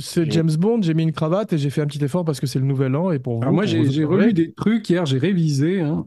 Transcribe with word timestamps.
C'est 0.00 0.30
James 0.30 0.50
Bond, 0.58 0.82
j'ai 0.82 0.94
mis 0.94 1.02
une 1.02 1.12
cravate 1.12 1.52
et 1.52 1.58
j'ai 1.58 1.70
fait 1.70 1.82
un 1.82 1.86
petit 1.86 2.02
effort 2.02 2.24
parce 2.24 2.40
que 2.40 2.46
c'est 2.46 2.58
le 2.58 2.64
nouvel 2.64 2.96
an 2.96 3.10
et 3.10 3.18
pour 3.18 3.36
vous. 3.36 3.42
Alors 3.42 3.54
moi, 3.54 3.66
j'ai 3.66 4.04
relu 4.04 4.32
des 4.32 4.52
trucs 4.52 4.88
hier, 4.88 5.04
j'ai 5.06 5.18
révisé. 5.18 5.80
hein. 5.80 6.06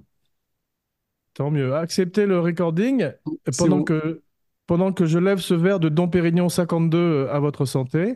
Tant 1.35 1.51
mieux. 1.51 1.75
Acceptez 1.75 2.25
le 2.25 2.39
recording 2.39 3.09
pendant 3.57 3.77
bon. 3.77 3.83
que, 3.83 4.21
pendant 4.67 4.93
que 4.93 5.05
je 5.05 5.19
lève 5.19 5.39
ce 5.39 5.53
verre 5.53 5.79
de 5.79 5.89
Dom 5.89 6.09
Pérignon 6.09 6.49
52 6.49 7.27
à 7.29 7.39
votre 7.39 7.65
santé. 7.65 8.15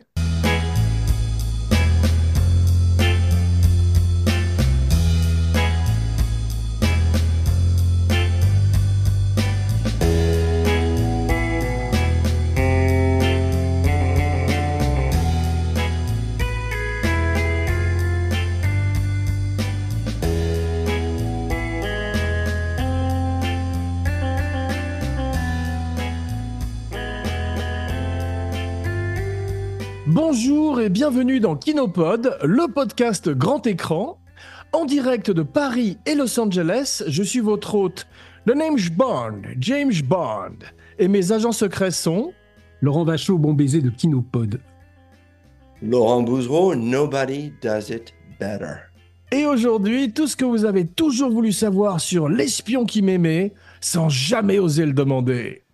Bienvenue 31.10 31.40
dans 31.40 31.56
Kinopod, 31.56 32.38
le 32.44 32.72
podcast 32.72 33.30
grand 33.30 33.66
écran. 33.66 34.20
En 34.72 34.84
direct 34.84 35.32
de 35.32 35.42
Paris 35.42 35.98
et 36.06 36.14
Los 36.14 36.38
Angeles, 36.38 37.02
je 37.08 37.24
suis 37.24 37.40
votre 37.40 37.74
hôte, 37.74 38.06
le 38.46 38.54
name 38.54 38.76
Bond, 38.92 39.42
James 39.58 39.92
Bond. 40.04 40.58
Et 41.00 41.08
mes 41.08 41.32
agents 41.32 41.50
secrets 41.50 41.90
sont... 41.90 42.32
Laurent 42.80 43.02
Vachaud, 43.02 43.38
bon 43.38 43.54
baiser 43.54 43.80
de 43.80 43.90
Kinopod. 43.90 44.60
Laurent 45.82 46.22
Bouzreau, 46.22 46.76
nobody 46.76 47.52
does 47.60 47.90
it 47.90 48.14
better. 48.38 48.76
Et 49.32 49.46
aujourd'hui, 49.46 50.12
tout 50.12 50.28
ce 50.28 50.36
que 50.36 50.44
vous 50.44 50.64
avez 50.64 50.86
toujours 50.86 51.32
voulu 51.32 51.50
savoir 51.50 52.00
sur 52.00 52.28
l'espion 52.28 52.84
qui 52.84 53.02
m'aimait, 53.02 53.52
sans 53.80 54.08
jamais 54.08 54.60
oser 54.60 54.86
le 54.86 54.92
demander. 54.92 55.64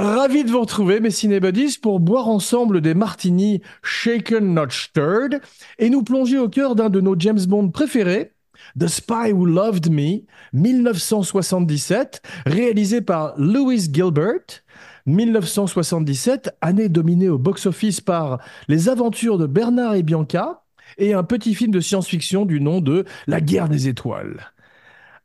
Ravi 0.00 0.44
de 0.44 0.50
vous 0.52 0.60
retrouver, 0.60 1.00
mes 1.00 1.10
cinébuddies, 1.10 1.76
pour 1.82 1.98
boire 1.98 2.28
ensemble 2.28 2.80
des 2.80 2.94
martinis 2.94 3.62
shaken 3.82 4.54
not 4.54 4.70
stirred 4.70 5.40
et 5.80 5.90
nous 5.90 6.04
plonger 6.04 6.38
au 6.38 6.48
cœur 6.48 6.76
d'un 6.76 6.88
de 6.88 7.00
nos 7.00 7.18
James 7.18 7.44
Bond 7.48 7.70
préférés, 7.70 8.30
The 8.78 8.86
Spy 8.86 9.32
Who 9.32 9.44
Loved 9.44 9.90
Me, 9.90 10.20
1977, 10.52 12.22
réalisé 12.46 13.00
par 13.00 13.34
Louis 13.38 13.90
Gilbert. 13.92 14.62
1977, 15.06 16.56
année 16.60 16.88
dominée 16.88 17.28
au 17.28 17.38
box-office 17.38 18.00
par 18.00 18.38
Les 18.68 18.88
aventures 18.88 19.36
de 19.36 19.46
Bernard 19.46 19.94
et 19.94 20.04
Bianca 20.04 20.62
et 20.98 21.12
un 21.12 21.24
petit 21.24 21.56
film 21.56 21.72
de 21.72 21.80
science-fiction 21.80 22.44
du 22.44 22.60
nom 22.60 22.80
de 22.80 23.04
La 23.26 23.40
guerre 23.40 23.68
des 23.68 23.88
étoiles. 23.88 24.52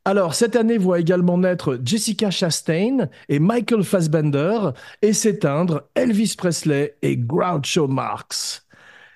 Alors, 0.06 0.34
cette 0.34 0.54
année 0.54 0.76
voit 0.76 1.00
également 1.00 1.38
naître 1.38 1.80
Jessica 1.82 2.30
Chastain 2.30 3.08
et 3.30 3.38
Michael 3.38 3.82
Fassbender 3.82 4.72
et 5.00 5.14
s'éteindre 5.14 5.88
Elvis 5.94 6.34
Presley 6.36 6.98
et 7.00 7.16
Groucho 7.16 7.88
Marx. 7.88 8.66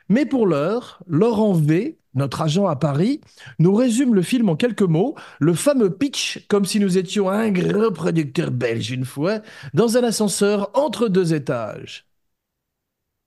Mais 0.08 0.24
pour 0.24 0.46
l'heure, 0.46 1.02
Laurent 1.06 1.52
V, 1.52 1.98
notre 2.14 2.40
agent 2.40 2.66
à 2.66 2.76
Paris, 2.76 3.20
nous 3.58 3.74
résume 3.74 4.14
le 4.14 4.22
film 4.22 4.48
en 4.48 4.56
quelques 4.56 4.80
mots, 4.80 5.14
le 5.40 5.52
fameux 5.52 5.94
pitch, 5.94 6.46
comme 6.48 6.64
si 6.64 6.80
nous 6.80 6.96
étions 6.96 7.28
un 7.28 7.50
gros 7.50 7.90
producteur 7.90 8.50
belge 8.50 8.90
une 8.90 9.04
fois, 9.04 9.40
dans 9.74 9.98
un 9.98 10.04
ascenseur 10.04 10.70
entre 10.72 11.08
deux 11.08 11.34
étages. 11.34 12.07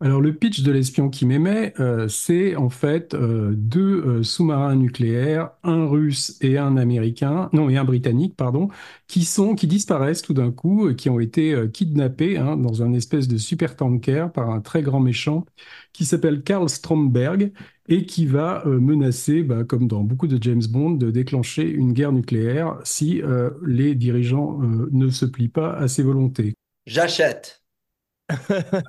Alors 0.04 0.20
le 0.20 0.34
pitch 0.34 0.64
de 0.64 0.72
l'espion 0.72 1.10
qui 1.10 1.28
m'aimait, 1.28 1.76
euh, 1.80 2.08
c'est 2.08 2.56
en 2.56 2.72
fait 2.72 3.14
euh, 3.14 3.52
deux 3.56 4.04
euh, 4.04 4.24
sous-marins 4.24 4.76
nucléaires, 4.76 5.52
un 5.62 5.86
russe 5.86 6.40
et 6.42 6.58
un 6.58 6.76
américain, 6.76 7.52
non 7.54 7.70
et 7.70 7.78
un 7.78 7.84
britannique, 7.84 8.36
pardon, 8.36 8.70
qui 9.06 9.26
sont, 9.26 9.54
qui 9.54 9.68
disparaissent 9.68 10.24
tout 10.24 10.34
d'un 10.34 10.52
coup, 10.52 10.92
qui 10.96 11.12
ont 11.12 11.20
été 11.20 11.56
kidnappés 11.72 12.40
hein, 12.40 12.58
dans 12.58 12.82
un 12.82 12.94
espèce 12.94 13.28
de 13.28 13.38
super 13.38 13.76
tanker 13.76 14.32
par 14.34 14.50
un 14.50 14.60
très 14.60 14.82
grand 14.82 15.00
méchant 15.00 15.46
qui 15.94 16.06
s'appelle 16.06 16.42
Karl 16.42 16.68
Stromberg 16.68 17.52
et 17.88 18.08
qui 18.08 18.26
va 18.26 18.64
menacer, 18.66 19.44
bah, 19.44 19.64
comme 19.66 19.88
dans 19.88 20.02
beaucoup 20.02 20.28
de 20.28 20.42
James 20.42 20.64
Bond, 20.68 20.92
de 20.92 21.12
déclencher 21.12 21.70
une 21.70 21.94
guerre 21.94 22.12
nucléaire 22.12 22.80
si 22.84 23.22
les 23.68 23.94
dirigeants 23.94 24.60
ne 24.92 25.10
se 25.10 25.26
plient 25.26 25.50
pas 25.50 25.74
à 25.74 25.88
ses 25.88 26.02
volontés. 26.02 26.54
J'achète. 26.88 27.61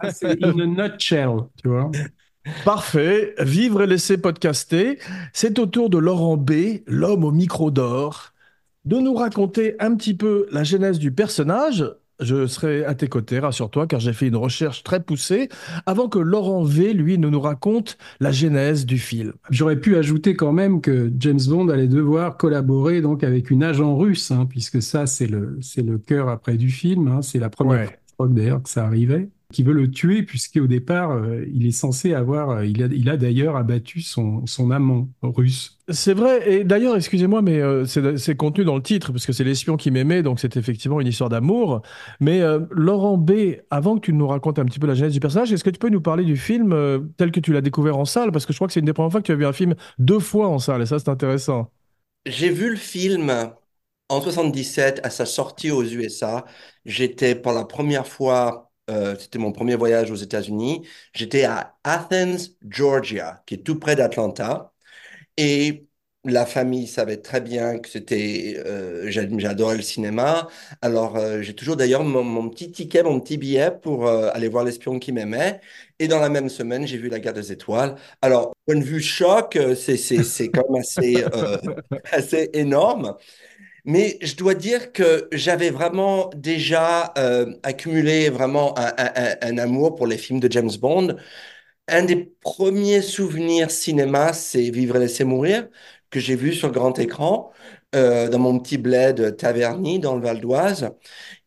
Ah, 0.00 0.10
c'est 0.10 0.42
a 0.42 0.53
nutshell, 0.53 1.30
tu 1.62 1.69
vois. 1.69 1.91
Parfait, 2.64 3.34
vivre 3.38 3.82
et 3.82 3.86
laisser 3.86 4.19
podcaster, 4.19 4.98
c'est 5.32 5.58
au 5.58 5.66
tour 5.66 5.91
de 5.91 5.98
Laurent 5.98 6.36
B, 6.36 6.80
l'homme 6.86 7.25
au 7.25 7.30
micro 7.30 7.70
d'or, 7.70 8.32
de 8.84 8.97
nous 8.98 9.14
raconter 9.14 9.76
un 9.80 9.94
petit 9.94 10.14
peu 10.14 10.47
la 10.50 10.64
genèse 10.64 10.98
du 10.98 11.12
personnage. 11.12 11.84
Je 12.20 12.47
serai 12.47 12.84
à 12.84 12.94
tes 12.94 13.08
côtés, 13.08 13.41
rassure-toi, 13.41 13.86
car 13.88 13.98
j'ai 13.98 14.12
fait 14.12 14.28
une 14.28 14.36
recherche 14.36 14.84
très 14.84 15.03
poussée, 15.03 15.48
avant 15.86 16.09
que 16.09 16.19
Laurent 16.20 16.62
V, 16.62 16.92
lui, 16.92 17.19
ne 17.19 17.28
nous 17.28 17.41
raconte 17.41 17.97
la 18.20 18.30
genèse 18.30 18.86
du 18.86 18.98
film. 18.98 19.32
J'aurais 19.50 19.80
pu 19.80 19.97
ajouter 19.97 20.36
quand 20.36 20.53
même 20.53 20.80
que 20.80 21.10
James 21.19 21.41
Bond 21.48 21.69
allait 21.69 21.88
devoir 21.88 22.36
collaborer 22.36 23.00
donc 23.00 23.24
avec 23.24 23.50
une 23.50 23.64
agent 23.64 23.97
russe, 23.97 24.30
hein, 24.30 24.47
puisque 24.48 24.80
ça 24.82 25.06
c'est 25.06 25.26
le 25.26 25.59
c'est 25.62 25.82
le 25.82 25.98
cœur 25.98 26.28
après 26.28 26.56
du 26.56 26.70
film. 26.70 27.09
hein. 27.09 27.22
c'est 27.22 27.38
la 27.41 27.50
première 27.50 27.88
Ouais. 27.88 27.98
Crois 28.14 28.28
que 28.28 28.32
d'ailleurs 28.34 28.62
que 28.62 28.68
ça 28.68 28.84
arrivait, 28.86 29.28
qui 29.52 29.62
veut 29.62 29.72
le 29.74 29.90
tuer 29.90 30.22
puisqu'au 30.22 30.66
départ 30.66 31.12
euh, 31.12 31.44
il 31.52 31.66
est 31.66 31.72
censé 31.72 32.14
avoir, 32.14 32.50
euh, 32.50 32.66
il 32.66 32.82
a 32.82 32.86
il 32.86 33.08
a 33.10 33.16
d'ailleurs 33.16 33.56
abattu 33.56 34.00
son 34.00 34.46
son 34.46 34.70
amant 34.70 35.08
russe. 35.22 35.78
C'est 35.88 36.14
vrai, 36.14 36.50
et 36.50 36.64
d'ailleurs, 36.64 36.96
excusez-moi, 36.96 37.42
mais 37.42 37.60
euh, 37.60 37.84
c'est 37.84 38.16
c'est 38.16 38.36
contenu 38.36 38.64
dans 38.64 38.76
le 38.76 38.82
titre, 38.82 39.10
parce 39.12 39.26
que 39.26 39.32
c'est 39.32 39.42
l'espion 39.44 39.76
qui 39.76 39.90
m'aimait, 39.90 40.22
donc 40.22 40.38
c'est 40.38 40.56
effectivement 40.56 41.00
une 41.00 41.08
histoire 41.08 41.28
d'amour. 41.28 41.82
Mais 42.20 42.40
euh, 42.40 42.60
Laurent 42.70 43.18
B, 43.18 43.56
avant 43.68 43.96
que 43.96 44.00
tu 44.00 44.12
nous 44.12 44.26
racontes 44.28 44.58
un 44.60 44.64
petit 44.64 44.78
peu 44.78 44.86
la 44.86 44.94
genèse 44.94 45.12
du 45.12 45.20
personnage, 45.20 45.52
est-ce 45.52 45.64
que 45.64 45.70
tu 45.70 45.80
peux 45.80 45.90
nous 45.90 46.00
parler 46.00 46.24
du 46.24 46.36
film 46.36 46.72
euh, 46.72 47.00
tel 47.16 47.32
que 47.32 47.40
tu 47.40 47.52
l'as 47.52 47.60
découvert 47.60 47.98
en 47.98 48.04
salle? 48.04 48.30
Parce 48.30 48.46
que 48.46 48.52
je 48.52 48.58
crois 48.58 48.68
que 48.68 48.72
c'est 48.72 48.80
une 48.80 48.86
des 48.86 48.92
premières 48.92 49.10
fois 49.10 49.20
que 49.20 49.26
tu 49.26 49.32
as 49.32 49.36
vu 49.36 49.44
un 49.44 49.52
film 49.52 49.74
deux 49.98 50.20
fois 50.20 50.48
en 50.48 50.58
salle, 50.60 50.82
et 50.82 50.86
ça, 50.86 50.98
c'est 51.00 51.10
intéressant. 51.10 51.70
J'ai 52.26 52.50
vu 52.50 52.70
le 52.70 52.76
film 52.76 53.30
en 54.12 54.20
77 54.20 55.00
à 55.04 55.10
sa 55.10 55.24
sortie 55.26 55.70
aux 55.70 55.82
USA. 55.84 56.44
J'étais 56.84 57.34
pour 57.34 57.52
la 57.52 57.64
première 57.64 58.06
fois, 58.06 58.70
euh, 58.90 59.16
c'était 59.18 59.38
mon 59.38 59.52
premier 59.52 59.74
voyage 59.74 60.10
aux 60.10 60.16
États-Unis. 60.16 60.86
J'étais 61.14 61.44
à 61.44 61.78
Athens, 61.82 62.50
Georgia, 62.68 63.42
qui 63.46 63.54
est 63.54 63.58
tout 63.64 63.78
près 63.78 63.96
d'Atlanta. 63.96 64.72
Et 65.36 65.86
la 66.24 66.46
famille 66.46 66.86
savait 66.88 67.18
très 67.18 67.40
bien 67.40 67.78
que 67.78 67.88
c'était, 67.88 68.62
euh, 68.66 69.10
j'a- 69.10 69.22
j'adorais 69.38 69.76
le 69.76 69.82
cinéma. 69.82 70.48
Alors, 70.82 71.16
euh, 71.16 71.42
j'ai 71.42 71.54
toujours 71.54 71.76
d'ailleurs 71.76 72.04
mon, 72.04 72.48
petit 72.50 72.70
ticket, 72.72 73.02
mon 73.02 73.20
petit 73.20 73.38
billet 73.38 73.70
pour 73.82 74.08
aller 74.08 74.48
voir 74.48 74.64
l'espion 74.64 74.98
qui 74.98 75.12
m'aimait. 75.12 75.60
Et 75.98 76.08
dans 76.08 76.20
la 76.20 76.28
même 76.28 76.48
semaine, 76.50 76.86
j'ai 76.86 76.98
vu 76.98 77.08
La 77.08 77.20
Guerre 77.20 77.32
des 77.34 77.52
Étoiles. 77.52 77.96
Alors, 78.22 78.54
point 78.66 78.76
de 78.76 78.84
vue 78.84 79.00
choc, 79.00 79.58
c'est, 79.76 80.50
quand 80.50 80.64
même 80.70 80.80
assez, 80.82 81.24
assez 82.12 82.50
énorme. 82.54 83.16
Mais 83.84 84.19
je 84.22 84.37
dois 84.37 84.54
dire 84.54 84.93
que 84.93 85.28
j'avais 85.32 85.70
vraiment 85.70 86.31
déjà 86.37 87.12
euh, 87.19 87.53
accumulé 87.65 88.31
vraiment 88.31 88.78
un, 88.78 88.93
un- 88.97 89.59
amour 89.59 89.97
pour 89.97 90.06
les 90.06 90.19
films 90.19 90.38
de 90.41 90.50
James 90.50 90.70
Bond. 90.81 91.16
Un 91.88 92.04
des 92.04 92.16
premiers 92.42 93.03
souvenirs 93.03 93.71
cinéma, 93.71 94.32
c'est 94.34 94.71
Vivre 94.71 94.97
et 94.97 95.00
laisser 95.00 95.25
mourir, 95.25 95.69
que 96.10 96.21
j'ai 96.21 96.37
vu 96.37 96.54
sur 96.54 96.72
grand 96.72 96.98
écran 96.98 97.53
euh, 97.94 98.28
dans 98.28 98.38
mon 98.38 98.58
petit 98.58 98.78
bled 98.78 99.36
Taverny 99.36 99.98
dans 99.98 100.16
le 100.16 100.22
Val 100.22 100.41
d'Oise, 100.41 100.91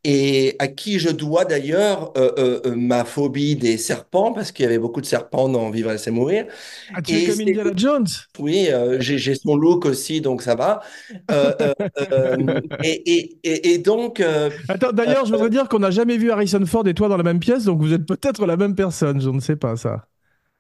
et 0.04 0.56
à 0.60 0.68
qui 0.68 1.00
je 1.00 1.10
dois 1.10 1.46
d'ailleurs 1.46 2.14
euh, 2.18 2.62
euh, 2.66 2.76
ma 2.76 3.06
phobie 3.06 3.56
des 3.56 3.78
serpents, 3.78 4.34
parce 4.34 4.52
qu'il 4.52 4.64
y 4.64 4.68
avait 4.68 4.78
beaucoup 4.80 5.02
de 5.02 5.06
serpents 5.06 5.50
dans 5.50 5.70
Vivre 5.72 5.90
et 5.90 5.94
laisser 5.94 6.12
mourir. 6.12 6.46
Ah, 6.94 7.02
tu 7.02 7.14
es 7.16 7.26
comme 7.26 7.36
c'est- 7.36 7.42
Indiana 7.42 7.72
Jones? 7.76 8.08
Oui, 8.40 8.68
j'ai 9.00 9.36
son 9.36 9.56
look 9.56 9.86
aussi, 9.86 10.22
donc 10.22 10.42
ça 10.42 10.56
va. 10.56 10.82
Et, 12.84 13.02
et, 13.06 13.38
et, 13.44 13.74
et 13.74 13.78
donc, 13.80 14.22
Attends, 14.68 14.92
d'ailleurs, 14.92 15.26
je 15.26 15.32
voudrais 15.32 15.50
dire 15.50 15.68
qu'on 15.70 15.80
n'a 15.80 15.92
jamais 15.92 16.18
vu 16.18 16.32
Harrison 16.32 16.66
Ford 16.66 16.88
et 16.88 16.94
toi 16.94 17.08
dans 17.08 17.18
la 17.18 17.24
même 17.24 17.40
pièce, 17.40 17.66
donc 17.66 17.80
vous 17.82 17.94
êtes 17.94 18.06
peut-être 18.06 18.46
la 18.46 18.58
même 18.58 18.76
personne, 18.76 19.22
je 19.22 19.30
ne 19.30 19.40
sais 19.40 19.56
pas 19.56 19.76
ça. 19.76 20.08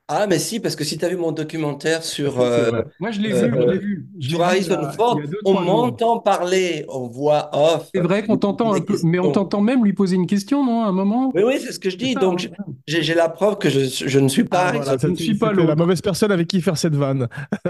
Ah, 0.07 0.27
mais 0.27 0.37
si, 0.37 0.59
parce 0.59 0.75
que 0.75 0.83
si 0.83 0.97
tu 0.99 1.05
as 1.05 1.09
vu 1.09 1.15
mon 1.17 1.31
documentaire 1.31 2.03
sur, 2.03 2.39
C'est 2.51 2.63
euh, 2.67 2.69
vrai. 2.69 2.83
Moi, 2.99 3.11
je 3.11 3.19
l'ai 3.21 3.33
vu, 3.33 3.55
je 3.59 3.65
euh, 3.65 3.65
l'ai 3.65 3.79
vu. 3.79 4.07
Je 4.19 4.29
l'ai 4.31 4.37
sur 4.37 4.43
vu 4.43 4.57
il 4.59 4.67
y 4.67 4.73
Harrison 4.73 4.75
a, 4.75 4.97
il 5.11 5.17
y 5.17 5.21
Ford, 5.21 5.27
deux, 5.27 5.41
on 5.43 5.53
trois 5.53 5.65
jours. 5.65 5.91
m'entend 5.91 6.19
parler 6.19 6.85
en 6.89 7.07
voix 7.07 7.49
off. 7.53 7.91
C'est 7.95 8.01
vrai 8.01 8.23
qu'on 8.25 8.37
t'entend 8.37 8.73
un 8.73 8.79
Des 8.79 8.81
peu, 8.81 8.99
mais 9.03 9.17
on 9.19 9.29
questions. 9.29 9.31
t'entend 9.31 9.61
même 9.61 9.83
lui 9.83 9.93
poser 9.93 10.15
une 10.17 10.27
question, 10.27 10.63
non, 10.65 10.83
à 10.83 10.87
un 10.87 10.91
moment? 10.91 11.33
Oui, 11.33 11.43
oui, 11.43 11.59
c'est 11.61 11.73
ce 11.73 11.79
que 11.79 11.89
je 11.89 11.97
C'est 11.99 12.07
dis. 12.07 12.15
ça, 12.15 12.19
Donc, 12.19 12.49
hein 12.59 12.65
j'ai 12.87 13.03
j'ai 13.03 13.13
la 13.13 13.27
preuve 13.29 13.57
que 13.57 13.69
je, 13.69 13.79
je 14.07 14.19
ne 14.19 14.29
suis 14.29 14.45
pas 14.45 14.67
Ah 14.67 14.71
voilà, 14.71 14.97
Je 14.97 15.07
ne 15.07 15.15
suis 15.15 15.35
pas 15.35 15.51
c'était 15.53 15.65
la 15.65 15.75
l'autre. 15.75 15.75
mauvaise 15.75 16.01
personne 16.01 16.31
avec 16.31 16.47
qui 16.47 16.61
faire 16.61 16.77
cette 16.77 16.95
vanne. 16.95 17.27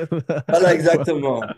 Voilà, 0.48 0.74
exactement. 0.76 1.56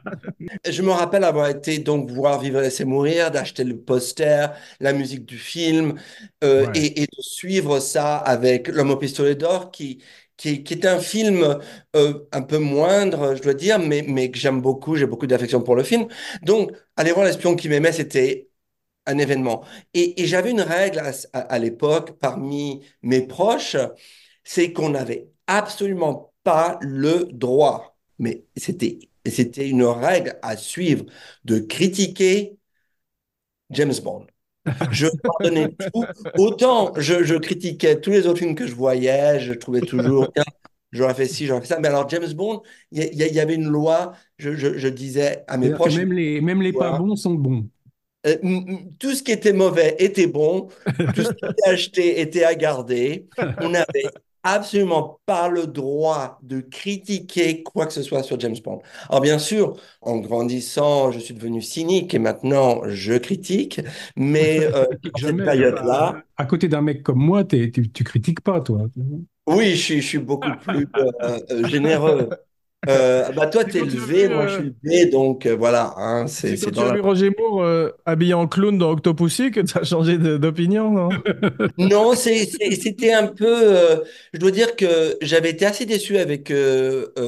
Je 0.70 0.82
me 0.84 0.92
rappelle 0.92 1.24
avoir 1.26 1.50
été 1.50 1.80
donc 1.80 2.10
voir 2.12 2.40
Vivre 2.40 2.60
et 2.60 2.64
laisser 2.64 2.86
mourir, 2.86 3.32
d'acheter 3.32 3.64
le 3.66 3.78
poster, 3.80 4.48
la 4.80 4.94
musique 4.94 5.26
du 5.26 5.38
film, 5.38 6.00
euh, 6.44 6.68
Ouais. 6.68 6.76
et, 6.76 7.04
et 7.04 7.08
de 7.08 7.22
suivre 7.22 7.80
ça 7.80 8.18
avec 8.18 8.70
L'homme 8.70 8.92
au 8.92 8.98
pistolet 8.98 9.36
d'or, 9.36 9.72
qui, 9.72 10.04
qui, 10.38 10.64
est 10.70 10.86
un 10.86 11.00
film 11.00 11.60
euh, 11.96 12.28
un 12.32 12.42
peu 12.44 12.60
moindre, 12.60 13.36
je 13.36 13.42
dois 13.42 13.54
dire, 13.54 13.80
mais, 13.80 14.04
mais 14.08 14.32
que 14.32 14.38
j'aime 14.38 14.62
beaucoup, 14.62 14.96
j'ai 14.96 15.08
beaucoup 15.08 15.28
d'affection 15.28 15.62
pour 15.62 15.76
le 15.76 15.84
film. 15.84 16.08
Donc, 16.44 16.72
aller 16.96 17.12
voir 17.12 17.26
L'espion 17.26 17.56
qui 17.56 17.70
m'aimait, 17.70 17.92
c'était 17.92 18.50
un 19.08 19.18
événement. 19.18 19.66
Et, 19.94 20.14
j'avais 20.28 20.52
une 20.52 20.62
règle 20.62 21.02
à 21.34 21.60
l'époque 21.60 22.20
parmi 22.20 22.84
mes 23.02 23.22
proches, 23.28 23.78
c'est 24.44 24.74
qu'on 24.74 24.90
n'avait 24.90 25.30
absolument 25.48 26.34
pas 26.44 26.78
le 26.82 27.26
droit, 27.32 27.98
mais 28.20 28.46
c'était, 28.56 29.00
c'était 29.26 29.70
une 29.70 29.84
règle 29.84 30.40
à 30.42 30.58
suivre, 30.58 31.06
de 31.46 31.60
critiquer 31.60 32.58
James 33.70 33.94
Bond. 34.04 34.28
Je 34.92 35.08
pardonnais 35.24 35.70
tout. 35.94 36.06
Autant 36.38 36.94
je, 36.98 37.24
je 37.24 37.36
critiquais 37.36 38.00
tous 38.00 38.12
les 38.12 38.28
autres 38.28 38.40
films 38.40 38.56
que 38.56 38.68
je 38.68 38.76
voyais, 38.76 39.40
je 39.40 39.54
trouvais 39.54 39.82
toujours, 39.82 40.32
tiens, 40.34 40.44
j'aurais 40.92 41.14
fait 41.14 41.28
ci, 41.28 41.46
j'aurais 41.46 41.62
fait 41.62 41.68
ça. 41.68 41.80
Mais 41.80 41.88
alors, 41.88 42.08
James 42.10 42.32
Bond, 42.34 42.62
il 42.92 43.04
y, 43.16 43.40
avait 43.40 43.56
une 43.56 43.68
loi, 43.68 44.14
je, 44.38 44.56
je- 44.56 44.78
je 44.78 44.88
disais 44.88 45.44
à 45.48 45.58
mes 45.58 45.70
proches, 45.72 45.96
même 45.96 46.14
les, 46.14 46.42
même 46.42 46.62
les 46.62 46.74
pas 46.74 46.92
bons 46.98 47.16
sont 47.16 47.34
bons. 47.36 47.68
euh, 48.26 48.36
tout 49.00 49.14
ce 49.16 49.24
qui 49.24 49.32
était 49.32 49.54
mauvais 49.54 49.96
était 50.00 50.28
bon, 50.28 50.68
tout 51.16 51.24
ce 51.24 51.30
qui 51.32 51.46
était 51.46 51.70
acheté 51.70 52.22
était 52.22 52.44
à 52.44 52.56
garder. 52.56 53.28
On 53.60 53.70
n'avait 53.70 54.04
absolument 54.54 55.20
pas 55.26 55.50
le 55.50 55.68
droit 55.68 56.40
de 56.44 56.62
critiquer 56.62 57.64
quoi 57.64 57.86
que 57.86 57.94
ce 57.94 58.04
soit 58.04 58.24
sur 58.24 58.40
James 58.40 58.56
Bond. 58.64 58.82
Alors 59.10 59.22
bien 59.22 59.40
sûr, 59.40 59.76
en 60.02 60.18
grandissant, 60.20 61.12
je 61.12 61.20
suis 61.20 61.34
devenu 61.34 61.62
cynique 61.62 62.14
et 62.14 62.20
maintenant 62.20 62.82
je 62.88 63.14
critique, 63.18 63.82
mais 64.16 64.60
euh, 64.74 64.86
cette 65.20 65.44
période-là, 65.44 66.16
Enfin, 66.16 66.24
à 66.38 66.46
côté 66.46 66.68
d'un 66.68 66.82
mec 66.82 67.04
comme 67.04 67.20
moi, 67.20 67.44
tu, 67.44 67.72
tu 67.72 68.04
critiques 68.04 68.42
pas, 68.42 68.62
toi. 68.62 68.88
oui, 69.48 69.72
je 69.76 69.82
suis, 69.82 70.02
je 70.02 70.08
suis 70.08 70.18
beaucoup 70.20 70.56
plus 70.62 70.88
euh, 70.98 71.40
euh, 71.52 71.68
généreux. 71.68 72.30
Euh, 72.88 73.32
bah 73.34 73.48
toi, 73.48 73.66
t'es 73.66 73.82
quand 73.82 73.86
le 73.86 73.92
tu 73.92 74.00
as 74.02 74.06
V, 74.06 74.28
vu, 74.28 74.30
moi 74.30 74.48
je 74.48 74.54
euh, 74.54 74.62
suis 74.62 74.64
le 74.64 75.08
B, 75.08 75.10
donc 75.12 75.46
euh, 75.46 75.56
voilà, 75.56 75.94
hein, 75.98 76.28
c'est 76.28 76.58
quand 76.58 76.72
tu 76.72 76.84
as 76.84 76.90
la 76.90 76.94
vu 76.94 77.00
Roger 77.00 77.32
Moore 77.38 77.62
euh, 77.64 77.92
habillé 78.06 78.34
en 78.34 78.48
clown 78.48 78.78
dans 78.78 78.92
Octopussy 78.92 79.52
que 79.52 79.60
tu 79.62 79.78
as 79.78 79.84
changé 79.84 80.18
d'opinion, 80.18 80.92
non? 80.92 81.22
Non, 81.78 82.16
c'était 82.16 83.14
un 83.14 83.28
peu. 83.28 84.04
je 84.34 84.40
dois 84.40 84.50
dire 84.52 84.76
que 84.76 85.18
j'avais 85.22 85.52
été 85.52 85.66
assez 85.66 85.86
déçu 85.86 86.18
avec 86.18 86.52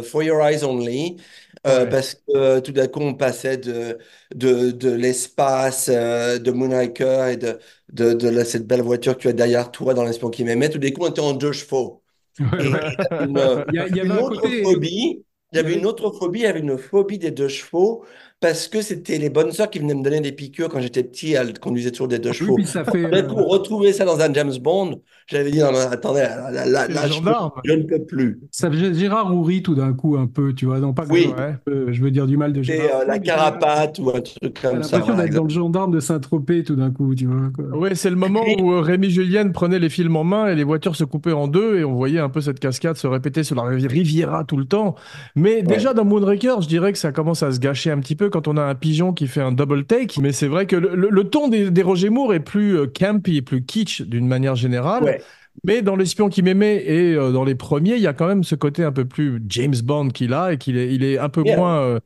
For 0.04 0.24
Your 0.24 0.42
Eyes 0.44 0.64
Only, 0.64 1.18
Ouais. 1.66 1.90
parce 1.90 2.16
que 2.16 2.60
tout 2.62 2.72
d'un 2.72 2.88
coup, 2.88 3.00
on 3.02 3.14
passait 3.14 3.58
de, 3.58 3.98
de, 4.34 4.72
de 4.72 4.90
l'espace, 4.92 5.90
de 5.90 6.52
Moonraker 6.52 7.28
et 7.30 7.38
de, 7.38 7.60
de, 7.94 8.14
de 8.14 8.30
la- 8.30 8.46
cette 8.46 8.66
belle 8.68 8.82
voiture 8.82 9.16
que 9.18 9.22
tu 9.24 9.28
as 9.28 9.34
derrière 9.34 9.72
toi 9.72 9.94
dans 9.94 10.04
l'espion 10.04 10.30
qui 10.30 10.44
m'aimait. 10.44 10.70
Tout 10.70 10.80
d'un 10.80 10.90
coup, 10.92 11.04
on 11.04 11.10
était 11.10 11.20
en 11.22 11.34
deux 11.34 11.52
chevaux. 11.52 12.04
Ouais, 12.40 12.48
ouais. 12.70 13.66
Il 13.72 13.76
y, 13.76 13.80
y 13.96 14.00
avait 14.00 14.10
une 14.10 14.12
un 14.12 14.24
autre 14.24 14.42
côté. 14.42 14.64
phobie. 14.64 15.24
Il 15.52 15.58
y 15.58 15.60
avait- 15.60 15.76
une 15.76 15.86
autre 15.86 16.12
phobie, 16.12 16.42
j'avais 16.42 16.60
une 16.60 16.78
phobie 16.78 17.18
des 17.20 17.32
deux 17.32 17.48
chevaux, 17.48 18.06
parce 18.42 18.68
que 18.70 18.82
c'était 18.82 19.18
les 19.18 19.30
bonnes 19.30 19.52
sœurs 19.52 19.70
qui 19.70 19.80
venaient 19.80 19.94
me 19.96 20.04
donner 20.04 20.22
des 20.22 20.32
piqûres 20.32 20.70
quand 20.70 20.80
j'étais 20.80 21.04
petit. 21.04 21.34
Elles 21.34 21.60
conduisaient 21.60 21.92
toujours 21.92 22.08
des 22.08 22.20
deux 22.20 22.30
Oui, 22.30 22.36
chevaux. 22.36 22.56
puis 22.56 22.66
ça 22.66 22.86
fait. 22.86 23.10
D'un 23.10 23.24
coup, 23.24 23.38
euh, 23.40 23.44
retrouver 23.44 23.92
ça 23.92 24.06
dans 24.06 24.20
un 24.22 24.34
James 24.34 24.54
Bond, 24.62 25.02
j'avais 25.28 25.52
dit, 25.52 25.60
non, 25.60 25.72
non, 25.74 25.80
attendez, 25.92 26.22
là, 26.22 26.66
là, 26.66 26.88
je, 26.90 27.08
peux- 27.10 27.14
gendarme. 27.16 27.52
je 27.66 27.74
ne 27.74 27.84
peux 27.84 28.04
plus. 28.06 28.40
ça 28.52 28.72
faisait 28.72 28.94
Gérard 28.94 29.36
Houry 29.36 29.62
tout 29.62 29.76
d'un 29.76 29.92
coup, 29.94 30.16
un 30.18 30.26
peu, 30.26 30.54
tu 30.54 30.66
vois. 30.68 30.80
Non, 30.80 30.94
pas 30.94 31.04
que 31.06 31.10
je, 31.10 31.14
Oui, 31.14 31.28
Ouais. 31.38 31.56
euh, 31.68 31.88
je 31.92 32.02
veux 32.02 32.12
dire 32.12 32.28
du 32.28 32.38
mal 32.38 32.54
de 32.54 32.62
Gérard 32.64 33.02
euh, 33.02 33.06
la 33.06 33.20
carapate 33.20 34.00
ou 34.00 34.10
un 34.10 34.22
truc 34.22 34.60
comme 34.62 34.84
ça. 34.84 34.98
l'impression 35.00 35.18
d'être 35.22 35.34
dans 35.36 35.44
le 35.44 35.50
gendarme 35.50 35.92
de 35.92 36.00
Saint-Tropez 36.00 36.64
tout 36.64 36.76
d'un 36.76 36.92
coup, 36.92 37.14
tu 37.16 37.26
vois. 37.28 37.78
Ouais, 37.78 37.94
c'est 37.96 38.10
le 38.10 38.16
moment 38.16 38.44
où 38.60 38.72
euh, 38.72 38.80
Rémi 38.80 39.10
Julienne 39.10 39.52
prenait 39.52 39.80
les 39.80 39.90
films 39.90 40.16
en 40.16 40.24
main 40.24 40.48
et 40.48 40.56
les 40.56 40.64
voitures 40.64 40.96
se 40.96 41.04
coupaient 41.04 41.34
en 41.34 41.48
deux 41.50 41.80
et 41.80 41.84
on 41.84 41.94
voyait 41.96 42.20
un 42.20 42.30
peu 42.30 42.40
cette 42.42 42.60
cascade 42.62 42.96
se 42.96 43.06
répéter 43.08 43.44
sur 43.44 43.56
la 43.56 43.64
rivi- 43.64 43.88
Riviera 43.88 44.46
tout 44.46 44.56
le 44.58 44.66
temps. 44.66 44.96
Mais 45.36 45.62
déjà 45.62 45.94
dans 45.94 46.06
Moonraker, 46.06 46.62
je 46.62 46.68
dirais 46.68 46.94
que 46.94 46.98
ça 46.98 47.12
commence 47.12 47.44
à 47.44 47.52
se 47.52 47.60
gâcher 47.60 47.92
un 47.92 48.00
petit 48.00 48.16
peu 48.16 48.29
quand 48.30 48.48
on 48.48 48.58
a 48.58 48.64
un 48.64 48.76
pigeon 48.76 49.14
qui 49.14 49.28
fait 49.28 49.42
un 49.42 49.52
double 49.52 49.86
take. 49.86 50.20
Mais 50.22 50.32
c'est 50.32 50.48
vrai 50.48 50.66
que 50.66 50.76
le, 50.76 50.96
le- 50.96 51.10
le 51.10 51.24
ton 51.26 51.48
des, 51.48 51.72
des 51.72 51.82
Roger 51.84 52.10
Moore 52.10 52.34
est 52.34 52.40
plus 52.40 52.78
euh, 52.78 52.88
campy, 52.88 53.42
plus 53.42 53.64
kitsch 53.66 54.02
d'une 54.02 54.28
manière 54.28 54.56
générale. 54.56 55.04
Ouais. 55.04 55.22
Mais 55.66 55.82
dans 55.82 55.96
L'espion 55.96 56.30
qui 56.30 56.42
m'aimait 56.42 56.84
et 56.86 57.14
euh, 57.16 57.32
dans 57.32 57.44
les 57.44 57.56
premiers, 57.56 57.96
il 57.96 58.02
y 58.02 58.08
a 58.08 58.14
quand 58.14 58.28
même 58.28 58.44
ce 58.44 58.56
côté 58.56 58.84
un 58.84 58.92
peu 58.92 59.06
plus 59.06 59.42
James 59.50 59.76
Bond 59.84 60.10
qu'il 60.10 60.34
a 60.34 60.54
et 60.54 60.58
qu'il 60.58 60.78
est, 60.78 60.94
il 60.94 61.04
est 61.04 61.18
un 61.18 61.30
peu 61.30 61.44
Yeah. 61.46 61.58
moins 61.58 61.82
euh, 61.82 62.00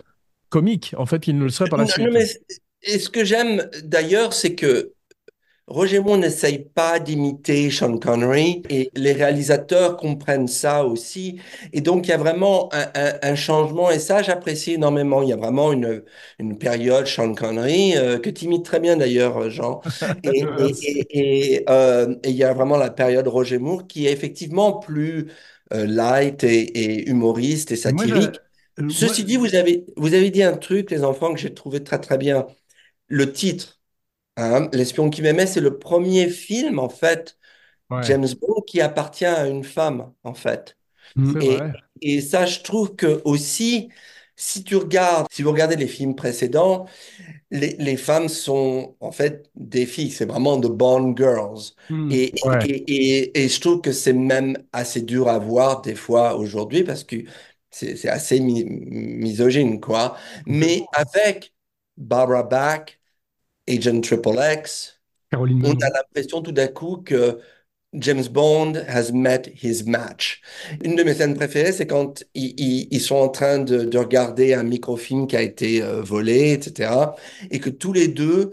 comique 0.50 0.94
en 0.98 1.06
fait 1.06 1.20
qu'il 1.20 1.38
ne 1.38 1.44
le 1.44 1.50
serait 1.50 1.70
par 1.70 1.78
la 1.80 1.86
Non, 1.86 1.90
suite. 1.90 2.06
non, 2.06 2.12
mais 2.14 2.26
et 2.84 3.00
ce 3.00 3.10
que 3.10 3.24
j'aime 3.26 3.70
d'ailleurs, 3.84 4.34
c'est 4.34 4.56
que 4.56 4.92
Roger 5.68 6.00
Moore 6.02 6.18
n'essaye 6.18 6.60
pas 6.60 7.00
d'imiter 7.00 7.72
Sean 7.72 7.98
Connery 7.98 8.66
et 8.70 8.92
les 8.96 9.14
réalisateurs 9.14 9.96
comprennent 9.98 10.48
ça 10.50 10.84
aussi. 10.86 11.40
Et 11.72 11.80
donc, 11.82 12.06
il 12.06 12.10
y 12.10 12.14
a 12.14 12.18
vraiment 12.18 12.70
un, 12.74 12.88
un- 12.96 13.14
un 13.22 13.36
changement 13.36 13.90
et 13.90 13.98
ça, 14.00 14.22
j'apprécie 14.22 14.74
énormément. 14.74 15.22
Il 15.24 15.30
y 15.30 15.34
a 15.34 15.38
vraiment 15.38 15.72
une, 15.72 16.04
une 16.38 16.58
période 16.58 17.08
Sean 17.08 17.34
Connery 17.34 17.96
euh, 17.98 18.20
que 18.20 18.30
tu 18.30 18.46
imites 18.46 18.66
très 18.66 18.80
bien 18.82 18.98
d'ailleurs, 18.98 19.50
Jean. 19.50 19.82
Et, 20.24 20.54
et, 20.58 20.78
Merci. 20.78 21.04
et, 21.10 21.54
et, 21.56 21.66
euh, 21.70 22.14
et 22.24 22.30
il 22.32 22.36
y 22.36 22.44
a 22.44 22.54
vraiment 22.54 22.78
la 22.78 22.90
période 22.92 23.28
Roger 23.28 23.58
Moore 23.58 23.88
qui 23.88 24.06
est 24.08 24.12
effectivement 24.12 24.74
plus 24.80 25.32
euh, 25.74 25.86
light 25.88 26.44
et, 26.44 27.10
humoriste 27.10 27.72
et 27.72 27.76
Et 27.86 27.92
moi, 27.92 28.06
je- 28.08 28.16
satirique. 28.16 28.40
moi, 28.80 29.14
Ceci 29.14 29.24
dit, 29.24 29.38
vous 29.38 29.56
avez, 29.56 29.86
vous 29.98 30.14
avez 30.14 30.30
dit 30.30 30.44
un 30.44 30.58
truc, 30.58 30.92
les 30.92 31.04
enfants, 31.04 31.34
que 31.34 31.40
j'ai 31.40 31.54
trouvé 31.54 31.84
très 31.84 32.00
très 32.00 32.18
bien. 32.18 32.48
Le 33.08 33.32
titre. 33.34 33.82
Hein, 34.38 34.70
L'espion 34.74 35.10
qui 35.10 35.22
m'aimait, 35.22 35.46
c'est 35.48 35.62
le 35.62 35.78
premier 35.80 36.30
film, 36.30 36.80
en 36.80 36.90
fait, 36.90 37.38
Ouais, 37.90 38.04
James 38.04 38.28
Bond, 38.42 38.62
qui 38.68 38.82
appartient 38.82 39.26
à 39.26 39.48
une 39.48 39.64
femme, 39.64 40.14
en 40.24 40.34
fait. 40.36 40.78
c'est 41.24 41.40
Et, 42.02 42.22
ça, 42.22 42.46
je 42.46 42.62
trouve 42.62 42.96
que 42.96 43.22
aussi, 43.26 43.90
si 44.36 44.64
tu 44.64 44.76
regardes, 44.78 45.28
si 45.32 45.44
vous 45.44 45.52
regardez 45.52 45.76
les 45.78 45.88
films 45.88 46.16
précédents, 46.16 46.88
les, 47.52 47.76
les 47.78 47.98
femmes 47.98 48.30
sont 48.30 48.96
en 49.00 49.12
fait 49.12 49.50
des 49.56 49.86
filles, 49.86 50.12
c'est 50.12 50.26
vraiment 50.26 50.58
de 50.58 50.68
Bond 50.68 51.16
girls. 51.18 51.74
hmm. 51.90 52.12
Et, 52.12 52.34
Ouais. 52.44 52.68
et, 52.68 53.44
et, 53.46 53.50
je 53.50 53.62
trouve 53.62 53.82
que 53.82 53.92
c'est 53.92 54.14
même 54.14 54.58
assez 54.74 55.02
dur 55.02 55.28
à 55.30 55.40
voir 55.40 55.82
des 55.82 55.96
fois 55.96 56.36
aujourd'hui 56.36 56.84
parce 56.84 57.04
que 57.04 57.18
c'est 57.72 57.96
c'est 57.96 58.10
assez 58.10 58.40
mi- 58.40 58.66
misogyne, 58.66 59.80
quoi. 59.80 60.18
Mais 60.46 60.90
avec 60.94 61.54
Barbara 61.98 62.44
Bach, 62.44 62.86
Agent 63.70 64.02
Triple 64.02 64.38
X, 64.40 65.00
Caroline 65.30 65.66
on 65.66 65.74
a 65.74 65.90
l'impression 65.90 66.42
tout 66.42 66.52
d'un 66.54 66.68
coup 66.68 66.98
que 66.98 67.40
James 67.94 68.26
Bond 68.32 68.76
has 68.88 69.12
met 69.14 69.44
his 69.64 69.84
match. 69.86 70.42
Une 70.84 70.96
de 70.96 71.04
mes 71.04 71.14
scènes 71.14 71.36
préférées, 71.36 71.72
c'est 71.72 71.88
quand 71.88 72.24
ils, 72.34 72.54
ils- 72.60 72.88
ils 72.92 73.02
sont 73.02 73.16
en 73.16 73.30
train 73.30 73.60
de, 73.60 73.86
de 73.86 73.98
regarder 74.00 74.54
un 74.56 74.64
microfilm 74.64 75.28
qui 75.28 75.38
a 75.38 75.42
été 75.44 75.84
euh, 75.84 76.02
volé, 76.02 76.54
etc. 76.54 77.16
Et 77.52 77.60
que 77.60 77.70
tous 77.70 77.94
les 77.94 78.08
deux 78.08 78.52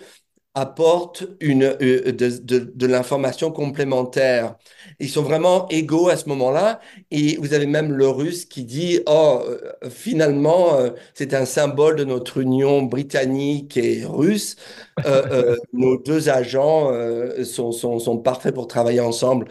apportent 0.61 1.25
une, 1.41 1.65
euh, 1.65 2.13
de, 2.13 2.59
de, 2.59 2.87
l'information 2.87 3.51
complémentaire. 3.51 4.57
Ils 4.99 5.09
sont 5.09 5.23
vraiment 5.23 5.67
égaux 5.69 6.09
à 6.09 6.17
ce 6.17 6.29
moment-là. 6.29 6.81
Et 7.11 7.37
vous 7.37 7.55
avez 7.55 7.67
même 7.67 7.93
le 7.93 8.09
russe 8.09 8.45
qui 8.45 8.65
dit, 8.65 9.01
oh, 9.07 9.41
euh, 9.49 9.73
finalement, 9.91 10.77
euh, 10.79 10.91
c'est 11.15 11.35
un 11.35 11.47
symbole 11.47 11.97
de 11.97 12.05
notre 12.05 12.39
union 12.39 12.83
britannique 12.83 13.77
et 13.77 14.05
russe. 14.05 14.57
Nos 15.73 15.97
deux 15.99 16.29
agents 16.29 16.91
sont, 17.45 17.73
sont, 17.73 17.99
sont 17.99 18.19
parfaits 18.19 18.55
pour 18.55 18.67
travailler 18.69 19.01
ensemble. 19.01 19.49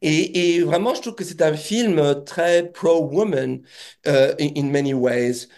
Et, 0.00 0.56
et 0.56 0.60
vraiment, 0.62 0.94
je 0.94 1.00
trouve 1.02 1.14
que 1.16 1.24
c'est 1.24 1.42
un 1.42 1.54
film 1.54 2.24
très 2.24 2.70
pro-woman 2.70 3.62
in 4.06 4.64
many 4.70 4.94
ways. 4.94 5.48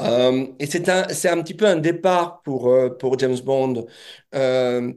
Euh, 0.00 0.46
et 0.58 0.66
c'est 0.66 0.88
un, 0.88 1.08
c'est 1.10 1.28
un 1.28 1.42
petit 1.42 1.54
peu 1.54 1.66
un 1.66 1.76
départ 1.76 2.42
pour, 2.42 2.68
euh, 2.68 2.90
pour 2.96 3.18
James 3.18 3.38
Bond. 3.44 3.86
Euh, 4.34 4.92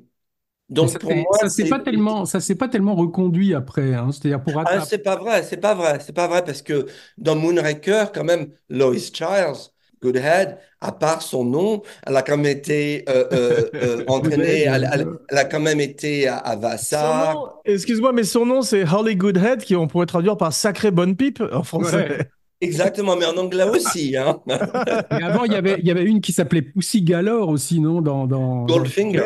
donc 0.70 0.88
ça 0.88 1.00
pour 1.00 1.16
s'est 1.16 1.18
moi, 1.18 1.40
ça 1.40 1.50
s'est 1.50 1.66
c'est... 1.66 1.68
pas 1.68 1.80
tellement, 1.80 2.26
ça 2.26 2.40
s'est 2.40 2.56
pas 2.56 2.68
tellement 2.68 2.96
reconduit 2.96 3.54
après. 3.54 3.94
Hein. 3.94 4.12
C'est-à-dire 4.12 4.44
pour 4.44 4.60
Ah, 4.66 4.80
c'est 4.82 5.00
pas 5.00 5.16
vrai, 5.18 5.44
c'est 5.44 5.58
pas 5.58 5.74
vrai, 5.76 6.00
c'est 6.00 6.14
pas 6.14 6.28
vrai 6.28 6.44
parce 6.44 6.62
que 6.62 6.88
dans 7.18 7.36
Moonraker, 7.36 8.12
quand 8.14 8.24
même, 8.24 8.54
Lois 8.70 8.96
Child, 8.98 9.56
Goodhead, 10.02 10.58
à 10.82 10.92
part 10.92 11.22
son 11.22 11.44
nom, 11.46 11.82
elle 12.06 12.16
a 12.16 12.22
quand 12.24 12.38
même 12.38 12.46
été 12.58 13.04
euh, 13.10 13.28
euh, 13.34 13.70
euh, 13.82 14.04
entraînée, 14.08 14.62
elle, 14.64 14.88
elle- 14.92 15.08
elle 15.30 15.38
a 15.38 15.46
quand 15.46 15.60
même 15.60 15.80
été 15.82 16.28
à, 16.28 16.38
à 16.38 16.56
Vassar. 16.56 17.36
excuse-moi, 17.66 18.14
mais 18.14 18.24
son 18.24 18.46
nom 18.46 18.62
c'est 18.62 18.84
Holly 18.88 19.16
Goodhead, 19.16 19.64
qui 19.64 19.76
on 19.76 19.88
pourrait 19.88 20.06
traduire 20.06 20.38
par 20.38 20.54
sacré 20.54 20.92
bonne 20.92 21.16
pipe 21.16 21.42
en 21.52 21.64
français. 21.64 22.06
Ouais. 22.08 22.30
Exactement, 22.64 23.16
mais 23.16 23.26
en 23.26 23.38
anglais 23.38 23.68
aussi. 23.70 24.16
Hein. 24.16 24.40
Et 24.48 25.24
avant, 25.24 25.44
il 25.44 25.52
y 25.52 25.56
avait, 25.56 25.78
il 25.80 25.86
y 25.86 25.92
avait 25.92 26.06
une 26.06 26.22
qui 26.22 26.32
s'appelait 26.32 26.62
Pussy 26.62 27.02
Galore 27.02 27.50
aussi, 27.50 27.80
non 27.80 28.02
dans, 28.02 28.26
dans, 28.26 28.66
dans 28.66 28.78
Goldfinger. 28.78 29.24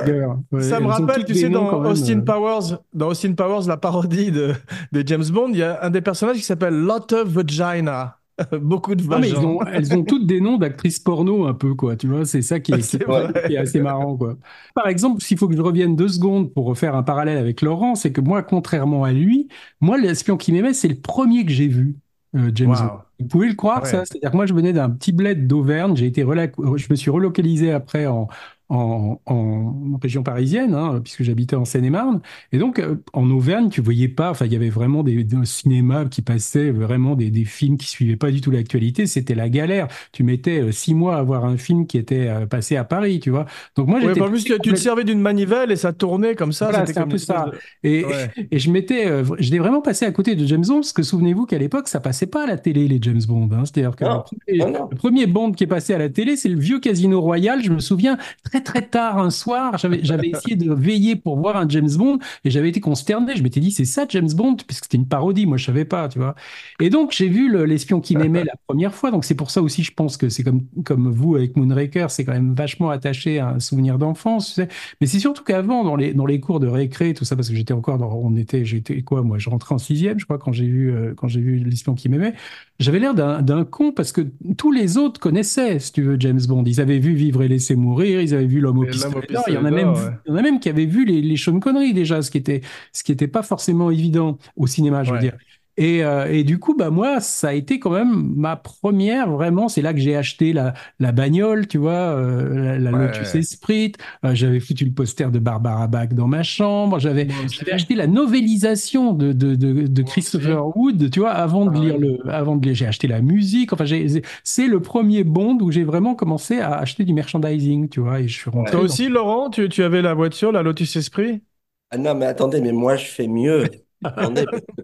Ouais, 0.52 0.62
Ça 0.62 0.80
me 0.80 0.88
rappelle, 0.88 1.26
tu 1.26 1.36
sais, 1.36 1.50
dans 1.50 1.84
Austin 1.86 2.20
euh. 2.20 2.26
Powers, 2.26 2.78
dans 2.94 3.10
Austin 3.10 3.34
Powers, 3.34 3.68
la 3.68 3.78
parodie 3.78 4.32
de, 4.32 4.54
de 4.92 5.04
James 5.06 5.26
Bond, 5.32 5.50
il 5.52 5.60
y 5.60 5.64
a 5.64 5.80
un 5.84 5.90
des 5.90 6.02
personnages 6.02 6.38
qui 6.38 6.44
s'appelle 6.44 6.74
Lot 6.74 7.14
of 7.14 7.28
Vagina. 7.30 8.18
Beaucoup 8.62 8.94
de 8.94 9.04
Non, 9.04 9.20
mais 9.20 9.30
ils 9.30 9.36
vagins. 9.36 9.48
ont, 9.48 9.60
elles 9.66 9.96
ont 9.96 10.04
toutes 10.04 10.28
des 10.28 10.40
noms 10.42 10.58
d'actrices 10.58 11.00
porno 11.00 11.46
un 11.48 11.54
peu, 11.56 11.74
quoi. 11.74 11.96
Tu 11.96 12.08
vois, 12.08 12.26
c'est 12.26 12.42
ça 12.44 12.60
qui 12.60 12.72
est, 12.74 12.98
qui 13.48 13.54
est 13.54 13.58
assez 13.58 13.80
marrant, 13.82 14.16
quoi. 14.16 14.38
Par 14.76 14.88
exemple, 14.88 15.22
s'il 15.22 15.38
faut 15.38 15.48
que 15.48 15.56
je 15.56 15.62
revienne 15.62 15.96
deux 15.96 16.08
secondes 16.08 16.54
pour 16.54 16.66
refaire 16.66 16.96
un 16.96 17.04
parallèle 17.04 17.38
avec 17.38 17.62
Laurent, 17.62 17.96
c'est 17.96 18.12
que 18.12 18.22
moi, 18.22 18.44
contrairement 18.44 19.04
à 19.04 19.12
lui, 19.12 19.48
moi, 19.82 19.98
l'espion 19.98 20.38
qui 20.38 20.52
m'aimait, 20.52 20.74
c'est 20.74 20.88
le 20.88 21.00
premier 21.00 21.46
que 21.46 21.52
j'ai 21.52 21.68
vu, 21.68 21.96
euh, 22.38 22.52
James 22.54 22.70
Wow. 22.70 23.02
Vous 23.20 23.28
pouvez 23.28 23.48
le 23.48 23.56
croire, 23.56 23.84
Ouais. 23.84 23.90
ça? 23.90 24.06
C'est-à-dire 24.06 24.32
que 24.32 24.36
moi, 24.36 24.46
je 24.46 24.54
venais 24.54 24.74
d'un 24.74 24.90
petit 24.90 25.12
bled 25.12 25.48
d'Auvergne, 25.48 25.96
j'ai 25.96 26.06
été 26.06 26.22
je 26.22 26.88
me 26.90 26.96
suis 26.96 27.10
relocalisé 27.10 27.72
après 27.72 28.06
en, 28.06 28.28
en, 28.70 29.20
en 29.26 29.98
région 30.02 30.24
parisienne, 30.24 30.74
hein, 30.74 31.00
puisque 31.04 31.24
j'habitais 31.24 31.56
en 31.56 31.66
Seine-et-Marne. 31.66 32.22
Et 32.52 32.58
donc, 32.58 32.80
euh, 32.80 32.96
en 33.14 33.30
Auvergne, 33.32 33.70
tu 33.70 33.82
voyais 33.82 34.08
pas, 34.10 34.30
enfin, 34.32 34.46
il 34.46 34.54
y 34.54 34.56
avait 34.56 34.70
vraiment 34.70 35.04
des, 35.04 35.24
des 35.24 35.46
cinémas 35.46 36.06
qui 36.06 36.22
passaient 36.22 36.72
vraiment 36.72 37.16
des, 37.16 37.30
des 37.32 37.46
films 37.46 37.78
qui 37.78 37.88
suivaient 37.88 38.16
pas 38.18 38.32
du 38.32 38.42
tout 38.42 38.52
l'actualité. 38.52 39.08
C'était 39.08 39.36
la 39.36 39.50
galère. 39.50 39.88
Tu 40.12 40.24
mettais 40.24 40.60
euh, 40.62 40.72
six 40.72 40.94
mois 40.94 41.18
à 41.18 41.24
voir 41.24 41.46
un 41.46 41.58
film 41.58 41.88
qui 41.88 41.98
était 41.98 42.28
euh, 42.28 42.46
passé 42.46 42.76
à 42.76 42.84
Paris, 42.84 43.20
tu 43.20 43.30
vois. 43.30 43.46
Donc, 43.76 43.88
moi, 43.88 44.00
Ouais, 44.00 44.08
j'étais 44.08 44.22
en 44.22 44.30
plus, 44.30 44.44
tu, 44.44 44.54
tu 44.62 44.72
te 44.72 44.76
servais 44.76 45.04
d'une 45.04 45.22
manivelle 45.22 45.72
et 45.72 45.76
ça 45.78 45.94
tournait 45.94 46.36
comme 46.36 46.52
ça. 46.52 46.66
Voilà, 46.70 46.86
c'était 46.86 47.00
c'est 47.00 47.06
un 47.06 47.08
peu 47.08 47.18
ça. 47.18 47.50
de- 47.52 47.58
Et, 47.88 48.04
Ouais. 48.06 48.30
et 48.52 48.60
je 48.60 48.70
m'étais, 48.72 49.06
je 49.40 49.52
l'ai 49.52 49.60
vraiment 49.60 49.82
passé 49.82 50.06
à 50.06 50.12
côté 50.12 50.36
de 50.36 50.46
James 50.46 50.64
Bond, 50.68 50.76
parce 50.82 50.94
que 50.94 51.04
souvenez-vous 51.04 51.46
qu'à 51.46 51.58
l'époque, 51.58 51.88
ça 51.88 52.00
passait 52.00 52.28
pas 52.28 52.44
à 52.44 52.48
la 52.48 52.58
télé, 52.58 52.88
les 52.88 53.00
James 53.02 53.22
Bond. 53.28 53.50
hein. 53.54 53.64
C'est-à-dire 53.66 53.96
que 53.96 54.04
Non, 54.04 54.24
le, 54.32 54.38
premier, 54.58 54.60
non, 54.60 54.80
non. 54.80 54.88
le 54.92 54.98
premier 54.98 55.26
Bond 55.26 55.52
qui 55.54 55.64
est 55.64 55.68
passé 55.68 55.94
à 55.94 55.98
la 55.98 56.10
télé, 56.10 56.36
c'est 56.36 56.50
le 56.50 56.60
vieux 56.60 56.80
Casino 56.80 57.22
Royal. 57.22 57.64
Je 57.64 57.72
me 57.72 57.80
souviens, 57.80 58.18
très 58.44 58.57
très 58.62 58.82
tard 58.82 59.18
un 59.20 59.30
soir, 59.30 59.78
j'avais, 59.78 60.00
essayé 60.30 60.56
de 60.56 60.74
veiller 60.74 61.16
pour 61.16 61.38
voir 61.38 61.58
un 61.58 61.68
James 61.70 61.90
Bond, 61.98 62.20
et 62.44 62.50
j'avais 62.50 62.70
été 62.70 62.80
consterné. 62.80 63.36
Je 63.36 63.44
m'étais 63.44 63.60
dit, 63.60 63.72
c'est 63.72 63.86
ça 63.86 64.06
James 64.10 64.32
Bond, 64.34 64.58
puisque 64.68 64.86
c'était 64.86 64.98
une 64.98 65.08
parodie, 65.08 65.46
moi 65.46 65.58
je 65.58 65.66
savais 65.66 65.86
pas, 65.86 66.08
tu 66.10 66.20
vois. 66.20 66.36
Et 66.80 66.90
donc, 66.90 67.12
j'ai 67.12 67.28
vu 67.28 67.50
le- 67.50 67.66
L'espion 67.66 68.00
qui 68.02 68.16
m'aimait 68.16 68.44
la 68.44 68.56
première 68.68 68.94
fois, 68.94 69.12
donc 69.12 69.26
c'est 69.26 69.36
pour 69.36 69.52
ça 69.52 69.62
aussi, 69.62 69.84
je 69.84 69.94
pense 69.94 70.18
que 70.18 70.30
c'est 70.30 70.44
comme, 70.44 70.66
comme 70.86 71.10
vous 71.10 71.36
avec 71.36 71.56
Moonraker, 71.58 72.10
c'est 72.10 72.24
quand 72.26 72.32
même 72.34 72.54
vachement 72.54 72.90
attaché 72.90 73.40
à 73.40 73.50
un 73.50 73.60
souvenir 73.60 73.98
d'enfance. 73.98 74.60
Mais 75.02 75.08
c'est 75.08 75.20
surtout 75.20 75.44
qu'avant, 75.44 75.84
dans 75.84 75.96
les, 75.96 76.14
dans 76.14 76.26
les 76.26 76.40
cours 76.40 76.60
de 76.60 76.68
récré, 76.68 77.14
tout 77.14 77.26
ça, 77.26 77.36
parce 77.36 77.50
que 77.50 77.56
j'étais 77.56 77.74
encore 77.74 77.98
dans, 77.98 78.12
on 78.14 78.36
était, 78.36 78.66
j'étais 78.66 79.02
quoi, 79.02 79.22
moi, 79.22 79.38
je 79.38 79.50
rentrais 79.50 79.76
en 79.76 79.78
sixième, 79.78 80.20
je 80.20 80.26
crois, 80.26 80.38
quand 80.38 80.52
j'ai 80.54 80.68
vu, 80.68 80.92
euh, 80.94 81.14
quand 81.16 81.28
j'ai 81.28 81.42
vu 81.42 81.58
l'espion 81.58 81.94
qui 81.94 82.10
m'aimait, 82.10 82.34
j'avais 82.80 83.00
l'air 83.00 83.14
d'un 83.16 83.66
con 83.66 83.92
parce 83.92 84.12
que 84.12 84.22
tous 84.58 84.72
les 84.72 84.98
autres 84.98 85.20
connaissaient, 85.20 85.80
si 85.80 85.92
tu 85.92 86.04
veux, 86.04 86.18
James 86.20 86.40
Bond. 86.48 86.64
Ils 86.66 86.80
avaient 86.82 87.00
vu 87.00 87.14
Vivre 87.16 87.42
et 87.44 87.48
laisser 87.48 87.76
mourir, 87.76 88.22
ils 88.22 88.34
avaient 88.34 88.46
vu 88.48 88.60
L'homme 88.60 88.80
au 88.80 88.86
pistolet 88.86 89.28
il 89.48 89.54
y 89.54 89.58
en 89.58 89.66
a 89.66 89.72
même, 89.72 89.86
d'or, 89.86 89.96
vu- 89.96 90.06
ouais. 90.06 90.12
il 90.26 90.30
y 90.30 90.34
en 90.34 90.38
a 90.38 90.42
même 90.42 90.60
qui 90.60 90.70
avaient 90.70 90.86
vu 90.86 91.06
les, 91.06 91.22
les 91.22 91.38
Sean 91.38 91.60
Connery 91.60 91.94
déjà, 91.94 92.22
ce 92.22 92.32
qui 92.32 92.38
était, 92.38 92.62
ce 92.94 93.04
qui 93.04 93.12
était 93.12 93.28
pas 93.28 93.44
forcément 93.44 93.92
évident 93.92 94.38
au 94.56 94.68
cinéma, 94.68 95.04
je 95.04 95.12
veux 95.14 95.20
dire. 95.20 95.38
Et, 95.80 96.04
euh, 96.04 96.26
et 96.32 96.44
du 96.44 96.58
coup, 96.60 96.76
bah 96.76 96.90
moi, 96.90 97.20
ça 97.20 97.50
a 97.50 97.54
été 97.54 97.80
quand 97.80 97.92
même 97.92 98.34
ma 98.36 98.56
première, 98.56 99.30
vraiment, 99.30 99.70
c'est 99.70 99.84
là 99.84 99.94
que 99.94 100.00
j'ai 100.00 100.16
acheté 100.16 100.52
la, 100.52 100.74
la 101.00 101.12
bagnole, 101.12 101.68
tu 101.68 101.78
vois, 101.78 101.94
euh, 102.18 102.54
la, 102.56 102.80
la 102.80 102.92
Ouais. 102.92 102.98
Lotus 102.98 103.36
Esprit. 103.36 103.92
Euh, 104.26 104.34
j'avais 104.34 104.60
foutu 104.60 104.86
le 104.86 104.92
poster 104.92 105.30
de 105.32 105.38
Barbara 105.40 105.88
Bach 105.88 106.10
dans 106.10 106.28
ma 106.28 106.42
chambre. 106.42 106.98
J'avais, 107.00 107.28
acheté 107.72 107.96
la 107.96 108.08
novélisation 108.08 109.14
de, 109.14 109.34
de, 109.34 109.56
de, 109.56 110.02
Christopher 110.04 110.76
Wood, 110.76 111.10
tu 111.12 111.20
vois, 111.20 111.32
avant 111.32 111.66
de 111.68 111.74
Ah 111.74 111.80
lire 111.80 111.98
ouais. 111.98 112.00
le, 112.00 112.18
avant 112.30 112.56
de 112.56 112.66
lire, 112.66 112.76
j'ai 112.76 112.88
acheté 112.88 113.08
la 113.08 113.22
musique. 113.22 113.74
Enfin, 113.74 113.86
j'ai, 113.86 114.08
c'est- 114.10 114.22
c'est 114.44 114.68
le 114.68 114.82
premier 114.82 115.24
Bond 115.24 115.58
où 115.62 115.72
j'ai 115.72 115.84
vraiment 115.84 116.16
commencé 116.16 116.60
à 116.60 116.74
acheter 116.78 117.06
du 117.06 117.14
merchandising, 117.14 117.90
tu 117.90 118.00
vois, 118.00 118.20
et 118.22 118.28
je 118.28 118.34
suis 118.38 118.50
rentré. 118.50 118.78
Toi 118.78 118.82
dans- 118.84 118.98
aussi, 118.98 119.08
Laurent, 119.10 119.50
tu, 119.50 119.68
tu 119.70 119.84
avais 119.84 120.02
la 120.04 120.14
voiture, 120.14 120.52
la 120.52 120.62
Lotus 120.64 120.96
Esprit? 120.96 121.42
Ah 121.90 121.98
non, 121.98 122.16
mais 122.16 122.26
attendez, 122.26 122.62
mais 122.62 122.72
moi 122.72 122.96
je 122.98 123.06
fais 123.06 123.28
mieux. 123.28 123.70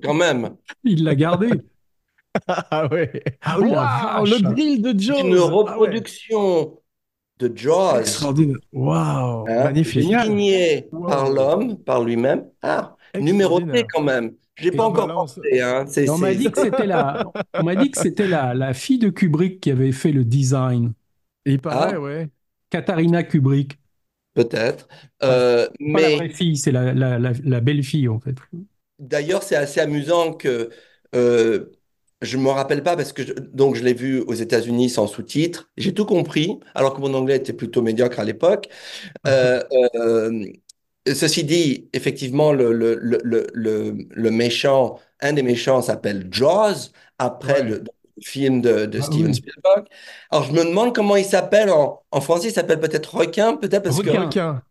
Quand 0.04 0.14
même, 0.14 0.56
Il 0.84 1.04
l'a 1.04 1.16
gardé. 1.16 1.50
Ah 2.48 2.88
ouais. 2.92 3.24
Ah 3.42 3.60
oui, 3.60 3.70
vache. 3.72 4.30
le 4.32 4.54
grill 4.54 4.82
de 4.82 5.00
Jaws. 5.00 5.20
une 5.20 5.34
Ah 5.38 5.46
ouais. 5.46 5.50
reproduction 5.52 6.80
de 7.40 7.52
Jaws, 7.56 8.00
Extraordinaire. 8.00 8.58
Waouh, 8.72 9.46
hein, 9.48 9.64
magnifique. 9.66 10.04
Signé 10.04 10.88
Wow. 10.92 11.08
par 11.08 11.30
l'homme, 11.30 11.78
par 11.78 12.04
lui-même. 12.04 12.46
Ah, 12.64 12.96
numéroté 13.20 13.86
quand 13.94 14.02
même. 14.02 14.34
Et 14.64 14.72
pas 14.72 14.86
encore 14.86 15.08
pensé. 15.08 15.42
Hein. 15.62 15.86
On 16.10 16.18
m'a 16.18 16.34
dit 16.34 16.50
que 16.52 16.60
c'était 16.62 16.88
la, 16.88 17.24
on 17.54 17.64
m'a 17.64 17.76
dit 17.76 17.92
que 17.92 18.00
c'était 18.00 18.28
la, 18.28 18.54
la 18.56 18.74
fille 18.74 19.00
de 19.00 19.10
Kubrick 19.10 19.60
qui 19.60 19.70
avait 19.72 19.92
fait 19.92 20.12
le 20.12 20.26
design. 20.26 20.94
Il 21.46 21.60
paraît, 21.60 21.94
Ah. 21.96 22.00
ouais. 22.00 22.30
Katharina 22.72 23.24
Kubrick. 23.24 23.78
peut-être. 24.34 24.88
Euh, 25.24 25.68
Pas 25.68 26.02
la 26.02 26.10
mais 26.10 26.16
vraie 26.18 26.30
fille, 26.30 26.58
c'est 26.58 26.72
la, 26.72 26.94
la, 26.94 27.20
la, 27.20 27.32
la 27.44 27.60
belle 27.62 27.84
fille, 27.84 28.08
en 28.08 28.20
fait. 28.20 28.36
D'ailleurs, 29.04 29.44
c'est 29.44 29.56
assez 29.56 29.80
amusant 29.80 30.34
que 30.34 30.70
euh, 31.16 31.72
je 32.22 32.38
me 32.38 32.50
rappelle 32.50 32.84
pas 32.84 32.96
parce 32.96 33.14
que 33.14 33.24
je, 33.26 33.34
donc 33.34 33.76
je 33.76 33.84
l'ai 33.84 33.94
vu 33.94 34.22
aux 34.22 34.34
États-Unis 34.34 34.90
sans 34.90 35.08
sous-titres. 35.08 35.70
J'ai 35.78 35.94
tout 35.94 36.06
compris, 36.06 36.60
alors 36.76 36.94
que 36.96 37.02
mon 37.02 37.14
anglais 37.14 37.38
était 37.38 37.54
plutôt 37.54 37.82
médiocre 37.82 38.20
à 38.20 38.24
l'époque. 38.26 38.70
Euh, 39.28 39.62
euh, 39.96 40.46
ceci 41.14 41.44
dit, 41.44 41.90
effectivement, 41.94 42.54
le, 42.54 42.74
le, 42.74 42.96
le, 42.96 43.20
le, 43.24 43.48
le- 43.54 43.98
le 44.10 44.32
méchant, 44.32 45.00
un 45.22 45.34
des 45.34 45.44
méchants 45.44 45.82
s'appelle 45.82 46.28
Jaws, 46.32 46.92
après 47.20 47.62
Ouais. 47.62 47.64
le, 47.64 47.80
le 47.80 48.24
film 48.24 48.62
de, 48.62 48.86
de 48.86 49.02
Ah 49.02 49.02
Steven 49.02 49.34
oui. 49.34 49.34
Spielberg. 49.34 49.86
Alors, 50.32 50.46
je 50.46 50.54
me 50.54 50.64
demande 50.66 50.96
comment 50.96 51.16
il 51.16 51.26
s'appelle 51.26 51.70
en, 51.72 52.04
en 52.12 52.22
français. 52.22 52.50
Il 52.50 52.54
s'appelle 52.54 52.80
peut-être 52.80 53.16
requin, 53.16 53.58
peut-être 53.58 53.84
parce 53.84 54.00
que 54.02 54.10
Requin. 54.10 54.24
Requin. 54.26 54.64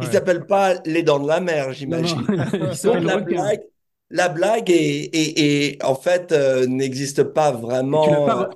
il 0.00 0.08
s'appelle 0.08 0.46
pas 0.46 0.74
les 0.84 1.02
dents 1.02 1.18
de 1.20 1.28
la 1.28 1.40
mer, 1.40 1.72
j'imagine. 1.72 2.30
non, 2.36 2.46
il 2.70 2.76
Donc 2.82 3.00
s'appelle 3.00 3.04
la 3.04 3.18
blague, 3.18 3.62
la 4.10 4.28
blague 4.28 4.70
est, 4.70 5.10
est- 5.14 5.38
est- 5.74 5.84
en 5.84 5.94
fait 5.94 6.32
euh, 6.32 6.66
n'existe 6.66 7.22
pas 7.24 7.52
vraiment. 7.52 8.06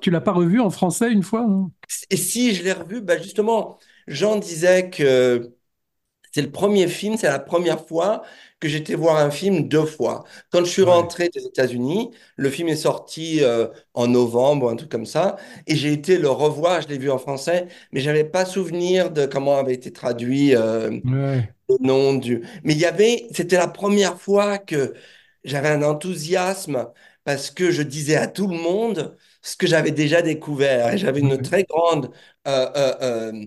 tu 0.01 0.11
l'as 0.11 0.21
pas 0.21 0.31
revu 0.31 0.59
en 0.59 0.69
français 0.69 1.11
une 1.11 1.23
fois, 1.23 1.45
non? 1.47 1.71
Et 2.09 2.17
si 2.17 2.53
je 2.55 2.63
l'ai 2.63 2.73
revu, 2.73 3.01
bah 3.01 3.17
justement, 3.17 3.79
Jean 4.07 4.37
disait 4.37 4.89
que 4.89 5.53
c'est 6.33 6.41
le 6.43 6.51
premier 6.51 6.87
film, 6.87 7.17
c'est 7.17 7.27
la 7.29 7.39
première 7.39 7.85
fois 7.87 8.23
que 8.59 8.67
j'étais 8.69 8.95
voir 8.95 9.17
un 9.17 9.31
film 9.31 9.67
deux 9.69 9.85
fois. 9.85 10.23
Quand 10.51 10.59
je 10.65 10.71
suis 10.71 10.83
rentré 10.83 11.29
des 11.29 11.45
États-Unis, 11.45 12.11
le 12.37 12.49
film 12.49 12.69
est 12.69 12.75
sorti 12.77 13.43
euh, 13.43 13.67
en 13.95 14.07
novembre, 14.07 14.69
un 14.69 14.75
truc 14.77 14.89
comme 14.91 15.05
ça, 15.07 15.37
et 15.67 15.75
j'ai 15.75 15.93
été 15.93 16.17
le 16.19 16.29
revoir, 16.29 16.81
je 16.81 16.87
l'ai 16.89 16.97
vu 16.99 17.11
en 17.11 17.19
français, 17.19 17.67
mais 17.93 18.01
j'avais 18.01 18.25
pas 18.25 18.45
souvenir 18.45 19.11
de 19.11 19.25
comment 19.27 19.57
avait 19.59 19.73
été 19.75 19.91
traduit. 19.93 20.55
euh, 20.55 20.99
Ouais. 21.03 21.53
le 21.69 21.77
nom 21.81 22.13
du. 22.15 22.43
Mais 22.63 22.73
il 22.73 22.79
y 22.79 22.85
avait, 22.85 23.27
c'était 23.31 23.57
la 23.57 23.67
première 23.67 24.19
fois 24.19 24.57
que 24.57 24.93
j'avais 25.43 25.69
un 25.69 25.83
enthousiasme 25.83 26.91
parce 27.23 27.51
que 27.51 27.71
je 27.71 27.81
disais 27.83 28.15
à 28.15 28.27
tout 28.27 28.47
le 28.47 28.57
monde 28.57 29.17
ce 29.41 29.55
que 29.55 29.67
j'avais 29.67 29.91
déjà 29.91 30.21
découvert 30.21 30.93
et 30.93 30.97
j'avais 30.97 31.19
une 31.21 31.37
Ouais. 31.37 31.41
très 31.41 31.63
grande 31.63 32.11
euh, 32.47 32.71
euh, 32.75 33.45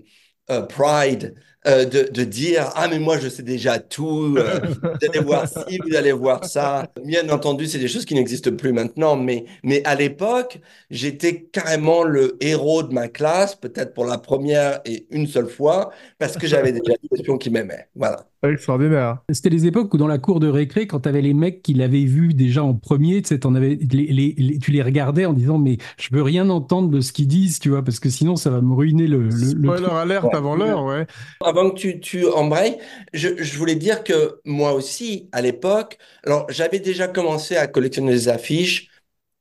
euh, 0.51 0.63
pride 0.63 1.35
de, 1.67 2.11
de 2.11 2.25
dire 2.25 2.71
ah 2.75 2.89
mais 2.89 2.99
moi 2.99 3.19
je 3.19 3.27
sais 3.29 3.43
déjà 3.43 3.79
tout. 3.79 4.35
vous 4.35 5.07
allez 5.09 5.21
voir 5.21 5.49
ci, 5.49 5.79
vous 5.87 5.95
allez 5.97 6.13
voir 6.13 6.45
ça. 6.45 6.87
Bien 7.03 7.27
entendu, 7.31 7.67
c'est 7.67 7.79
des 7.79 7.89
choses 7.89 8.05
qui 8.05 8.15
n'existent 8.15 8.55
plus 8.55 8.73
maintenant, 8.73 9.17
mais 9.17 9.47
mais 9.63 9.83
à 9.87 9.95
l'époque, 9.95 10.61
j'étais 10.91 11.45
carrément 11.45 12.03
le 12.05 12.37
héros 12.41 12.83
de 12.83 12.93
ma 12.93 13.09
classe, 13.09 13.55
peut-être 13.57 13.95
pour 13.95 14.05
la 14.05 14.19
première 14.19 14.81
et 14.85 15.07
une 15.11 15.27
seule 15.27 15.49
fois, 15.49 15.91
parce 16.19 16.37
que 16.37 16.47
j'avais 16.47 16.73
déjà 16.73 16.93
des 17.03 17.09
espions 17.19 17.39
qui 17.39 17.49
m'aimaient. 17.51 17.89
Voilà. 17.95 18.27
Extraordinaire. 18.45 19.23
C'était 19.33 19.49
les 19.49 19.67
époques 19.67 19.93
où 19.95 19.97
dans 19.97 20.07
la 20.07 20.19
cour 20.19 20.39
de 20.39 20.49
récré, 20.49 20.87
quand 20.87 21.01
tu 21.01 21.09
avais 21.09 21.23
les 21.23 21.33
mecs 21.33 21.63
qui 21.63 21.73
l'avaient 21.73 22.05
vu 22.05 22.35
déjà 22.35 22.63
en 22.63 22.75
premier, 22.75 23.23
tu 23.23 23.29
sais, 23.29 23.39
t'en 23.41 23.55
avais, 23.55 23.77
les, 23.77 24.07
les- 24.13 24.35
les- 24.37 24.59
tu 24.59 24.71
les 24.71 24.83
regardais 24.83 25.25
en 25.25 25.33
disant 25.33 25.57
mais 25.59 25.79
je 25.99 26.09
veux 26.13 26.23
rien 26.23 26.51
entendre 26.51 26.91
de 26.91 27.01
ce 27.01 27.13
qu'ils 27.13 27.27
disent, 27.29 27.59
tu 27.59 27.71
vois, 27.71 27.83
parce 27.83 28.01
que 28.01 28.11
sinon 28.11 28.37
ça 28.37 28.51
va 28.51 28.61
me 28.61 28.75
ruiner 28.75 29.07
le, 29.07 29.31
le, 29.31 29.53
le 29.55 29.73
Spoiler 29.73 29.75
truc. 29.75 29.93
alerte 29.93 30.35
Ouais. 30.35 30.35
avant 30.35 30.55
l'heure, 30.57 30.85
ouais. 30.85 31.07
Avant 31.43 31.71
que 31.71 31.77
tu, 31.77 32.01
tu 32.01 32.27
embrayes, 32.29 32.79
je, 33.13 33.43
je 33.43 33.59
voulais 33.59 33.75
dire 33.75 34.05
que 34.05 34.41
moi 34.45 34.73
aussi, 34.75 35.29
à 35.33 35.41
l'époque, 35.43 35.99
alors 36.25 36.47
j'avais 36.51 36.79
déjà 36.79 37.09
commencé 37.09 37.57
à 37.57 37.67
collectionner 37.67 38.13
des 38.13 38.29
affiches 38.29 38.89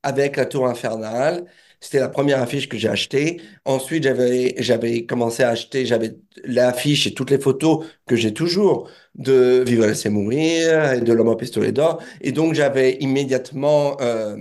avec 0.03 0.38
la 0.38 0.45
Tour 0.45 0.67
Infernale. 0.67 1.45
C'était 1.83 1.99
la 1.99 2.07
première 2.07 2.41
affiche 2.41 2.69
que 2.69 2.77
j'ai 2.77 2.87
achetée. 2.87 3.41
Ensuite, 3.65 4.03
j'avais, 4.03 4.55
j'avais 4.57 5.05
commencé 5.05 5.43
à 5.43 5.49
acheter, 5.49 5.85
j'avais 5.85 6.15
l'affiche 6.45 7.07
et 7.07 7.13
toutes 7.13 7.29
les 7.29 7.37
photos 7.39 7.85
que 8.07 8.15
j'ai 8.15 8.33
toujours 8.33 8.89
de 9.15 9.63
Vivre 9.67 9.83
et 9.83 9.87
laisser 9.89 10.09
mourir 10.09 10.93
et 10.93 11.01
de 11.01 11.11
L'homme 11.11 11.27
au 11.27 11.35
pistolet 11.35 11.73
d'or. 11.73 12.01
Et 12.21 12.31
donc, 12.31 12.53
j'avais 12.53 12.93
immédiatement 13.01 13.97
euh, 13.99 14.37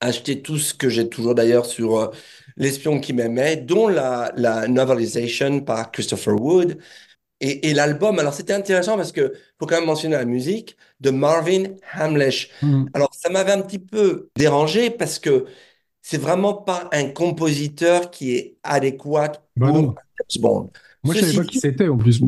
acheté 0.00 0.42
tout 0.42 0.58
ce 0.58 0.74
que 0.74 0.88
j'ai 0.88 1.08
toujours 1.08 1.34
d'ailleurs 1.34 1.66
sur 1.66 1.98
euh, 1.98 2.10
L'espion 2.56 3.00
qui 3.00 3.12
m'aimait, 3.12 3.56
dont 3.56 3.88
la, 3.88 4.32
la 4.36 4.66
novelisation 4.68 5.60
par 5.60 5.90
Christopher 5.92 6.40
Wood. 6.40 6.78
Et, 7.40 7.68
et 7.68 7.74
l'album, 7.74 8.18
alors 8.18 8.32
c'était 8.32 8.52
intéressant 8.54 8.96
parce 8.96 9.12
que 9.12 9.34
faut 9.58 9.66
quand 9.66 9.76
même 9.76 9.86
mentionner 9.86 10.16
la 10.16 10.24
musique 10.24 10.76
de 11.00 11.10
Marvin 11.10 11.64
Hamlish. 11.94 12.50
Mm. 12.62 12.86
Alors 12.94 13.10
ça 13.14 13.28
m'avait 13.28 13.52
un 13.52 13.60
petit 13.62 13.80
peu 13.80 14.30
dérangé 14.36 14.90
parce 14.90 15.18
que 15.18 15.46
c'est 16.04 16.18
vraiment 16.18 16.54
pas 16.54 16.90
un 16.92 17.10
compositeur 17.10 18.12
qui 18.12 18.32
est 18.36 18.58
adéquat 18.64 19.32
Bah 19.56 19.70
pour 19.70 19.82
non. 19.82 19.94
James 20.30 20.42
Bond. 20.42 20.72
Moi, 21.04 21.14
je 21.14 21.20
savais 21.20 21.32
Ceci 21.32 21.36
pas 21.36 21.44
qui 21.44 21.58
c'était 21.60 21.88
en 21.88 21.96
plus. 21.96 22.20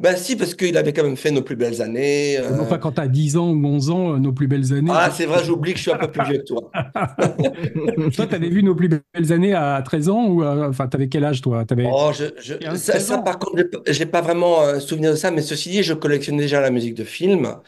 ben 0.00 0.16
si, 0.16 0.36
parce 0.36 0.54
qu'il 0.54 0.76
avait 0.76 0.92
quand 0.92 1.04
même 1.04 1.16
fait 1.16 1.30
Nos 1.30 1.42
plus 1.42 1.56
belles 1.56 1.82
années. 1.82 2.38
euh, 2.38 2.62
Enfin, 2.62 2.78
quand 2.78 2.92
t'as 2.92 3.06
10 3.08 3.36
ans 3.36 3.50
ou 3.50 3.66
11 3.66 3.90
ans, 3.90 4.14
euh, 4.14 4.18
nos 4.18 4.32
plus 4.32 4.46
belles 4.48 4.72
années. 4.72 4.90
Ah, 4.92 5.10
c'est 5.10 5.26
vrai, 5.26 5.44
j'oublie 5.44 5.72
que 5.72 5.78
je 5.78 5.82
suis 5.82 5.90
un 5.92 5.96
peu 5.98 6.10
plus 6.10 6.22
vieux 6.22 6.38
que 6.38 6.44
toi. 6.44 6.70
Toi, 8.16 8.26
t'avais 8.26 8.48
vu 8.48 8.62
nos 8.62 8.74
plus 8.74 8.88
belles 8.88 9.32
années 9.32 9.54
à 9.54 9.80
13 9.82 10.08
ans 10.08 10.26
ou 10.26 10.42
euh, 10.42 10.68
enfin, 10.68 10.88
t'avais 10.88 11.08
quel 11.08 11.24
âge 11.24 11.40
toi? 11.42 11.64
T'avais 11.64 11.84
Oh, 11.86 12.12
je, 12.14 12.24
je- 12.40 12.54
15, 12.60 12.78
ça, 12.78 12.98
16 12.98 13.00
ça, 13.00 13.18
ans. 13.18 13.22
par 13.22 13.38
contre, 13.38 13.62
j'ai 13.88 14.06
pas- 14.06 14.22
vraiment 14.22 14.60
un 14.62 14.80
souvenir 14.80 15.10
de 15.10 15.16
ça, 15.16 15.30
mais 15.30 15.42
ceci 15.42 15.68
dit, 15.70 15.82
je 15.82 15.92
collectionne 15.92 16.38
déjà 16.38 16.60
la 16.60 16.70
musique 16.70 16.94
de 16.94 17.04
film 17.04 17.60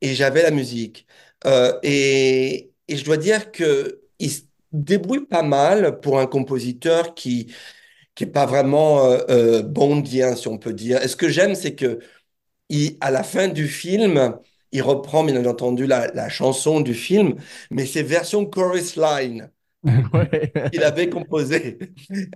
et 0.00 0.14
j'avais 0.14 0.42
la 0.42 0.50
musique. 0.50 1.06
Euh, 1.46 1.78
et, 1.82 2.72
et 2.88 2.96
je 2.96 3.04
dois 3.04 3.16
dire 3.16 3.52
que 3.52 4.02
il 4.20 4.30
débrouille 4.72 5.26
pas 5.26 5.42
mal 5.42 6.00
pour 6.00 6.18
un 6.20 6.26
compositeur 6.26 7.14
qui 7.14 7.52
qui 8.14 8.24
est 8.24 8.26
pas 8.28 8.46
vraiment 8.46 9.04
euh, 9.06 9.18
euh, 9.30 9.62
bondien, 9.62 10.36
si 10.36 10.48
on 10.48 10.58
peut 10.58 10.74
dire. 10.74 11.02
Et 11.02 11.08
ce 11.08 11.16
que 11.16 11.28
j'aime, 11.30 11.54
c'est 11.54 11.74
que 11.76 12.00
à 13.00 13.10
la 13.10 13.22
fin 13.22 13.48
du 13.48 13.68
film, 13.68 14.36
il 14.72 14.82
reprend 14.82 15.24
bien 15.24 15.44
entendu 15.46 15.86
la, 15.86 16.08
la 16.12 16.28
chanson 16.28 16.80
du 16.80 16.94
film, 16.94 17.36
mais 17.70 17.86
c'est 17.86 18.02
version 18.02 18.46
chorus 18.46 18.96
line 18.96 19.50
Ouais. 19.84 20.52
qu'il 20.72 20.82
avait 20.82 21.08
composée 21.08 21.78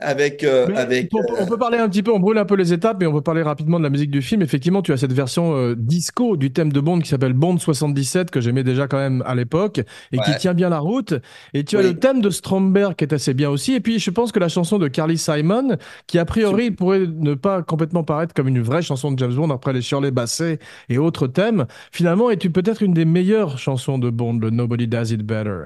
avec 0.00 0.44
euh, 0.44 0.66
avec 0.76 1.10
on, 1.12 1.18
peut- 1.18 1.34
on 1.40 1.46
peut 1.46 1.58
parler 1.58 1.76
un 1.76 1.88
petit 1.90 2.02
peu, 2.02 2.10
on 2.10 2.18
brûle 2.18 2.38
un 2.38 2.46
peu 2.46 2.54
les 2.54 2.72
étapes, 2.72 2.96
mais 3.00 3.06
on 3.06 3.12
peut 3.12 3.20
parler 3.20 3.42
rapidement 3.42 3.78
de 3.78 3.84
la 3.84 3.90
musique 3.90 4.10
du 4.10 4.22
film. 4.22 4.40
Effectivement, 4.40 4.80
tu 4.80 4.92
as 4.92 4.96
cette 4.96 5.12
version 5.12 5.54
euh, 5.54 5.74
disco 5.76 6.36
du 6.38 6.52
thème 6.52 6.72
de 6.72 6.80
Bond 6.80 7.00
qui 7.00 7.08
s'appelle 7.10 7.34
Bond 7.34 7.58
77, 7.58 8.30
que 8.30 8.40
j'aimais 8.40 8.64
déjà 8.64 8.88
quand 8.88 8.96
même 8.96 9.22
à 9.26 9.34
l'époque, 9.34 9.80
et 10.12 10.18
qui 10.18 10.34
tient 10.38 10.54
bien 10.54 10.70
la 10.70 10.78
route. 10.78 11.14
Et 11.52 11.64
tu 11.64 11.76
as 11.76 11.82
le 11.82 11.98
thème 11.98 12.22
de 12.22 12.30
Stromberg 12.30 12.94
qui 12.96 13.04
est 13.04 13.12
assez 13.12 13.34
bien 13.34 13.50
aussi. 13.50 13.74
Et 13.74 13.80
puis, 13.80 13.98
je 13.98 14.10
pense 14.10 14.32
que 14.32 14.38
la 14.38 14.48
chanson 14.48 14.78
de 14.78 14.88
Carly 14.88 15.18
Simon, 15.18 15.76
qui 16.06 16.18
a 16.18 16.24
priori 16.24 16.70
pourrait 16.70 17.06
ne 17.06 17.34
pas 17.34 17.62
complètement 17.62 18.04
paraître 18.04 18.32
comme 18.32 18.48
une 18.48 18.62
vraie 18.62 18.82
chanson 18.82 19.12
de 19.12 19.18
James 19.18 19.34
Bond 19.34 19.50
après 19.50 19.72
les 19.74 19.82
Shirley 19.82 20.10
Bassey 20.10 20.58
et 20.88 20.96
autres 20.98 21.26
thèmes, 21.26 21.66
finalement 21.92 22.30
est 22.30 22.48
peut-être 22.48 22.82
une 22.82 22.94
des 22.94 23.04
meilleures 23.04 23.58
chansons 23.58 23.98
de 23.98 24.08
Bond, 24.08 24.38
le 24.38 24.50
Nobody 24.50 24.86
Does 24.88 25.12
It 25.12 25.22
Better? 25.22 25.64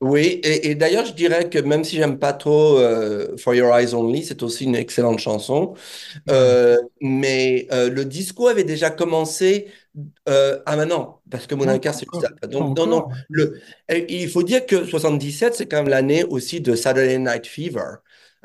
Oui, 0.00 0.40
et, 0.44 0.70
et 0.70 0.74
d'ailleurs, 0.74 1.04
je 1.04 1.12
dirais 1.12 1.50
que 1.50 1.58
même 1.58 1.84
si 1.84 1.96
j'aime 1.96 2.18
pas 2.18 2.32
trop 2.32 2.78
euh, 2.78 3.36
For 3.36 3.54
Your 3.54 3.76
Eyes 3.76 3.92
Only, 3.94 4.24
c'est 4.24 4.42
aussi 4.42 4.64
une 4.64 4.74
excellente 4.74 5.18
chanson. 5.18 5.74
Euh, 6.30 6.76
mais 7.02 7.68
euh, 7.72 7.90
le 7.90 8.04
disco 8.06 8.48
avait 8.48 8.64
déjà 8.64 8.90
commencé. 8.90 9.68
Ah, 10.66 10.76
maintenant, 10.76 11.22
parce 11.30 11.46
que 11.46 11.54
Moonraker, 11.54 11.92
c'est 11.94 12.06
juste 12.12 12.24
après. 12.24 12.48
Donc, 12.48 12.76
non, 12.76 12.86
non. 12.86 13.08
Le, 13.28 13.60
et 13.88 14.22
il 14.22 14.28
faut 14.30 14.42
dire 14.42 14.66
que 14.66 14.84
77, 14.84 15.54
c'est 15.54 15.66
quand 15.66 15.78
même 15.78 15.88
l'année 15.88 16.24
aussi 16.24 16.60
de 16.60 16.74
Saturday 16.76 17.18
Night 17.18 17.46
Fever. 17.46 17.96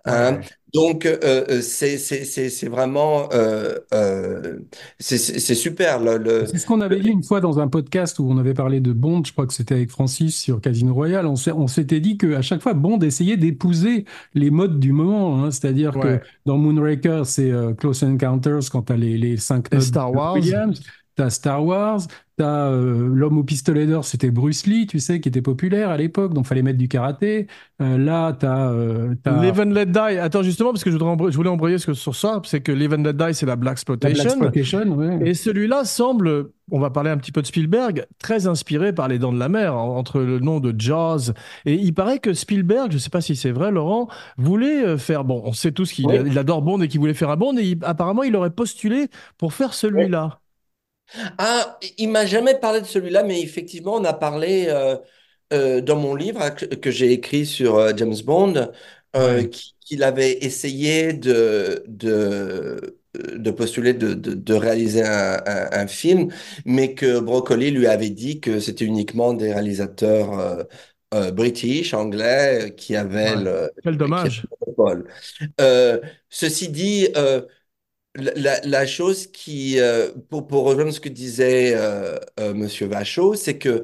hein. 0.05 0.39
Ouais. 0.39 0.47
Donc, 0.75 1.05
euh, 1.05 1.17
euh, 1.23 1.61
c'est 1.61 1.97
c'est- 1.97 2.25
c'est- 2.25 2.49
c'est 2.49 2.67
vraiment. 2.67 3.29
euh, 3.33 3.75
euh, 3.93 4.59
c'est 4.99 5.17
super. 5.55 5.99
Le, 5.99 6.17
le- 6.17 6.45
C'est 6.45 6.57
ce 6.57 6.67
qu'on 6.67 6.81
avait 6.81 6.99
dit 6.99 7.09
une 7.09 7.23
fois 7.23 7.39
dans 7.41 7.59
un 7.59 7.67
podcast 7.67 8.19
où 8.19 8.27
on 8.29 8.37
avait 8.37 8.53
parlé 8.53 8.81
de 8.81 8.91
Bond, 8.91 9.23
je 9.25 9.31
crois 9.31 9.47
que 9.47 9.53
c'était 9.53 9.75
avec 9.75 9.89
Francis 9.89 10.37
sur 10.39 10.59
Casino 10.61 10.93
Royale. 10.93 11.25
On 11.27 11.67
s'était 11.67 11.99
dit 12.01 12.17
qu'à 12.17 12.41
chaque 12.41 12.61
fois, 12.61 12.73
Bond 12.73 12.99
essayait 12.99 13.37
d'épouser 13.37 14.05
les 14.33 14.51
modes 14.51 14.79
du 14.79 14.91
moment. 14.91 15.43
hein. 15.45 15.51
C'est-à-dire 15.51 15.95
Ouais. 15.95 16.19
que 16.19 16.25
dans 16.45 16.57
Moonraker, 16.57 17.25
c'est 17.25 17.49
euh, 17.51 17.73
Close 17.73 18.03
Encounters 18.03 18.69
quand 18.71 18.83
t'as 18.83 18.97
les, 18.97 19.17
les 19.17 19.37
cinq 19.37 19.71
notes 19.71 19.81
Star 19.81 20.11
de 20.11 20.17
Wars. 20.17 20.33
Williams. 20.33 20.81
T'as 21.15 21.29
Star 21.29 21.63
Wars, 21.65 22.01
t'as 22.37 22.69
euh, 22.69 23.07
l'homme 23.13 23.37
au 23.37 23.43
pistolet 23.43 23.85
d'or, 23.85 24.03
c'était 24.05 24.31
Bruce 24.31 24.65
Lee, 24.67 24.87
tu 24.87 24.99
sais, 24.99 25.19
qui 25.19 25.29
était 25.29 25.41
populaire 25.41 25.89
à 25.89 25.97
l'époque, 25.97 26.33
donc 26.33 26.45
fallait 26.45 26.61
mettre 26.63 26.77
du 26.77 26.87
karaté. 26.87 27.47
Euh, 27.81 27.97
là, 27.97 28.33
t'as 28.37 28.71
euh, 28.71 29.15
and 29.59 29.71
Let 29.71 29.85
Die. 29.87 30.17
Attends, 30.19 30.43
justement, 30.43 30.71
parce 30.71 30.83
que 30.83 30.91
je, 30.91 30.97
voudrais 30.97 31.31
je 31.31 31.35
voulais 31.37 31.49
embrayer 31.49 31.77
ce 31.77 31.87
que- 31.87 31.93
sur 31.93 32.15
ça, 32.15 32.41
c'est 32.45 32.61
que 32.61 32.71
Live 32.71 32.93
and 32.93 33.03
Let 33.03 33.13
Die, 33.13 33.33
c'est 33.33 33.45
la 33.45 33.55
Black 33.55 33.65
la 33.65 33.71
Exploitation. 33.73 34.29
Ouais. 34.97 35.29
Et 35.29 35.33
celui-là 35.33 35.85
semble, 35.85 36.49
on 36.71 36.79
va 36.79 36.89
parler 36.89 37.09
un 37.09 37.17
petit 37.17 37.31
peu 37.31 37.41
de 37.41 37.47
Spielberg, 37.47 38.05
très 38.19 38.47
inspiré 38.47 38.91
par 38.93 39.07
Les 39.07 39.19
Dents 39.19 39.31
de 39.33 39.39
la 39.39 39.49
Mer, 39.49 39.75
en- 39.75 39.97
entre 39.97 40.19
le 40.21 40.39
nom 40.39 40.59
de 40.59 40.73
Jaws. 40.77 41.31
Et 41.65 41.75
il 41.75 41.93
paraît 41.93 42.19
que 42.19 42.33
Spielberg, 42.33 42.87
je 42.91 42.95
ne 42.95 42.99
sais 42.99 43.09
pas 43.09 43.21
si 43.21 43.35
c'est 43.35 43.51
vrai, 43.51 43.71
Laurent, 43.71 44.07
voulait 44.37 44.83
euh, 44.85 44.97
faire, 44.97 45.23
bon, 45.23 45.41
on 45.45 45.53
sait 45.53 45.71
tous 45.71 45.91
qu'il 45.93 46.05
adore 46.37 46.61
Bond 46.61 46.81
et 46.81 46.87
qu'il 46.87 46.99
voulait 46.99 47.13
faire 47.13 47.29
un 47.29 47.37
Bond, 47.37 47.57
et 47.57 47.63
il- 47.63 47.79
apparemment, 47.83 48.23
il 48.23 48.35
aurait 48.35 48.49
postulé 48.51 49.07
pour 49.37 49.53
faire 49.53 49.73
celui-là. 49.73 50.39
Ah, 51.37 51.79
il 51.97 52.09
m'a 52.09 52.25
jamais 52.25 52.59
parlé 52.59 52.81
de 52.81 52.85
celui-là, 52.85 53.23
mais 53.23 53.41
effectivement, 53.41 53.93
on 53.95 54.03
a 54.03 54.13
parlé 54.13 54.65
euh, 54.69 54.97
euh, 55.53 55.81
dans 55.81 55.97
mon 55.97 56.15
livre 56.15 56.49
que, 56.55 56.65
que 56.65 56.91
j'ai 56.91 57.11
écrit 57.13 57.45
sur 57.45 57.75
euh, 57.77 57.93
James 57.95 58.15
Bond, 58.25 58.71
Ouais. 59.19 59.55
qu'il 59.81 60.03
avait 60.03 60.43
essayé 60.43 61.13
de, 61.13 61.83
de, 61.87 62.99
de 63.13 63.51
postuler, 63.51 63.93
de, 63.93 64.13
de, 64.13 64.33
de 64.33 64.53
réaliser 64.53 65.03
un, 65.03 65.35
un- 65.45 65.69
un 65.71 65.87
film, 65.87 66.31
mais 66.65 66.93
que 66.95 67.19
Broccoli 67.19 67.71
lui 67.71 67.87
avait 67.87 68.09
dit 68.09 68.39
que 68.41 68.59
c'était 68.59 68.85
uniquement 68.85 69.33
des 69.33 69.53
réalisateurs 69.53 70.65
british, 71.33 71.93
anglais, 71.93 72.73
qui 72.77 72.95
avaient 72.95 73.35
Ouais. 73.35 73.37
le, 73.37 73.71
Quel 73.83 73.97
qui 74.15 74.27
dommage. 74.27 74.45
avaient 74.47 74.47
le 74.67 74.67
monopole. 74.67 75.07
Euh, 75.61 76.01
ceci 76.29 76.69
dit, 76.69 77.07
euh, 77.15 77.41
la, 78.15 78.85
chose 78.85 79.27
qui, 79.27 79.79
euh, 79.79 80.09
pour, 80.29 80.47
pour 80.47 80.63
rejoindre 80.63 80.91
ce 80.91 80.99
que 80.99 81.09
disait 81.09 81.73
euh, 81.75 82.17
euh, 82.39 82.53
Monsieur 82.53 82.87
Vachaud, 82.87 83.35
c'est 83.35 83.57
que 83.57 83.83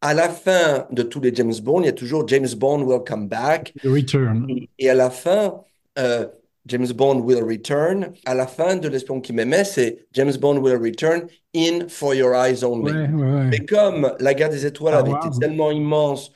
à 0.00 0.14
la 0.14 0.28
fin 0.28 0.86
de 0.90 1.02
tous 1.02 1.20
les 1.20 1.34
James 1.34 1.54
Bond, 1.62 1.80
il 1.82 1.86
y 1.86 1.88
a 1.88 1.92
toujours 1.92 2.28
James 2.28 2.48
Bond 2.56 2.82
will 2.82 3.00
come 3.06 3.28
back. 3.28 3.72
Return. 3.84 4.46
Et, 4.78 4.90
à 4.90 4.94
la 4.94 5.10
fin, 5.10 5.62
euh, 5.98 6.26
James 6.66 6.86
Bond 6.92 7.20
will 7.20 7.42
return. 7.42 8.12
À 8.26 8.34
la 8.34 8.46
fin 8.46 8.76
de 8.76 8.88
L'espion 8.88 9.20
qui 9.20 9.32
m'aimait, 9.32 9.64
c'est 9.64 10.06
James 10.12 10.36
Bond 10.36 10.58
will 10.58 10.76
return 10.76 11.26
in 11.54 11.88
For 11.88 12.14
Your 12.14 12.34
Eyes 12.34 12.62
Only. 12.62 12.92
Ouais, 12.92 13.08
ouais, 13.08 13.32
ouais. 13.32 13.44
Mais 13.46 13.60
comme 13.60 14.12
la 14.20 14.34
guerre 14.34 14.50
des 14.50 14.66
étoiles 14.66 14.94
Star 14.94 15.06
avait 15.06 15.28
été 15.28 15.38
tellement 15.38 15.70
immense, 15.70 16.30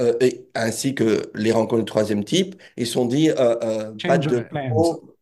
euh, 0.00 0.14
et, 0.20 0.46
ainsi 0.54 0.94
que 0.94 1.30
les 1.34 1.52
rencontres 1.52 1.84
du 1.84 1.90
troisième 1.90 2.24
type, 2.24 2.60
ils 2.76 2.86
se 2.86 2.94
sont 2.94 3.06
dit, 3.06 3.30
pas 3.36 4.18
de 4.18 4.46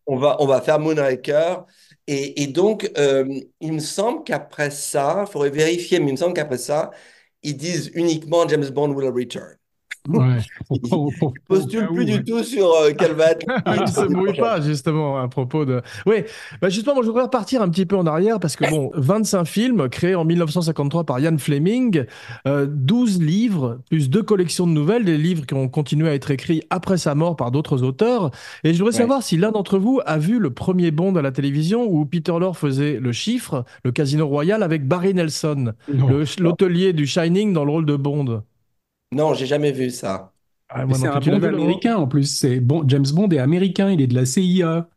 on 0.07 0.17
va, 0.17 0.37
on 0.41 0.47
va 0.47 0.61
faire 0.61 0.79
Moonraker. 0.79 1.65
Et, 2.07 2.43
et 2.43 2.47
donc, 2.47 2.91
euh, 2.97 3.25
il 3.59 3.73
me 3.73 3.79
semble 3.79 4.23
qu'après 4.23 4.71
ça, 4.71 5.25
il 5.27 5.31
faudrait 5.31 5.49
vérifier, 5.49 5.99
mais 5.99 6.07
il 6.09 6.11
me 6.13 6.17
semble 6.17 6.33
qu'après 6.33 6.57
ça, 6.57 6.91
ils 7.43 7.57
disent 7.57 7.91
uniquement 7.95 8.47
James 8.47 8.69
Bond 8.69 8.91
will 8.93 9.09
return. 9.11 9.55
Ouais. 10.07 10.37
Ne 10.69 10.95
au 10.95 11.09
cas 11.67 11.87
plus 11.87 12.05
du 12.05 12.23
tout 12.23 12.43
sur 12.43 12.71
euh. 12.73 12.91
Ah, 13.65 13.75
il 13.79 13.87
se 13.87 14.05
mouille 14.07 14.37
pas, 14.37 14.61
justement, 14.61 15.17
à 15.17 15.27
propos 15.27 15.65
de. 15.65 15.81
Oui, 16.05 16.17
bah 16.61 16.69
justement, 16.69 16.95
moi, 16.95 17.03
je 17.03 17.07
voudrais 17.09 17.23
repartir 17.23 17.61
un 17.61 17.69
petit 17.69 17.85
peu 17.85 17.95
en 17.97 18.05
arrière 18.05 18.39
parce 18.39 18.55
que, 18.55 18.69
bon, 18.69 18.91
25 18.95 19.45
films 19.45 19.89
créés 19.89 20.15
en 20.15 20.25
1953 20.25 21.03
par 21.03 21.19
Ian 21.19 21.37
Fleming, 21.37 22.05
euh, 22.47 22.67
12 22.69 23.21
livres, 23.21 23.79
plus 23.89 24.09
deux 24.09 24.23
collections 24.23 24.67
de 24.67 24.71
nouvelles, 24.71 25.05
des 25.05 25.17
livres 25.17 25.45
qui 25.45 25.53
ont 25.53 25.67
continué 25.67 26.09
à 26.09 26.13
être 26.13 26.31
écrits 26.31 26.61
après 26.69 26.97
sa 26.97 27.15
mort 27.15 27.35
par 27.35 27.51
d'autres 27.51 27.83
auteurs. 27.83 28.31
Et 28.63 28.73
je 28.73 28.79
voudrais 28.79 28.93
Ouais. 28.95 29.01
savoir 29.01 29.23
si 29.23 29.37
l'un 29.37 29.51
d'entre 29.51 29.77
vous 29.77 29.99
a 30.05 30.17
vu 30.17 30.39
le 30.39 30.51
premier 30.51 30.91
Bond 30.91 31.15
à 31.15 31.21
la 31.21 31.31
télévision 31.31 31.85
où 31.89 32.05
Peter 32.05 32.33
Lorre 32.39 32.57
faisait 32.57 32.99
le 32.99 33.11
chiffre, 33.11 33.65
le 33.83 33.91
Casino 33.91 34.27
Royal, 34.27 34.63
avec 34.63 34.87
Barry 34.87 35.13
Nelson, 35.13 35.73
l'hôtelier 36.39 36.93
du 36.93 37.05
Shining 37.07 37.53
dans 37.53 37.65
le 37.65 37.71
rôle 37.71 37.85
de 37.85 37.95
Bond. 37.95 38.43
Non, 39.11 39.33
j'ai 39.33 39.45
jamais 39.47 39.71
vu 39.71 39.89
ça. 39.91 40.33
Ah, 40.69 40.85
c'est 40.93 40.95
non 40.97 41.07
un 41.07 41.19
plus. 41.19 41.21
Tu 41.21 41.29
l'as 41.31 41.39
Bond 41.39 41.43
américain 41.43 41.95
en 41.97 42.07
plus. 42.07 42.23
C'est 42.25 42.59
bon, 42.59 42.83
James 42.87 43.05
Bond 43.13 43.29
est 43.29 43.37
américain, 43.39 43.91
il 43.91 44.01
est 44.01 44.07
de 44.07 44.15
la 44.15 44.25
CIA. 44.25 44.89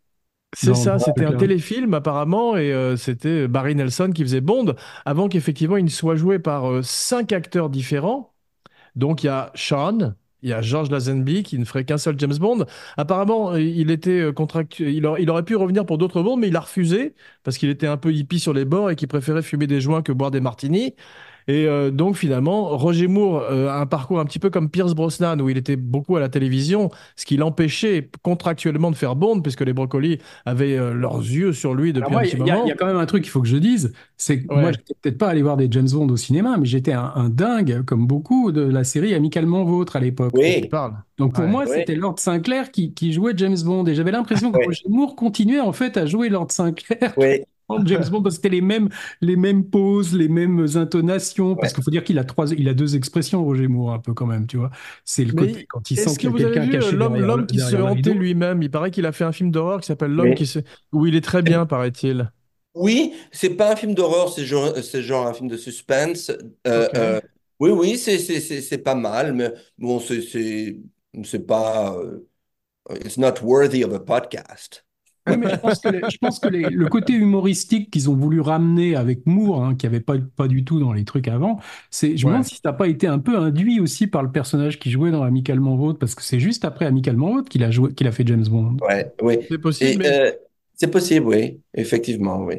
C'est 0.54 0.74
dans- 0.74 0.74
ça, 0.74 0.98
c'était 0.98 1.24
un 1.26 1.34
téléfilm 1.34 1.92
apparemment 1.94 2.56
et 2.56 2.72
euh, 2.72 2.96
c'était 2.96 3.48
Barry 3.48 3.74
Nelson 3.74 4.10
qui 4.14 4.22
faisait 4.22 4.40
Bond 4.40 4.74
avant 5.04 5.28
qu'effectivement 5.28 5.76
il 5.76 5.84
ne 5.84 5.90
soit 5.90 6.16
joué 6.16 6.38
par 6.38 6.70
euh, 6.70 6.82
cinq 6.82 7.32
acteurs 7.32 7.68
différents. 7.70 8.34
Donc 8.96 9.24
il 9.24 9.26
y 9.28 9.30
a 9.30 9.52
Sean, 9.56 10.14
il 10.42 10.50
y 10.50 10.52
a 10.54 10.62
George 10.62 10.90
Lazenby 10.90 11.42
qui 11.44 11.58
ne 11.58 11.64
ferait 11.66 11.84
qu'un 11.86 11.98
seul 11.98 12.18
James 12.20 12.36
Bond. 12.38 12.66
Apparemment, 12.98 13.52
euh, 13.52 13.60
il 13.62 13.90
était 13.92 14.30
il, 14.80 15.06
aurait, 15.06 15.22
il 15.22 15.30
aurait 15.30 15.44
pu 15.44 15.56
revenir 15.56 15.86
pour 15.86 15.98
d'autres 15.98 16.22
Bonds, 16.22 16.36
mais 16.38 16.48
il 16.48 16.56
a 16.56 16.60
refusé 16.60 17.14
parce 17.44 17.58
qu'il 17.58 17.70
était 17.70 17.86
un 17.88 17.96
peu 17.98 18.12
hippie 18.14 18.40
sur 18.40 18.54
les 18.54 18.64
bords 18.66 18.90
et 18.90 18.96
qu'il 18.96 19.08
préférait 19.08 19.42
fumer 19.42 19.66
des 19.68 19.80
joints 19.80 20.02
que 20.02 20.12
boire 20.12 20.30
des 20.32 20.40
martinis. 20.40 20.94
Et 21.48 21.66
euh, 21.66 21.90
donc 21.90 22.16
finalement, 22.16 22.76
Roger 22.76 23.06
Moore 23.08 23.42
euh, 23.50 23.68
a 23.68 23.80
un 23.80 23.86
parcours 23.86 24.20
un 24.20 24.26
petit 24.26 24.38
peu 24.38 24.50
comme 24.50 24.68
Pierce 24.68 24.94
Brosnan, 24.94 25.40
où 25.40 25.48
il 25.48 25.56
était 25.56 25.76
beaucoup 25.76 26.14
à 26.16 26.20
la 26.20 26.28
télévision, 26.28 26.90
ce 27.16 27.24
qui 27.24 27.38
l'empêchait 27.38 28.10
contractuellement 28.22 28.90
de 28.90 28.96
faire 28.96 29.16
Bond, 29.16 29.40
puisque 29.40 29.62
les 29.62 29.72
brocolis 29.72 30.18
avaient 30.44 30.76
euh, 30.76 30.92
leurs 30.92 31.18
yeux 31.18 31.54
sur 31.54 31.74
lui 31.74 31.92
depuis 31.94 32.12
moi, 32.12 32.20
un 32.20 32.24
petit 32.24 32.36
il 32.36 32.46
y, 32.46 32.50
a- 32.50 32.54
moment. 32.54 32.66
il 32.66 32.68
y 32.68 32.72
a 32.72 32.76
quand 32.76 32.86
même 32.86 32.98
un 32.98 33.06
truc 33.06 33.22
qu'il 33.22 33.30
faut 33.32 33.40
que 33.40 33.48
je 33.48 33.56
dise, 33.56 33.92
c'est 34.18 34.42
que 34.42 34.52
Ouais. 34.54 34.60
moi, 34.60 34.72
j'étais 34.72 34.94
peut-être 35.00 35.18
pas 35.18 35.28
allé 35.28 35.40
voir 35.42 35.56
des 35.56 35.68
James 35.70 35.88
Bond 35.90 36.08
au 36.10 36.16
cinéma, 36.18 36.56
mais 36.58 36.66
j'étais 36.66 36.92
un, 36.92 37.12
un 37.14 37.30
dingue, 37.30 37.82
comme 37.86 38.06
beaucoup, 38.06 38.52
de 38.52 38.60
la 38.60 38.84
série 38.84 39.14
Amicalement 39.14 39.64
Vôtre 39.64 39.96
à 39.96 40.00
l'époque. 40.00 40.32
Tu 40.34 40.40
Oui, 40.40 40.68
parles. 40.68 40.96
Donc 41.16 41.32
pour 41.34 41.44
Ouais. 41.44 41.50
moi, 41.50 41.64
Ouais. 41.64 41.78
c'était 41.78 41.94
Lord 41.96 42.18
Sinclair 42.18 42.70
qui, 42.70 42.92
qui 42.92 43.12
jouait 43.14 43.32
James 43.36 43.56
Bond, 43.64 43.86
et 43.86 43.94
j'avais 43.94 44.12
l'impression 44.12 44.52
que. 44.52 44.58
Roger 44.62 44.84
Moore 44.90 45.16
continuait 45.16 45.60
en 45.60 45.72
fait 45.72 45.96
à 45.96 46.04
jouer 46.04 46.28
Lord 46.28 46.50
Sinclair 46.50 47.14
oui, 47.16 47.42
James 47.86 48.04
Bond, 48.10 48.22
parce 48.22 48.36
que 48.36 48.42
c'était 48.42 48.48
les 48.54 48.60
mêmes, 48.62 48.88
les 49.20 49.36
mêmes 49.36 49.64
poses, 49.68 50.14
les 50.14 50.28
mêmes 50.28 50.66
intonations, 50.74 51.56
parce 51.56 51.72
Ouais. 51.72 51.74
qu'il 51.74 51.84
faut 51.84 51.90
dire 51.90 52.04
qu'il 52.04 52.18
a 52.18 52.24
trois, 52.24 52.46
il 52.52 52.68
a 52.68 52.74
deux 52.74 52.96
expressions, 52.96 53.44
Roger 53.44 53.68
Moore, 53.68 53.92
un 53.92 53.98
peu 53.98 54.14
quand 54.14 54.26
même, 54.26 54.46
tu 54.46 54.56
vois. 54.56 54.70
C'est 55.04 55.24
le 55.24 55.32
Mais 55.32 55.52
côté 55.52 55.66
quand 55.66 55.90
il 55.90 55.98
sent 55.98 56.16
qu'il 56.16 56.30
y 56.30 56.32
a 56.32 56.34
quelqu'un 56.34 56.64
vu 56.64 56.68
euh, 56.76 56.80
caché 56.80 56.96
l'homme, 56.96 57.12
derrière 57.12 57.26
l'homme 57.26 57.40
le- 57.42 57.46
qui 57.46 57.58
se 57.60 57.76
hantait 57.76 58.14
lui-même? 58.14 58.62
Il 58.62 58.70
paraît 58.70 58.90
qu'il 58.90 59.06
a 59.06 59.12
fait 59.12 59.24
un 59.24 59.32
film 59.32 59.50
d'horreur 59.50 59.80
qui 59.80 59.86
s'appelle 59.86 60.12
L'homme 60.12 60.28
Oui. 60.30 60.34
qui 60.34 60.46
se... 60.46 60.60
où 60.92 61.06
il 61.06 61.14
est 61.14 61.20
très 61.20 61.42
bien, 61.42 61.66
paraît-il. 61.66 62.30
oui, 62.74 63.14
c'est 63.32 63.50
pas 63.56 63.72
un 63.72 63.76
film 63.76 63.94
d'horreur, 63.94 64.32
c'est 64.32 64.44
genre, 64.44 64.74
genre 65.00 65.26
un 65.26 65.34
film 65.34 65.48
de 65.48 65.56
suspense. 65.56 66.30
Euh, 66.66 66.88
Ok. 66.92 66.96
euh, 66.96 67.20
oui, 67.60 67.70
oui, 67.70 67.98
c'est 67.98 68.78
pas 68.78 68.94
mal, 68.94 69.32
mais 69.34 69.52
bon, 69.78 69.98
c'est 70.00 71.46
pas. 71.46 71.96
euh, 71.96 72.28
it's 73.04 73.18
not 73.18 73.42
worthy 73.42 73.84
of 73.84 73.92
a 73.94 74.00
podcast. 74.00 74.84
Oui, 75.28 75.36
mais 75.38 75.50
je 75.50 75.56
pense 75.56 75.78
que, 75.80 75.88
les- 75.88 76.00
je 76.10 76.18
pense 76.18 76.38
que 76.38 76.48
les- 76.48 76.68
le 76.70 76.86
côté 76.88 77.12
humoristique 77.14 77.90
qu'ils 77.90 78.10
ont 78.10 78.14
voulu 78.14 78.40
ramener 78.40 78.96
avec 78.96 79.26
Moore, 79.26 79.64
hein, 79.64 79.74
qui 79.74 79.86
avait 79.86 80.00
pas, 80.00 80.14
pas 80.36 80.48
du 80.48 80.64
tout 80.64 80.80
dans 80.80 80.92
les 80.92 81.04
trucs 81.04 81.28
avant, 81.28 81.60
c'est, 81.90 82.16
je 82.16 82.24
me 82.26 82.30
Ouais. 82.30 82.32
demande 82.38 82.44
si 82.46 82.54
ça 82.56 82.60
n'a 82.70 82.72
pas 82.72 82.88
été 82.88 83.06
un 83.06 83.18
peu 83.18 83.38
induit 83.38 83.80
aussi 83.80 84.06
par 84.06 84.22
le 84.22 84.30
personnage 84.30 84.78
qui 84.78 84.90
jouait 84.90 85.10
dans 85.10 85.22
Amicalement 85.22 85.76
Vôtre, 85.76 85.98
parce 85.98 86.14
que 86.14 86.22
c'est 86.22 86.40
juste 86.40 86.64
après 86.64 86.86
Amicalement 86.86 87.32
Vôtre 87.32 87.48
qu'il 87.48 87.64
a 87.64 87.70
joué, 87.70 87.92
qu'il 87.94 88.06
a 88.06 88.12
fait 88.12 88.26
James 88.26 88.46
Bond. 88.48 88.76
Ouais, 88.88 89.12
oui. 89.22 89.38
C'est 89.48 89.58
possible, 89.58 89.90
Et, 89.92 89.96
mais 89.96 90.18
euh, 90.20 90.30
c'est 90.80 90.90
possible, 90.92 91.26
oui, 91.26 91.58
effectivement, 91.74 92.44
oui. 92.46 92.58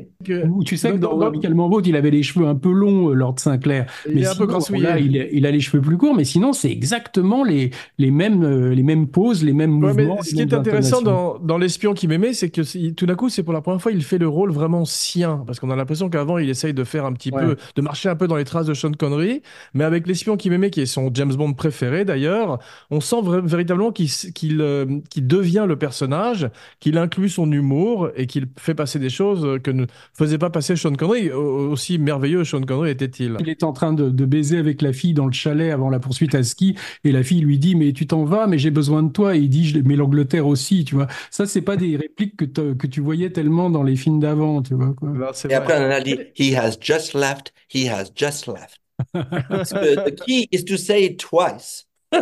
tu 0.66 0.76
sais 0.76 0.92
que 0.92 0.98
dans- 0.98 1.12
dans, 1.12 1.18
dans- 1.20 1.28
Amicalement 1.28 1.70
Vôtre, 1.70 1.88
il 1.88 1.96
avait 1.96 2.12
les 2.12 2.22
cheveux 2.22 2.46
un 2.48 2.56
peu 2.56 2.70
longs, 2.72 3.10
euh, 3.12 3.14
Lord 3.14 3.36
Sinclair. 3.40 3.86
il 4.10 4.16
Mais 4.16 4.22
est 4.24 4.28
un 4.28 4.36
peu 4.36 4.46
grassouillé. 4.46 4.84
là, 4.84 5.00
il, 5.00 5.46
a 5.46 5.52
les 5.52 5.62
cheveux 5.62 5.80
plus 5.82 5.98
courts, 5.98 6.14
mais 6.16 6.26
sinon, 6.26 6.52
c'est 6.52 6.70
exactement 6.70 7.46
les, 7.46 7.70
les 7.98 8.12
mêmes, 8.12 8.44
euh, 8.44 8.76
les 8.76 8.84
mêmes 8.84 9.08
poses, 9.08 9.42
les 9.46 9.54
mêmes 9.54 9.82
Ouais, 9.82 9.94
mais 9.94 10.04
mouvements. 10.06 10.22
ce 10.22 10.36
qui 10.36 10.42
est 10.42 10.54
intéressant 10.54 11.02
dans, 11.02 11.40
dans 11.40 11.58
L'espion 11.58 11.94
qui 11.94 12.10
m'aimait, 12.10 12.34
c'est 12.34 12.50
que 12.50 12.92
tout 12.92 13.06
d'un 13.06 13.16
coup, 13.16 13.30
c'est 13.30 13.44
pour 13.44 13.54
la 13.54 13.62
première 13.62 13.82
fois, 13.82 13.94
il 13.94 14.04
fait 14.04 14.18
le 14.18 14.28
rôle 14.28 14.52
vraiment 14.52 14.84
sien. 14.84 15.42
Parce 15.48 15.62
qu'on 15.62 15.70
a 15.70 15.78
l'impression 15.78 16.10
qu'avant, 16.10 16.38
il 16.40 16.50
essaye 16.50 16.74
de 16.74 16.84
faire 16.84 17.06
un 17.06 17.14
petit 17.14 17.32
Ouais. 17.32 17.42
peu, 17.46 17.56
de 17.78 17.82
marcher 17.82 18.10
un 18.10 18.18
peu 18.18 18.28
dans 18.28 18.36
les 18.36 18.44
traces 18.44 18.66
de 18.66 18.74
Sean 18.74 18.92
Connery. 18.92 19.44
Mais 19.74 19.86
avec 19.86 20.08
L'espion 20.08 20.36
qui 20.36 20.50
m'aimait, 20.50 20.72
qui 20.72 20.82
est 20.82 20.86
son 20.86 21.10
James 21.14 21.34
Bond 21.36 21.54
préféré 21.54 22.04
d'ailleurs, 22.04 22.60
on 22.92 23.00
sent 23.00 23.18
véritablement 23.44 23.92
qu'il 23.94 24.06
s- 24.08 24.30
qu'il, 24.36 24.60
euh, 24.62 24.86
qu'il 25.10 25.26
devient 25.26 25.66
le 25.68 25.78
personnage, 25.78 26.50
qu'il 26.82 26.98
inclut 26.98 27.30
son 27.30 27.50
humour 27.52 28.09
et 28.16 28.28
qu'il 28.28 28.48
fait 28.58 28.74
passer 28.76 29.00
des 29.00 29.10
choses 29.10 29.60
que 29.64 29.72
ne 29.72 29.86
faisait 30.14 30.38
pas 30.38 30.50
passer 30.50 30.76
Sean 30.76 30.94
Connery. 30.94 31.32
Au- 31.32 31.70
Aussi 31.72 31.98
merveilleux 31.98 32.44
Sean 32.44 32.62
Connery 32.62 32.92
était-il. 32.92 33.36
Il 33.40 33.50
est 33.50 33.64
en 33.64 33.74
train 33.74 33.94
de, 33.94 34.10
de 34.10 34.26
baiser 34.26 34.58
avec 34.58 34.82
la 34.82 34.94
fille 34.94 35.14
dans 35.14 35.26
le 35.26 35.32
chalet 35.34 35.72
avant 35.72 35.90
la 35.90 36.00
poursuite 36.00 36.36
à 36.36 36.44
ski, 36.44 36.76
et 37.04 37.12
la 37.12 37.24
fille 37.24 37.42
lui 37.42 37.60
dit 37.60 37.76
Mais 37.76 37.94
tu 37.94 38.08
t'en 38.08 38.24
vas, 38.26 38.48
mais 38.48 38.58
j'ai 38.58 38.72
besoin 38.72 39.04
de 39.04 39.12
toi. 39.12 39.36
Et 39.36 39.40
il 39.40 39.50
dit 39.50 39.66
Je- 39.68 39.80
Mais 39.80 39.96
l'Angleterre 39.96 40.48
aussi, 40.48 40.86
tu 40.86 40.96
vois. 40.96 41.08
Ça, 41.32 41.46
c'est 41.46 41.62
pas 41.62 41.78
des 41.78 41.96
répliques 41.98 42.36
que, 42.38 42.74
que 42.74 42.88
tu 42.88 43.02
voyais 43.02 43.30
tellement 43.30 43.70
dans 43.70 43.84
les 43.84 43.96
films 43.96 44.20
d'avant, 44.20 44.62
tu 44.62 44.74
vois. 44.76 44.94
Quoi. 44.94 45.12
Et 45.50 45.54
après, 45.54 45.78
on 45.86 45.90
a 45.92 46.02
dit, 46.02 46.18
he 46.38 46.56
has 46.56 46.78
just 46.80 47.14
left, 47.14 47.54
he 47.74 47.88
has 47.90 48.06
just 48.16 48.48
left. 48.48 48.80
The 49.14 50.16
key 50.26 50.48
is 50.52 50.64
to 50.66 50.76
say 50.78 51.06
it 51.06 51.20
twice. 51.20 51.86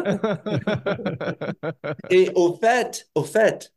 Et 2.09 2.29
au 2.35 2.53
fait, 2.61 3.07
au 3.15 3.23
fait, 3.23 3.73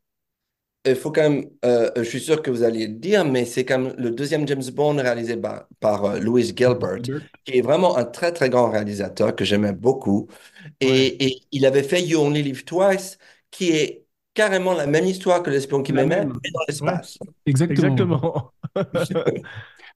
il 0.85 0.95
faut 0.95 1.11
quand 1.11 1.29
même, 1.29 1.45
euh, 1.65 1.91
je 1.97 2.01
suis 2.03 2.19
sûr 2.19 2.41
que 2.41 2.49
vous 2.51 2.63
allez 2.63 2.87
le 2.87 2.93
dire, 2.95 3.23
mais 3.25 3.45
c'est 3.45 3.65
comme 3.65 3.93
le 3.97 4.11
deuxième 4.11 4.47
James 4.47 4.63
Bond 4.73 4.95
réalisé 4.97 5.37
par, 5.37 5.67
par 5.79 6.05
euh, 6.05 6.19
Louis 6.19 6.43
Gilbert, 6.55 6.99
qui 7.45 7.57
est 7.57 7.61
vraiment 7.61 7.97
un 7.97 8.05
très 8.05 8.31
très 8.33 8.49
grand 8.49 8.69
réalisateur 8.71 9.35
que 9.35 9.45
j'aimais 9.45 9.73
beaucoup. 9.73 10.27
Et, 10.81 10.87
Ouais. 10.89 11.15
et 11.25 11.41
il 11.51 11.65
avait 11.65 11.83
fait 11.83 12.03
You 12.03 12.19
Only 12.21 12.43
Live 12.43 12.65
Twice, 12.65 13.17
qui 13.51 13.71
est 13.71 14.05
carrément 14.33 14.73
la 14.73 14.87
même 14.87 15.05
histoire 15.05 15.43
que 15.43 15.49
L'espion 15.51 15.83
qui 15.83 15.93
m'aimait, 15.93 16.25
même. 16.25 16.33
mais 16.43 16.51
dans 16.51 16.61
l'espace. 16.67 17.19
Exactement. 17.45 18.01
Exactement. 18.05 18.53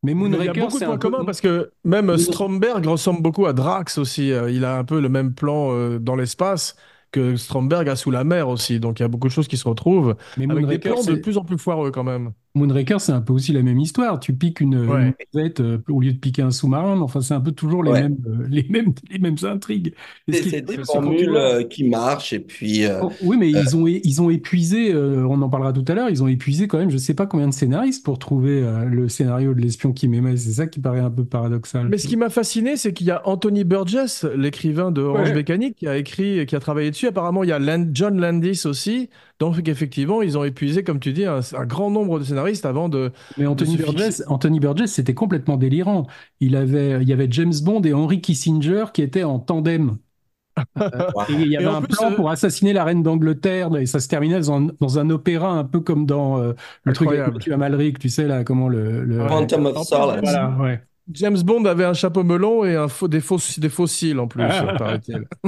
Mais 0.04 0.14
Mais 0.30 0.38
il 0.40 0.44
y 0.44 0.48
a 0.48 0.54
Moonraker, 0.54 0.54
beaucoup 0.54 0.80
de 0.80 0.84
points 0.84 0.98
peu. 0.98 0.98
communs 0.98 1.26
parce 1.26 1.42
que 1.42 1.72
même 1.84 2.18
Stromberg 2.18 2.86
ressemble 2.86 3.22
beaucoup 3.22 3.46
à 3.46 3.54
Drax 3.54 3.98
aussi. 3.98 4.32
Euh, 4.32 4.52
Il 4.52 4.66
a 4.66 4.78
un 4.78 4.84
peu 4.86 5.00
le 5.02 5.10
même 5.10 5.34
plan 5.34 5.72
euh, 5.74 6.00
dans 6.00 6.16
l'espace 6.16 6.76
que 7.12 7.36
Stromberg 7.38 7.88
a 7.90 7.96
sous 7.96 8.12
la 8.12 8.24
mer 8.24 8.50
aussi. 8.50 8.80
Donc 8.80 9.00
il 9.00 9.04
y 9.04 9.06
a 9.06 9.08
beaucoup 9.08 9.28
de 9.28 9.34
choses 9.34 9.48
qui 9.48 9.58
se 9.58 9.68
retrouvent 9.68 10.16
Mais 10.38 10.46
avec 10.50 10.68
des 10.68 10.78
Moonraker, 10.78 10.80
plans 10.80 11.04
de 11.04 11.16
plus 11.16 11.38
en 11.38 11.44
plus 11.46 11.58
foireux 11.58 11.92
quand 11.92 12.04
même. 12.04 12.34
Moonraker, 12.56 13.00
c'est 13.02 13.12
un 13.12 13.22
peu 13.22 13.34
aussi 13.34 13.52
la 13.54 13.62
même 13.62 13.80
histoire. 13.80 14.20
Tu 14.20 14.34
piques 14.34 14.62
une, 14.62 14.76
Ouais. 14.90 15.14
navette, 15.34 15.60
euh, 15.60 15.78
au 15.90 16.00
lieu 16.02 16.14
de 16.14 16.18
piquer 16.18 16.42
un 16.42 16.52
sous-marin, 16.52 16.96
mais 16.96 17.02
enfin, 17.02 17.22
c'est 17.22 17.34
un 17.34 17.42
peu 17.42 17.52
toujours 17.52 17.84
les 17.84 17.92
Ouais. 17.92 18.04
mêmes, 18.04 18.18
euh, 18.28 18.46
les 18.50 18.66
mêmes, 18.70 18.94
les 19.12 19.20
mêmes 19.20 19.36
intrigues. 19.44 19.94
Et 20.28 20.34
ce 20.34 20.38
C'est 20.38 20.42
qui 20.44 20.48
est 20.48 20.52
c'est 20.60 20.62
terrible, 20.64 20.84
des 20.84 20.86
formules 20.92 21.36
euh, 21.36 21.64
qui 21.64 21.84
marchent 21.90 22.34
et 22.34 22.40
puis 22.40 22.86
euh, 22.86 23.00
Oh, 23.04 23.12
oui, 23.24 23.38
mais 23.38 23.50
ils 23.52 23.76
ont, 23.76 23.86
ils 23.88 24.22
ont 24.22 24.30
épuisé, 24.30 24.94
euh, 24.94 25.26
on 25.28 25.42
en 25.42 25.50
parlera 25.50 25.74
tout 25.74 25.86
à 25.88 25.94
l'heure, 25.94 26.10
ils 26.10 26.24
ont 26.24 26.28
épuisé 26.28 26.68
quand 26.68 26.78
même, 26.78 26.90
je 26.90 26.98
sais 26.98 27.14
pas 27.14 27.26
combien 27.26 27.48
de 27.48 27.54
scénaristes 27.54 28.04
pour 28.06 28.20
trouver 28.20 28.62
euh, 28.64 28.86
le 28.86 29.10
scénario 29.10 29.54
de 29.54 29.60
l'espion 29.62 29.92
qui 29.92 30.08
m'aimait. 30.08 30.38
C'est 30.38 30.52
ça 30.54 30.68
qui 30.68 30.80
paraît 30.80 31.00
un 31.02 31.12
peu 31.12 31.26
paradoxal. 31.26 31.88
Mais 31.90 31.98
ce 31.98 32.08
qui 32.08 32.16
m'a 32.18 32.30
fasciné, 32.30 32.78
c'est 32.78 32.94
qu'il 32.94 33.08
y 33.08 33.12
a 33.12 33.22
Anthony 33.28 33.64
Burgess, 33.66 34.26
l'écrivain 34.36 34.92
de 34.92 35.02
Orange 35.02 35.30
Ouais. 35.30 35.36
Mécanique, 35.36 35.76
qui 35.78 35.88
a 35.88 35.98
écrit 35.98 36.40
et 36.40 36.46
qui 36.46 36.56
a 36.56 36.60
travaillé 36.60 36.92
dessus. 36.92 37.08
Apparemment, 37.08 37.44
il 37.44 37.50
y 37.50 37.52
a 37.54 37.60
Land- 37.60 37.90
John 37.94 38.20
Landis 38.20 38.62
aussi. 38.66 39.10
Donc 39.40 39.68
effectivement, 39.68 40.22
ils 40.22 40.38
ont 40.38 40.44
épuisé, 40.44 40.84
comme 40.84 41.00
tu 41.00 41.14
dis, 41.14 41.26
un, 41.26 41.40
un 41.54 41.66
grand 41.66 41.92
nombre 41.92 42.20
de 42.20 42.24
scénaristes 42.24 42.66
avant 42.66 42.90
de. 42.90 43.12
Mais 43.38 43.46
Anthony 43.46 43.78
de 43.78 43.84
Burgess, 43.84 44.24
Anthony 44.28 44.60
Burgess, 44.60 44.94
c'était 44.94 45.14
complètement 45.14 45.58
délirant. 45.58 46.08
Il 46.40 46.56
avait, 46.56 47.02
il 47.02 47.08
y 47.10 47.14
avait 47.14 47.28
James 47.32 47.54
Bond 47.64 47.82
et 47.84 47.94
Henry 47.94 48.22
Kissinger 48.22 48.86
qui 48.94 49.02
étaient 49.02 49.24
en 49.24 49.40
tandem. 49.40 49.98
Et 51.30 51.34
il 51.34 51.48
y 51.52 51.58
avait 51.58 51.66
un 51.68 51.82
plus, 51.82 51.98
plan 51.98 52.12
euh, 52.12 52.16
pour 52.16 52.30
assassiner 52.30 52.72
la 52.74 52.84
reine 52.86 53.04
d'Angleterre 53.04 53.76
et 53.76 53.86
ça 53.86 54.00
se 54.00 54.08
terminait 54.08 54.40
dans 54.40 54.54
un, 54.54 54.68
dans 54.80 55.00
un 55.00 55.10
opéra 55.10 55.52
un 55.52 55.64
peu 55.66 55.82
comme 55.82 56.06
dans 56.06 56.40
euh, 56.42 56.54
le 56.84 56.94
truc 56.94 57.12
avec 57.12 57.48
Amalric, 57.50 58.00
tu 58.00 58.10
sais 58.10 58.26
là, 58.28 58.44
comment 58.44 58.70
le, 58.70 59.04
le- 59.04 59.20
Ouais. 59.22 59.28
Quantum 59.28 59.66
of 59.66 59.88
Solace. 59.88 60.22
Voilà, 60.22 60.58
ouais. 60.60 60.82
James 61.12 61.38
Bond 61.44 61.66
avait 61.66 61.86
un 61.86 61.94
chapeau 61.94 62.24
melon 62.24 62.66
et 62.66 62.76
un 62.76 62.88
faux, 62.88 63.08
des, 63.08 63.20
faux, 63.22 63.38
des 63.58 63.70
fossiles 63.70 64.20
en 64.20 64.28
plus, 64.28 64.42
Ah. 64.44 64.74
paraît-il. 64.78 65.28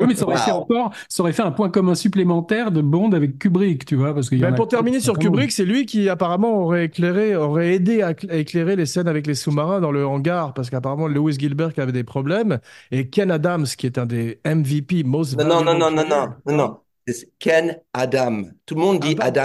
Oui, 0.00 0.06
mais 0.08 0.14
ça 0.14 0.24
aurait 0.26 0.36
fait 0.36 0.50
encore, 0.50 0.92
ça 1.08 1.22
aurait 1.22 1.32
fait 1.32 1.42
un 1.42 1.50
point 1.50 1.70
commun 1.70 1.94
supplémentaire 1.94 2.70
de 2.70 2.82
Bond 2.82 3.12
avec 3.12 3.38
Kubrick, 3.38 3.84
tu 3.86 3.96
vois, 3.96 4.14
parce 4.14 4.28
qu'il 4.28 4.38
y 4.38 4.44
en 4.44 4.48
Mais 4.48 4.52
a 4.52 4.56
pour 4.56 4.68
terminer 4.68 5.00
sur. 5.00 5.18
Kubrick, 5.18 5.52
c'est 5.52 5.64
lui 5.64 5.86
qui 5.86 6.08
apparemment 6.08 6.62
aurait 6.64 6.84
éclairé, 6.86 7.34
aurait 7.34 7.74
aidé 7.74 8.02
à, 8.02 8.08
à 8.28 8.36
éclairer 8.36 8.76
les 8.76 8.86
scènes 8.86 9.08
avec 9.08 9.26
les 9.26 9.34
sous-marins 9.34 9.80
dans 9.80 9.90
le 9.92 10.06
hangar, 10.06 10.52
parce 10.52 10.68
qu'apparemment 10.68 11.08
Lewis 11.08 11.36
Gilbert 11.38 11.70
avait 11.78 11.92
des 11.92 12.04
problèmes 12.04 12.58
et 12.90 13.08
Ken 13.08 13.30
Adams, 13.30 13.66
qui 13.66 13.86
est 13.86 13.96
un 13.98 14.06
des 14.06 14.40
MVP 14.44 15.02
most 15.04 15.38
Non, 15.38 15.46
non, 15.46 15.64
non, 15.64 15.78
non, 15.78 15.90
non, 15.90 16.04
non, 16.08 16.28
non, 16.46 16.56
non. 16.56 16.76
C'est 17.06 17.30
Ken 17.38 17.78
Adam. 17.92 18.44
Tout 18.66 18.74
le 18.76 18.80
monde 18.80 19.00
dit 19.00 19.16
Ah, 19.18 19.26
Adam. 19.26 19.44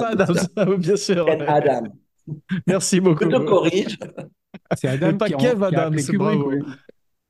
oui, 0.67 0.77
bien 0.77 0.95
sûr. 0.95 1.25
Ken 1.25 1.41
ouais. 1.41 1.47
Adam. 1.47 1.83
Merci 2.67 2.99
beaucoup. 2.99 3.23
Je 3.25 3.29
te 3.29 3.37
corrige. 3.45 3.97
C'est 4.77 4.87
Adam 4.87 5.17
pas 5.17 5.27
qui, 5.27 5.33
a- 5.33 5.37
Kev 5.37 5.57
qui 5.57 5.63
a 5.63 5.67
Adams, 5.67 5.87
appelé 5.93 6.03
Kubrick. 6.03 6.19
bravo. 6.39 6.49
ouais. 6.51 6.59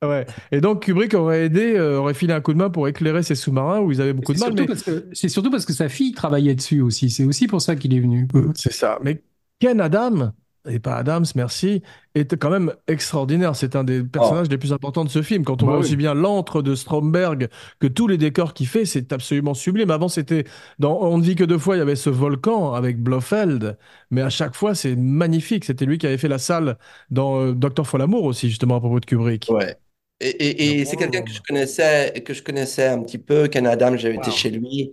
Ouais. 0.02 0.26
Et 0.54 0.62
donc 0.62 0.84
Kubrick 0.84 1.14
aurait 1.14 1.46
aidé, 1.46 1.76
euh, 1.76 1.98
aurait 2.00 2.14
filé 2.14 2.32
un 2.34 2.40
coup 2.40 2.54
de 2.54 2.58
main 2.58 2.70
pour 2.70 2.88
éclairer 2.88 3.22
ces 3.22 3.36
sous-marins 3.36 3.82
où 3.82 3.92
ils 3.92 4.00
avaient 4.02 4.14
beaucoup 4.14 4.34
C'est 4.34 4.50
de 4.50 4.56
mal. 4.56 4.68
Mais 4.68 5.02
c'est 5.12 5.28
surtout 5.28 5.52
parce 5.52 5.66
que 5.66 5.74
sa 5.74 5.90
fille 5.90 6.14
travaillait 6.14 6.56
dessus 6.56 6.80
aussi. 6.82 7.10
C'est 7.10 7.26
aussi 7.26 7.48
pour 7.48 7.62
ça 7.62 7.76
qu'il 7.76 7.94
est 7.94 8.00
venu. 8.00 8.26
c'est 8.56 8.72
ça. 8.72 8.98
Mais 9.04 9.22
Ken 9.60 9.82
Adam, 9.82 10.32
et 10.70 10.80
pas 10.80 10.96
Adams, 10.98 11.26
merci, 11.36 11.82
était 12.16 12.38
quand 12.38 12.50
même 12.50 12.74
extraordinaire. 12.88 13.56
C'est 13.56 13.76
un 13.76 13.84
des 13.84 14.04
personnages 14.04 14.50
les 14.50 14.58
plus 14.58 14.74
importants 14.74 15.04
de 15.04 15.10
ce 15.10 15.22
film. 15.22 15.44
Quand 15.44 15.64
on 15.64 15.66
Bah 15.66 15.68
voit 15.68 15.78
oui. 15.78 15.80
aussi 15.80 15.96
bien 15.96 16.14
l'antre 16.14 16.62
de 16.62 16.76
Stromberg 16.76 17.50
que 17.80 17.88
tous 17.88 18.08
les 18.08 18.18
décors 18.18 18.54
qu'il 18.54 18.68
fait, 18.68 18.86
c'est 18.86 19.12
absolument 19.14 19.54
sublime. 19.54 19.92
Avant, 19.92 20.08
c'était 20.10 20.46
dans 20.80 21.00
On 21.02 21.18
ne 21.18 21.24
vit 21.24 21.36
que 21.36 21.44
deux 21.44 21.58
fois, 21.58 21.76
il 21.76 21.80
y 21.80 21.82
avait 21.82 21.96
ce 21.96 22.10
volcan 22.10 22.74
avec 22.74 23.02
Blofeld, 23.02 23.78
mais 24.12 24.22
à 24.22 24.30
chaque 24.30 24.56
fois, 24.56 24.76
c'est 24.76 24.96
magnifique. 24.96 25.66
C'était 25.66 25.86
lui 25.86 25.98
qui 25.98 26.08
avait 26.08 26.18
fait 26.18 26.28
la 26.28 26.40
salle 26.40 26.78
dans 27.10 27.40
euh, 27.42 27.54
Docteur 27.54 27.88
Folamour 27.88 28.24
aussi, 28.26 28.50
justement 28.50 28.76
à 28.78 28.80
propos 28.80 29.00
de 29.00 29.06
Kubrick. 29.06 29.56
Ouais. 29.56 29.78
Et, 30.20 30.28
et, 30.30 30.82
et 30.82 30.86
c'est 30.86 30.98
Wow. 30.98 30.98
quelqu'un 30.98 31.22
que 31.24 31.32
je 31.32 31.42
connaissais, 31.42 32.14
que 32.26 32.34
je 32.34 32.44
connaissais 32.44 32.88
un 32.88 33.02
petit 33.04 33.18
peu, 33.18 33.48
Ken 33.48 33.66
Adam, 33.66 33.96
j'avais 33.98 34.16
été 34.18 34.32
chez 34.32 34.50
lui. 34.52 34.92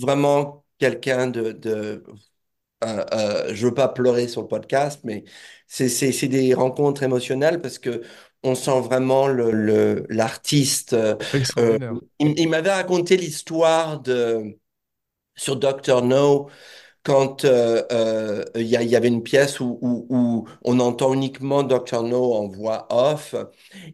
Vraiment 0.00 0.64
quelqu'un 0.78 1.28
de, 1.28 1.52
de 1.52 2.04
euh, 2.84 3.04
euh, 3.12 3.54
je 3.54 3.66
veux 3.66 3.74
pas 3.74 3.88
pleurer 3.88 4.28
sur 4.28 4.42
le 4.42 4.48
podcast, 4.48 5.00
mais 5.04 5.24
c'est, 5.66 5.88
c'est, 5.88 6.12
c'est 6.12 6.28
des 6.28 6.54
rencontres 6.54 7.02
émotionnelles 7.02 7.60
parce 7.60 7.78
que 7.78 8.02
on 8.42 8.54
sent 8.54 8.80
vraiment 8.80 9.28
le, 9.28 9.50
le, 9.52 10.06
l'artiste. 10.08 10.94
euh, 10.94 11.16
Extraordinaire. 11.32 12.00
il, 12.18 12.38
il 12.38 12.48
m'avait 12.48 12.72
raconté 12.72 13.16
l'histoire 13.16 14.00
de, 14.00 14.58
sur 15.36 15.56
Dr. 15.56 16.02
No, 16.02 16.50
quand 17.02 17.44
euh, 17.46 17.82
euh, 17.92 18.44
il 18.54 18.66
y, 18.66 18.96
avait 18.96 19.08
une 19.08 19.22
pièce 19.22 19.58
où, 19.60 20.46
on 20.64 20.80
entend 20.80 21.14
uniquement 21.14 21.62
Dr. 21.62 22.02
No 22.02 22.34
en 22.34 22.46
voix 22.48 22.86
off, 22.90 23.34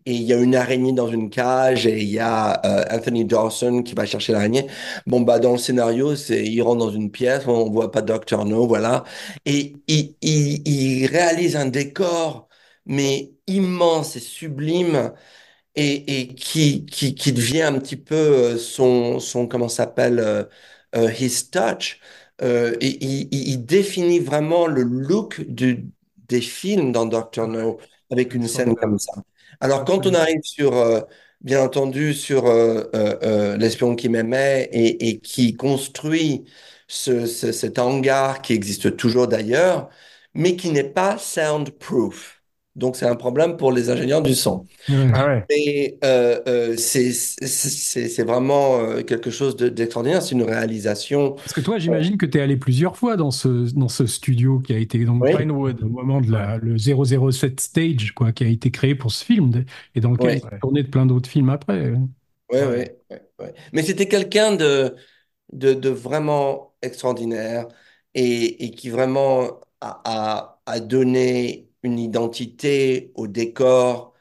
et 0.06 0.12
il 0.12 0.22
y 0.22 0.32
a 0.32 0.38
une 0.38 0.56
araignée 0.56 0.92
dans 0.92 1.08
une 1.08 1.30
cage, 1.30 1.86
et 1.86 2.00
il 2.02 2.08
y 2.08 2.18
a 2.18 2.60
euh, 2.66 2.84
Anthony 2.90 3.24
Dawson 3.24 3.82
qui 3.82 3.94
va 3.94 4.06
chercher 4.06 4.32
l'araignée. 4.32 4.66
Bon, 5.06 5.20
bah, 5.20 5.38
dans 5.38 5.52
le 5.52 5.58
scénario, 5.58 6.16
c'est 6.16 6.44
il 6.44 6.60
rentre 6.62 6.78
dans 6.78 6.90
une 6.90 7.10
pièce, 7.12 7.46
on 7.46 7.70
voit 7.70 7.92
pas 7.92 8.02
Dr. 8.02 8.44
No, 8.44 8.66
voilà. 8.66 9.04
Et 9.44 9.74
il, 9.86 11.06
réalise 11.06 11.56
un 11.56 11.66
décor, 11.66 12.48
mais 12.86 13.32
immense 13.46 14.16
et 14.16 14.20
sublime 14.20 15.12
et, 15.76 16.34
qui, 16.36 16.86
qui, 16.86 17.14
qui 17.14 17.32
devient 17.32 17.62
un 17.62 17.78
petit 17.78 17.96
peu 17.96 18.56
son, 18.58 19.20
son 19.20 19.46
comment 19.46 19.68
s'appelle, 19.68 20.48
his 20.94 21.50
touch. 21.50 22.00
Euh, 22.42 22.76
et 22.80 22.98
il, 23.04 23.64
définit 23.64 24.18
vraiment 24.20 24.66
le 24.66 24.82
look 24.82 25.40
du, 25.48 25.86
des 26.28 26.40
films 26.40 26.92
dans 26.92 27.06
Doctor 27.06 27.48
No 27.48 27.78
avec 28.10 28.34
une 28.34 28.46
scène 28.46 28.74
comme 28.74 28.98
ça. 28.98 29.12
Alors, 29.60 29.84
quand 29.84 30.06
on 30.06 30.14
arrive 30.14 30.42
sur, 30.42 30.76
euh, 30.76 31.00
bien 31.40 31.62
entendu, 31.62 32.12
sur 32.14 32.46
euh, 32.46 33.56
L'espion 33.56 33.94
qui 33.96 34.08
m'aimait 34.08 34.68
et, 34.72 35.08
et 35.08 35.18
qui 35.20 35.56
construit 35.56 36.44
ce, 36.88 37.26
ce- 37.26 37.52
cet 37.52 37.78
hangar 37.78 38.42
qui 38.42 38.52
existe 38.52 38.96
toujours 38.96 39.28
d'ailleurs, 39.28 39.88
mais 40.34 40.56
qui 40.56 40.70
n'est 40.70 40.84
pas 40.84 41.16
soundproof. 41.18 42.35
Donc, 42.76 42.96
c'est 42.96 43.06
un 43.06 43.16
problème 43.16 43.56
pour 43.56 43.72
les 43.72 43.90
ingénieurs 43.90 44.22
du 44.22 44.34
son. 44.34 44.64
Ouais. 44.88 45.10
Ah 45.14 45.26
ouais. 45.26 45.44
Mais 45.50 45.98
euh, 46.04 46.40
euh, 46.46 46.74
c'est 46.76 48.22
vraiment 48.24 48.78
euh, 48.80 49.02
quelque 49.02 49.30
chose 49.30 49.56
de- 49.56 49.68
d'extraordinaire. 49.68 50.22
C'est 50.22 50.34
une 50.34 50.42
réalisation. 50.42 51.32
Parce 51.32 51.52
que 51.54 51.60
toi, 51.62 51.78
j'imagine 51.78 52.18
que 52.18 52.26
tu 52.26 52.38
es 52.38 52.40
allé 52.42 52.56
plusieurs 52.56 52.96
fois 52.96 53.16
dans 53.16 53.30
ce, 53.30 53.72
dans 53.74 53.88
ce 53.88 54.06
studio 54.06 54.60
qui 54.60 54.72
a 54.74 54.78
été 54.78 55.04
donc 55.04 55.22
Oui. 55.22 55.32
Pinewood. 55.36 55.82
au 55.82 55.88
moment 55.88 56.20
de 56.20 56.30
la, 56.30 56.58
le 56.58 56.76
007 56.78 57.60
stage, 57.60 58.12
quoi, 58.14 58.32
qui 58.32 58.44
a 58.44 58.48
été 58.48 58.70
créé 58.70 58.94
pour 58.94 59.10
ce 59.10 59.24
film 59.24 59.50
et 59.94 60.00
dans 60.00 60.10
lequel 60.12 60.40
Oui. 60.42 60.58
tourné 60.60 60.82
de 60.82 60.88
plein 60.88 61.06
d'autres 61.06 61.30
films 61.30 61.48
après. 61.50 61.92
Ouais, 62.52 62.64
ouais, 62.64 62.98
ouais. 63.40 63.54
Mais 63.72 63.82
c'était 63.82 64.06
quelqu'un 64.08 64.54
de, 64.54 64.94
de, 65.52 65.74
de 65.74 65.88
vraiment 65.90 66.74
extraordinaire 66.82 67.66
et, 68.14 68.64
et 68.66 68.70
qui 68.72 68.90
vraiment 68.90 69.60
a, 69.80 70.00
a, 70.04 70.62
a 70.66 70.80
donné 70.80 71.65
une 71.86 71.98
identité 72.00 73.12
au 73.16 73.26
décor 73.28 74.14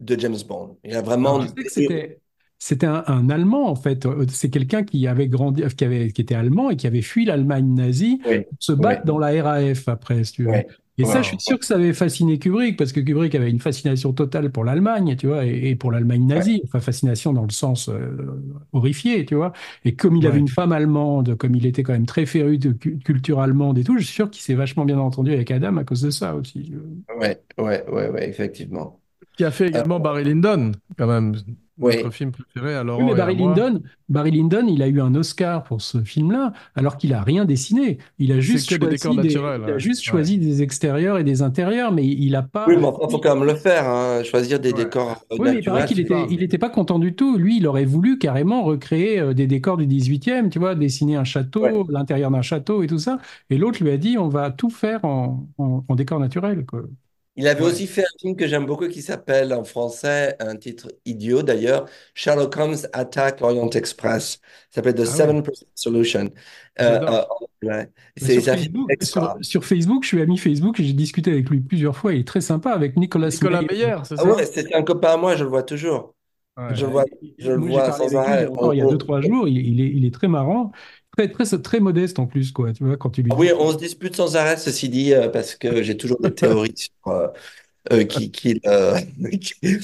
de 0.00 0.18
James 0.20 0.38
Bond. 0.48 0.78
Il 0.84 0.96
a 0.96 1.02
vraiment 1.02 1.40
Alors, 1.40 1.54
tu 1.54 1.66
sais 1.68 1.84
que 1.84 2.18
c'était 2.58 2.86
un, 2.86 3.04
un 3.06 3.28
Allemand 3.30 3.68
en 3.68 3.76
fait. 3.76 4.06
Euh, 4.06 4.26
C'est 4.28 4.50
quelqu'un 4.50 4.84
qui 4.84 5.06
avait 5.06 5.28
grandi, 5.28 5.62
qui 5.76 5.84
avait, 5.84 6.10
qui 6.12 6.20
était 6.22 6.34
allemand 6.34 6.70
et 6.70 6.76
qui 6.76 6.86
avait 6.86 7.02
fui 7.02 7.24
l'Allemagne 7.24 7.74
nazie 7.74 8.20
Oui, 8.24 8.46
se 8.58 8.72
battre 8.72 9.02
oui. 9.02 9.04
dans 9.04 9.18
la 9.18 9.42
RAF 9.42 9.88
après, 9.88 10.24
si 10.24 10.32
tu 10.32 10.44
veux. 10.44 10.52
Ouais. 10.52 10.66
Et 10.98 11.04
ça, 11.04 11.20
je 11.20 11.28
suis 11.28 11.40
sûr 11.40 11.58
que 11.58 11.66
ça 11.66 11.74
avait 11.74 11.92
fasciné 11.92 12.38
Kubrick 12.38 12.78
parce 12.78 12.92
que 12.92 13.00
Kubrick 13.00 13.34
avait 13.34 13.50
une 13.50 13.60
fascination 13.60 14.12
totale 14.14 14.50
pour 14.50 14.64
l'Allemagne, 14.64 15.14
tu 15.16 15.26
vois, 15.26 15.44
et, 15.44 15.70
et 15.70 15.76
pour 15.76 15.92
l'Allemagne 15.92 16.26
nazie. 16.26 16.62
Enfin, 16.64 16.80
fascination 16.80 17.34
dans 17.34 17.44
le 17.44 17.50
sens 17.50 17.88
euh, 17.90 18.42
horrifié, 18.72 19.26
tu 19.26 19.34
vois. 19.34 19.52
Et 19.84 19.94
comme 19.94 20.16
il 20.16 20.26
avait 20.26 20.38
une 20.38 20.48
femme 20.48 20.72
allemande, 20.72 21.36
comme 21.36 21.54
il 21.54 21.66
était 21.66 21.82
quand 21.82 21.92
même 21.92 22.06
très 22.06 22.24
féru 22.24 22.56
de 22.58 22.72
cu- 22.72 22.98
culture 22.98 23.40
allemande 23.40 23.76
et 23.78 23.84
tout, 23.84 23.98
je 23.98 24.04
suis 24.04 24.14
sûr 24.14 24.30
qu'il 24.30 24.42
s'est 24.42 24.54
vachement 24.54 24.86
bien 24.86 24.98
entendu 24.98 25.32
avec 25.32 25.50
Adam 25.50 25.76
à 25.76 25.84
cause 25.84 26.00
de 26.00 26.10
ça 26.10 26.34
aussi. 26.34 26.72
Ouais, 27.08 27.42
ouais, 27.58 27.84
ouais, 27.88 28.08
ouais, 28.10 28.28
effectivement. 28.28 29.00
Qui 29.36 29.44
a 29.44 29.50
fait 29.50 29.68
également 29.68 30.00
Barry 30.00 30.24
Lyndon, 30.24 30.72
quand 30.98 31.06
même. 31.06 31.34
Film 32.10 32.32
préféré 32.32 32.74
à 32.76 32.84
Oui, 32.98 33.04
Laurent 33.04 33.04
mais 33.04 33.14
et 33.14 33.20
à 33.20 33.26
Barry 33.26 33.34
moi. 33.34 33.56
Lyndon, 33.56 33.82
Barry 34.08 34.30
Lyndon, 34.30 34.66
il 34.68 34.82
a 34.82 34.88
eu 34.88 35.00
un 35.00 35.14
Oscar 35.14 35.62
pour 35.64 35.82
ce 35.82 36.02
film-là, 36.02 36.52
alors 36.74 36.96
qu'il 36.96 37.12
a 37.12 37.22
rien 37.22 37.44
dessiné. 37.44 37.98
Il 38.18 38.32
a 38.32 38.40
juste 38.40 38.70
que 38.70 38.74
des 38.76 38.96
choisi 38.96 39.20
des, 39.20 39.38
naturels, 39.38 39.60
il 39.60 39.70
a 39.70 39.74
ouais. 39.74 39.78
juste 39.78 40.02
Ouais. 40.06 40.10
choisi 40.10 40.38
des 40.38 40.62
extérieurs 40.62 41.18
et 41.18 41.24
des 41.24 41.42
intérieurs, 41.42 41.92
mais 41.92 42.06
il 42.06 42.34
a 42.34 42.42
pas. 42.42 42.66
Oui, 42.66 42.76
mais 42.78 42.84
enfin, 42.86 43.00
il 43.08 43.10
faut 43.10 43.18
quand 43.18 43.34
même 43.36 43.44
le 43.46 43.54
faire, 43.56 43.88
hein, 43.88 44.22
choisir 44.24 44.58
des 44.60 44.72
Ouais. 44.72 44.72
décors 44.72 45.26
Oui, 45.38 45.50
mais 45.50 45.56
il 45.58 45.62
paraît 45.64 45.82
naturels. 45.82 45.86
qu'il 45.86 45.96
tu 45.96 46.02
était, 46.02 46.14
parles. 46.14 46.28
il 46.30 46.42
était 46.42 46.58
pas 46.58 46.70
content 46.70 46.98
du 46.98 47.14
tout. 47.14 47.36
Lui, 47.36 47.58
il 47.58 47.66
aurait 47.66 47.84
voulu 47.84 48.18
carrément 48.18 48.62
recréer 48.64 49.20
euh, 49.20 49.34
des 49.34 49.46
décors 49.46 49.76
du 49.76 49.86
18e, 49.86 50.48
tu 50.50 50.58
vois, 50.58 50.74
dessiner 50.74 51.16
un 51.16 51.24
château, 51.24 51.86
l'intérieur 51.90 52.30
d'un 52.30 52.42
château 52.42 52.82
et 52.82 52.86
tout 52.86 52.98
ça. 52.98 53.18
Et 53.50 53.58
l'autre 53.58 53.82
lui 53.82 53.90
a 53.90 53.96
dit, 53.98 54.18
on 54.18 54.28
va 54.28 54.50
tout 54.50 54.70
faire 54.70 55.04
en, 55.04 55.48
en, 55.58 55.84
en 55.88 55.94
décor 55.94 56.20
naturel, 56.20 56.64
quoi. 56.66 56.82
Il 57.36 57.46
avait 57.48 57.62
Ouais. 57.62 57.66
aussi 57.66 57.86
fait 57.86 58.02
un 58.02 58.18
film 58.20 58.36
que 58.36 58.46
j'aime 58.46 58.66
beaucoup 58.66 58.88
qui 58.88 59.02
s'appelle 59.02 59.52
en 59.52 59.64
français, 59.64 60.36
un 60.40 60.56
titre 60.56 60.88
idiot 61.04 61.42
d'ailleurs, 61.42 61.86
Sherlock 62.14 62.56
Holmes 62.56 62.76
Attack 62.92 63.42
Orient 63.42 63.68
Express. 63.70 64.40
Ça 64.70 64.76
s'appelle 64.76 64.94
The 64.94 65.00
Ah 65.00 65.04
7% 65.04 65.66
Solution. 65.74 66.30
Euh, 66.80 67.00
euh. 67.08 67.24
Mais 67.62 67.90
C'est 68.16 68.40
sur, 68.40 68.54
Facebook, 68.54 68.90
extra. 68.92 69.34
sur, 69.42 69.44
sur 69.44 69.64
Facebook, 69.64 70.02
je 70.04 70.08
suis 70.08 70.20
ami 70.22 70.38
Facebook 70.38 70.80
et 70.80 70.84
j'ai 70.84 70.92
discuté 70.92 71.30
avec 71.32 71.48
lui 71.50 71.60
plusieurs 71.60 71.96
fois. 71.96 72.14
Il 72.14 72.20
est 72.20 72.24
très 72.26 72.40
sympa 72.40 72.70
avec 72.72 72.96
Nicolas 72.96 73.28
Nicolas 73.28 73.62
Meyer. 73.62 73.96
C'est 74.04 74.14
Ah 74.18 74.24
ouais, 74.24 74.46
c'est 74.46 74.74
un 74.74 74.82
copain 74.82 75.14
à 75.14 75.16
moi, 75.16 75.36
je 75.36 75.44
le 75.44 75.50
vois 75.50 75.62
toujours. 75.62 76.14
Ouais. 76.56 76.74
Je 76.74 76.86
le 76.86 76.90
vois, 76.92 77.04
je 77.38 77.52
Moi, 77.52 77.92
sans 77.92 78.14
arrêt. 78.16 78.48
il 78.72 78.78
y 78.78 78.80
a 78.82 78.86
deux, 78.86 78.98
trois 78.98 79.20
jours. 79.20 79.46
Il, 79.48 79.56
il 79.58 79.80
est, 79.80 79.90
il 79.90 80.04
est 80.06 80.10
très 80.10 80.28
marrant, 80.28 80.72
très, 81.16 81.28
très, 81.28 81.58
très 81.58 81.80
modeste 81.80 82.18
en 82.18 82.26
plus, 82.26 82.52
quoi. 82.52 82.72
Tu 82.72 82.84
vois, 82.84 82.96
quand 82.96 83.10
tu 83.10 83.22
lui 83.22 83.30
Ah 83.32 83.36
dis. 83.36 83.40
Oui, 83.40 83.50
on 83.58 83.72
se 83.72 83.76
dispute 83.78 84.14
sans 84.16 84.36
arrêt, 84.36 84.56
ceci 84.56 84.88
dit, 84.88 85.14
euh, 85.14 85.28
parce 85.28 85.54
que 85.54 85.82
j'ai 85.82 85.96
toujours 85.96 86.20
des 86.20 86.32
théories 86.34 86.72
sur 86.76 86.92
euh, 87.08 87.28
euh, 87.92 88.04
qui, 88.04 88.30
qui, 88.30 88.60
euh, 88.66 88.98
qui- 89.40 89.54
I 89.62 89.78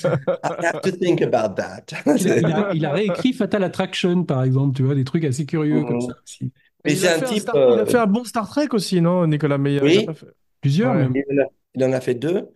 have 0.65 0.81
to 0.83 0.91
think 0.93 1.23
about 1.23 1.55
that. 1.57 1.85
Il 2.17 2.29
a, 2.31 2.39
il 2.39 2.47
a- 2.47 2.75
il 2.75 2.87
a 2.87 2.93
réécrit 2.93 3.33
Fatal 3.33 3.63
Attraction, 3.65 4.25
par 4.25 4.43
exemple, 4.45 4.77
tu 4.77 4.83
vois, 4.83 4.95
des 4.95 5.05
trucs 5.05 5.25
assez 5.25 5.47
curieux 5.47 5.83
comme 5.85 5.97
Mhm. 5.97 6.01
ça 6.03 6.15
aussi. 6.25 6.53
Mais 6.85 6.93
Il 6.93 6.99
c'est 6.99 7.09
a 7.09 7.17
un 7.17 7.19
fait 7.21 7.27
type. 7.27 7.43
Star- 7.43 7.57
euh, 7.57 7.75
Il 7.77 7.81
a 7.81 7.87
fait 7.87 7.99
un 7.99 8.07
bon 8.07 8.25
Star 8.25 8.49
Trek 8.49 8.69
aussi, 8.73 9.01
non, 9.01 9.27
Nicolas 9.27 9.59
Meyer? 9.59 9.81
Oui. 9.83 9.95
Il 9.99 10.03
a 10.03 10.07
pas 10.07 10.15
fait- 10.15 10.27
Plusieurs, 10.61 10.93
Ouais. 10.95 10.99
même. 11.09 11.13
Il 11.15 11.41
en 11.41 11.43
a, 11.45 11.47
il 11.75 11.85
en 11.85 11.93
a 11.93 12.01
fait 12.01 12.15
deux, 12.15 12.49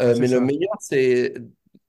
euh, 0.00 0.14
mais 0.18 0.26
le 0.28 0.40
meilleur, 0.40 0.72
c'est 0.80 1.34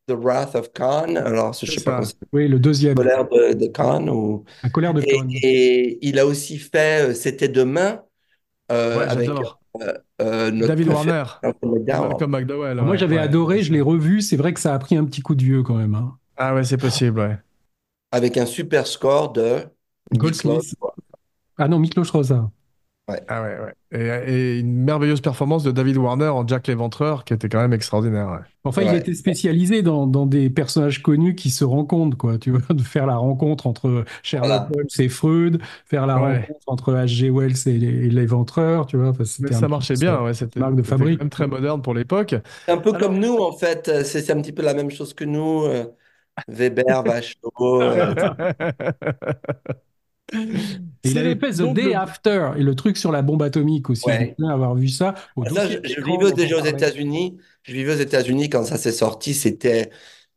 The 0.08 0.12
Wrath 0.14 0.56
of 0.56 0.72
Khan. 0.74 1.16
Alors, 1.16 1.54
je 1.54 1.72
sais 1.72 1.82
pas 1.82 1.92
ça. 1.92 1.92
comment 1.92 2.04
c'est, 2.06 2.16
Oui, 2.34 2.48
le 2.48 2.60
deuxième. 2.60 2.96
colère 2.96 3.28
de, 3.28 3.54
de 3.54 3.68
Khan. 3.68 4.08
Ou... 4.08 4.46
La 4.64 4.70
colère 4.70 4.94
de 4.94 5.02
Et, 5.02 5.08
Khan. 5.08 5.28
et 5.44 6.00
il 6.08 6.20
a 6.20 6.26
aussi 6.26 6.58
fait 6.60 7.10
euh, 7.12 7.14
C'était 7.14 7.48
demain 7.50 8.04
euh, 8.72 8.98
Ouais, 9.00 9.04
avec 9.06 9.28
j'adore. 9.30 9.60
euh, 9.82 9.94
euh, 10.22 10.52
notre 10.52 10.68
David 10.70 10.88
Warner. 10.90 11.24
Malcolm 12.10 12.32
McDowell. 12.32 12.82
Moi, 12.82 12.96
j'avais 12.98 13.16
ouais. 13.16 13.22
adoré, 13.22 13.64
je 13.64 13.74
l'ai 13.74 13.82
revu. 13.82 14.22
C'est 14.22 14.38
vrai 14.38 14.54
que 14.54 14.60
ça 14.60 14.74
a 14.74 14.80
pris 14.80 14.96
un 14.98 15.06
petit 15.06 15.22
coup 15.22 15.36
de 15.36 15.44
vieux 15.44 15.64
quand 15.64 15.76
même. 15.76 15.96
hein. 15.96 16.18
Ah 16.38 16.54
ouais, 16.56 16.64
c'est 16.64 16.78
possible, 16.78 17.20
ouais. 17.20 17.38
avec 18.12 18.38
un 18.38 18.46
super 18.48 18.88
score 18.88 19.32
de 19.34 19.66
Goldsmith. 20.18 20.76
Ah 21.58 21.68
non, 21.68 21.80
Miklos 21.80 22.12
Rosa. 22.12 22.52
Ah 23.28 23.44
ouais, 23.44 23.56
ouais. 23.60 23.74
Et, 24.28 24.32
et 24.56 24.60
une 24.62 24.84
merveilleuse 24.84 25.22
performance 25.22 25.64
de 25.64 25.70
David 25.72 25.98
Warner 25.98 26.30
en 26.30 26.48
Jack 26.48 26.66
l'Éventreur 26.68 27.24
qui 27.24 27.34
était 27.34 27.50
quand 27.50 27.60
même 27.60 27.74
extraordinaire. 27.74 28.28
ouais. 28.30 28.40
Enfin, 28.64 28.82
il 28.82 28.96
était 28.96 29.14
spécialisé 29.14 29.84
dans, 29.84 30.08
dans 30.08 30.26
des 30.26 30.50
personnages 30.50 31.04
connus 31.04 31.36
qui 31.36 31.52
se 31.52 31.64
rencontrent, 31.64 32.18
quoi. 32.18 32.40
Tu 32.40 32.50
vois, 32.50 32.62
de 32.76 32.82
faire 32.82 33.06
la 33.06 33.18
rencontre 33.18 33.68
entre 33.68 34.06
Sherlock 34.24 34.48
Voilà. 34.50 34.70
Holmes 34.76 34.88
et 34.98 35.10
Freud, 35.10 35.62
faire 35.86 36.08
la 36.08 36.20
Ouais. 36.20 36.38
rencontre 36.40 36.60
entre 36.66 36.94
H.G. 36.96 37.30
Wells 37.30 37.54
et, 37.68 37.76
et 37.76 38.10
l'éventreur, 38.10 38.88
tu 38.88 38.98
vois. 38.98 39.10
Enfin, 39.10 39.24
Mais 39.40 39.52
ça 39.54 39.68
marchait 39.68 39.94
bien, 39.98 40.20
ouais. 40.24 40.34
C'était 40.34 40.60
marque 40.60 40.74
de 40.76 40.82
c'était 40.82 40.90
fabrique. 40.90 41.18
quand 41.20 41.26
même 41.26 41.30
très 41.30 41.46
moderne 41.48 41.84
pour 41.84 41.94
l'époque. 41.94 42.34
C'est 42.66 42.72
un 42.72 42.78
peu 42.78 42.90
Alors- 42.90 43.02
comme 43.02 43.20
nous, 43.20 43.38
en 43.38 43.52
fait. 43.56 43.88
Euh, 43.88 44.04
C'est 44.04 44.32
un 44.32 44.42
petit 44.42 44.52
peu 44.52 44.64
la 44.64 44.74
même 44.74 44.90
chose 44.90 45.14
que 45.14 45.26
nous. 45.26 45.64
euh, 45.66 45.86
Weber, 46.48 47.04
Vachaud. 47.04 47.82
il 50.34 51.12
C'est 51.12 51.18
avait 51.18 51.36
The 51.36 51.74
Day 51.74 51.84
le- 51.84 51.96
After 51.96 52.52
et 52.58 52.64
le 52.64 52.76
truc 52.76 52.98
sur 52.98 53.12
la 53.12 53.22
bombe 53.22 53.44
atomique 53.44 53.90
aussi. 53.90 54.08
Ouais. 54.08 54.36
Avoir 54.50 54.76
vu 54.76 54.90
ça 54.90 55.14
au 55.36 55.46
Ça, 55.46 55.68
dossier 55.68 55.80
je, 55.84 56.02
vivais 56.02 56.32
déjà 56.32 56.60
aux. 56.62 56.66
États-Unis. 56.66 57.38
Je 57.64 57.74
vivais 57.74 57.94
aux 57.96 58.00
États-Unis 58.00 58.50
quand 58.50 58.64
ça 58.64 58.78
s'est 58.78 58.92
sorti. 58.92 59.34
C'était 59.34 59.92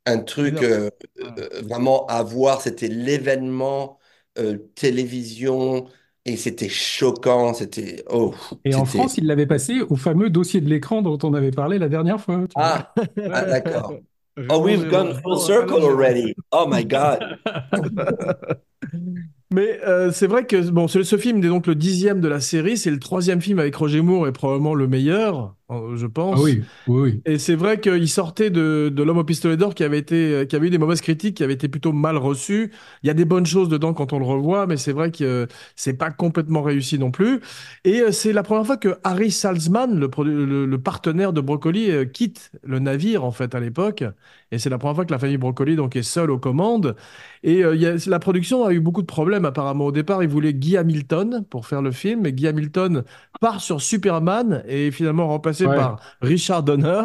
un 0.06 0.18
truc 0.18 0.62
euh, 0.62 0.90
euh, 1.20 1.48
vraiment 1.62 2.06
à 2.06 2.22
voir. 2.22 2.60
C'était 2.60 2.88
l'événement 2.88 3.98
euh, 4.38 4.58
télévision 4.74 5.86
et 6.24 6.36
c'était 6.36 6.68
choquant. 6.68 7.54
C'était 7.54 8.04
oh. 8.10 8.34
Et 8.64 8.74
en 8.74 8.84
France, 8.84 9.16
il 9.16 9.26
l'avait 9.26 9.46
passé 9.46 9.80
au 9.88 9.96
fameux 9.96 10.30
dossier 10.30 10.60
de 10.60 10.68
l'écran 10.68 11.02
dont 11.02 11.18
on 11.22 11.34
avait 11.34 11.50
parlé 11.50 11.78
la 11.78 11.88
dernière 11.88 12.20
fois. 12.20 12.44
Ah, 12.54 12.92
ah, 13.32 13.44
d'accord. 13.44 13.94
Oh, 14.50 14.62
we've 14.62 14.88
gone 14.88 15.20
full 15.20 15.36
circle 15.36 15.82
already. 15.82 16.32
Oh 16.52 16.64
my 16.68 16.84
God. 16.84 17.18
Mais 19.50 19.80
euh, 19.84 20.12
c'est 20.12 20.26
vrai 20.26 20.46
que 20.46 20.70
bon, 20.70 20.88
ce, 20.88 21.02
ce 21.02 21.16
film 21.16 21.42
est 21.42 21.48
donc 21.48 21.66
le 21.66 21.74
dixième 21.74 22.20
de 22.20 22.28
la 22.28 22.40
série. 22.40 22.76
C'est 22.76 22.90
le 22.90 22.98
troisième 22.98 23.40
film 23.40 23.58
avec 23.58 23.74
Roger 23.76 24.02
Moore 24.02 24.28
et 24.28 24.32
probablement 24.32 24.74
le 24.74 24.88
meilleur. 24.88 25.54
Euh, 25.70 25.96
je 25.96 26.06
Ah 26.30 26.38
pense. 26.38 26.40
oui, 26.40 26.70
oui, 26.86 27.00
oui. 27.02 27.24
Et 27.26 27.38
c'est 27.38 27.56
vrai 27.56 27.80
qu'il 27.80 28.08
sortait 28.08 28.50
de, 28.50 28.90
de 28.94 29.02
L'Homme 29.02 29.18
au 29.18 29.24
pistolet 29.24 29.56
d'or 29.58 29.74
qui 29.74 29.84
avait 29.84 29.98
été, 29.98 30.46
qui 30.48 30.56
avait 30.56 30.68
eu 30.68 30.70
des 30.70 30.78
mauvaises 30.78 31.02
critiques, 31.02 31.36
qui 31.38 31.44
avait 31.44 31.54
été 31.54 31.68
plutôt 31.68 31.92
mal 31.92 32.16
reçu. 32.16 32.72
Il 33.02 33.08
y 33.08 33.10
a 33.10 33.14
des 33.14 33.26
bonnes 33.26 33.46
choses 33.46 33.68
dedans 33.68 33.94
quand 33.94 34.12
on 34.14 34.18
le 34.18 34.24
revoit, 34.26 34.66
mais 34.66 34.76
c'est 34.78 34.92
vrai 34.92 35.10
que 35.12 35.46
c'est 35.76 35.94
pas 35.94 36.10
complètement 36.10 36.62
réussi 36.62 36.98
non 36.98 37.10
plus. 37.10 37.40
Et 37.84 38.00
euh, 38.00 38.12
c'est 38.12 38.32
la 38.32 38.42
première 38.42 38.66
fois 38.66 38.78
que 38.78 38.98
Harry 39.04 39.30
Salzman, 39.30 39.98
le, 39.98 40.08
produ- 40.08 40.32
le, 40.46 40.66
le 40.66 40.78
partenaire 40.82 41.32
de 41.34 41.40
Broccoli, 41.42 41.90
euh, 41.90 42.06
quitte 42.06 42.52
le 42.64 42.78
navire 42.78 43.24
en 43.24 43.32
fait 43.32 43.54
à 43.54 43.60
l'époque. 43.60 44.04
Et 44.50 44.58
c'est 44.58 44.70
la 44.70 44.78
première 44.78 44.94
fois 44.96 45.04
que 45.04 45.12
la 45.12 45.18
famille 45.18 45.36
Broccoli 45.38 45.76
donc 45.76 45.96
est 45.96 46.02
seule 46.02 46.30
aux 46.30 46.38
commandes. 46.38 46.96
Et 47.42 47.64
euh, 47.64 47.74
il 47.74 47.80
y 47.82 47.86
a- 47.86 47.96
la 48.06 48.18
production 48.18 48.64
a 48.64 48.72
eu 48.72 48.80
beaucoup 48.80 49.02
de 49.02 49.06
problèmes 49.06 49.44
apparemment. 49.44 49.86
Au 49.86 49.92
départ, 49.92 50.22
ils 50.22 50.28
voulaient 50.28 50.54
Guy 50.54 50.76
Hamilton 50.76 51.44
pour 51.50 51.66
faire 51.66 51.82
le 51.82 51.92
film, 51.92 52.22
mais 52.22 52.32
Guy 52.32 52.48
Hamilton 52.48 53.04
part 53.40 53.60
sur 53.60 53.80
Superman 53.80 54.62
et 54.66 54.88
est 54.88 54.90
finalement 54.90 55.28
remplacé 55.28 55.66
Ouais. 55.66 55.76
par 55.76 56.00
Richard 56.20 56.62
Donner. 56.62 57.02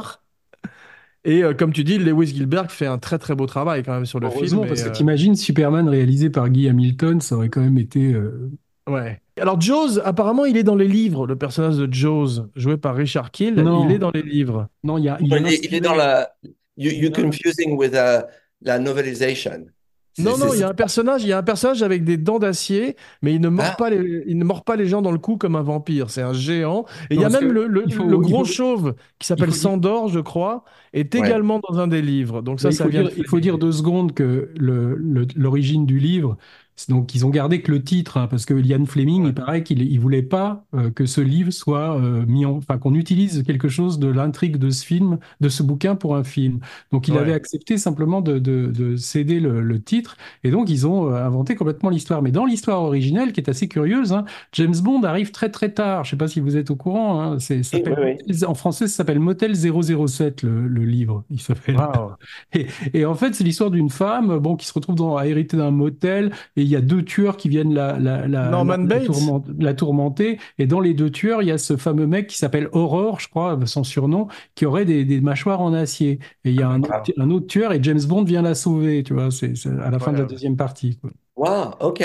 Et 1.25 1.43
euh, 1.43 1.53
comme 1.53 1.71
tu 1.71 1.83
dis, 1.85 1.97
Lewis 1.97 2.27
Gilbert 2.27 2.69
fait 2.71 2.85
un 2.85 2.97
très 2.97 3.17
très 3.17 3.33
beau 3.33 3.45
travail 3.45 3.83
quand 3.83 3.93
même 3.93 4.05
sur 4.05 4.19
le 4.19 4.29
film. 4.29 4.67
parce 4.67 4.81
et, 4.81 4.83
que 4.83 4.89
euh, 4.89 4.91
t'imagines 4.91 5.35
Superman 5.35 5.87
réalisé 5.87 6.29
par 6.29 6.49
Guy 6.49 6.67
Hamilton, 6.67 7.21
ça 7.21 7.35
aurait 7.37 7.49
quand 7.49 7.61
même 7.61 7.77
été. 7.77 8.13
euh, 8.13 8.51
ouais. 8.89 9.21
Alors 9.39 9.59
Jaws, 9.59 9.99
apparemment, 10.03 10.45
il 10.45 10.57
est 10.57 10.63
dans 10.63 10.75
les 10.75 10.87
livres. 10.87 11.25
Le 11.25 11.37
personnage 11.37 11.77
de 11.77 11.91
Jaws, 11.91 12.49
joué 12.55 12.75
par 12.77 12.95
Richard 12.95 13.31
Kill, 13.31 13.55
Non. 13.55 13.87
il 13.87 13.93
est 13.95 13.99
dans 13.99 14.11
les 14.11 14.21
livres. 14.21 14.67
Non, 14.83 14.97
il 14.97 15.05
y 15.05 15.09
a, 15.09 15.17
il 15.21 15.33
est, 15.33 15.63
il 15.65 15.73
est 15.73 15.81
dans 15.81 15.95
la. 15.95 16.29
You, 16.75 16.91
you're 16.91 17.13
confusing 17.13 17.77
with 17.77 17.93
uh, 17.93 18.23
la 18.61 18.79
novelisation. 18.79 19.67
Non, 20.19 20.37
non, 20.37 20.53
il 20.53 20.59
y 20.59 20.63
a 20.63 20.69
un 20.69 20.73
personnage, 20.75 21.23
il 21.23 21.29
y 21.29 21.33
a 21.33 21.39
un 21.39 21.43
personnage 21.43 21.81
avec 21.81 22.03
des 22.03 22.17
dents 22.17 22.37
d'acier, 22.37 22.95
mais 23.23 23.33
il 23.33 23.41
ne 23.41 23.49
mord 23.49 23.65
Ah. 23.71 23.75
pas 23.77 23.89
les, 23.89 24.23
il 24.27 24.37
ne 24.37 24.43
mord 24.43 24.63
pas 24.63 24.75
les 24.75 24.85
gens 24.85 25.01
dans 25.01 25.11
le 25.11 25.17
cou 25.17 25.37
comme 25.37 25.55
un 25.55 25.63
vampire. 25.63 26.11
C'est 26.11 26.21
un 26.21 26.33
géant. 26.33 26.85
Et 27.09 27.15
il 27.15 27.21
y 27.21 27.25
a 27.25 27.29
même 27.29 27.51
le, 27.51 27.65
le- 27.67 27.83
il 27.87 27.93
faut- 27.93 28.03
le 28.03 28.17
il 28.17 28.21
gros 28.21 28.45
faut- 28.45 28.51
chauve 28.51 28.93
qui 29.17 29.25
s'appelle 29.25 29.47
faut 29.49 29.55
Sandor, 29.55 30.09
je 30.09 30.19
crois, 30.19 30.65
est 30.93 31.13
Ouais. 31.15 31.21
également 31.21 31.59
dans 31.67 31.79
un 31.79 31.87
des 31.87 32.01
livres. 32.03 32.41
Donc 32.43 32.59
ça, 32.59 32.69
il 32.69 32.73
ça 32.75 32.83
faut 32.83 32.89
vient 32.91 33.01
dire, 33.03 33.11
de 33.11 33.15
il 33.17 33.27
faut 33.27 33.39
dire 33.39 33.57
deux 33.57 33.71
secondes 33.71 34.13
que 34.13 34.51
l'origine 35.35 35.85
du 35.85 35.99
livre, 35.99 36.37
donc 36.89 37.13
ils 37.15 37.25
ont 37.25 37.29
gardé 37.29 37.61
que 37.61 37.71
le 37.71 37.83
titre, 37.83 38.17
hein, 38.17 38.27
parce 38.27 38.45
que 38.45 38.53
Ian 38.53 38.85
Fleming, 38.85 39.23
Ouais. 39.23 39.29
il 39.29 39.33
paraît 39.33 39.63
qu'il 39.63 39.81
il 39.81 39.99
voulait 39.99 40.23
pas 40.23 40.65
euh, 40.73 40.89
que 40.91 41.05
ce 41.05 41.21
livre 41.21 41.51
soit 41.51 41.99
euh, 41.99 42.25
mis 42.25 42.45
en, 42.45 42.57
enfin 42.57 42.77
qu'on 42.77 42.93
utilise 42.95 43.43
quelque 43.43 43.67
chose 43.69 43.99
de 43.99 44.07
l'intrigue 44.07 44.57
de 44.57 44.69
ce 44.71 44.83
film, 44.85 45.19
de 45.39 45.49
ce 45.49 45.61
bouquin 45.63 45.95
pour 45.95 46.15
un 46.15 46.23
film. 46.23 46.59
Donc 46.91 47.07
il 47.07 47.13
Ouais. 47.13 47.19
avait 47.19 47.33
accepté 47.33 47.77
simplement 47.77 48.21
de, 48.21 48.39
de- 48.39 48.67
de 48.67 48.95
céder 48.95 49.39
le, 49.39 49.61
le 49.61 49.81
titre, 49.81 50.17
et 50.43 50.51
donc 50.51 50.69
ils 50.69 50.87
ont 50.87 51.09
euh, 51.11 51.23
inventé 51.25 51.55
complètement 51.55 51.89
l'histoire. 51.89 52.21
Mais 52.21 52.31
dans 52.31 52.45
l'histoire 52.45 52.81
originelle, 52.81 53.33
qui 53.33 53.39
est 53.41 53.49
assez 53.49 53.67
curieuse, 53.67 54.11
hein, 54.13 54.25
James 54.53 54.75
Bond 54.83 55.03
arrive 55.03 55.31
très 55.31 55.49
très 55.49 55.71
tard. 55.73 56.03
Je 56.05 56.11
sais 56.11 56.17
pas 56.17 56.27
si 56.27 56.39
vous 56.39 56.57
êtes 56.57 56.71
au 56.71 56.75
courant. 56.75 57.21
hein, 57.21 57.39
c'est, 57.39 57.61
ça 57.63 57.77
En 58.47 58.55
français, 58.55 58.87
ça 58.87 58.95
s'appelle 58.97 59.19
Motel 59.19 59.55
007 59.55 60.41
le, 60.43 60.67
le 60.67 60.85
livre. 60.85 61.23
Il 61.29 61.39
s'appelle. 61.41 61.77
Et, 62.53 62.67
et 62.93 63.05
en 63.05 63.15
fait, 63.15 63.33
c'est 63.35 63.43
l'histoire 63.43 63.71
d'une 63.71 63.89
femme 63.89 64.37
bon, 64.39 64.55
qui 64.55 64.65
se 64.67 64.73
retrouve 64.73 64.95
dans, 64.95 65.17
à 65.17 65.25
hériter 65.27 65.57
d'un 65.57 65.71
motel 65.71 66.31
et 66.55 66.62
il 66.63 66.69
y 66.69 66.75
a 66.75 66.81
deux 66.81 67.03
tueurs 67.03 67.37
qui 67.37 67.49
viennent 67.49 67.73
la, 67.73 67.97
la, 67.99 68.27
la, 68.27 68.49
Norman 68.49 68.77
la, 68.77 68.83
la 68.83 68.85
Bates. 68.99 69.05
tourmente- 69.05 69.47
la 69.59 69.73
tourmenter. 69.73 70.39
Et 70.57 70.65
dans 70.67 70.79
les 70.79 70.93
deux 70.93 71.09
tueurs, 71.11 71.41
il 71.41 71.47
y 71.47 71.51
a 71.51 71.57
ce 71.57 71.77
fameux 71.77 72.07
mec 72.07 72.27
qui 72.27 72.37
s'appelle 72.37 72.69
Aurore, 72.71 73.19
je 73.19 73.29
crois, 73.29 73.59
son 73.65 73.83
surnom, 73.83 74.27
qui 74.55 74.65
aurait 74.65 74.85
des, 74.85 75.05
des 75.05 75.21
mâchoires 75.21 75.61
en 75.61 75.73
acier. 75.73 76.19
Et 76.45 76.49
il 76.51 76.55
y 76.55 76.61
a 76.63 76.69
un, 76.69 76.81
autre, 76.81 77.13
un 77.17 77.29
autre 77.31 77.47
tueur 77.47 77.73
et 77.73 77.79
James 77.83 78.01
Bond 78.07 78.23
vient 78.23 78.41
la 78.41 78.55
sauver, 78.55 79.03
tu 79.03 79.13
vois, 79.13 79.31
c'est 79.31 79.55
c'est 79.55 79.69
à 79.69 79.89
la 79.91 79.99
fin 79.99 80.11
de 80.13 80.17
la 80.19 80.25
deuxième 80.25 80.55
partie. 80.57 80.97
quoi. 80.97 81.11
Wow, 81.35 81.75
OK. 81.87 82.03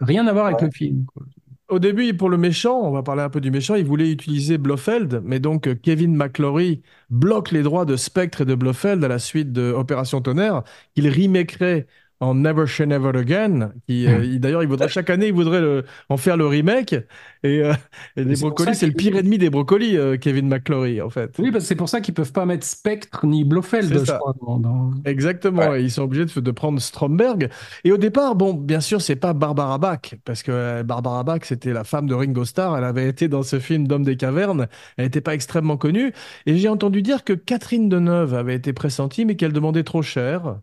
Rien 0.00 0.26
à 0.26 0.32
voir 0.32 0.46
avec 0.46 0.60
le 0.60 0.70
film. 0.70 1.04
quoi. 1.06 1.24
Au 1.68 1.80
début, 1.80 2.14
pour 2.14 2.28
le 2.30 2.36
méchant, 2.38 2.78
on 2.80 2.92
va 2.92 3.02
parler 3.02 3.22
un 3.22 3.28
peu 3.28 3.40
du 3.40 3.50
méchant, 3.50 3.74
il 3.74 3.84
voulait 3.84 4.08
utiliser 4.12 4.56
Blofeld, 4.56 5.20
mais 5.24 5.40
donc 5.40 5.66
euh, 5.66 5.74
Kevin 5.74 6.14
McClory 6.14 6.80
bloque 7.10 7.50
les 7.50 7.64
droits 7.64 7.84
de 7.84 7.96
Spectre 7.96 8.42
et 8.42 8.44
de 8.44 8.54
Blofeld 8.54 9.02
à 9.02 9.08
la 9.08 9.18
suite 9.18 9.50
de 9.52 9.72
Opération 9.72 10.20
Tonnerre, 10.20 10.62
qu'il 10.94 11.08
remakerait 11.10 11.88
en 12.20 12.34
Never 12.34 12.66
Say 12.66 12.86
Never 12.86 13.16
Again. 13.18 13.72
Qui, 13.86 14.06
euh, 14.06 14.24
il- 14.24 14.40
D'ailleurs, 14.40 14.62
il 14.62 14.68
voudrait 14.68 14.88
chaque 14.88 15.10
année, 15.10 15.26
il 15.28 15.32
voudrait 15.34 15.60
le- 15.60 15.84
en 16.08 16.16
faire 16.16 16.36
le 16.36 16.46
remake. 16.46 16.94
Et, 17.42 17.62
euh, 17.62 17.72
et 18.16 18.24
les 18.24 18.34
pour 18.34 18.48
brocolis, 18.50 18.74
c'est 18.74 18.86
le 18.86 18.92
pire 18.92 19.16
ennemi 19.16 19.38
des 19.38 19.50
brocolis, 19.50 19.96
euh, 19.96 20.16
Kevin 20.16 20.48
McClory, 20.48 21.00
en 21.02 21.10
fait. 21.10 21.34
Oui, 21.38 21.50
parce 21.52 21.64
que 21.64 21.68
c'est 21.68 21.74
pour 21.76 21.88
ça 21.88 22.00
qu'ils 22.00 22.14
peuvent 22.14 22.32
pas 22.32 22.46
mettre 22.46 22.66
Spectre 22.66 23.26
ni 23.26 23.44
Blofeld, 23.44 23.92
je 24.04 24.12
crois. 24.12 24.34
dans- 24.58 24.90
Exactement, 25.04 25.70
Ouais. 25.70 25.80
et 25.80 25.84
ils 25.84 25.90
sont 25.90 26.02
obligés 26.02 26.24
de, 26.24 26.40
de 26.40 26.50
prendre 26.50 26.80
Stromberg. 26.80 27.48
Et 27.84 27.92
au 27.92 27.98
départ, 27.98 28.34
bon, 28.34 28.54
bien 28.54 28.80
sûr, 28.80 29.00
c'est 29.00 29.16
pas 29.16 29.32
Barbara 29.34 29.78
Bach, 29.78 30.14
parce 30.24 30.42
que 30.42 30.50
euh, 30.52 30.82
Barbara 30.82 31.22
Bach, 31.24 31.40
c'était 31.44 31.72
la 31.72 31.84
femme 31.84 32.06
de 32.06 32.14
Ringo 32.14 32.44
Starr. 32.44 32.76
Elle 32.78 32.84
avait 32.84 33.08
été 33.08 33.28
dans 33.28 33.42
ce 33.42 33.58
film 33.60 33.86
d'Homme 33.86 34.04
des 34.04 34.16
cavernes. 34.16 34.66
Elle 34.96 35.04
n'était 35.04 35.20
pas 35.20 35.34
extrêmement 35.34 35.76
connue. 35.76 36.12
Et 36.46 36.56
j'ai 36.56 36.68
entendu 36.68 37.02
dire 37.02 37.24
que 37.24 37.32
Catherine 37.32 37.88
Deneuve 37.88 38.34
avait 38.34 38.54
été 38.54 38.72
pressentie, 38.72 39.24
mais 39.24 39.36
qu'elle 39.36 39.52
demandait 39.52 39.84
trop 39.84 40.02
cher. 40.02 40.58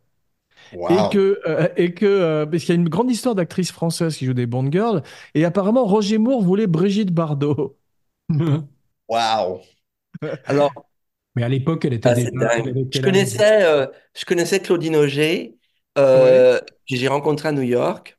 Wow. 0.75 0.89
Et 0.89 1.09
que, 1.11 1.39
euh, 1.47 1.67
et 1.77 1.93
que 1.93 2.05
euh, 2.05 2.45
parce 2.45 2.63
qu'il 2.63 2.75
y 2.75 2.77
a 2.77 2.81
une 2.81 2.89
grande 2.89 3.11
histoire 3.11 3.35
d'actrices 3.35 3.71
françaises 3.71 4.17
qui 4.17 4.25
jouent 4.25 4.33
des 4.33 4.47
Bond 4.47 4.71
girls. 4.71 5.03
Et 5.35 5.45
apparemment, 5.45 5.85
Roger 5.85 6.17
Moore 6.17 6.41
voulait 6.41 6.67
Brigitte 6.67 7.11
Bardot. 7.11 7.77
Wow. 9.09 9.61
Alors, 10.45 10.71
Mais 11.35 11.43
à 11.43 11.49
l'époque, 11.49 11.85
elle 11.85 11.93
était 11.93 12.09
ah, 12.09 12.15
déjà. 12.15 12.29
avait 12.31 12.73
Je 12.91 13.01
connaissais, 13.01 13.63
euh, 13.63 13.87
je 14.15 14.25
connaissais 14.25 14.59
Claudine 14.59 14.95
Auger, 14.95 15.57
euh, 15.97 16.59
que 16.59 16.95
j'ai 16.95 17.07
rencontré 17.07 17.49
à 17.49 17.51
New 17.51 17.61
York. 17.61 18.17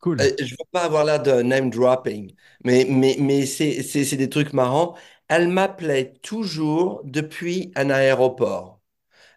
Cool. 0.00 0.20
Euh, 0.20 0.30
je 0.38 0.52
veux 0.52 0.66
pas 0.72 0.84
avoir 0.84 1.04
l'air 1.04 1.22
de 1.22 1.42
name 1.42 1.70
dropping, 1.70 2.34
mais, 2.64 2.86
mais, 2.88 3.16
mais 3.20 3.46
c'est, 3.46 3.82
c'est, 3.82 4.04
c'est 4.04 4.16
des 4.16 4.28
trucs 4.28 4.52
marrants. 4.52 4.96
Elle 5.28 5.48
m'appelait 5.48 6.14
toujours 6.22 7.00
depuis 7.04 7.72
un 7.76 7.90
aéroport. 7.90 8.80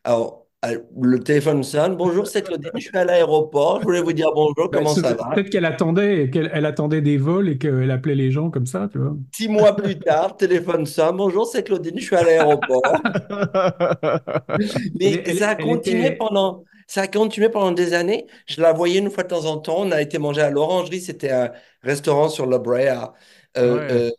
Alors, 0.04 0.47
euh, 0.47 0.47
le 0.66 1.18
téléphone 1.20 1.64
sonne. 1.64 1.96
Bonjour, 1.96 2.26
c'est 2.26 2.42
Claudine, 2.42 2.72
je 2.76 2.82
suis 2.82 2.98
à 2.98 3.06
l'aéroport. 3.06 3.80
Je 3.80 3.86
voulais 3.86 4.02
vous 4.02 4.14
dire 4.14 4.30
bonjour, 4.34 4.70
comment 4.72 4.90
ça 4.90 5.14
va? 5.14 5.30
Peut-être 5.34 5.50
qu'elle 5.50 5.66
attendait, 5.66 6.30
qu'elle 6.32 6.50
elle 6.54 6.66
attendait 6.66 7.02
des 7.02 7.18
vols 7.18 7.50
et 7.50 7.58
qu'elle 7.60 7.92
appelait 7.92 8.16
les 8.16 8.32
gens 8.32 8.50
comme 8.50 8.66
ça, 8.66 8.90
tu 8.92 8.98
vois. 8.98 9.16
Six 9.36 9.48
mois 9.48 9.76
plus 9.76 10.00
tard, 10.00 10.36
téléphone 10.36 10.86
sonne. 10.88 11.18
Bonjour, 11.18 11.46
c'est 11.46 11.64
Claudine, 11.64 11.94
je 11.98 12.04
suis 12.04 12.16
à 12.16 12.24
l'aéroport. 12.24 12.82
Mais 15.00 15.22
Elle- 15.26 15.38
ça 15.38 15.50
a 15.50 15.56
elle 15.60 15.66
continué 15.66 16.08
était- 16.08 16.16
pendant, 16.16 16.64
ça 16.88 17.02
a 17.02 17.08
continué 17.08 17.50
pendant 17.50 17.72
des 17.72 17.94
années. 17.94 18.26
Je 18.48 18.60
la 18.62 18.74
voyais 18.74 18.98
une 19.00 19.12
fois 19.12 19.24
de 19.24 19.30
temps 19.30 19.46
en 19.46 19.58
temps. 19.58 19.76
On 19.80 19.92
a 19.92 20.02
été 20.02 20.18
manger 20.18 20.42
à 20.42 20.50
l'Orangerie. 20.50 21.02
C'était 21.02 21.32
un 21.32 21.52
restaurant 21.84 22.30
sur 22.30 22.48
La 22.48 22.58
Brea 22.58 23.14
euh, 23.58 23.76
Ouais. 23.78 23.88
euh, 23.92 24.10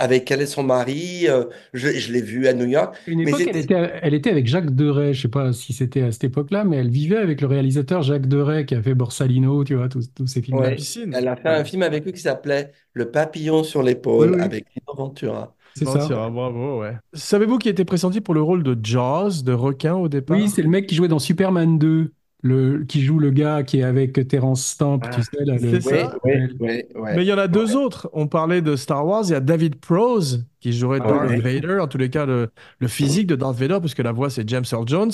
avec 0.00 0.30
elle 0.30 0.42
et 0.42 0.46
son 0.46 0.62
mari. 0.62 1.28
euh, 1.28 1.44
je 1.72 1.88
je 1.90 2.12
l'ai 2.12 2.22
vue 2.22 2.48
à 2.48 2.52
New 2.54 2.66
York. 2.66 2.96
À 3.06 3.10
Une 3.10 3.22
Mais 3.24 3.30
époque, 3.30 3.42
elle 3.46 3.56
était, 3.56 3.74
elle 4.02 4.14
était 4.14 4.30
avec 4.30 4.46
Jacques 4.46 4.74
Deray, 4.74 5.14
je 5.14 5.22
sais 5.22 5.28
pas 5.28 5.52
si 5.52 5.72
c'était 5.72 6.02
à 6.02 6.12
cette 6.12 6.24
époque-là, 6.24 6.64
mais 6.64 6.76
elle 6.76 6.90
vivait 6.90 7.16
avec 7.16 7.40
le 7.40 7.46
réalisateur 7.46 8.02
Jacques 8.02 8.26
Deray 8.26 8.66
qui 8.66 8.74
a 8.74 8.82
fait 8.82 8.94
Borsalino, 8.94 9.64
tu 9.64 9.74
vois, 9.74 9.88
tous, 9.88 10.12
tous 10.14 10.26
ces 10.26 10.42
films-là. 10.42 10.70
Ouais. 10.70 10.74
piscine. 10.74 11.14
Elle 11.14 11.28
a 11.28 11.36
fait 11.36 11.48
un 11.48 11.64
film 11.64 11.82
avec 11.82 12.04
lui 12.04 12.12
qui 12.12 12.20
s'appelait 12.20 12.72
Le 12.92 13.10
papillon 13.10 13.62
sur 13.64 13.82
l'épaule 13.82 14.30
Oui, 14.30 14.36
oui. 14.36 14.40
avec 14.42 14.64
Lino 14.74 14.94
Ventura. 14.96 15.54
C'est 15.74 15.84
ça. 15.86 16.06
bravo, 16.30 16.80
ouais. 16.80 16.96
Savez-vous 17.12 17.58
qui 17.58 17.68
était 17.68 17.84
pressenti 17.84 18.20
pour 18.20 18.34
le 18.34 18.42
rôle 18.42 18.62
de 18.62 18.76
Jaws, 18.82 19.42
de 19.44 19.52
requin 19.52 19.94
au 19.94 20.08
départ? 20.08 20.36
Oui, 20.36 20.48
c'est 20.48 20.62
le 20.62 20.68
mec 20.68 20.86
qui 20.86 20.94
jouait 20.94 21.08
dans 21.08 21.18
Superman 21.18 21.78
2, 21.78 22.12
le, 22.42 22.84
qui 22.84 23.02
joue 23.02 23.18
le 23.18 23.30
gars 23.30 23.62
qui 23.62 23.80
est 23.80 23.82
avec 23.82 24.26
Terence 24.28 24.64
Stamp, 24.64 25.00
Ah, 25.04 25.08
tu 25.10 25.22
sais, 25.22 25.44
là, 25.44 25.56
le- 25.60 25.80
ça. 25.80 26.16
Ouais. 26.24 26.86
Mais 26.94 27.22
il 27.22 27.24
y 27.28 27.32
en 27.32 27.38
a 27.38 27.48
deux 27.48 27.76
autres. 27.76 28.08
On 28.12 28.26
parlait 28.26 28.62
de 28.62 28.76
Star 28.76 29.06
Wars. 29.06 29.24
Il 29.26 29.32
y 29.32 29.34
a 29.34 29.40
David 29.40 29.76
Prowse 29.76 30.46
qui 30.60 30.72
jouerait 30.72 31.00
Ah 31.02 31.08
Darth 31.08 31.30
ouais. 31.30 31.38
Vader. 31.40 31.78
En 31.80 31.86
tous 31.88 31.98
les 31.98 32.10
cas, 32.10 32.26
le, 32.26 32.50
le 32.78 32.88
physique 32.88 33.26
de 33.26 33.36
Darth 33.36 33.56
Vader, 33.56 33.78
puisque 33.80 33.98
la 34.00 34.12
voix 34.12 34.30
c'est 34.30 34.48
James 34.48 34.64
Earl 34.72 34.86
Jones. 34.88 35.12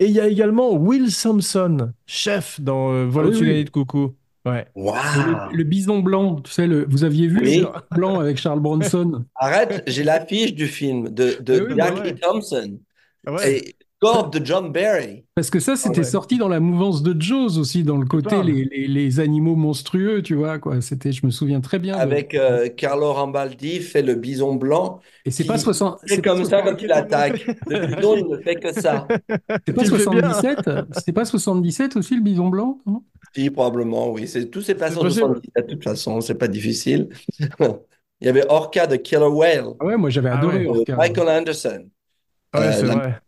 Et 0.00 0.06
il 0.06 0.12
y 0.12 0.20
a 0.20 0.26
également 0.28 0.74
Will 0.74 1.10
Sampson, 1.10 1.92
chef 2.06 2.60
dans 2.60 2.92
euh, 2.92 3.06
Vol 3.06 3.30
Ah 3.34 3.38
oui, 3.40 3.64
de 3.64 3.70
coucou. 3.70 4.14
Ouais. 4.44 4.64
Waouh! 4.76 4.96
le, 5.50 5.56
le 5.56 5.64
bison 5.64 5.98
blanc, 5.98 6.36
tu 6.36 6.52
sais, 6.52 6.68
le, 6.68 6.86
vous 6.88 7.02
aviez 7.02 7.26
vu 7.26 7.38
Oui. 7.40 7.44
le 7.44 7.50
bison 7.66 7.72
blanc 7.96 8.20
avec 8.20 8.36
Charles 8.36 8.60
Bronson? 8.60 9.24
Arrête, 9.34 9.82
j'ai 9.88 10.04
l'affiche 10.04 10.54
du 10.54 10.66
film 10.68 11.08
de, 11.08 11.36
de 11.40 11.66
oui, 11.68 11.74
Jackie 11.76 12.00
ouais. 12.00 12.14
Thompson 12.14 12.78
Ouais. 13.26 13.56
et 13.58 13.74
score 14.02 14.30
de 14.30 14.44
John 14.44 14.72
Barry. 14.72 15.24
Parce 15.34 15.50
que 15.50 15.58
ça, 15.60 15.76
c'était 15.76 15.98
ouais. 15.98 16.04
sorti 16.04 16.36
dans 16.38 16.48
la 16.48 16.60
mouvance 16.60 17.02
de 17.02 17.18
Jaws 17.20 17.58
aussi, 17.58 17.82
dans 17.82 17.96
le 17.96 18.06
côté 18.06 18.42
les, 18.42 18.64
les, 18.64 18.86
les 18.88 19.20
animaux 19.20 19.56
monstrueux, 19.56 20.22
tu 20.22 20.34
vois, 20.34 20.58
quoi. 20.58 20.80
C'était, 20.80 21.12
je 21.12 21.24
me 21.24 21.30
souviens 21.30 21.60
très 21.60 21.78
bien. 21.78 21.96
de- 21.96 22.00
Avec 22.00 22.34
euh, 22.34 22.68
Carlo 22.68 23.12
Rambaldi 23.12 23.80
fait 23.80 24.02
le 24.02 24.14
bison 24.14 24.54
blanc. 24.54 25.00
Et 25.24 25.30
c'est 25.30 25.44
pas 25.44 25.58
60, 25.58 25.98
C'est 26.06 26.22
comme 26.22 26.44
ça 26.44 26.60
60 26.62 26.64
quand 26.78 26.82
il 26.82 26.92
attaque. 26.92 27.46
Le 27.68 27.86
bison, 27.96 28.16
il 28.16 28.28
ne 28.28 28.36
fait 28.38 28.56
que 28.56 28.72
ça. 28.72 29.06
c'est 29.66 29.72
pas 29.72 29.82
Tu 29.84 29.90
le 29.90 29.98
fais 29.98 30.10
bien. 30.10 30.32
77, 30.32 30.70
c'était 30.92 31.12
pas 31.12 31.24
77 31.24 31.96
aussi 31.96 32.16
le 32.16 32.22
bison 32.22 32.48
blanc, 32.48 32.78
non? 32.86 33.02
Si, 33.34 33.50
probablement, 33.50 34.10
oui. 34.12 34.28
C'est, 34.28 34.46
tout 34.50 34.62
s'est 34.62 34.74
passé 34.74 34.96
en 34.96 35.00
possible. 35.00 35.26
70. 35.40 35.50
De 35.56 35.62
toute 35.74 35.84
façon, 35.84 36.20
c'est 36.20 36.36
pas 36.36 36.48
difficile. 36.48 37.08
Il 38.20 38.26
y 38.26 38.28
avait 38.30 38.46
Orca 38.48 38.86
de 38.86 38.96
Killer 38.96 39.26
Whale, 39.26 39.66
Ah 39.78 39.84
ouais, 39.84 39.96
moi 39.98 40.08
j'avais 40.08 40.30
Ah 40.30 40.38
adoré 40.38 40.66
ouais. 40.66 40.78
Orca. 40.78 40.96
Michael 40.96 41.28
Anderson, 41.28 41.84
Ouais, 42.54 42.60
Euh, 42.60 42.72
c'est 42.72 42.86
la- 42.86 42.94
vrai. 42.94 43.20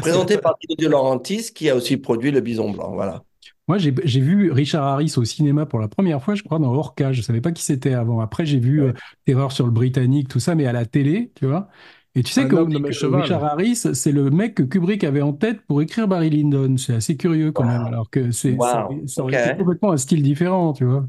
Présenté 0.00 0.38
par 0.38 0.54
Dino 0.60 0.74
De 0.76 0.86
Laurentiis, 0.88 1.52
qui 1.54 1.68
a 1.70 1.76
aussi 1.76 1.96
produit 1.96 2.30
le 2.30 2.40
bison 2.40 2.70
blanc. 2.70 2.92
Voilà. 2.92 3.22
Moi, 3.68 3.78
j'ai 3.78 4.20
vu 4.20 4.50
Richard 4.50 4.84
Harris 4.84 5.14
au 5.16 5.24
cinéma 5.24 5.66
pour 5.66 5.78
la 5.78 5.88
première 5.88 6.22
fois, 6.22 6.34
je 6.34 6.42
crois, 6.42 6.58
dans 6.58 6.72
Orca. 6.74 7.12
Je 7.12 7.22
savais 7.22 7.40
pas 7.40 7.52
qui 7.52 7.62
c'était 7.62 7.94
avant. 7.94 8.20
Après, 8.20 8.44
j'ai 8.44 8.58
vu 8.58 8.82
euh, 8.82 8.92
Terreur 9.24 9.52
sur 9.52 9.66
le 9.66 9.72
Britannique, 9.72 10.28
tout 10.28 10.40
ça, 10.40 10.54
mais 10.54 10.66
à 10.66 10.72
la 10.72 10.84
télé, 10.84 11.30
tu 11.36 11.46
vois. 11.46 11.68
Et 12.14 12.22
tu 12.22 12.30
sais 12.32 12.46
que 12.46 12.56
cheval. 12.92 13.22
Richard 13.22 13.44
Harris, 13.44 13.76
c'est 13.94 14.12
le 14.12 14.28
mec 14.30 14.54
que 14.56 14.62
Kubrick 14.64 15.02
avait 15.04 15.22
en 15.22 15.32
tête 15.32 15.62
pour 15.66 15.80
écrire 15.80 16.08
Barry 16.08 16.28
Lyndon. 16.28 16.76
C'est 16.76 16.94
assez 16.94 17.16
curieux 17.16 17.52
quand 17.52 17.64
même, 17.64 17.82
alors 17.86 18.10
que 18.10 18.30
c'est, 18.32 18.58
ça, 18.58 18.86
Wow. 18.88 19.06
ça 19.06 19.22
aurait 19.22 19.34
Ok. 19.34 19.46
été 19.48 19.56
complètement 19.58 19.92
un 19.92 19.96
style 19.96 20.22
différent, 20.22 20.72
tu 20.74 20.84
vois. 20.84 21.06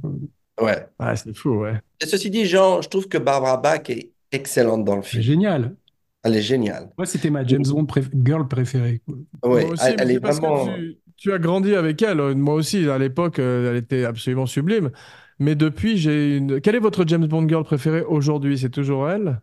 Ouais. 0.62 0.86
Ah, 1.00 1.15
c'est 1.15 1.36
fou, 1.36 1.50
ouais. 1.62 1.74
Et 2.00 2.06
ceci 2.06 2.30
dit, 2.30 2.46
Jean, 2.46 2.82
je 2.82 2.88
trouve 2.88 3.08
que 3.10 3.17
Barbara 3.17 3.58
Bach 3.58 3.89
est 3.89 4.12
excellente 4.32 4.86
dans 4.86 4.96
le 4.96 5.02
C'est 5.02 5.10
film. 5.10 5.24
génial. 5.24 5.76
Elle 6.23 6.36
est 6.38 6.41
géniale. 6.41 6.89
Moi, 6.97 7.05
c'était 7.05 7.29
ma 7.29 7.45
James 7.45 7.63
Bond 7.67 7.83
préf- 7.86 8.09
girl 8.25 8.47
préférée. 8.47 9.01
Ouais, 9.43 9.63
Moi 9.63 9.73
aussi, 9.73 9.86
elle, 9.97 10.12
est 10.12 10.19
parce 10.21 10.39
que 10.39 10.45
vraiment. 10.45 10.73
tu, 10.77 10.97
tu 11.17 11.33
as 11.33 11.39
grandi 11.39 11.75
avec 11.75 12.01
elle. 12.01 12.17
Moi 12.36 12.53
aussi, 12.55 12.88
à 12.89 12.97
l'époque, 12.97 13.39
euh, 13.39 13.71
elle 13.71 13.77
était 13.77 14.05
absolument 14.05 14.45
sublime. 14.45 14.91
Mais 15.39 15.55
depuis, 15.55 15.97
j'ai 15.97 16.38
une. 16.38 16.62
Quelle 16.62 16.75
est 16.75 16.79
votre 16.79 17.05
James 17.07 17.25
Bond 17.27 17.47
girl 17.49 17.63
préférée 17.63 18.03
aujourd'hui? 18.03 18.57
C'est 18.57 18.69
toujours 18.69 19.09
elle? 19.09 19.41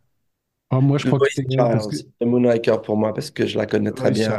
Ah, 0.71 0.81
moi, 0.81 0.99
je 0.99 1.07
crois 1.07 1.19
que 1.21 1.27
c'est 1.29 1.45
parce 1.57 1.87
que. 1.89 1.97
Pour 2.85 2.97
moi, 2.97 3.13
parce 3.15 3.31
que 3.31 3.47
je 3.47 3.59
la 3.59 3.67
connais 3.67 3.93
très 3.93 4.11
bien. 4.11 4.31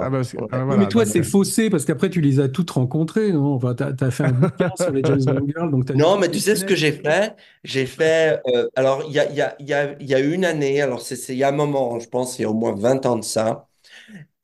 Ah, 0.00 0.10
parce 0.10 0.32
que- 0.32 0.38
Ouais. 0.38 0.48
ah, 0.52 0.64
voilà, 0.64 0.80
mais 0.80 0.88
toi, 0.88 1.06
c'est 1.06 1.20
euh, 1.20 1.22
faussé 1.22 1.70
parce 1.70 1.84
qu'après, 1.84 2.10
tu 2.10 2.20
les 2.20 2.40
as 2.40 2.48
toutes 2.48 2.70
rencontrées, 2.70 3.32
non? 3.32 3.54
Enfin, 3.54 3.74
t'as, 3.74 3.92
t'as 3.92 4.10
fait 4.10 4.24
un 4.24 4.32
bouquin 4.32 4.70
sur 4.76 4.92
les 4.92 5.02
James 5.04 5.20
Bond 5.24 5.46
girls, 5.46 5.70
donc 5.70 5.86
t'as 5.86 5.94
Non, 5.94 6.18
mais 6.18 6.30
tu 6.30 6.40
sais 6.40 6.56
ce 6.56 6.64
que 6.64 6.74
j'ai 6.74 6.92
fait? 6.92 7.36
J'ai 7.64 7.86
fait. 7.86 8.40
euh, 8.48 8.68
alors, 8.76 9.04
il 9.06 9.12
y 9.12 9.18
a, 9.20 9.30
il 9.30 9.36
y 9.36 9.40
a, 9.42 9.56
il 9.60 9.66
y 9.68 9.74
a, 10.14 10.20
y 10.20 10.22
une 10.34 10.44
année, 10.44 10.80
alors 10.82 11.00
c'est 11.00 11.16
c'est 11.16 11.34
il 11.34 11.38
y 11.38 11.44
a 11.44 11.48
un 11.48 11.52
moment, 11.52 11.98
je 12.00 12.08
pense, 12.08 12.38
il 12.38 12.42
y 12.42 12.44
a 12.44 12.50
au 12.50 12.54
moins 12.54 12.74
20 12.74 13.04
ans 13.06 13.16
de 13.16 13.24
ça. 13.24 13.68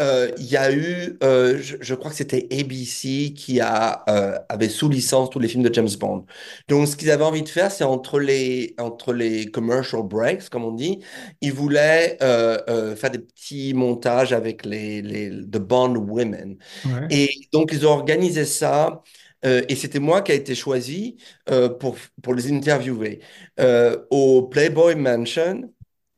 Euh, 0.01 0.31
il 0.39 0.47
y 0.47 0.57
a 0.57 0.73
eu, 0.73 1.19
euh, 1.25 1.59
je, 1.61 1.77
je 1.81 1.95
crois 1.95 2.11
que 2.11 2.17
c'était 2.17 2.47
ABC 2.53 3.33
qui 3.35 3.61
a, 3.61 4.05
euh, 4.09 4.39
avait 4.49 4.69
sous 4.69 4.89
licence 4.89 5.31
tous 5.31 5.41
les 5.41 5.49
films 5.49 5.65
de 5.65 5.75
James 5.75 5.89
Bond. 5.99 6.25
Donc, 6.69 6.87
ce 6.89 6.97
qu'ils 6.97 7.11
avaient 7.11 7.25
envie 7.25 7.43
de 7.43 7.49
faire, 7.49 7.71
c'est 7.73 7.85
entre 7.85 8.21
les, 8.21 8.75
entre 8.79 9.13
les 9.13 9.51
commercial 9.51 10.03
breaks, 10.05 10.49
comme 10.51 10.65
on 10.65 10.73
dit, 10.73 11.01
ils 11.41 11.53
voulaient 11.53 12.17
faire 12.21 13.11
des 13.11 13.19
petits 13.19 13.75
montages 13.75 14.33
avec 14.33 14.65
les, 14.65 15.03
les 15.03 15.31
The 15.31 15.59
Bond 15.59 15.97
Women. 15.97 16.59
Ouais. 16.85 17.11
Et 17.11 17.29
donc, 17.53 17.71
ils 17.73 17.87
ont 17.87 17.91
organisé 17.91 18.45
ça. 18.45 19.03
euh, 19.45 19.63
et 19.69 19.77
c'était 19.77 19.99
moi 20.01 20.23
qui 20.23 20.33
a 20.33 20.35
été 20.35 20.55
choisi 20.55 21.17
euh, 21.51 21.69
pour, 21.69 21.97
pour 22.23 22.35
les 22.35 22.53
interviewer 22.53 23.21
euh, 23.61 23.99
au 24.11 24.43
Playboy 24.49 24.95
Mansion. 24.97 25.73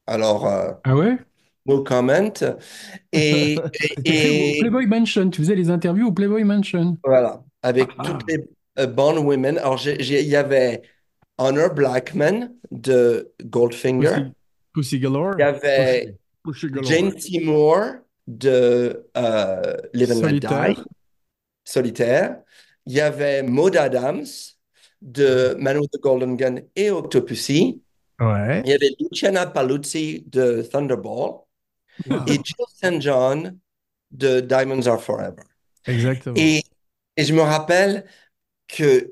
Alors, 0.06 0.46
Ah 0.84 0.94
ouais? 0.94 1.18
No 1.66 1.82
comment. 1.82 2.32
Et, 3.12 3.56
et, 4.04 4.56
Playboy 4.60 4.86
Mansion. 4.86 5.30
Tu 5.30 5.40
faisais 5.42 5.54
les 5.54 5.70
interviews 5.70 6.08
au 6.08 6.12
Playboy 6.12 6.44
Mansion. 6.44 6.96
voilà, 7.04 7.42
avec 7.62 7.88
Ah. 7.98 8.02
toutes 8.06 8.28
les 8.28 8.44
euh, 8.78 8.86
Bond 8.86 9.18
women. 9.18 9.58
Alors, 9.58 9.80
il 9.86 10.04
y 10.06 10.36
avait 10.36 10.82
Honor 11.38 11.74
Blackman 11.74 12.50
de 12.70 13.30
Goldfinger. 13.44 14.08
Pussy, 14.10 14.32
Pussy 14.72 15.00
Galore. 15.00 15.34
Il 15.38 15.40
y 15.40 15.44
avait 15.44 16.16
Pussy, 16.44 16.66
Pussy 16.68 16.72
Galore. 16.72 16.84
Jane 16.90 17.18
Seymour 17.18 17.84
de 18.26 19.06
euh, 19.16 19.76
Live 19.92 20.12
and 20.12 20.20
Let. 20.26 20.40
Die, 20.40 20.80
Solitaire. 21.64 22.42
Il 22.86 22.94
y 22.94 23.00
avait 23.00 23.42
Maud 23.42 23.76
Adams 23.76 24.24
de 25.02 25.54
Man 25.58 25.78
with 25.78 25.90
the 25.90 26.00
Golden 26.00 26.36
Gun 26.36 26.56
et 26.76 26.90
Octopussy. 26.90 27.82
Ouais. 28.20 28.62
Il 28.64 28.70
y 28.70 28.74
avait 28.74 28.90
Luciana 29.00 29.46
Paluzzi 29.46 30.24
de 30.26 30.62
Thunderball 30.62 31.40
Wow. 32.08 32.24
et 32.26 32.34
Jill 32.42 32.66
St. 32.74 33.00
John 33.00 33.58
de 34.10 34.40
Diamonds 34.40 34.86
Are 34.86 35.00
Forever. 35.00 35.42
Exactement. 35.86 36.36
Et, 36.36 36.62
et 37.16 37.24
je 37.24 37.34
me 37.34 37.42
rappelle 37.42 38.06
qu'il 38.68 39.10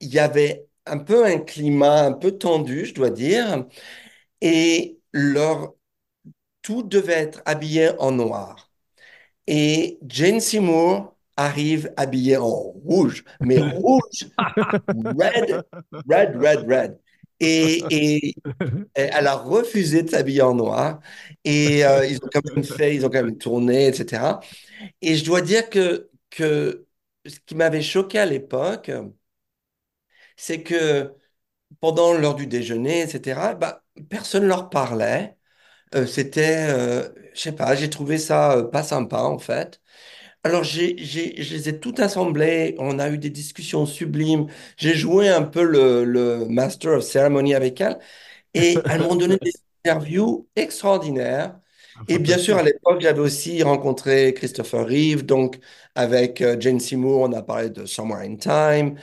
y 0.00 0.18
avait 0.18 0.66
un 0.86 0.98
peu 0.98 1.24
un 1.24 1.38
climat 1.38 2.04
un 2.04 2.12
peu 2.12 2.32
tendu, 2.32 2.86
je 2.86 2.94
dois 2.94 3.10
dire, 3.10 3.66
et 4.40 4.98
leur, 5.12 5.74
tout 6.62 6.82
devait 6.82 7.14
être 7.14 7.42
habillé 7.44 7.90
en 7.98 8.12
noir. 8.12 8.70
Et 9.46 9.98
Jane 10.06 10.40
Seymour 10.40 11.16
arrive 11.36 11.92
habillée 11.96 12.36
en 12.36 12.46
rouge, 12.46 13.24
mais 13.40 13.58
rouge, 13.58 14.28
red, 14.88 15.64
red, 16.08 16.36
red, 16.36 16.68
red. 16.68 16.98
Et, 17.90 18.34
elle 18.94 19.26
a 19.26 19.34
refusé 19.36 20.02
de 20.02 20.10
s'habiller 20.10 20.42
en 20.42 20.54
noir. 20.54 21.00
Et 21.44 21.84
euh, 21.84 22.06
ils 22.06 22.16
ont 22.18 22.28
quand 22.32 22.44
même 22.54 22.64
fait, 22.64 22.94
ils 22.94 23.06
ont 23.06 23.10
quand 23.10 23.22
même 23.24 23.38
tourné, 23.38 23.88
etc. 23.88 24.40
Et 25.02 25.16
je 25.16 25.24
dois 25.24 25.40
dire 25.42 25.70
que, 25.70 26.10
que 26.30 26.86
ce 27.26 27.38
qui 27.46 27.54
m'avait 27.54 27.82
choqué 27.82 28.18
à 28.18 28.26
l'époque, 28.26 28.90
c'est 30.36 30.62
que 30.62 31.14
pendant 31.80 32.14
l'heure 32.14 32.34
du 32.34 32.46
déjeuner, 32.46 33.02
etc., 33.02 33.54
bah, 33.54 33.84
personne 34.10 34.44
ne 34.44 34.48
leur 34.48 34.70
parlait. 34.70 35.36
Euh, 35.94 36.06
c'était, 36.06 36.68
euh, 36.70 37.10
je 37.34 37.40
sais 37.40 37.52
pas, 37.52 37.74
j'ai 37.76 37.90
trouvé 37.90 38.18
ça 38.18 38.54
euh, 38.58 38.64
pas 38.64 38.82
sympa 38.84 39.22
en 39.22 39.38
fait. 39.38 39.80
Alors 40.42 40.64
j'ai, 40.64 40.96
j'ai, 40.98 41.42
je 41.42 41.54
les 41.54 41.68
ai 41.68 41.80
toutes 41.80 42.00
assemblées, 42.00 42.74
on 42.78 42.98
a 42.98 43.10
eu 43.10 43.18
des 43.18 43.28
discussions 43.28 43.84
sublimes, 43.84 44.46
j'ai 44.78 44.94
joué 44.94 45.28
un 45.28 45.42
peu 45.42 45.62
le, 45.62 46.04
le 46.04 46.46
Master 46.46 46.92
of 46.98 47.04
Ceremony 47.04 47.54
avec 47.54 47.78
elles 47.82 47.98
et 48.54 48.84
elles 48.88 49.02
m'ont 49.02 49.16
donné 49.16 49.38
des 49.42 49.52
interviews 49.84 50.48
extraordinaires. 50.56 51.60
Et 52.08 52.18
bien 52.20 52.38
sûr, 52.38 52.58
à 52.58 52.62
l'époque, 52.64 53.00
j'avais 53.02 53.20
aussi 53.20 53.62
rencontré 53.64 54.34
Christopher 54.34 54.86
Reeve, 54.86 55.24
donc 55.26 55.58
avec 55.96 56.42
euh, 56.42 56.56
Jane 56.60 56.80
Seymour, 56.80 57.22
on 57.22 57.32
a 57.32 57.42
parlé 57.42 57.70
de 57.70 57.86
Somewhere 57.86 58.20
in 58.22 58.36
Time, 58.36 58.98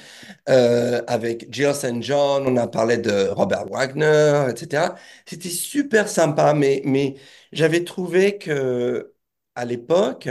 euh, 0.50 1.02
avec 1.08 1.48
Jill 1.54 1.74
St. 1.76 2.02
John, 2.04 2.46
on 2.48 2.58
a 2.58 2.68
parlé 2.68 2.98
de 2.98 3.30
Robert 3.30 3.66
Wagner, 3.68 4.48
etc. 4.52 4.96
C'était 5.26 5.50
super 5.50 6.10
sympa, 6.10 6.54
mais, 6.54 6.82
mais 6.86 7.16
j'avais 7.52 7.84
trouvé 7.84 8.38
que 8.38 9.14
à 9.56 9.66
l'époque, 9.66 10.30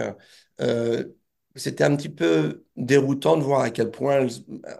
c'était 1.54 1.84
un 1.84 1.96
petit 1.96 2.08
peu 2.08 2.64
déroutant 2.76 3.36
de 3.36 3.42
voir 3.42 3.60
à 3.62 3.70
quel 3.70 3.90
point 3.90 4.20
elles- 4.20 4.30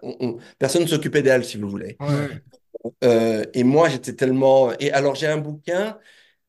on- 0.03 0.17
on- 0.21 0.37
personne 0.59 0.83
ne 0.83 0.87
s'occupait 0.87 1.23
d'elles, 1.23 1.45
si 1.45 1.57
vous 1.57 1.69
voulez. 1.69 1.97
Ouais. 2.01 2.43
Euh, 3.05 3.45
et 3.55 3.65
moi, 3.65 3.89
j'étais 3.89 4.15
tellement... 4.15 4.73
Et 4.79 4.91
alors, 4.93 5.15
j'ai 5.15 5.27
un 5.27 5.39
bouquin 5.39 5.99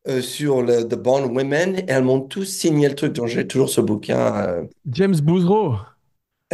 euh, 0.07 0.21
sur 0.21 0.61
le 0.63 0.84
The 0.88 0.95
Bond 0.95 1.25
Women, 1.34 1.80
et 1.80 1.86
elles 1.88 2.03
m'ont 2.03 2.21
tous 2.21 2.45
signé 2.45 2.89
le 2.89 2.95
truc, 2.95 3.13
donc 3.13 3.28
j'ai 3.28 3.47
toujours 3.47 3.69
ce 3.69 3.82
bouquin. 3.82 4.36
euh, 4.38 4.63
James 4.91 5.21
Bouzreau. 5.21 5.78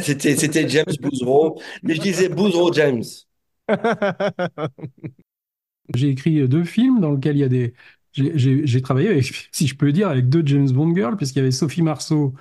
C'était, 0.02 0.36
c'était 0.36 0.68
James 0.70 0.86
Bouzreau, 1.00 1.62
mais 1.84 1.94
je 1.96 2.02
disais 2.02 2.28
Bouzreau 2.30 2.74
James. 2.74 3.04
J'ai 5.94 6.10
écrit 6.10 6.48
deux 6.48 6.64
films 6.64 7.00
dans 7.02 7.12
lesquels 7.14 7.38
il 7.38 7.40
y 7.40 7.44
a 7.44 7.50
des. 7.50 7.74
J'ai 8.14 8.82
travaillé, 8.82 9.10
avec, 9.10 9.50
si 9.52 9.68
je 9.68 9.76
peux 9.76 9.92
dire, 9.92 10.08
avec 10.10 10.30
deux 10.30 10.44
James 10.46 10.70
Bond 10.72 10.96
girls, 10.96 11.18
puisqu'il 11.18 11.40
y 11.40 11.42
avait 11.42 11.52
Sophie 11.52 11.82
Marceau, 11.82 12.34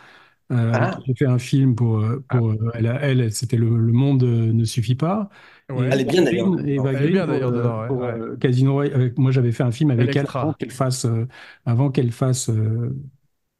euh, 0.52 0.72
Ah. 0.74 0.98
j'ai 1.06 1.14
fait 1.14 1.26
un 1.26 1.38
film 1.38 1.74
pour. 1.74 1.98
euh, 1.98 2.24
pour 2.28 2.50
euh, 2.50 2.70
elle, 2.74 3.32
c'était 3.32 3.56
le, 3.56 3.76
le 3.76 3.92
monde 3.92 4.22
ne 4.24 4.64
suffit 4.64 4.94
pas. 4.94 5.30
Ouais. 5.70 5.88
Elle 5.90 6.00
est 6.00 6.04
bien, 6.04 6.22
d'ailleurs. 6.22 6.58
Et 6.66 6.76
Elle 6.76 6.86
est 7.04 7.10
bien, 7.10 7.26
d'ailleurs, 7.26 7.52
ouais, 7.90 8.36
Casino 8.40 8.72
Royale. 8.74 8.94
Avec- 8.94 9.18
Moi, 9.18 9.30
j'avais 9.30 9.52
fait 9.52 9.62
un 9.62 9.72
film 9.72 9.90
avec 9.90 10.16
elle 10.16 10.26
avant 10.34 10.52
qu'elle 10.54 10.70
fasse, 10.70 11.04
euh, 11.06 11.26
avant 11.64 11.90
qu'elle 11.90 12.12
fasse 12.12 12.50
euh, 12.50 12.94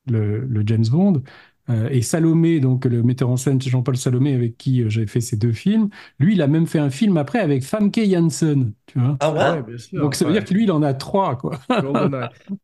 le, 0.07 0.41
le 0.47 0.63
James 0.67 0.85
Bond. 0.91 1.23
Euh, 1.71 1.89
et 1.91 2.03
Salomé, 2.03 2.59
donc 2.59 2.85
le 2.87 3.05
metteur 3.05 3.31
en 3.31 3.37
scène 3.37 3.61
Jean-Paul 3.63 3.97
Salomé, 3.97 4.35
avec 4.35 4.57
qui 4.59 4.83
euh, 4.83 4.89
j'avais 4.89 5.07
fait 5.07 5.21
ces 5.21 5.37
deux 5.37 5.53
films, 5.53 5.91
lui, 6.19 6.35
il 6.35 6.43
a 6.43 6.49
même 6.49 6.67
fait 6.67 6.81
un 6.81 6.91
film 6.91 7.17
après 7.17 7.39
avec 7.39 7.63
Famke 7.63 8.01
Janssen, 8.05 8.73
tu 8.87 8.99
vois. 8.99 9.17
Ah 9.21 9.33
ouais? 9.33 9.51
Ouais, 9.53 9.63
bien 9.63 9.79
sûr. 9.79 10.03
Donc 10.03 10.15
ça 10.17 10.25
veut 10.25 10.33
dire 10.33 10.45
que 10.45 10.53
lui, 10.55 10.65
il 10.65 10.73
en 10.73 10.83
a 10.83 10.93
trois, 10.93 11.37
quoi. 11.37 11.61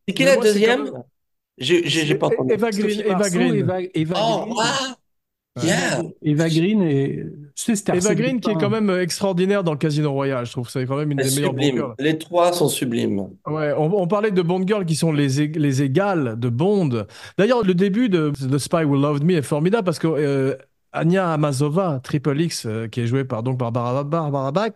C'est 0.07 0.13
qui 0.13 0.23
Mais 0.23 0.25
la 0.25 0.37
deuxième? 0.37 0.91
J'ai, 1.59 2.15
pas 2.15 2.27
entendu. 2.27 2.53
Eva 2.53 2.69
Green. 2.71 3.01
Eva 3.05 3.29
Green. 3.29 3.55
Eva, 3.55 3.77
Eva 3.93 4.15
Oh, 4.17 4.45
Green. 4.45 4.95
Yeah! 5.61 6.03
Eva 6.21 6.47
Green 6.47 6.81
et 6.83 7.25
Eva 7.93 8.15
Green 8.15 8.39
qui 8.39 8.49
est 8.49 8.53
quand 8.53 8.69
même 8.69 8.89
euh, 8.89 9.01
extraordinaire 9.01 9.61
dans 9.63 9.73
le 9.73 9.77
Casino 9.77 10.09
Royale. 10.13 10.45
Je 10.45 10.51
trouve 10.53 10.67
que 10.67 10.71
c'est 10.71 10.85
quand 10.85 10.95
même 10.95 11.11
une 11.11 11.17
des 11.17 11.23
meilleures 11.35 11.53
Bond 11.53 11.61
sublime. 11.61 11.75
girls. 11.75 11.93
Les 11.99 12.17
trois 12.17 12.53
sont 12.53 12.69
sublimes. 12.69 13.27
Ouais, 13.45 13.73
on, 13.77 13.93
on 14.01 14.07
parlait 14.07 14.31
de 14.31 14.41
Bond 14.41 14.65
Girl 14.65 14.85
qui 14.85 14.95
sont 14.95 15.11
les, 15.11 15.41
ég- 15.41 15.57
les 15.59 15.81
égales 15.81 16.39
de 16.39 16.47
Bond. 16.47 17.05
D'ailleurs, 17.37 17.63
le 17.65 17.73
début 17.73 18.07
de 18.07 18.31
The 18.31 18.57
Spy 18.57 18.85
Who 18.85 18.95
Loved 18.95 19.23
Me 19.25 19.33
est 19.35 19.41
formidable 19.41 19.83
parce 19.83 19.99
que 19.99 20.07
euh, 20.07 20.55
Anya 20.93 21.33
Amazova, 21.33 21.99
Triple 22.03 22.39
X, 22.41 22.65
euh, 22.65 22.87
qui 22.87 23.01
est 23.01 23.07
jouée 23.07 23.23
par 23.25 23.43
donc 23.43 23.57
Barbara, 23.57 24.03
Barbara 24.03 24.51
Bach, 24.51 24.71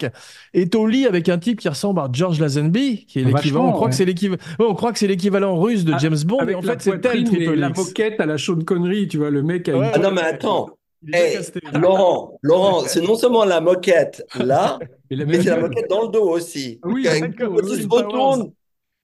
est 0.53 0.76
au 0.76 0.86
lit 0.88 1.07
avec 1.07 1.28
un 1.30 1.39
type 1.39 1.59
qui 1.59 1.70
ressemble 1.70 1.99
à 1.99 2.09
George 2.11 2.39
Lazenby, 2.39 3.05
qui 3.07 3.20
est 3.20 3.24
l'équivalent. 3.24 3.68
On 3.70 3.72
croit 3.72 3.86
ouais. 3.86 3.89
que 3.89 3.95
c'est 3.95 4.05
l'équivalent. 4.05 4.41
ouais, 4.59 4.66
on 4.70 4.76
croit 4.76 4.91
que 4.93 4.99
c'est 4.99 5.07
l'équivalent 5.07 5.59
russe 5.59 5.86
de 5.86 5.93
Ah, 5.93 5.97
James 5.99 6.18
Bond, 6.26 6.47
et 6.47 6.55
en 6.55 6.61
la 6.61 6.74
fait, 6.74 6.82
c'est 6.84 6.95
et 6.95 7.01
Triple 7.01 7.53
la 7.55 7.70
X. 7.70 7.78
moquette 7.80 8.20
à 8.20 8.26
la 8.26 8.38
Sean 8.38 8.59
Connery, 8.64 9.07
tu 9.07 9.18
vois, 9.18 9.30
le 9.32 9.41
mec 9.43 9.68
a 9.70 9.78
Ouais, 9.78 9.88
une 9.88 9.91
Ah 9.95 9.97
non, 9.99 10.11
mais 10.11 10.22
attends. 10.22 10.70
Hey, 11.11 11.34
casté. 11.34 11.59
Laurent, 11.74 12.38
Laurent, 12.43 12.84
c'est 12.88 13.01
non 13.01 13.16
seulement 13.16 13.43
la 13.43 13.59
moquette 13.59 14.24
là, 14.36 14.80
la 15.09 15.26
mais 15.26 15.41
c'est 15.41 15.49
la 15.49 15.57
moquette 15.59 15.89
dans 15.89 16.03
le 16.03 16.07
dos 16.09 16.30
aussi. 16.30 16.80
Oui, 16.86 17.03
Quand- 17.03 17.20
d'accord, 17.20 17.55
quand 17.57 17.64
oui, 17.68 17.72
il 17.76 17.82
se 17.84 17.88
retourne, 17.89 18.51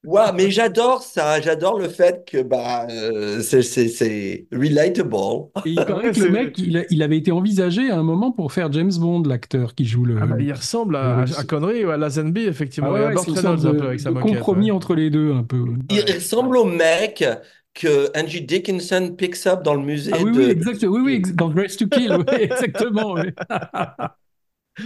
Ouais, 0.05 0.31
mais 0.33 0.49
j'adore 0.49 1.03
ça. 1.03 1.41
J'adore 1.41 1.77
le 1.77 1.89
fait 1.89 2.23
que 2.25 2.41
bah, 2.41 2.87
euh, 2.89 3.41
c'est 3.41 4.47
relatable. 4.51 5.49
Et 5.65 5.71
il 5.71 5.75
paraît 5.75 6.11
que 6.13 6.19
le 6.21 6.29
mec, 6.29 6.57
il, 6.57 6.77
a- 6.77 6.85
il 6.89 7.03
avait 7.03 7.17
été 7.17 7.31
envisagé 7.33 7.91
à 7.91 7.97
un 7.99 8.03
moment 8.03 8.31
pour 8.31 8.53
faire 8.53 8.71
James 8.71 8.91
Bond, 8.97 9.23
l'acteur 9.23 9.75
qui 9.75 9.83
joue 9.85 10.05
le. 10.05 10.17
Ah 10.21 10.25
bah, 10.25 10.37
il 10.39 10.53
ressemble 10.53 10.95
à, 10.95 11.25
Connery 11.47 11.83
ou 11.83 11.89
à 11.89 11.97
Lazenby, 11.97 12.45
effectivement. 12.45 12.89
Ah 12.95 13.09
ouais, 13.09 13.15
ouais, 13.15 13.23
c'est 13.35 13.45
un 13.45 13.55
de, 13.55 13.71
peu 13.71 13.87
avec 13.87 13.99
sa 13.99 14.11
moquette. 14.11 14.35
compromis 14.35 14.71
ouais. 14.71 14.77
entre 14.77 14.95
les 14.95 15.09
deux, 15.09 15.33
un 15.33 15.43
peu. 15.43 15.65
Il 15.89 15.97
Ouais. 15.97 16.13
ressemble 16.13 16.55
au 16.57 16.63
mec 16.65 17.23
que 17.73 18.09
Angie 18.17 18.41
Dickinson 18.41 19.13
picks 19.17 19.45
up 19.47 19.63
dans 19.63 19.73
le 19.75 19.81
musée 19.83 20.11
Ah 20.13 20.19
oui, 20.23 20.31
de... 20.31 20.37
oui, 20.37 20.49
exact, 20.49 20.81
oui, 20.83 21.01
oui, 21.03 21.13
ex- 21.15 21.33
dans 21.33 21.49
Grace 21.49 21.75
to 21.77 21.87
Kill, 21.87 22.11
oui, 22.17 22.35
exactement. 22.39 23.13
oui. 23.15 23.31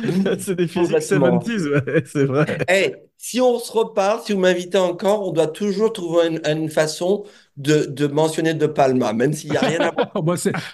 c'est 0.40 0.56
des 0.56 0.68
physiques 0.68 1.00
Complètement. 1.00 1.40
70s, 1.40 1.70
ouais, 1.70 2.04
c'est 2.06 2.26
vrai. 2.26 2.46
Hey, 2.68 2.96
si 3.18 3.40
on 3.42 3.60
se 3.60 3.72
reparle, 3.72 4.20
si 4.24 4.34
vous 4.34 4.40
m'invitez 4.40 4.78
encore, 4.78 5.28
on 5.28 5.32
doit 5.32 5.48
toujours 5.48 5.94
trouver 5.94 6.28
une, 6.28 6.42
une 6.46 6.70
façon 6.70 7.24
de, 7.56 7.86
de 7.86 8.08
mentionner 8.08 8.54
De 8.54 8.66
Palma, 8.68 9.14
même 9.14 9.34
s'il 9.34 9.52
n'y 9.52 9.58
a 9.58 9.62
rien 9.62 9.80
à 9.80 9.92
voir. 9.92 10.12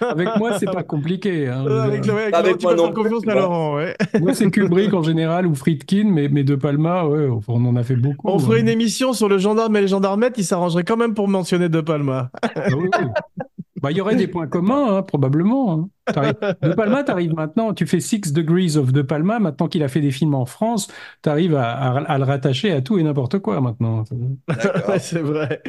Avec 0.00 0.36
moi, 0.36 0.58
c'est 0.58 0.66
pas 0.66 0.82
compliqué. 0.82 1.46
hein, 1.48 1.64
Avec, 1.66 2.06
le- 2.06 2.12
avec 2.12 2.30
Pas 2.30 2.38
avec 2.38 2.58
tu 2.58 2.66
moi 2.66 2.74
non 2.74 2.92
confiance 2.92 3.22
à 3.28 3.32
vois. 3.32 3.40
Laurent, 3.42 3.76
ouais. 3.76 3.96
Moi, 4.18 4.34
c'est 4.34 4.50
Kubrick 4.50 4.92
en 4.94 5.02
général 5.02 5.46
ou 5.46 5.54
Friedkin, 5.54 6.04
mais, 6.06 6.28
mais 6.28 6.42
De 6.42 6.56
Palma, 6.56 7.04
ouais, 7.06 7.28
on 7.48 7.64
en 7.66 7.76
a 7.76 7.82
fait 7.82 7.96
beaucoup. 7.96 8.28
On 8.28 8.38
ferait 8.38 8.58
hein. 8.58 8.62
une 8.62 8.68
émission 8.68 9.12
sur 9.12 9.28
le 9.28 9.38
gendarme 9.38 9.76
et 9.76 9.82
les 9.82 9.88
gendarmettes, 9.88 10.34
il 10.38 10.44
s'arrangerait 10.44 10.84
quand 10.84 10.96
même 10.96 11.14
pour 11.14 11.28
mentionner 11.28 11.68
De 11.68 11.80
Palma. 11.80 12.30
Ah 12.56 12.74
oui, 12.76 12.88
oui. 12.98 13.06
Bah, 13.80 13.90
il 13.90 13.96
y 13.96 14.00
aurait 14.00 14.16
des 14.16 14.28
points 14.28 14.46
communs, 14.46 14.96
hein, 14.98 15.02
probablement. 15.02 15.72
hein. 15.72 15.88
De 16.62 16.72
Palma, 16.74 17.04
tu 17.04 17.10
arrives 17.12 17.34
maintenant, 17.34 17.72
tu 17.72 17.86
fais 17.86 18.00
Six 18.00 18.32
Degrees 18.32 18.76
of 18.76 18.92
De 18.92 19.00
Palma, 19.02 19.38
maintenant 19.38 19.68
qu'il 19.68 19.82
a 19.82 19.88
fait 19.88 20.00
des 20.00 20.10
films 20.10 20.34
en 20.34 20.44
France, 20.44 20.88
tu 21.22 21.28
arrives 21.28 21.54
à, 21.54 21.70
à- 21.72 21.98
à 22.02 22.18
le 22.18 22.24
rattacher 22.24 22.72
à 22.72 22.82
tout 22.82 22.98
et 22.98 23.02
n'importe 23.02 23.38
quoi 23.38 23.60
maintenant. 23.60 24.04
C'est 24.98 25.20
vrai. 25.22 25.62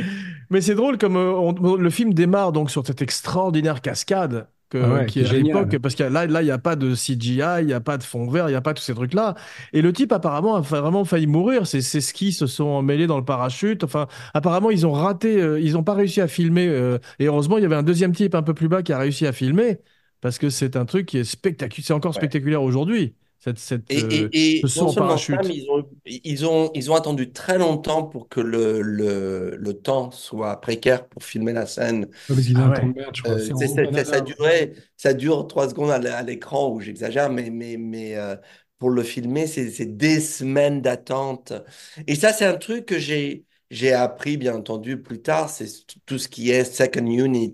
Mais 0.50 0.62
c'est 0.62 0.76
drôle 0.76 0.98
comme 0.98 1.16
euh, 1.16 1.32
on- 1.34 1.76
le 1.76 1.90
film 1.90 2.14
démarre 2.14 2.52
donc 2.52 2.72
sur 2.72 2.86
cette 2.86 3.02
extraordinaire 3.02 3.82
cascade 3.82 4.48
que, 4.72 4.78
Ah 4.80 4.90
ouais, 4.90 5.06
qui 5.06 5.20
est 5.20 5.26
est 5.26 5.26
à 5.30 5.34
l'époque, 5.34 5.78
parce 5.80 5.94
que 5.96 6.04
là, 6.04 6.26
là, 6.26 6.42
il 6.42 6.46
n'y 6.46 6.52
a 6.52 6.58
pas 6.58 6.76
de 6.76 6.96
CGI, 6.96 7.62
il 7.62 7.68
n'y 7.68 7.74
a 7.74 7.80
pas 7.82 7.98
de 8.00 8.04
fond 8.04 8.28
vert, 8.28 8.48
il 8.50 8.52
n'y 8.52 8.56
a 8.58 8.62
pas 8.62 8.74
tous 8.74 8.82
ces 8.82 8.96
trucs-là. 8.96 9.36
Et 9.74 9.82
le 9.84 9.94
type, 9.94 10.12
apparemment, 10.12 10.56
a 10.56 10.62
vraiment 10.62 11.06
failli 11.06 11.28
mourir. 11.28 11.68
Ses, 11.68 11.82
ses 11.82 12.02
skis 12.02 12.34
se 12.34 12.48
sont 12.48 12.82
mêlés 12.82 13.06
dans 13.08 13.18
le 13.20 13.26
parachute. 13.26 13.84
Enfin, 13.84 14.08
apparemment, 14.34 14.72
ils 14.72 14.88
ont 14.88 14.92
raté, 14.94 15.40
euh, 15.42 15.60
ils 15.60 15.74
n'ont 15.74 15.84
pas 15.84 15.94
réussi 15.94 16.22
à 16.22 16.28
filmer. 16.28 16.68
euh, 16.68 16.98
et 17.20 17.26
heureusement, 17.28 17.58
il 17.58 17.64
y 17.64 17.66
avait 17.66 17.76
un 17.76 17.84
deuxième 17.84 18.14
type 18.14 18.34
un 18.36 18.44
peu 18.44 18.54
plus 18.56 18.70
bas 18.70 18.82
qui 18.84 18.94
a 18.94 18.98
réussi 18.98 19.28
à 19.28 19.34
filmer, 19.34 19.80
parce 20.22 20.38
que 20.40 20.50
c'est 20.50 20.76
un 20.76 20.86
truc 20.86 21.06
qui 21.08 21.18
est 21.20 21.24
spectaculaire. 21.24 21.86
C'est 21.86 21.94
encore 21.94 22.16
Ouais. 22.16 22.22
spectaculaire 22.22 22.64
aujourd'hui, 22.64 23.16
cette, 23.42 23.60
cette, 23.60 23.94
Et, 23.94 23.98
euh, 23.98 24.30
et, 24.32 24.60
et 24.62 24.64
ce 24.64 24.68
saut 24.70 24.88
non 24.88 24.88
en 24.88 24.94
seulement 24.94 25.18
parachute. 25.18 25.42
ça, 25.42 25.44
mais 25.44 25.56
ils 25.58 25.70
ont, 25.70 25.90
ils 26.06 26.46
ont, 26.46 26.72
ils 26.74 26.90
ont 26.92 26.96
attendu 26.96 27.32
très 27.34 27.58
longtemps 27.58 28.04
pour 28.06 28.30
que 28.30 28.40
le, 28.40 28.82
le, 28.82 29.58
le 29.58 29.74
temps 29.74 30.12
soit 30.12 30.62
précaire 30.62 31.08
pour 31.10 31.24
filmer 31.24 31.52
la 31.52 31.66
scène. 31.66 32.08
A 32.56 32.62
Ah 32.62 32.68
un 32.68 32.70
ouais. 32.70 32.80
temps 32.80 32.88
de 32.88 32.94
merde, 32.94 33.16
je 33.16 33.22
crois. 33.24 33.38
Euh, 33.38 33.40
C'est 33.40 33.54
c'est- 33.54 33.68
au 33.68 33.78
c'est- 33.92 33.92
Canada. 33.92 34.06
ça, 34.06 34.22
durait, 34.22 34.74
ça 34.96 35.14
dure 35.14 35.46
trois 35.48 35.68
secondes 35.70 35.92
à 35.92 36.24
l'écran, 36.24 36.70
où 36.72 36.80
j'exagère, 36.82 37.30
mais, 37.30 37.50
mais, 37.50 37.76
mais 37.78 38.16
euh, 38.16 38.36
pour 38.80 38.90
le 38.92 39.04
filmer, 39.04 39.46
c'est 39.48 39.86
des 39.86 40.22
semaines 40.22 40.82
d'attente. 40.82 41.52
Et 42.08 42.16
ça, 42.16 42.32
c'est 42.34 42.46
un 42.46 42.58
truc 42.58 42.86
que 42.86 42.98
j'ai 43.00 43.46
j'ai 43.70 43.94
appris, 43.94 44.36
bien 44.36 44.56
entendu, 44.56 45.02
plus 45.02 45.22
tard, 45.22 45.50
c'est 45.50 45.66
tout 46.06 46.20
ce 46.20 46.28
qui 46.28 46.50
est 46.52 46.66
second 46.66 47.06
unit 47.06 47.54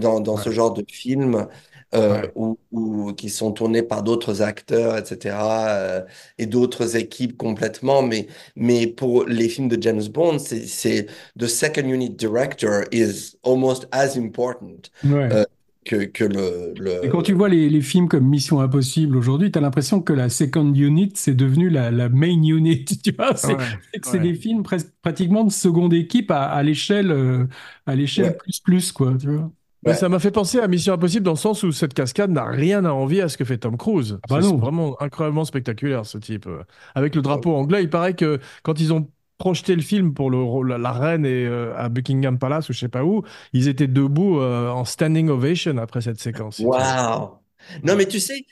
dans, 0.00 0.18
dans 0.20 0.36
ce 0.36 0.50
genre 0.50 0.72
de 0.74 0.84
film. 0.90 1.46
Euh, 1.94 2.22
Ouais. 2.22 2.32
ou, 2.34 2.58
ou 2.70 3.12
qui 3.14 3.28
sont 3.30 3.52
tournés 3.52 3.82
par 3.82 4.02
d'autres 4.02 4.42
acteurs, 4.42 4.96
etc., 4.98 5.36
euh, 5.68 6.02
et 6.38 6.46
d'autres 6.46 6.96
équipes 6.96 7.36
complètement. 7.36 8.02
Mais, 8.02 8.28
mais 8.56 8.86
pour 8.86 9.24
les 9.26 9.48
films 9.48 9.68
de 9.68 9.80
James 9.82 10.02
Bond, 10.08 10.38
c'est, 10.38 11.06
the 11.38 11.46
second 11.46 11.84
unit 11.88 12.10
director 12.10 12.84
is 12.92 13.36
almost 13.44 13.86
as 13.92 14.16
important 14.16 14.82
Ouais. 15.02 15.32
euh, 15.32 15.44
que, 15.84 16.04
que 16.04 16.24
le, 16.24 16.74
le... 16.78 17.04
Et 17.04 17.08
quand 17.08 17.22
tu 17.22 17.32
vois 17.32 17.48
les, 17.48 17.68
les 17.68 17.80
films 17.80 18.08
comme 18.08 18.28
Mission 18.28 18.60
Impossible 18.60 19.16
aujourd'hui, 19.16 19.50
tu 19.50 19.58
as 19.58 19.62
l'impression 19.62 20.00
que 20.00 20.12
la 20.12 20.28
second 20.28 20.72
unit, 20.72 21.12
c'est 21.16 21.34
devenu 21.34 21.68
la, 21.68 21.90
la 21.90 22.08
main 22.08 22.28
unit. 22.42 22.84
Tu 23.02 23.12
vois, 23.12 23.34
c'est 23.36 23.56
Ouais, 24.04 24.20
des 24.20 24.34
films 24.34 24.62
pratiquement 25.02 25.44
de 25.44 25.50
seconde 25.50 25.92
équipe 25.94 26.30
à, 26.30 26.62
l'échelle 26.62 27.48
à 27.86 27.94
l'échelle 27.96 28.36
plus 28.36 28.60
plus 28.60 28.92
quoi. 28.92 29.16
Tu 29.18 29.28
vois. 29.34 29.50
Mais 29.84 29.90
Ouais. 29.92 29.96
ça 29.96 30.08
m'a 30.08 30.18
fait 30.20 30.30
penser 30.30 30.60
à 30.60 30.68
Mission 30.68 30.94
Impossible 30.94 31.24
dans 31.24 31.32
le 31.32 31.36
sens 31.36 31.62
où 31.64 31.72
cette 31.72 31.92
cascade 31.94 32.30
n'a 32.30 32.44
rien 32.44 32.84
à 32.84 32.90
envier 32.92 33.22
à 33.22 33.28
ce 33.28 33.36
que 33.36 33.44
fait 33.44 33.58
Tom 33.58 33.76
Cruise. 33.76 34.18
Ah 34.22 34.26
bah 34.30 34.42
c'est 34.42 34.56
vraiment 34.56 35.00
incroyablement 35.02 35.44
spectaculaire 35.44 36.06
ce 36.06 36.18
type. 36.18 36.48
Avec 36.94 37.14
le 37.16 37.22
drapeau 37.22 37.54
anglais, 37.56 37.82
il 37.82 37.90
paraît 37.90 38.14
que 38.14 38.38
quand 38.62 38.80
ils 38.80 38.92
ont 38.92 39.08
projeté 39.38 39.74
le 39.74 39.82
film 39.82 40.14
pour 40.14 40.30
le, 40.30 40.40
rôle- 40.40 40.68
la, 40.68 40.78
la 40.78 40.92
reine 40.92 41.26
et 41.26 41.46
euh, 41.46 41.74
à 41.76 41.88
Buckingham 41.88 42.38
Palace 42.38 42.68
ou 42.68 42.72
je 42.72 42.78
sais 42.78 42.88
pas 42.88 43.04
où, 43.04 43.22
ils 43.52 43.66
étaient 43.66 43.88
debout 43.88 44.38
euh, 44.40 44.68
en 44.70 44.84
standing 44.84 45.28
ovation 45.28 45.76
après 45.78 46.00
cette 46.00 46.20
séquence. 46.20 46.60
Waouh! 46.60 47.38
Non, 47.84 47.96
mais 47.96 48.06
tu 48.06 48.20
sais, 48.20 48.44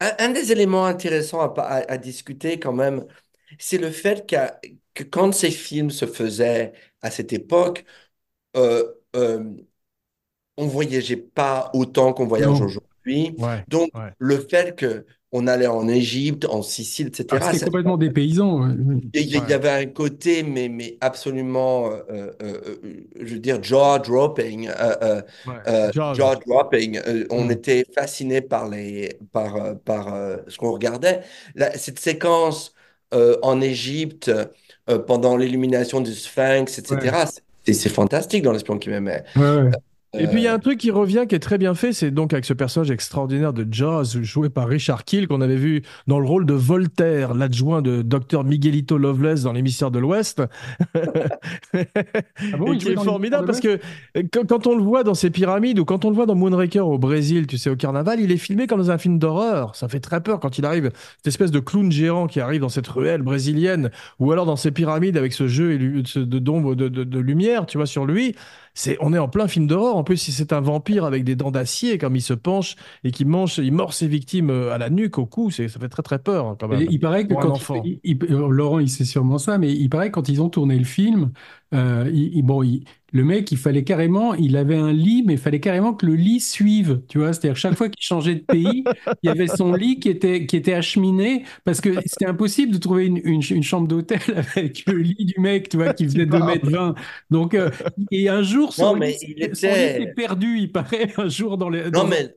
un, 0.00 0.12
un 0.18 0.28
des 0.30 0.52
éléments 0.52 0.86
intéressants 0.86 1.40
à, 1.40 1.52
pa- 1.52 1.62
à- 1.64 1.90
à 1.92 1.98
discuter 1.98 2.58
quand 2.58 2.72
même, 2.72 3.04
c'est 3.58 3.78
le 3.78 3.90
fait 3.90 4.26
que 4.28 5.02
quand 5.04 5.32
ces 5.32 5.50
films 5.50 5.90
se 5.90 6.06
faisaient 6.06 6.72
à 7.02 7.10
cette 7.10 7.32
époque, 7.32 7.84
euh, 8.56 8.84
euh, 9.16 9.44
on 10.56 10.66
voyageait 10.66 11.16
pas 11.16 11.70
autant 11.74 12.12
qu'on 12.12 12.26
voyage 12.26 12.60
aujourd'hui. 12.60 13.34
Ouais, 13.38 13.64
Donc, 13.68 13.90
ouais. 13.94 14.12
le 14.18 14.38
fait 14.38 14.76
que 14.76 15.06
on 15.32 15.48
allait 15.48 15.66
en 15.66 15.86
Égypte, 15.88 16.46
en 16.46 16.62
Sicile, 16.62 17.08
etc., 17.08 17.26
Ah, 17.32 17.52
c'était 17.52 17.66
complètement 17.66 17.98
dépaysant. 17.98 18.60
ouais. 18.62 18.74
il 19.12 19.26
y, 19.28 19.52
avait 19.52 19.68
un 19.68 19.86
côté, 19.86 20.42
mais, 20.42 20.68
mais 20.68 20.96
absolument, 21.00 21.90
euh, 21.90 22.00
euh, 22.10 22.30
euh, 22.42 22.76
je 23.20 23.34
veux 23.34 23.40
dire, 23.40 23.62
jaw-dropping. 23.62 24.70
euh, 24.78 25.20
Ouais. 25.46 25.90
Jaws. 25.92 26.14
jaw-dropping. 26.14 27.00
Euh, 27.06 27.26
on 27.30 27.44
Mm. 27.46 27.50
était 27.50 27.84
fasciné 27.94 28.40
par, 28.40 28.68
les, 28.68 29.18
par, 29.32 29.76
par 29.84 30.14
ce 30.48 30.56
qu'on 30.56 30.72
regardait. 30.72 31.20
La- 31.54 31.76
cette 31.76 31.98
séquence 31.98 32.72
en 33.12 33.60
Égypte 33.60 34.30
pendant 35.06 35.36
l'illumination 35.36 36.00
du 36.00 36.14
Sphinx, 36.14 36.78
etc., 36.78 37.24
c'est 37.64 37.72
c'est 37.74 37.88
fantastique 37.88 38.42
dans 38.44 38.52
L'espion 38.52 38.78
qui 38.78 38.88
m'aimait. 38.90 39.24
Et 40.18 40.26
puis 40.28 40.40
il 40.40 40.44
y 40.44 40.48
a 40.48 40.54
un 40.54 40.58
truc 40.58 40.78
qui 40.78 40.90
revient 40.90 41.24
qui 41.28 41.34
est 41.34 41.38
très 41.40 41.58
bien 41.58 41.74
fait, 41.74 41.92
c'est 41.92 42.10
donc 42.10 42.32
avec 42.32 42.44
ce 42.44 42.54
personnage 42.54 42.90
extraordinaire 42.90 43.52
de 43.52 43.66
Jaws 43.70 44.22
joué 44.22 44.48
par 44.48 44.66
Richard 44.68 45.04
Kiel 45.04 45.28
qu'on 45.28 45.40
avait 45.40 45.56
vu 45.56 45.82
dans 46.06 46.18
le 46.18 46.26
rôle 46.26 46.46
de 46.46 46.54
Voltaire, 46.54 47.34
l'adjoint 47.34 47.82
de 47.82 48.02
Dr 48.02 48.42
Miguelito 48.44 48.96
Loveless 48.98 49.42
dans 49.42 49.52
l'émissaire 49.52 49.90
de 49.90 49.98
l'Ouest. 49.98 50.42
Ah 50.94 52.56
bon, 52.58 52.72
et 52.72 52.78
qui 52.78 52.88
est 52.88 52.94
formidable 52.94 53.46
parce 53.46 53.60
que 53.60 53.78
euh, 54.16 54.22
quand, 54.32 54.66
on 54.66 54.76
le 54.76 54.82
voit 54.82 55.04
dans 55.04 55.14
ces 55.14 55.30
pyramides 55.30 55.78
ou 55.78 55.84
quand 55.84 56.04
on 56.04 56.10
le 56.10 56.16
voit 56.16 56.26
dans 56.26 56.34
Moonraker 56.34 56.80
au 56.86 56.98
Brésil, 56.98 57.46
tu 57.46 57.58
sais, 57.58 57.70
au 57.70 57.76
carnaval, 57.76 58.20
il 58.20 58.32
est 58.32 58.36
filmé 58.38 58.66
comme 58.66 58.78
dans 58.80 58.90
un 58.90 58.98
film 58.98 59.18
d'horreur. 59.18 59.76
Ça 59.76 59.88
fait 59.88 60.00
très 60.00 60.22
peur 60.22 60.40
quand 60.40 60.58
il 60.58 60.64
arrive, 60.64 60.90
cette 61.18 61.26
espèce 61.26 61.50
de 61.50 61.60
clown 61.60 61.90
géant 61.92 62.26
qui 62.26 62.40
arrive 62.40 62.60
dans 62.62 62.68
cette 62.68 62.88
ruelle 62.88 63.22
brésilienne 63.22 63.90
ou 64.18 64.32
alors 64.32 64.46
dans 64.46 64.56
ces 64.56 64.70
pyramides 64.70 65.16
avec 65.16 65.32
ce 65.32 65.46
jeu 65.46 65.76
de 65.78 66.38
d'ombre, 66.38 66.74
de, 66.74 66.88
de- 66.88 67.04
de 67.04 67.18
lumière, 67.18 67.66
tu 67.66 67.76
vois, 67.78 67.86
sur 67.86 68.06
lui. 68.06 68.34
C'est, 68.78 68.98
on 69.00 69.14
est 69.14 69.18
en 69.18 69.28
plein 69.28 69.48
film 69.48 69.66
d'horreur. 69.66 69.96
En 69.96 70.04
plus, 70.04 70.18
si 70.18 70.32
c'est 70.32 70.52
un 70.52 70.60
vampire 70.60 71.04
avec 71.06 71.24
des 71.24 71.34
dents 71.34 71.50
d'acier, 71.50 71.96
comme 71.96 72.14
il 72.14 72.20
se 72.20 72.34
penche 72.34 72.76
et 73.04 73.10
qui 73.10 73.24
mange, 73.24 73.56
il 73.58 73.72
mord 73.72 73.94
ses 73.94 74.06
victimes 74.06 74.50
euh, 74.50 74.70
à 74.72 74.76
la 74.78 74.90
nuque, 74.90 75.16
au 75.18 75.24
cou, 75.24 75.50
c'est, 75.50 75.68
ça 75.68 75.80
fait 75.80 75.88
très 75.88 76.02
très 76.02 76.18
peur 76.18 76.46
hein, 76.46 76.56
quand 76.60 76.68
même. 76.68 76.82
Et 76.82 76.88
il 76.90 77.00
paraît 77.00 77.26
que 77.26 77.32
quand 77.34 77.52
enfant. 77.52 77.80
il- 77.84 78.00
il- 78.04 78.18
euh, 78.30 78.48
Laurent, 78.50 78.78
il 78.78 78.90
sait 78.90 79.06
sûrement 79.06 79.38
ça, 79.38 79.56
mais 79.58 79.72
il 79.72 79.88
paraît 79.88 80.08
que 80.10 80.14
quand 80.14 80.28
ils 80.28 80.42
ont 80.42 80.50
tourné 80.50 80.78
le 80.78 80.84
film, 80.84 81.32
euh, 81.74 82.08
il- 82.12 82.36
il- 82.36 82.42
bon, 82.42 82.62
il- 82.62 82.84
le 83.12 83.24
mec, 83.24 83.50
il 83.50 83.56
fallait 83.58 83.84
carrément, 83.84 84.34
il 84.34 84.56
avait 84.56 84.76
un 84.76 84.92
lit, 84.92 85.22
mais 85.26 85.34
il 85.34 85.38
fallait 85.38 85.60
carrément 85.60 85.94
que 85.94 86.04
le 86.04 86.14
lit 86.16 86.40
suive, 86.40 87.00
tu 87.08 87.18
vois. 87.18 87.32
C'est-à-dire 87.32 87.54
que 87.54 87.58
chaque 87.60 87.74
fois 87.76 87.88
qu'il 87.88 88.02
changeait 88.04 88.34
de 88.34 88.40
pays, 88.44 88.84
il 89.22 89.26
y 89.26 89.28
avait 89.30 89.46
son 89.46 89.72
lit 89.72 89.98
qui 89.98 90.08
était 90.10 90.44
qui 90.46 90.56
était 90.56 90.74
acheminé 90.74 91.44
parce 91.64 91.80
que 91.80 91.94
c'était 92.04 92.26
impossible 92.26 92.72
de 92.72 92.78
trouver 92.78 93.06
une, 93.06 93.16
une, 93.24 93.40
une 93.50 93.62
chambre 93.62 93.88
d'hôtel 93.88 94.20
avec 94.56 94.84
le 94.86 94.98
lit 94.98 95.24
du 95.24 95.40
mec, 95.40 95.68
tu 95.70 95.76
vois, 95.78 95.94
qui 95.94 96.04
faisait 96.04 96.26
2 96.26 96.42
mètres 96.42 96.68
20. 96.70 96.94
Donc, 97.30 97.54
euh, 97.54 97.70
et 98.10 98.28
un 98.28 98.42
jour, 98.42 98.72
son, 98.74 98.86
Non, 98.88 98.94
lit, 98.94 99.00
mais 99.00 99.16
il 99.22 99.56
son 99.56 99.66
lit 99.68 99.72
était- 99.72 100.12
perdu, 100.14 100.58
il 100.58 100.72
paraît, 100.72 101.12
un 101.16 101.28
jour 101.28 101.56
dans 101.56 101.70
les. 101.70 101.90
non, 101.90 102.06
mais 102.06 102.32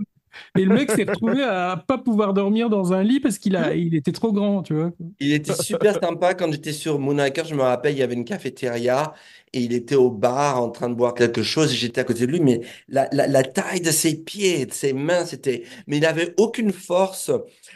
Et 0.57 0.65
le 0.65 0.73
mec 0.73 0.91
s'est 0.91 1.03
retrouvé 1.03 1.43
à 1.43 1.83
pas 1.87 1.97
pouvoir 1.97 2.33
dormir 2.33 2.69
dans 2.69 2.93
un 2.93 3.03
lit 3.03 3.19
parce 3.19 3.37
qu'il 3.37 3.55
était 3.93 4.11
trop 4.11 4.31
grand, 4.31 4.61
tu 4.63 4.73
vois. 4.73 4.91
Il 5.19 5.33
était 5.33 5.53
super 5.53 5.99
sympa 5.99 6.33
quand 6.33 6.51
j'étais 6.51 6.73
sur 6.73 6.99
Moonraker. 6.99 7.45
Je 7.45 7.55
me 7.55 7.61
rappelle, 7.61 7.93
il 7.93 7.99
y 7.99 8.03
avait 8.03 8.13
une 8.13 8.25
cafétéria 8.25 9.13
et 9.53 9.61
il 9.61 9.73
était 9.73 9.95
au 9.95 10.09
bar 10.11 10.61
en 10.61 10.69
train 10.69 10.89
de 10.89 10.95
boire 10.95 11.13
quelque 11.13 11.43
chose. 11.43 11.71
et 11.73 11.75
J'étais 11.75 12.01
à 12.01 12.03
côté 12.03 12.25
de 12.27 12.31
lui, 12.31 12.39
mais 12.39 12.61
la, 12.87 13.09
la, 13.11 13.27
la 13.27 13.43
taille 13.43 13.81
de 13.81 13.91
ses 13.91 14.15
pieds, 14.23 14.65
de 14.65 14.73
ses 14.73 14.93
mains, 14.93 15.25
c'était. 15.25 15.63
Mais 15.87 15.97
il 15.97 16.01
n'avait 16.01 16.33
aucune 16.37 16.71
force. 16.73 17.31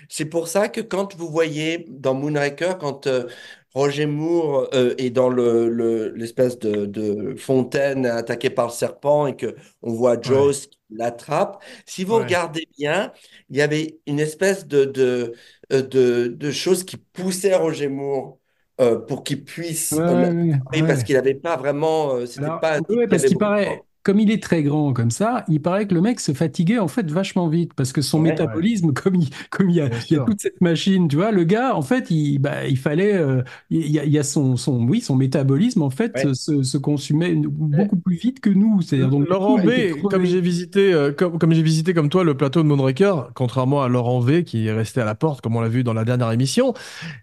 C'est 0.09 0.25
pour 0.25 0.47
ça 0.47 0.69
que 0.69 0.81
quand 0.81 1.15
vous 1.15 1.29
voyez 1.29 1.85
dans 1.89 2.13
Moonraker, 2.13 2.77
quand 2.79 3.07
euh, 3.07 3.25
Roger 3.73 4.05
Moore 4.05 4.69
euh, 4.73 4.93
est 4.97 5.09
dans 5.09 5.29
le, 5.29 5.67
le- 5.69 6.09
l'espèce 6.15 6.59
de, 6.59 6.85
de 6.85 7.35
fontaine 7.35 8.05
attaquée 8.05 8.49
par 8.51 8.67
le 8.67 8.71
serpent 8.71 9.25
et 9.27 9.35
que 9.35 9.55
on 9.81 9.93
voit 9.93 10.19
Jaws 10.21 10.53
qui 10.69 10.77
l'attrape, 10.91 11.63
si 11.85 12.03
vous 12.03 12.15
Ouais. 12.15 12.19
regardez 12.19 12.67
bien, 12.77 13.11
il 13.49 13.57
y 13.57 13.61
avait 13.61 13.99
une 14.05 14.19
espèce 14.19 14.67
de, 14.67 14.85
de, 14.85 15.33
euh, 15.71 15.81
de, 15.81 16.27
de 16.27 16.51
choses 16.51 16.83
qui 16.83 16.97
poussaient 16.97 17.55
Roger 17.55 17.87
Moore 17.87 18.37
euh, 18.81 18.99
pour 18.99 19.23
qu'il 19.23 19.43
Ouais, 19.91 19.97
puisse 19.97 19.97
euh, 20.09 20.31
ouais, 20.31 20.59
oui, 20.73 20.83
parce 20.83 21.03
ouais. 21.03 21.03
qu'il 21.03 21.15
n'avait 21.15 21.35
pas 21.35 21.57
vraiment, 21.57 22.15
euh, 22.15 22.25
Alors, 22.37 22.59
pas 22.59 22.79
parce 23.09 23.25
qu'il 23.25 23.37
paraît, 23.37 23.83
comme 24.03 24.19
il 24.19 24.31
est 24.31 24.41
très 24.41 24.63
grand 24.63 24.91
comme 24.93 25.11
ça, 25.11 25.45
il 25.47 25.61
paraît 25.61 25.87
que 25.87 25.93
le 25.93 26.01
mec 26.01 26.19
se 26.19 26.33
fatiguait 26.33 26.79
en 26.79 26.87
fait 26.89 27.09
vachement 27.11 27.47
vite 27.47 27.73
parce 27.75 27.93
que 27.93 28.01
son 28.01 28.19
Ouais. 28.19 28.23
Ouais, 28.23 28.29
métabolisme, 28.31 28.93
comme 28.93 29.15
il, 29.15 29.29
comme 29.51 29.69
il 29.69 29.75
y 29.77 29.81
a, 29.81 29.89
il 30.09 30.13
y 30.13 30.15
a 30.17 30.21
toute 30.21 30.41
cette 30.41 30.59
machine, 30.61 31.07
tu 31.07 31.15
vois, 31.17 31.31
le 31.31 31.43
gars, 31.45 31.75
en 31.75 31.81
fait, 31.81 32.09
il, 32.11 32.39
bah, 32.39 32.67
il 32.67 32.77
fallait, 32.77 33.13
euh, 33.13 33.43
il 33.69 33.89
y 33.91 33.99
a, 33.99 34.05
il 34.05 34.11
y 34.11 34.19
a 34.19 34.23
son, 34.23 34.57
son, 34.57 34.87
oui, 34.87 35.01
son 35.01 35.15
métabolisme 35.15 35.81
en 35.83 35.89
fait 35.89 36.17
Ouais. 36.17 36.33
se, 36.33 36.63
se 36.63 36.77
consumait 36.77 37.35
beaucoup 37.35 37.97
plus 37.97 38.15
vite 38.17 38.39
que 38.41 38.49
nous. 38.49 38.81
C'est-à-dire, 38.81 39.09
donc 39.09 39.27
du 39.27 39.37
coup, 39.37 39.57
Laurent 39.57 39.59
était 39.59 39.85
B, 39.91 40.07
comme 40.09 40.25
j'ai 40.25 40.41
visité, 40.41 40.93
euh, 40.93 41.11
comme, 41.13 41.37
comme 41.39 41.53
j'ai 41.53 41.63
visité 41.63 41.93
comme 41.93 42.09
toi 42.09 42.23
le 42.23 42.35
plateau 42.35 42.63
de 42.63 42.67
Moonraker, 42.67 43.31
contrairement 43.35 43.83
à 43.83 43.87
Laurent 43.87 44.19
V 44.19 44.43
qui 44.43 44.67
est 44.67 44.73
resté 44.73 45.01
à 45.01 45.05
la 45.05 45.15
porte, 45.15 45.41
comme 45.41 45.55
on 45.55 45.61
l'a 45.61 45.69
vu 45.69 45.83
dans 45.83 45.93
la 45.93 46.05
dernière 46.05 46.31
émission, 46.31 46.73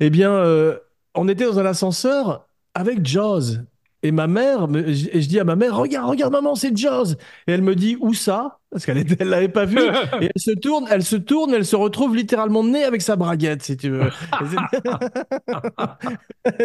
eh 0.00 0.10
bien, 0.10 0.32
euh, 0.32 0.76
on 1.14 1.28
était 1.28 1.44
dans 1.44 1.58
un 1.58 1.66
ascenseur 1.66 2.46
avec 2.74 3.04
Jaws. 3.06 3.58
Et 4.02 4.12
ma 4.12 4.26
mère, 4.26 4.66
me- 4.66 4.88
et 4.88 5.20
je 5.20 5.28
dis 5.28 5.38
à 5.38 5.44
ma 5.44 5.56
mère, 5.56 5.76
regarde, 5.76 6.08
regarde, 6.08 6.32
maman, 6.32 6.54
c'est 6.54 6.74
Jaws. 6.74 7.12
Et 7.46 7.52
elle 7.52 7.60
me 7.60 7.74
dit, 7.74 7.98
où 8.00 8.14
ça? 8.14 8.58
Parce 8.70 8.86
qu'elle 8.86 9.04
elle 9.18 9.28
l'avait 9.28 9.48
pas 9.50 9.66
vu. 9.66 9.76
Et 10.22 10.30
elle 10.34 10.40
se 10.42 10.52
tourne, 10.52 10.86
elle 10.90 11.02
se 11.04 11.16
tourne, 11.16 11.52
elle 11.52 11.66
se 11.66 11.76
retrouve 11.76 12.16
littéralement 12.16 12.64
nez 12.64 12.84
avec 12.84 13.02
sa 13.02 13.16
braguette, 13.16 13.62
si 13.62 13.76
tu 13.76 13.90
veux. 13.90 14.08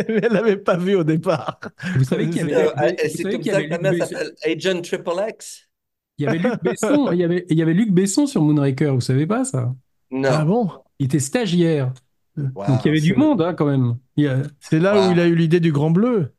Mais 0.08 0.20
elle 0.24 0.32
l'avait 0.34 0.58
pas 0.58 0.78
vu 0.78 0.96
au 0.96 1.04
départ. 1.04 1.60
Vous 1.98 2.04
savez 2.04 2.30
qu'il 2.30 2.48
y 2.48 2.54
avait, 2.54 2.68
Euh, 2.68 2.94
c'est 3.14 3.24
comme 3.24 3.44
ça 3.44 3.62
que 3.64 3.68
Luc 3.68 3.82
mère 3.82 3.92
Besson, 3.92 4.06
s'appelle 4.06 4.32
Agent 4.46 4.82
Triple 4.82 5.12
X? 5.30 5.70
il 6.18 6.26
y 6.26 6.28
avait 6.28 6.38
Luc 6.38 6.64
Besson, 6.64 7.10
il 7.12 7.18
y 7.20 7.24
avait, 7.24 7.46
il 7.50 7.58
y 7.58 7.62
avait 7.62 7.74
Luc 7.74 7.92
Besson 7.92 8.28
sur 8.28 8.42
Moonraker, 8.44 8.94
vous 8.94 9.02
savez 9.02 9.28
pas 9.28 9.44
ça? 9.44 9.74
Ah 9.74 9.76
Non. 10.12 10.44
bon? 10.46 10.70
Il 11.00 11.08
était 11.08 11.20
stagiaire. 11.20 11.92
Donc 12.38 12.84
il 12.84 12.88
y 12.88 12.90
avait 12.90 13.00
du 13.02 13.16
monde 13.16 13.42
hein, 13.42 13.54
quand 13.54 13.66
même. 13.66 13.96
A- 14.20 14.44
c'est 14.60 14.80
là 14.80 15.08
où 15.08 15.12
il 15.12 15.20
a 15.20 15.28
eu 15.28 15.36
l'idée 15.36 15.60
du 15.60 15.72
Grand 15.72 15.90
Bleu, 15.92 16.34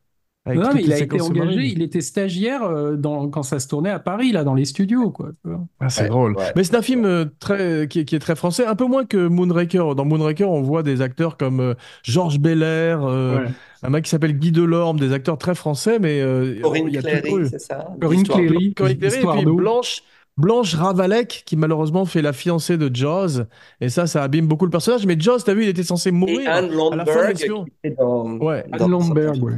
avec 0.45 0.59
Non, 0.59 0.69
mais 0.73 0.81
il 0.83 0.93
a 0.93 0.99
été 0.99 1.19
engagé, 1.19 1.65
il 1.65 1.81
était 1.81 1.99
stagiaire 2.01 2.63
euh, 2.63 2.95
dans, 2.95 3.27
quand 3.29 3.43
ça 3.43 3.59
se 3.59 3.67
tournait 3.67 3.89
à 3.89 3.99
Paris, 3.99 4.31
là, 4.31 4.43
dans 4.45 4.53
les 4.53 4.63
studios, 4.65 5.11
quoi. 5.11 5.31
Ah, 5.79 5.89
c'est 5.89 6.03
Ouais, 6.03 6.09
drôle. 6.09 6.37
ouais. 6.37 6.53
Mais 6.55 6.63
c'est 6.63 6.75
un 6.75 6.81
film 6.81 7.03
euh, 7.05 7.25
très, 7.39 7.87
qui, 7.89 7.99
est 7.99 8.05
qui 8.05 8.15
est 8.15 8.19
très 8.19 8.35
français, 8.35 8.65
un 8.65 8.75
peu 8.75 8.85
moins 8.85 9.05
que 9.05 9.27
Moonraker. 9.27 9.93
Dans 9.95 10.05
Moonraker, 10.05 10.49
on 10.49 10.61
voit 10.61 10.83
des 10.83 11.01
acteurs 11.01 11.35
comme 11.35 11.59
euh, 11.59 11.73
Georges 12.03 12.39
Belair, 12.39 13.03
euh, 13.03 13.39
Ouais. 13.39 13.51
un 13.83 13.89
mec 13.89 14.05
qui 14.05 14.09
s'appelle 14.09 14.37
Guy 14.39 14.51
Delorme, 14.53 14.99
des 14.99 15.11
acteurs 15.11 15.37
très 15.37 15.53
français, 15.55 15.99
mais 15.99 16.21
euh, 16.21 16.61
Corinne 16.61 16.85
il 16.87 16.93
y 16.93 16.97
a 16.97 17.01
toujours 17.03 17.19
Cléry, 17.21 17.49
c'est 17.49 17.59
ça? 17.59 17.87
Corinne. 17.99 18.23
Cléry, 18.23 18.73
Corinne 18.73 18.97
Cléry 18.97 19.15
et 19.17 19.27
puis. 19.45 19.45
Blanche, 19.45 20.01
Blanche 20.37 20.75
Ravalec, 20.75 21.43
qui 21.45 21.57
malheureusement 21.57 22.05
fait 22.05 22.21
la 22.21 22.31
fiancée 22.33 22.77
de 22.77 22.93
Jaws. 22.95 23.43
Et 23.81 23.89
ça, 23.89 24.05
ça 24.07 24.21
abîme 24.23 24.47
beaucoup 24.47 24.65
le 24.65 24.71
personnage. 24.71 25.05
Mais 25.05 25.15
Jaws, 25.19 25.39
t'as 25.39 25.53
vu, 25.53 25.63
il 25.63 25.69
était 25.69 25.83
censé 25.83 26.09
Et 26.09 26.11
mourir 26.11 26.49
Anne 26.49 26.69
à 26.91 26.95
la 26.95 27.05
fin 27.05 27.23
de 27.23 27.27
l'espion. 27.29 27.65
dans, 27.97 28.37
Ouais. 28.37 28.63
Anne 28.71 28.93
ouais. 28.93 29.53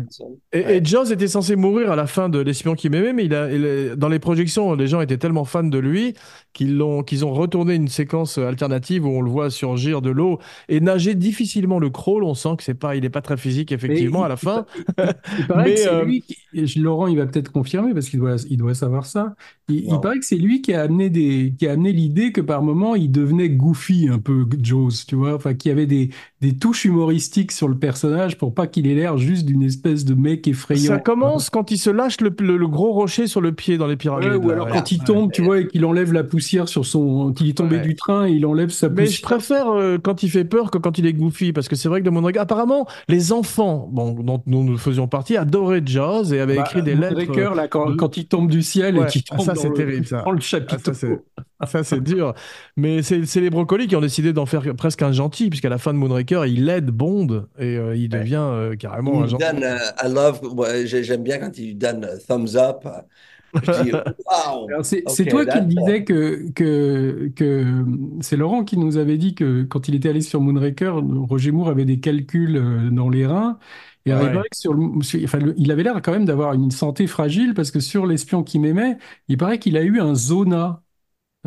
Et, 0.53 0.59
Ouais. 0.63 0.77
et 0.77 0.85
Jaws 0.85 1.11
était 1.11 1.27
censé 1.27 1.55
mourir 1.55 1.91
à 1.91 1.95
la 1.95 2.07
fin 2.07 2.29
de 2.29 2.39
L'espion 2.39 2.73
qui 2.75 2.89
m'aimait, 2.89 3.13
mais 3.13 3.25
il 3.25 3.35
a, 3.35 3.51
il 3.51 3.95
dans 3.97 4.07
les 4.07 4.19
projections, 4.19 4.73
les 4.73 4.87
gens 4.87 5.01
étaient 5.01 5.17
tellement 5.17 5.43
fans 5.45 5.63
de 5.63 5.77
lui 5.77 6.13
qu'ils 6.53 6.81
qu'ils 7.05 7.25
ont 7.25 7.33
retourné 7.33 7.75
une 7.75 7.87
séquence 7.89 8.37
alternative 8.37 9.05
où 9.05 9.09
on 9.09 9.21
le 9.21 9.29
voit 9.29 9.49
surgir 9.49 10.01
de 10.01 10.09
l'eau 10.09 10.39
et 10.69 10.79
nager 10.79 11.13
difficilement 11.15 11.79
le 11.79 11.89
crawl. 11.89 12.23
On 12.23 12.33
sent 12.33 12.49
que 12.57 12.63
c'est 12.63 12.73
pas, 12.73 12.95
il 12.95 13.03
est 13.05 13.09
pas 13.09 13.21
très 13.21 13.37
physique 13.37 13.71
effectivement 13.71 14.23
à 14.23 14.29
la 14.29 14.37
fin. 14.37 14.65
il- 14.97 15.03
il- 15.03 15.39
il 15.39 15.47
paraît 15.47 15.71
que 15.75 15.79
c'est 15.79 15.87
euh, 15.89 16.05
lui, 16.05 16.21
qui, 16.21 16.37
et 16.53 16.65
je- 16.67 16.79
Laurent, 16.79 17.07
il 17.07 17.17
va 17.17 17.25
peut-être 17.25 17.51
confirmer 17.51 17.93
parce 17.93 18.09
qu'il 18.09 18.19
doit, 18.19 18.35
il 18.49 18.57
doit 18.57 18.73
savoir 18.73 19.05
ça. 19.05 19.35
Il, 19.67 19.87
paraît 20.01 20.17
que 20.17 20.25
c'est 20.25 20.35
lui 20.35 20.61
qui 20.63 20.73
a 20.73 20.81
amené 20.81 21.11
des, 21.11 21.53
qui 21.57 21.67
a 21.67 21.73
amené 21.73 21.91
l'idée 21.93 22.31
que 22.31 22.41
par 22.41 22.63
moment 22.63 22.95
il 22.95 23.11
devenait 23.11 23.49
goofy 23.49 24.07
un 24.09 24.17
peu 24.17 24.45
Jaws, 24.63 24.89
tu 25.07 25.15
vois, 25.15 25.35
enfin 25.35 25.53
qu'il 25.53 25.69
y 25.69 25.71
avait 25.71 25.85
des, 25.85 26.09
des 26.41 26.55
touches 26.57 26.85
humoristiques 26.85 27.51
sur 27.51 27.67
le 27.67 27.77
personnage 27.77 28.37
pour 28.37 28.55
pas 28.55 28.65
qu'il 28.65 28.87
ait 28.87 28.95
l'air 28.95 29.17
juste 29.19 29.45
d'une 29.45 29.61
espèce 29.61 30.05
de 30.05 30.15
mec 30.15 30.45
ça 30.45 30.49
effrayant. 30.51 30.99
commence 30.99 31.51
quand 31.51 31.69
il 31.69 31.77
se 31.77 31.91
lâche 31.91 32.19
le, 32.21 32.33
le- 32.39 32.57
le 32.57 32.67
gros 32.67 32.93
rocher 32.93 33.27
sur 33.27 33.41
le 33.41 33.51
pied 33.51 33.77
dans 33.77 33.85
les 33.85 33.91
Ouais, 33.93 33.97
pyramides. 33.97 34.43
ou 34.43 34.47
là, 34.47 34.53
alors 34.55 34.65
ouais. 34.67 34.71
quand 34.73 34.91
il 34.91 34.99
Ouais. 35.01 35.05
tombe, 35.05 35.31
tu 35.31 35.43
vois, 35.43 35.59
et 35.59 35.67
qu'il 35.67 35.85
enlève 35.85 36.13
la 36.13 36.23
poussière 36.23 36.67
sur 36.67 36.83
son, 36.85 37.31
qu'il 37.33 37.47
est 37.49 37.53
tombé 37.57 37.75
Ouais. 37.75 37.81
du 37.83 37.95
train, 37.95 38.25
et 38.27 38.31
il 38.31 38.45
enlève 38.47 38.69
sa 38.71 38.89
Mais 38.89 39.05
je 39.05 39.21
poussière. 39.21 39.29
préfère 39.37 39.69
euh, 39.69 39.97
quand 40.01 40.23
il 40.23 40.29
fait 40.31 40.45
peur 40.45 40.71
que 40.71 40.79
quand 40.79 40.97
il 40.97 41.05
est 41.05 41.13
goofy, 41.13 41.53
parce 41.53 41.67
que 41.67 41.75
c'est 41.75 41.89
vrai 41.89 41.99
que 42.01 42.05
de 42.05 42.09
mon 42.09 42.21
regard, 42.21 42.43
apparemment, 42.43 42.87
les 43.07 43.31
enfants, 43.33 43.87
bon, 43.91 44.13
dont 44.13 44.41
nous, 44.47 44.63
nous 44.63 44.77
faisions 44.79 45.07
partie, 45.07 45.37
adoraient 45.37 45.83
Jaws 45.85 46.33
et 46.33 46.38
avaient 46.39 46.55
Bah, 46.55 46.61
écrit 46.61 46.81
des 46.83 46.95
lettres. 46.95 47.29
euh, 47.37 47.55
là, 47.55 47.67
quand, 47.67 47.89
de- 47.91 47.95
quand 47.95 48.17
il 48.17 48.27
tombe 48.27 48.49
du 48.49 48.61
ciel 48.61 48.97
et 48.97 49.05
qu'il 49.05 49.23
ah, 49.31 49.35
tombe 49.37 49.45
ça 49.45 49.53
dans 49.53 49.61
c'est 49.61 49.69
le, 49.69 49.73
terrible 49.73 50.05
ça. 50.05 50.21
dans 50.23 50.31
le 50.31 50.39
Ah, 50.39 50.41
chapiteau. 50.41 50.93
ça 50.93 50.93
c'est 50.93 51.19
ça 51.67 51.83
c'est 51.83 52.01
dur. 52.01 52.33
Mais 52.77 53.01
c'est 53.03 53.41
les 53.41 53.49
brocolis 53.49 53.87
qui 53.87 53.95
ont 53.95 54.01
décidé 54.01 54.33
d'en 54.33 54.45
faire 54.45 54.63
presque 54.75 55.01
un 55.01 55.11
gentil, 55.11 55.49
puisqu'à 55.49 55.69
la 55.69 55.77
fin 55.77 55.93
de 55.93 55.97
Moonraker, 55.99 56.45
il 56.47 56.69
aide 56.69 56.87
Bond 56.91 57.47
et 57.59 57.77
euh, 57.77 57.95
il 57.95 58.09
Ouais. 58.11 58.19
devient 58.19 58.35
euh, 58.39 58.75
carrément 58.75 59.21
Il 59.21 59.23
un 59.23 59.27
gentil. 59.27 59.45
donne, 59.45 59.63
I 60.03 60.07
love, 60.13 60.41
ouais, 60.57 60.85
j'aime 60.87 61.23
bien 61.23 61.37
quand 61.39 61.57
il 61.57 61.77
donne 61.77 62.05
euh, 62.05 62.17
thumbs 62.27 62.55
up. 62.55 62.85
Wow, 64.25 64.83
C'est 64.83 65.25
toi 65.27 65.45
qui 65.45 65.59
disais 65.61 66.03
que, 66.03 66.51
que, 66.51 67.31
que 67.35 67.65
c'est 68.21 68.37
Laurent 68.37 68.63
qui 68.63 68.77
nous 68.77 68.97
avait 68.97 69.17
dit 69.17 69.33
que 69.35 69.63
quand 69.63 69.87
il 69.87 69.95
était 69.95 70.09
allé 70.09 70.21
sur 70.21 70.39
Moonraker, 70.41 70.91
Roger 71.27 71.51
Moore 71.51 71.69
avait 71.69 71.85
des 71.85 71.99
calculs 71.99 72.89
dans 72.91 73.09
les 73.09 73.25
reins. 73.25 73.57
Et 74.05 74.11
il 74.11 74.15
sur 74.53 74.73
le- 74.73 74.83
enfin, 75.25 75.39
le- 75.39 75.53
il 75.57 75.71
avait 75.71 75.83
l'air 75.83 76.01
quand 76.01 76.11
même 76.11 76.25
d'avoir 76.25 76.53
une 76.53 76.71
santé 76.71 77.05
fragile 77.07 77.53
parce 77.53 77.71
que 77.71 77.79
sur 77.79 78.05
l'espion 78.07 78.43
qui 78.43 78.59
m'aimait, 78.59 78.97
il 79.27 79.37
paraît 79.37 79.59
qu'il 79.59 79.77
a 79.77 79.83
eu 79.83 79.99
un 79.99 80.15
zona 80.15 80.81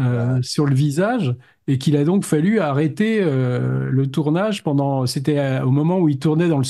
euh, 0.00 0.38
Ah. 0.38 0.42
sur 0.42 0.66
le 0.66 0.74
visage 0.74 1.36
et 1.66 1.78
qu'il 1.78 1.96
a 1.96 2.04
donc 2.04 2.24
fallu 2.24 2.60
arrêter 2.60 3.20
euh, 3.22 3.90
le 3.90 4.10
tournage 4.10 4.62
pendant. 4.64 5.06
C'était 5.06 5.38
euh, 5.38 5.64
au 5.64 5.70
moment 5.70 5.98
où 6.00 6.08
il 6.08 6.18
tournait 6.18 6.48
dans 6.48 6.58
le 6.58 6.64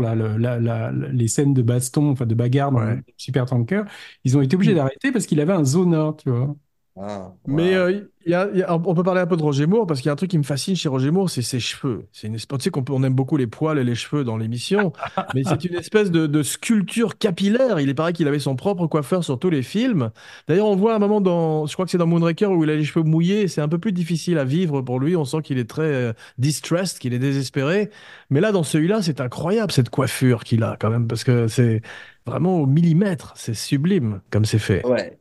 là, 0.00 0.14
la- 0.14 0.38
la- 0.38 0.58
la- 0.58 0.92
les 0.92 1.28
scènes 1.28 1.54
de 1.54 1.62
baston, 1.62 2.10
enfin 2.10 2.26
de 2.26 2.34
bagarre 2.34 2.72
dans 2.72 2.80
Ouais. 2.80 2.96
le 2.96 3.02
supertanker. 3.18 3.84
Ils 4.24 4.36
ont 4.38 4.42
été 4.42 4.56
obligés 4.56 4.74
d'arrêter 4.74 5.12
parce 5.12 5.26
qu'il 5.26 5.40
avait 5.40 5.52
un 5.52 5.64
zona, 5.64 6.14
tu 6.18 6.30
vois. 6.30 6.56
Ah, 6.96 7.34
Mais 7.46 7.74
euh, 7.74 8.09
y 8.26 8.34
a- 8.34 8.48
il 8.52 8.58
y 8.58 8.62
a- 8.62 8.74
on 8.74 8.94
peut 8.94 9.02
parler 9.02 9.20
un 9.22 9.26
peu 9.26 9.36
de 9.36 9.42
Roger 9.42 9.66
Moore 9.66 9.86
parce 9.86 10.00
qu'il 10.00 10.06
y 10.06 10.10
a 10.10 10.12
un 10.12 10.16
truc 10.16 10.30
qui 10.30 10.36
me 10.38 10.42
fascine 10.42 10.76
chez 10.76 10.88
Roger 10.90 11.10
Moore, 11.10 11.30
c'est 11.30 11.40
ses 11.42 11.58
cheveux. 11.58 12.06
C'est 12.12 12.26
une 12.26 12.34
espèce, 12.34 12.58
tu 12.58 12.64
sais 12.64 12.70
qu'on 12.70 12.82
peut- 12.82 12.92
on 12.92 13.02
aime 13.02 13.14
beaucoup 13.14 13.36
les 13.38 13.46
poils 13.46 13.78
et 13.78 13.84
les 13.84 13.94
cheveux 13.94 14.24
dans 14.24 14.36
l'émission, 14.36 14.92
mais 15.34 15.42
c'est 15.44 15.64
une 15.64 15.74
espèce 15.76 16.10
de, 16.10 16.26
de 16.26 16.42
sculpture 16.42 17.16
capillaire. 17.16 17.80
Il 17.80 17.88
est 17.88 17.94
pareil 17.94 18.12
qu'il 18.12 18.28
avait 18.28 18.38
son 18.38 18.56
propre 18.56 18.86
coiffeur 18.86 19.24
sur 19.24 19.38
tous 19.38 19.48
les 19.50 19.62
films. 19.62 20.10
D'ailleurs, 20.48 20.66
on 20.66 20.76
voit 20.76 20.94
un 20.94 20.98
moment 20.98 21.20
dans, 21.20 21.66
je 21.66 21.72
crois 21.72 21.84
que 21.86 21.90
c'est 21.90 21.98
dans 21.98 22.06
Moonraker 22.06 22.46
où 22.50 22.62
il 22.64 22.70
a 22.70 22.76
les 22.76 22.84
cheveux 22.84 23.04
mouillés. 23.04 23.48
C'est 23.48 23.62
un 23.62 23.68
peu 23.68 23.78
plus 23.78 23.92
difficile 23.92 24.36
à 24.38 24.44
vivre 24.44 24.82
pour 24.82 25.00
lui. 25.00 25.16
On 25.16 25.24
sent 25.24 25.42
qu'il 25.42 25.56
est 25.58 25.68
très 25.68 25.82
euh, 25.82 26.12
distressed, 26.38 26.98
qu'il 26.98 27.14
est 27.14 27.18
désespéré. 27.18 27.90
Mais 28.28 28.40
là, 28.40 28.52
dans 28.52 28.62
celui-là, 28.64 29.02
c'est 29.02 29.20
incroyable 29.20 29.72
cette 29.72 29.88
coiffure 29.90 30.44
qu'il 30.44 30.62
a 30.62 30.76
quand 30.78 30.90
même 30.90 31.06
parce 31.06 31.24
que 31.24 31.48
c'est 31.48 31.80
vraiment 32.26 32.58
au 32.60 32.66
millimètre. 32.66 33.32
C'est 33.36 33.54
sublime 33.54 34.20
comme 34.30 34.44
c'est 34.44 34.58
fait. 34.58 34.84
Ouais, 34.86 35.18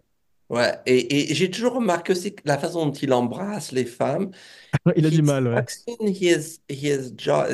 ouais. 0.49 0.79
Et, 0.85 1.31
et 1.31 1.35
j'ai 1.35 1.49
toujours 1.51 1.73
remarqué 1.75 2.11
aussi 2.13 2.35
que 2.35 2.41
la 2.45 2.57
façon 2.57 2.85
dont 2.85 2.91
il 2.93 3.13
embrasse 3.13 3.71
les 3.71 3.85
femmes, 3.85 4.31
Il 4.95 5.05
a 5.05 5.11
du 5.11 5.21
mal, 5.21 5.47
ouais. 5.47 5.65
his, 5.87 6.59
his 6.69 7.11
jaw, 7.17 7.45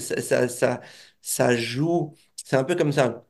ça, 0.00 0.20
ça, 0.22 0.48
ça, 0.48 0.80
ça 1.20 1.56
joue, 1.56 2.14
c'est 2.36 2.56
un 2.56 2.64
peu 2.64 2.74
comme 2.76 2.92
ça. 2.92 3.24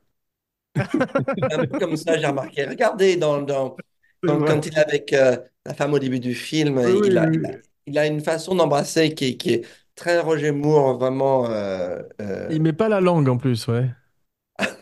Un 1.51 1.59
peu 1.65 1.75
comme 1.77 1.95
ça, 1.97 2.17
j'ai 2.17 2.25
remarqué. 2.27 2.65
Regardez, 2.65 3.17
dans, 3.17 3.41
dans, 3.41 3.81
quand, 4.25 4.65
il 4.65 4.73
est 4.73 4.77
avec 4.79 5.13
euh, 5.13 5.37
la 5.65 5.73
femme 5.73 5.93
au 5.93 5.99
début 5.99 6.19
du 6.19 6.35
film, 6.35 6.79
Oui, 6.83 6.91
il 7.03 7.17
a, 7.17 7.29
oui, 7.29 7.39
il 7.39 7.45
a, 7.45 7.51
oui. 7.53 7.61
il 7.87 7.97
a 7.97 8.07
une 8.07 8.21
façon 8.21 8.55
d'embrasser 8.55 9.13
qui, 9.13 9.25
est- 9.25 9.37
qui 9.37 9.53
est 9.53 9.65
très 9.95 10.19
Roger 10.19 10.51
Moore, 10.51 10.97
vraiment. 10.99 11.45
euh, 11.49 12.01
euh, 12.21 12.49
Il 12.49 12.61
met 12.61 12.73
pas 12.73 12.89
la 12.89 12.99
langue 12.99 13.29
en 13.29 13.37
plus, 13.37 13.65
ouais. 13.69 13.89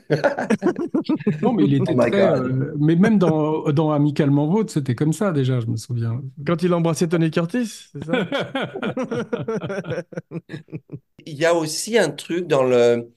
Non, 1.42 1.54
mais 1.54 1.66
il 1.66 1.74
Oh 1.80 1.84
était 1.84 1.94
my 1.94 2.10
très. 2.12 2.22
Euh, 2.22 2.74
mais 2.80 2.96
même 2.96 3.18
dans, 3.20 3.64
dans 3.72 3.92
Amicalement 3.92 4.48
Vôtre, 4.48 4.72
c'était 4.74 4.96
comme 4.96 5.14
ça 5.14 5.32
déjà, 5.32 5.60
je 5.60 5.68
me 5.68 5.76
souviens. 5.78 6.22
Quand 6.46 6.64
il 6.64 6.74
embrassait 6.74 7.08
Tony 7.08 7.32
Curtis, 7.32 7.90
c'est 7.92 8.04
ça? 8.04 8.28
Il 11.26 11.36
y 11.38 11.46
a 11.46 11.54
aussi 11.54 11.98
un 11.98 12.10
truc 12.12 12.48
dans 12.48 12.64
le. 12.64 13.12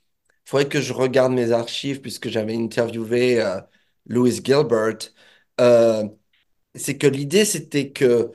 Il 0.46 0.50
faudrait 0.50 0.68
que 0.68 0.80
je 0.80 0.92
regarde 0.92 1.32
mes 1.32 1.52
archives 1.52 2.00
puisque 2.00 2.28
j'avais 2.28 2.56
interviewé 2.56 3.40
euh, 3.40 3.60
Louis 4.06 4.32
Gilbert. 4.44 4.98
Euh, 5.60 6.04
c'est 6.74 6.98
que 6.98 7.06
l'idée, 7.06 7.44
c'était 7.46 7.92
que 7.92 8.32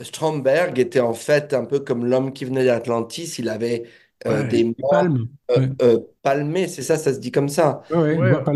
Stromberg 0.00 0.78
était 0.78 1.00
en 1.00 1.14
fait 1.14 1.54
un 1.54 1.64
peu 1.66 1.80
comme 1.80 2.06
l'homme 2.06 2.32
qui 2.32 2.44
venait 2.46 2.64
d'Atlantis. 2.66 3.36
Il 3.38 3.48
avait 3.50 3.88
Ouais. 4.28 4.44
des 4.44 4.64
Et 4.78 4.84
mains 4.84 4.84
Palme. 4.84 5.28
euh, 5.50 5.56
Ouais, 5.56 5.68
euh, 5.82 6.00
palmées, 6.22 6.68
c'est 6.68 6.82
ça, 6.82 6.96
ça 6.98 7.12
se 7.14 7.18
dit 7.20 7.32
comme 7.32 7.48
ça. 7.48 7.82
ouais, 7.90 8.22
ouais. 8.30 8.52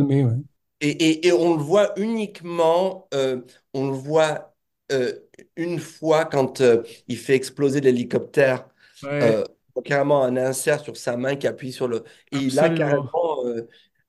Et, 0.81 0.89
et, 0.91 1.27
et 1.29 1.33
on 1.33 1.57
le 1.57 1.63
voit 1.63 1.99
uniquement, 1.99 3.09
euh, 3.15 3.41
on 3.75 3.87
le 3.91 3.95
voit 3.97 4.55
euh, 4.93 5.13
une 5.57 5.79
fois 5.81 6.27
quand 6.27 6.61
euh, 6.61 6.83
il 7.09 7.17
fait 7.19 7.35
exploser 7.35 7.81
l'hélicoptère. 7.81 8.69
Ouais, 9.03 9.23
Euh, 9.23 9.45
carrément 9.85 10.23
un 10.25 10.37
insert 10.37 10.81
sur 10.83 10.97
sa 10.97 11.17
main 11.17 11.37
qui 11.37 11.47
appuie 11.47 11.73
sur 11.73 11.89
le. 11.89 12.05
Et 12.33 12.39
il 12.39 12.59
a 12.59 12.71
carrément. 12.71 13.45
euh, 13.47 13.67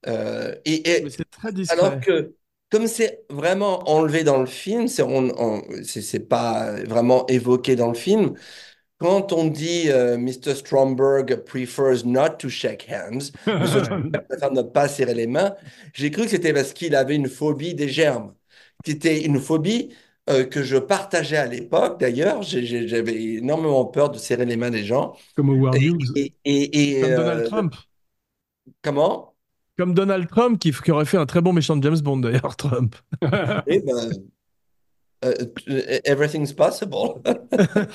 euh, 0.07 0.55
et, 0.65 0.89
et 0.89 1.03
Mais 1.03 1.09
c'est 1.09 1.29
très 1.29 1.51
alors 1.67 1.99
que, 1.99 2.35
comme 2.69 2.87
c'est 2.87 3.25
vraiment 3.29 3.89
enlevé 3.89 4.23
dans 4.23 4.39
le 4.39 4.45
film, 4.45 4.87
c'est 4.87 5.03
on, 5.03 5.29
on- 5.39 5.63
c'est 5.83 6.01
c'est 6.01 6.19
pas 6.27 6.73
vraiment 6.85 7.25
évoqué 7.27 7.75
dans 7.75 7.87
le 7.89 7.95
film, 7.95 8.35
quand 8.97 9.31
on 9.33 9.45
dit 9.47 9.89
euh, 9.89 10.17
Mr. 10.17 10.55
Stromberg 10.55 11.43
prefers 11.45 12.05
not 12.05 12.37
to 12.39 12.49
shake 12.49 12.87
hands, 12.89 13.31
Stromberg 13.65 14.27
préfère 14.29 14.51
ne 14.51 14.61
pas 14.63 14.87
serrer 14.87 15.13
les 15.13 15.27
mains, 15.27 15.55
j'ai 15.93 16.11
cru 16.11 16.23
que 16.23 16.29
c'était 16.29 16.53
parce 16.53 16.73
qu'il 16.73 16.95
avait 16.95 17.15
une 17.15 17.29
phobie 17.29 17.75
des 17.75 17.89
germes. 17.89 18.33
C'était 18.85 19.23
une 19.25 19.39
phobie 19.39 19.93
euh, 20.29 20.45
que 20.45 20.63
je 20.63 20.77
partageais 20.77 21.37
à 21.37 21.45
l'époque. 21.47 21.99
D'ailleurs, 21.99 22.41
j'avais 22.43 23.23
énormément 23.35 23.85
peur 23.85 24.09
de 24.11 24.17
serrer 24.17 24.45
les 24.45 24.57
mains 24.57 24.71
des 24.71 24.83
gens. 24.85 25.15
Comme 25.35 25.49
Howard 25.51 25.81
Et, 25.81 25.81
Hughes. 25.81 26.15
et- 26.15 26.33
et- 26.45 26.97
et, 26.99 27.01
Comme 27.01 27.13
euh, 27.13 27.15
Donald 27.15 27.43
Trump. 27.43 27.75
comment? 28.81 29.35
Comme 29.77 29.93
Donald 29.93 30.27
Trump, 30.27 30.59
qui, 30.59 30.71
qui 30.71 30.91
aurait 30.91 31.05
fait 31.05 31.17
un 31.17 31.25
très 31.27 31.41
bon 31.41 31.53
méchant 31.53 31.75
de 31.77 31.83
James 31.83 31.99
Bond 31.99 32.17
d'ailleurs, 32.17 32.55
Trump. 32.55 32.95
Eh 33.65 33.79
ben, 33.85 34.27
euh, 35.25 35.33
euh, 35.69 35.99
everything's 36.05 36.53
possible. 36.53 36.95
Euh, 37.27 37.33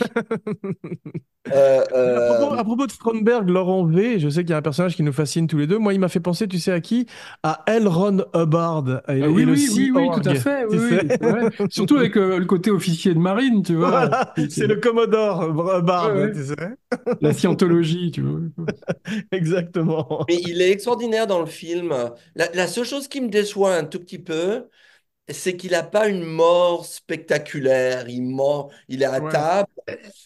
À 1.53 2.35
propos, 2.39 2.55
à 2.55 2.65
propos 2.65 2.87
de 2.87 2.93
Stromberg, 2.93 3.49
Laurent 3.49 3.85
V, 3.85 4.21
je 4.21 4.29
sais 4.29 4.43
qu'il 4.43 4.51
y 4.51 4.55
a 4.55 4.59
un 4.59 4.63
personnage 4.63 4.95
qui 4.95 5.03
nous 5.03 5.13
fascine 5.13 5.49
tous 5.49 5.59
les 5.59 5.67
deux. 5.67 5.79
Moi, 5.79 5.93
il 5.93 5.99
m'a 6.01 6.09
fait 6.09 6.21
penser, 6.21 6.47
tu 6.47 6.59
sais 6.61 6.71
à 6.73 6.81
qui? 6.81 7.07
À 7.43 7.65
L. 7.67 7.89
Ron 7.89 8.25
Hubbard. 8.35 9.03
Et, 9.09 9.23
Ah 9.23 9.29
oui, 9.29 9.43
et 9.43 9.47
oui, 9.47 9.91
oui, 9.95 10.09
tout 10.15 10.29
à 10.29 10.35
fait. 10.37 10.65
oui, 10.71 10.79
oui. 10.81 11.67
Surtout 11.71 11.97
avec 11.97 12.17
euh, 12.17 12.39
le 12.39 12.45
côté 12.45 12.71
officier 12.71 13.13
de 13.13 13.19
marine, 13.19 13.63
tu 13.65 13.75
vois. 13.75 13.91
Voilà, 13.91 14.35
c'est 14.49 14.67
le 14.69 14.77
Commodore 14.77 15.43
Hubbard, 15.79 16.15
Ouais, 16.15 16.23
ouais. 16.23 16.33
tu 16.33 16.45
sais. 16.45 16.55
La 17.21 17.33
scientologie, 17.33 18.13
tu 18.13 18.23
vois. 18.23 18.41
Exactement. 19.33 20.25
mais 20.29 20.37
il 20.37 20.63
est 20.63 20.71
extraordinaire 20.71 21.27
dans 21.27 21.41
le 21.41 21.47
film. 21.47 21.93
La, 22.37 22.49
la 22.55 22.67
seule 22.69 22.85
chose 22.85 23.09
qui 23.09 23.21
me 23.21 23.29
déçoit 23.29 23.75
un 23.75 23.85
tout 23.85 23.99
petit 23.99 24.19
peu, 24.21 24.69
c'est 25.29 25.57
qu'il 25.57 25.71
n'a 25.71 25.83
pas 25.83 26.09
une 26.09 26.25
mort 26.25 26.85
spectaculaire. 26.85 28.09
Il 28.09 28.23
mord, 28.23 28.71
il 28.89 29.03
est 29.03 29.07
à 29.07 29.21
Ouais. 29.23 29.31
table. 29.31 29.69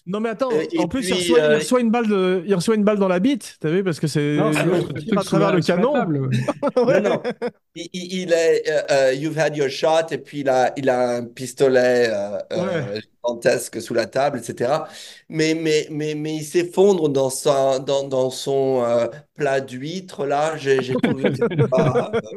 Non 0.07 0.21
mais 0.21 0.31
attends, 0.31 0.51
Euh, 0.53 0.63
et 0.73 0.79
en 0.79 0.89
plus 0.89 1.09
il, 1.09 1.35
euh, 1.37 1.57
reçoit 1.57 1.81
une 1.81 1.91
balle 1.91 2.09
de, 2.09 2.43
il 2.47 2.55
reçoit 2.55 2.75
une 2.77 2.85
balle 2.85 2.99
dans 2.99 3.09
la 3.09 3.19
bite, 3.21 3.57
t'as 3.61 3.71
vu 3.71 3.83
parce 3.85 4.01
que 4.01 4.07
c'est 4.07 4.37
truc 4.37 5.19
à 5.19 5.23
travers 5.23 5.53
le 5.55 5.61
canon. 5.61 5.93
table, 5.93 6.19
ouais. 6.21 6.37
Ouais. 6.85 7.01
Non, 7.01 7.11
non. 7.11 7.23
Il, 7.75 8.33
est, 8.33 8.69
euh, 8.71 8.83
euh, 8.91 9.13
you've 9.15 9.39
had 9.39 9.57
your 9.57 9.69
shot, 9.69 10.07
et 10.13 10.19
puis 10.19 10.41
il 10.41 10.49
a, 10.49 10.73
il 10.77 10.89
a 10.89 11.17
un 11.17 11.25
pistolet 11.25 12.09
euh, 12.11 12.39
euh, 12.53 13.01
gigantesque 13.27 13.81
sous 13.83 13.95
la 13.95 14.07
table, 14.07 14.39
etc. 14.39 14.89
Mais, 15.29 15.55
mais, 15.55 15.89
mais, 15.91 16.15
mais 16.15 16.37
il 16.37 16.45
s'effondre 16.45 17.09
dans, 17.09 17.31
sa, 17.31 17.79
dans, 17.79 18.07
dans 18.09 18.31
son 18.31 18.83
euh, 18.85 19.09
plat 19.35 19.61
d'huître, 19.61 20.25
là. 20.27 20.57
J'ai 20.57 20.83
j'ai 20.83 21.01
trouvé 21.01 21.29
que 21.31 21.37
c'était 21.37 21.65
pas, 21.71 22.11
euh, 22.15 22.31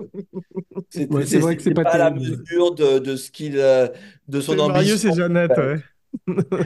c'était- 0.90 1.10
Ouais, 1.10 1.26
c'est 1.26 1.40
vrai 1.40 1.56
que 1.56 1.62
c'est 1.64 1.74
pas 1.74 1.84
pas 1.84 1.92
à 1.96 1.98
la 1.98 2.12
mesure 2.12 2.74
de, 2.76 3.00
de 3.00 3.16
ce 3.16 3.32
qu'il, 3.32 3.58
euh, 3.60 3.88
de 4.28 4.42
son 4.42 4.60
C'est 4.60 4.60
ambition. 4.60 5.10
et 5.10 5.12
Jeannette, 5.14 5.58
ouais. 5.58 5.84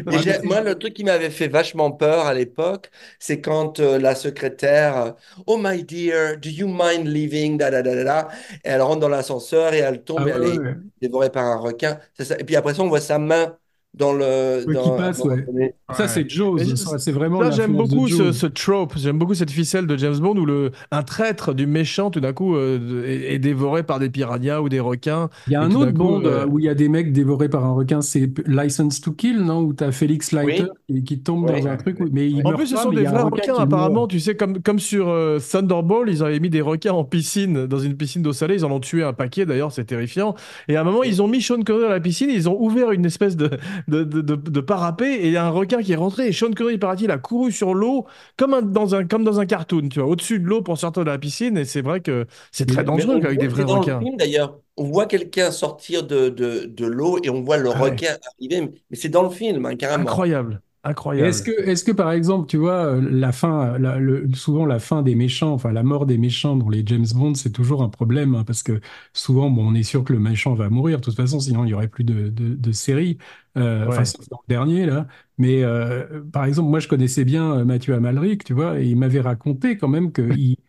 Et 0.09 0.19
j'ai- 0.19 0.41
moi, 0.43 0.61
le 0.61 0.77
truc 0.77 0.93
qui 0.93 1.03
m'avait 1.03 1.29
fait 1.29 1.47
vachement 1.47 1.91
peur 1.91 2.25
à 2.25 2.33
l'époque, 2.33 2.91
c'est 3.19 3.41
quand 3.41 3.79
euh, 3.79 3.97
la 3.99 4.15
secrétaire, 4.15 5.15
Oh 5.47 5.57
my 5.59 5.83
dear, 5.83 6.37
do 6.37 6.49
you 6.49 6.67
mind 6.67 7.07
leaving? 7.07 7.57
Da, 7.57 7.71
da, 7.71 7.81
da, 7.81 7.95
da, 7.95 8.03
da. 8.03 8.27
Et 8.63 8.69
elle 8.69 8.81
rentre 8.81 8.99
dans 9.01 9.09
l'ascenseur 9.09 9.73
et 9.73 9.79
elle 9.79 10.03
tombe 10.03 10.21
Ah 10.21 10.27
et 10.27 10.31
ouais, 10.31 10.35
elle 10.35 10.43
est 10.45 10.59
ouais. 10.59 10.75
dévorée 11.01 11.29
par 11.31 11.45
un 11.45 11.57
requin. 11.57 11.99
C'est 12.13 12.25
ça. 12.25 12.37
Et 12.39 12.43
puis 12.43 12.55
après 12.55 12.73
ça, 12.73 12.83
on 12.83 12.87
voit 12.89 13.01
sa 13.01 13.17
main 13.19 13.57
dans 13.95 14.13
le. 14.13 14.65
Ouais, 14.67 14.75
qui 14.75 14.89
dans, 14.89 14.95
passe, 14.97 15.19
dans- 15.19 15.29
ouais. 15.29 15.75
Ça, 15.93 16.07
c'est 16.07 16.27
Jaws. 16.29 16.57
c'est 16.97 17.11
vraiment 17.11 17.41
Ça, 17.43 17.51
j'aime 17.51 17.73
beaucoup 17.75 18.07
ce, 18.07 18.45
trope, 18.47 18.93
j'aime 18.97 19.19
beaucoup 19.19 19.35
cette 19.35 19.51
ficelle 19.51 19.85
de 19.85 19.95
James 19.97 20.17
Bond 20.17 20.35
où 20.37 20.45
le, 20.45 20.71
un 20.91 21.03
traître 21.03 21.53
du 21.53 21.67
méchant, 21.67 22.09
tout 22.09 22.19
d'un 22.19 22.33
coup, 22.33 22.55
euh, 22.55 23.03
est, 23.05 23.35
est 23.35 23.39
dévoré 23.39 23.83
par 23.83 23.99
des 23.99 24.09
piranhas 24.09 24.61
ou 24.61 24.69
des 24.69 24.79
requins. 24.79 25.29
Il 25.47 25.53
y 25.53 25.55
a 25.55 25.61
un 25.61 25.71
autre 25.73 25.91
Bond 25.91 26.23
euh, 26.25 26.45
où 26.47 26.57
il 26.59 26.65
y 26.65 26.69
a 26.69 26.73
des 26.73 26.89
mecs 26.89 27.11
dévorés 27.13 27.49
par 27.49 27.65
un 27.65 27.73
requin, 27.73 28.01
c'est 28.01 28.31
License 28.47 29.01
to 29.01 29.11
Kill, 29.11 29.41
non? 29.41 29.61
Où 29.61 29.73
t'as 29.73 29.91
Félix 29.91 30.31
Leiter 30.31 30.65
qui, 30.89 31.03
qui 31.03 31.19
tombe 31.19 31.49
Oui. 31.49 31.61
dans 31.61 31.67
un 31.67 31.77
truc, 31.77 31.99
où- 31.99 32.07
mais 32.11 32.27
il 32.29 32.39
En 32.39 32.49
meurt 32.49 32.57
plus, 32.57 32.67
ce 32.67 32.75
pas, 32.75 32.81
sont 32.83 32.91
des 32.91 33.03
vrais 33.03 33.21
requin 33.21 33.25
requins, 33.25 33.53
qui 33.55 33.61
apparemment. 33.61 33.93
meurt. 34.01 34.09
Tu 34.09 34.19
sais, 34.19 34.35
comme, 34.35 34.59
comme 34.61 34.79
sur 34.79 35.09
euh, 35.09 35.37
Thunderball, 35.39 36.09
ils 36.09 36.23
avaient 36.23 36.39
mis 36.39 36.49
des 36.49 36.61
requins 36.61 36.93
en 36.93 37.03
piscine, 37.03 37.67
dans 37.67 37.79
une 37.79 37.95
piscine 37.95 38.23
d'eau 38.23 38.33
salée. 38.33 38.55
Ils 38.55 38.65
en 38.65 38.71
ont 38.71 38.79
tué 38.79 39.03
un 39.03 39.13
paquet, 39.13 39.45
d'ailleurs, 39.45 39.71
c'est 39.71 39.85
terrifiant. 39.85 40.33
Et 40.67 40.75
à 40.75 40.81
un 40.81 40.83
moment, 40.83 41.03
ils 41.03 41.21
ont 41.21 41.27
mis 41.27 41.41
Sean 41.41 41.61
Connery 41.61 41.83
dans 41.83 41.89
la 41.89 41.99
piscine, 41.99 42.29
ils 42.31 42.49
ont 42.49 42.59
ouvert 42.59 42.91
une 42.91 43.05
espèce 43.05 43.35
de, 43.37 43.51
de, 43.87 44.03
de, 44.03 44.21
de- 44.21 44.35
de 44.35 44.59
parapet, 44.61 45.13
et 45.15 45.27
il 45.27 45.31
y 45.33 45.37
a 45.37 45.45
un 45.45 45.49
requin 45.49 45.81
qui 45.81 45.93
est 45.93 45.95
rentré. 45.95 46.27
Et 46.27 46.31
Sean 46.33 46.51
Connery, 46.53 46.77
paraît-il, 46.77 47.11
a 47.11 47.17
couru 47.17 47.51
sur 47.51 47.73
l'eau, 47.73 48.05
comme, 48.37 48.53
un- 48.53 48.61
dans 48.61 48.95
un, 48.95 49.05
comme 49.05 49.23
dans 49.23 49.39
un 49.39 49.45
cartoon, 49.45 49.89
tu 49.89 49.99
vois, 49.99 50.09
au-dessus 50.09 50.39
de 50.39 50.45
l'eau 50.45 50.61
pour 50.61 50.77
sortir 50.77 51.03
de 51.03 51.09
la 51.11 51.17
piscine. 51.19 51.57
Et 51.57 51.65
c'est 51.65 51.81
vrai 51.81 52.01
que 52.01 52.25
c'est 52.51 52.65
très 52.65 52.83
dangereux 52.83 53.19
avec 53.23 53.39
des 53.39 53.47
vrais 53.47 53.65
dans 53.65 53.81
requins. 53.81 53.99
le 53.99 54.05
film 54.05 54.17
d'ailleurs. 54.17 54.59
On 54.77 54.85
voit 54.85 55.05
quelqu'un 55.05 55.51
sortir 55.51 56.03
de, 56.05 56.29
de, 56.29 56.65
de 56.65 56.85
l'eau 56.85 57.19
et 57.23 57.29
on 57.29 57.43
voit 57.43 57.57
le 57.57 57.69
Ah 57.71 57.83
ouais. 57.83 57.99
requin 57.99 58.17
arriver. 58.39 58.61
Mais 58.61 58.71
mais 58.89 58.97
c'est 58.97 59.09
dans 59.09 59.23
le 59.23 59.29
film, 59.29 59.65
hein, 59.65 59.75
carrément. 59.75 60.09
Incroyable. 60.09 60.61
Incroyable. 60.83 61.27
Est-ce 61.27 61.43
que, 61.43 61.51
est-ce 61.51 61.83
que 61.83 61.91
par 61.91 62.11
exemple, 62.11 62.47
tu 62.47 62.57
vois, 62.57 62.85
euh, 62.95 63.01
la 63.09 63.31
fin, 63.31 63.77
la- 63.77 63.99
le- 63.99 64.27
souvent 64.33 64.65
la 64.65 64.79
fin 64.79 65.03
des 65.03 65.13
méchants, 65.15 65.53
enfin 65.53 65.71
la 65.71 65.83
mort 65.83 66.05
des 66.07 66.17
méchants 66.17 66.55
dans 66.57 66.69
les 66.69 66.83
James 66.85 67.05
Bond, 67.13 67.35
c'est 67.35 67.51
toujours 67.51 67.83
un 67.83 67.89
problème 67.89 68.33
hein, 68.35 68.43
parce 68.43 68.63
que 68.63 68.81
souvent, 69.13 69.49
bon, 69.51 69.67
on 69.71 69.75
est 69.75 69.83
sûr 69.83 70.03
que 70.03 70.11
le 70.11 70.19
méchant 70.19 70.55
va 70.55 70.69
mourir 70.69 70.97
de 70.99 71.03
toute 71.03 71.15
façon, 71.15 71.39
sinon 71.39 71.65
il 71.65 71.69
y 71.69 71.73
aurait 71.75 71.87
plus 71.87 72.03
de, 72.03 72.29
de, 72.29 72.55
de 72.55 72.71
série. 72.71 73.17
Euh, 73.57 73.85
Enfin, 73.87 73.99
Ouais. 73.99 74.05
sauf 74.05 74.27
dans 74.29 74.39
le 74.47 74.51
dernier 74.53 74.85
là. 74.87 75.07
Mais 75.37 75.63
euh, 75.63 76.23
par 76.33 76.45
exemple, 76.45 76.69
moi 76.69 76.79
je 76.79 76.87
connaissais 76.87 77.23
bien 77.25 77.59
euh, 77.59 77.65
Mathieu 77.65 77.93
Amalric, 77.93 78.43
tu 78.43 78.53
vois, 78.53 78.79
et 78.81 78.87
il 78.87 78.97
m'avait 78.97 79.21
raconté 79.21 79.77
quand 79.77 79.87
même 79.87 80.11
que 80.11 80.21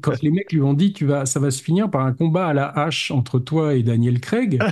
quand 0.00 0.22
les 0.22 0.30
mecs 0.30 0.52
lui 0.52 0.60
ont 0.60 0.74
dit, 0.74 0.92
tu 0.92 1.06
vas, 1.06 1.26
ça 1.26 1.40
va 1.40 1.50
se 1.50 1.62
finir 1.62 1.90
par 1.90 2.04
un 2.04 2.12
combat 2.12 2.48
à 2.48 2.54
la 2.54 2.66
hache 2.66 3.10
entre 3.10 3.38
toi 3.38 3.74
et 3.74 3.82
Daniel 3.82 4.20
Craig. 4.20 4.58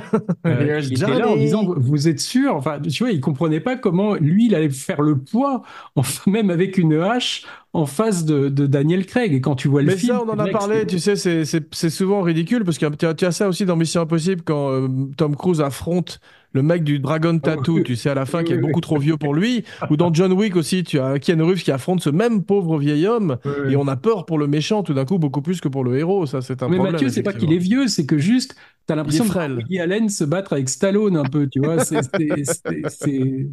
Euh, 0.47 0.81
il 0.85 0.93
était 0.93 1.19
là 1.19 1.29
en 1.29 1.37
disant, 1.37 1.65
vous 1.77 2.07
êtes 2.09 2.21
sûr? 2.21 2.55
Enfin, 2.55 2.81
tu 2.81 3.03
vois, 3.03 3.13
il 3.13 3.21
comprenait 3.21 3.61
pas 3.61 3.77
comment 3.77 4.15
lui, 4.15 4.47
il 4.47 4.55
allait 4.55 4.71
faire 4.71 5.03
le 5.03 5.19
poids, 5.19 5.63
enfin, 5.97 6.31
même 6.31 6.51
avec 6.51 6.79
une 6.79 6.95
hache, 6.95 7.45
en 7.77 7.87
face 7.87 8.25
de, 8.25 8.49
de 8.49 8.67
Daniel 8.67 9.07
Craig. 9.07 9.33
Et 9.35 9.41
quand 9.41 9.55
tu 9.55 9.69
vois 9.69 9.83
le 9.83 9.89
Mais 9.89 9.97
film, 9.97 10.15
ça, 10.15 10.23
on 10.25 10.29
en 10.31 10.39
a 10.39 10.49
parlé, 10.49 10.87
tu 10.87 10.99
sais, 10.99 11.17
c'est- 11.17 11.91
souvent 11.91 12.23
ridicule 12.23 12.65
parce 12.65 12.79
que 12.79 12.87
tu 12.95 13.07
as, 13.07 13.15
tu 13.15 13.25
as 13.25 13.33
ça 13.33 13.49
aussi 13.49 13.65
dans 13.67 13.77
Mission 13.77 14.01
Impossible 14.03 14.43
quand 14.43 14.71
euh, 14.71 14.89
Tom 15.17 15.37
Cruise 15.37 15.61
affronte 15.61 16.21
le 16.53 16.63
mec 16.63 16.85
du 16.85 16.99
Dragon 16.99 17.39
Tattoo, 17.39 17.75
oui. 17.75 17.83
tu 17.83 17.97
sais, 17.97 18.09
à 18.09 18.15
la 18.15 18.25
fin, 18.25 18.39
Oui, 18.39 18.45
qui 18.45 18.53
est 18.55 18.57
beaucoup 18.57 18.81
trop 18.81 18.99
vieux 18.99 19.19
pour 19.19 19.35
lui. 19.35 19.65
Ou 19.91 19.97
dans 19.99 20.13
John 20.13 20.33
Wick 20.33 20.57
aussi, 20.57 20.85
tu 20.85 20.99
as 20.99 21.19
Keanu 21.19 21.43
Reeves 21.43 21.63
qui 21.63 21.71
affronte 21.71 22.01
ce 22.03 22.09
même 22.09 22.45
pauvre 22.45 22.79
vieil 22.79 23.07
homme 23.07 23.37
et 23.69 23.77
on 23.77 23.87
a 23.89 23.97
peur 23.97 24.25
pour 24.25 24.39
le 24.39 24.47
méchant 24.47 24.83
tout 24.83 24.95
d'un 24.95 25.05
coup 25.05 25.19
beaucoup 25.19 25.43
plus 25.43 25.61
que 25.61 25.69
pour 25.69 25.85
le 25.85 25.99
héros. 25.99 26.25
Ça, 26.25 26.41
c'est 26.41 26.63
un 26.63 26.69
Mais 26.69 26.77
problème. 26.77 26.95
Mathieu, 26.95 27.09
c'est 27.11 27.23
pas 27.23 27.33
qu'il 27.35 27.53
est 27.53 27.59
vieux, 27.59 27.89
c'est 27.89 28.07
que 28.07 28.17
juste, 28.19 28.57
t'as 28.87 28.95
l'impression 28.95 29.25
de. 29.27 29.55
Woody 29.57 29.79
Allen 29.81 30.09
se 30.09 30.25
battre 30.25 30.55
avec 30.55 30.69
Stallone 30.71 31.17
un 31.17 31.25
peu, 31.25 31.47
tu 31.49 31.61
vois. 31.61 31.85
C'est, 31.85 32.01
c'est, 32.03 32.45
c'est- 32.45 32.89
c'est- 32.89 33.49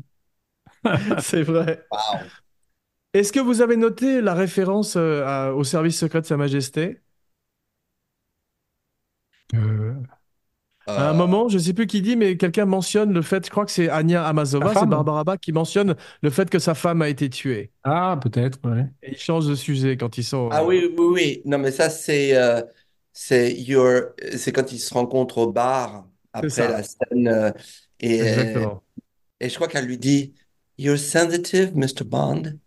C'est 1.19 1.43
vrai. 1.43 1.81
Est-ce 3.13 3.31
que 3.33 3.39
vous 3.39 3.61
avez 3.61 3.75
noté 3.77 4.21
la 4.21 4.33
référence 4.33 4.95
euh, 4.97 5.23
à- 5.25 5.53
au 5.53 5.63
service 5.63 5.97
secret 5.99 6.21
de 6.21 6.25
Sa 6.25 6.37
Majesté? 6.37 7.01
Euh, 9.53 9.93
À 10.95 11.09
un 11.09 11.13
Euh, 11.13 11.15
moment, 11.15 11.49
je 11.49 11.57
sais 11.59 11.73
plus 11.73 11.87
qui 11.87 12.01
dit, 12.01 12.15
mais 12.17 12.37
quelqu'un 12.37 12.65
mentionne 12.65 13.13
le 13.13 13.21
fait, 13.23 13.45
je 13.45 13.51
crois 13.51 13.65
que 13.65 13.71
c'est 13.71 13.89
Anya 13.89 14.25
Amazova, 14.27 14.75
c'est 14.75 14.85
femme 14.85 14.87
Barbara 14.87 15.23
Bach 15.23 15.39
qui 15.39 15.51
mentionne 15.53 15.95
le 16.21 16.29
fait 16.31 16.49
que 16.49 16.59
sa 16.59 16.75
femme 16.75 17.01
a 17.01 17.09
été 17.09 17.29
tuée. 17.29 17.71
Ah, 17.83 18.17
peut-être, 18.21 18.59
ouais. 18.69 18.89
Et 19.01 19.11
ils 19.11 19.17
changent 19.17 19.47
de 19.47 19.55
sujet 19.55 19.97
quand 19.97 20.17
ils 20.17 20.23
sont. 20.23 20.49
Ah 20.49 20.63
euh, 20.65 20.65
oui, 20.65 20.85
oui, 20.97 21.05
oui. 21.13 21.41
Non, 21.45 21.57
mais 21.57 21.71
ça, 21.71 21.89
c'est 21.89 22.35
euh, 22.35 22.61
c'est 23.11 23.53
your... 23.55 24.11
c'est 24.37 24.51
quand 24.51 24.71
ils 24.71 24.79
se 24.79 24.93
rencontrent 24.93 25.39
au 25.39 25.51
bar 25.51 26.07
après 26.33 26.49
ça. 26.49 26.67
la 26.67 26.83
scène. 26.83 27.27
euh, 27.27 27.51
et, 27.99 28.21
euh, 28.21 28.67
Exactement. 28.67 28.83
et 29.39 29.49
je 29.49 29.55
crois 29.55 29.67
qu'elle 29.67 29.85
lui 29.87 29.97
dit 29.99 30.35
You're 30.77 30.97
sensitive, 30.99 31.75
Mr. 31.77 32.05
Bond. 32.05 32.59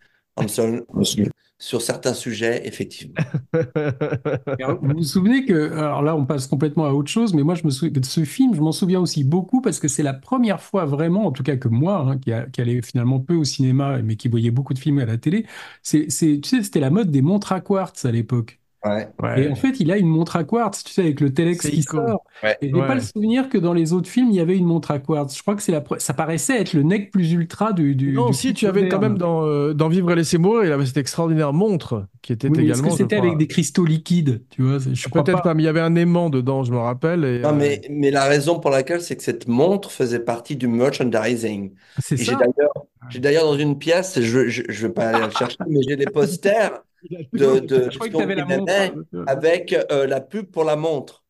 Sur 1.58 1.80
certains 1.80 2.12
sujets, 2.12 2.66
effectivement. 2.66 3.14
Vous 4.82 4.92
vous 4.96 5.02
souvenez 5.02 5.44
que, 5.46 5.72
alors 5.72 6.02
là, 6.02 6.14
on 6.16 6.26
passe 6.26 6.46
complètement 6.46 6.84
à 6.86 6.90
autre 6.92 7.10
chose, 7.10 7.32
mais 7.34 7.42
moi, 7.42 7.54
je 7.54 7.64
me 7.64 7.70
souviens 7.70 7.92
de 7.98 8.04
ce 8.04 8.24
film, 8.24 8.54
je 8.54 8.60
m'en 8.60 8.72
souviens 8.72 9.00
aussi 9.00 9.24
beaucoup 9.24 9.60
parce 9.62 9.78
que 9.80 9.88
c'est 9.88 10.02
la 10.02 10.12
première 10.14 10.60
fois 10.62 10.84
vraiment, 10.84 11.26
en 11.26 11.32
tout 11.32 11.42
cas 11.42 11.56
que 11.56 11.68
moi, 11.68 11.98
hein, 12.00 12.18
qui, 12.18 12.32
a- 12.32 12.46
qui 12.46 12.60
allait 12.60 12.82
finalement 12.82 13.20
peu 13.20 13.34
au 13.34 13.44
cinéma, 13.44 14.02
mais 14.02 14.16
qui 14.16 14.28
voyait 14.28 14.50
beaucoup 14.50 14.74
de 14.74 14.78
films 14.78 14.98
à 14.98 15.06
la 15.06 15.16
télé, 15.18 15.46
c'est, 15.82 16.10
c'est, 16.10 16.40
tu 16.42 16.48
sais, 16.50 16.62
c'était 16.62 16.80
la 16.80 16.90
mode 16.90 17.10
des 17.10 17.22
montres 17.22 17.52
à 17.52 17.60
quartz 17.60 18.04
à 18.04 18.12
l'époque. 18.12 18.60
Ouais. 18.86 19.42
Et 19.44 19.48
en 19.50 19.54
fait, 19.54 19.80
il 19.80 19.90
a 19.90 19.96
une 19.96 20.06
montre 20.08 20.36
à 20.36 20.44
quartz, 20.44 20.84
tu 20.84 20.92
sais, 20.92 21.02
avec 21.02 21.20
le 21.20 21.32
Telex 21.32 21.68
qui 21.68 21.82
sort. 21.82 22.24
Ouais. 22.42 22.56
Et 22.62 22.66
j'ai 22.66 22.72
pas 22.72 22.88
Ouais. 22.88 22.94
le 22.96 23.00
souvenir 23.00 23.48
que 23.48 23.58
dans 23.58 23.72
les 23.72 23.92
autres 23.92 24.08
films, 24.08 24.28
il 24.30 24.36
y 24.36 24.40
avait 24.40 24.56
une 24.56 24.64
montre 24.66 24.90
à 24.90 24.98
quartz. 24.98 25.36
Je 25.36 25.42
crois 25.42 25.54
que 25.54 25.62
c'est 25.62 25.72
la, 25.72 25.82
ça 25.98 26.14
paraissait 26.14 26.60
être 26.60 26.72
le 26.74 26.82
nec 26.82 27.10
plus 27.10 27.32
ultra 27.32 27.72
du, 27.72 27.94
du, 27.94 28.12
Non, 28.12 28.28
du 28.28 28.34
si, 28.34 28.54
tu 28.54 28.66
avais 28.66 28.88
quand 28.88 29.00
même 29.00 29.18
dans, 29.18 29.44
euh, 29.44 29.72
dans 29.74 29.88
Vivre 29.88 30.10
et 30.12 30.14
laisser 30.16 30.38
mourir, 30.38 30.64
il 30.64 30.72
avait 30.72 30.86
cette 30.86 30.96
extraordinaire 30.98 31.52
montre 31.52 32.06
qui 32.22 32.32
était 32.32 32.48
Oui, 32.48 32.54
mais 32.58 32.64
est-ce 32.64 32.72
également. 32.80 32.90
que 32.90 32.96
c'était 33.02 33.16
avec 33.16 33.36
des 33.38 33.46
cristaux 33.46 33.84
liquides, 33.84 34.42
tu 34.50 34.62
vois? 34.62 34.78
Je 34.78 35.08
Peut-être 35.08 35.32
pas. 35.38 35.40
pas. 35.42 35.54
mais 35.54 35.62
il 35.62 35.66
y 35.66 35.68
avait 35.68 35.80
un 35.80 35.94
aimant 35.94 36.28
dedans, 36.30 36.64
je 36.64 36.72
me 36.72 36.78
rappelle. 36.78 37.24
Et, 37.24 37.40
Non, 37.40 37.50
euh, 37.50 37.52
mais, 37.56 37.80
mais 37.90 38.10
la 38.10 38.24
raison 38.24 38.58
pour 38.58 38.70
laquelle 38.70 39.00
c'est 39.00 39.16
que 39.16 39.22
cette 39.22 39.46
montre 39.48 39.90
faisait 39.90 40.20
partie 40.20 40.56
du 40.56 40.66
merchandising. 40.68 41.72
C'est 41.98 42.14
Et 42.16 42.18
j'ai 42.24 42.32
ça. 42.32 42.38
d'ailleurs, 42.38 42.72
j'ai 43.08 43.20
d'ailleurs 43.20 43.44
dans 43.44 43.58
une 43.58 43.78
pièce, 43.78 44.20
je 44.20 44.38
ne 44.40 44.72
vais 44.88 44.90
pas 44.92 45.08
aller 45.10 45.20
la 45.20 45.30
chercher, 45.30 45.58
mais 45.66 45.80
j'ai 45.82 45.96
des 45.96 46.06
posters 46.08 46.82
de, 47.32 47.60
de, 47.60 47.90
Je 47.90 47.96
crois 47.96 48.08
que 48.10 48.14
tu 48.14 48.22
avais 48.22 48.34
la 48.34 48.46
montre. 48.46 48.74
Connery 48.74 48.92
avec 49.26 49.72
euh, 49.90 50.06
la 50.06 50.20
pub 50.20 50.46
pour 50.50 50.64
la 50.64 50.76
montre. 50.76 51.24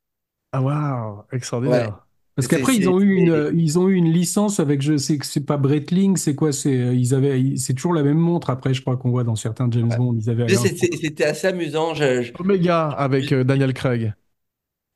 Ah, 0.52 0.60
waouh, 0.62 1.24
extraordinaire. 1.32 2.06
Parce 2.34 2.48
qu'après, 2.48 2.76
ils 2.76 2.88
ont 2.88 3.00
eu 3.00 3.14
une, 3.14 3.50
ils 3.54 3.78
ont 3.78 3.88
eu 3.88 3.94
une 3.94 4.12
licence 4.12 4.60
avec, 4.60 4.82
je 4.82 4.96
sais 4.96 5.18
que 5.18 5.26
c'est 5.26 5.44
pas 5.44 5.56
Breitling, 5.56 6.16
c'est 6.16 6.34
quoi? 6.34 6.52
C'est, 6.52 6.76
euh, 6.78 6.94
ils 6.94 7.14
avaient, 7.14 7.56
c'est 7.56 7.74
toujours 7.74 7.94
la 7.94 8.02
même 8.02 8.18
montre. 8.18 8.50
Après, 8.50 8.74
je 8.74 8.82
crois 8.82 8.96
qu'on 8.96 9.10
voit 9.10 9.24
dans 9.24 9.36
certains 9.36 9.70
James 9.70 9.92
Bond, 9.92 10.14
ils 10.18 10.28
avaient 10.30 10.48
c'était 10.48 11.24
assez 11.24 11.46
amusant. 11.48 11.94
Je- 11.94 12.22
je- 12.22 12.32
Omega 12.38 12.88
avec 12.88 13.32
euh, 13.32 13.44
Daniel 13.44 13.74
Craig. 13.74 14.14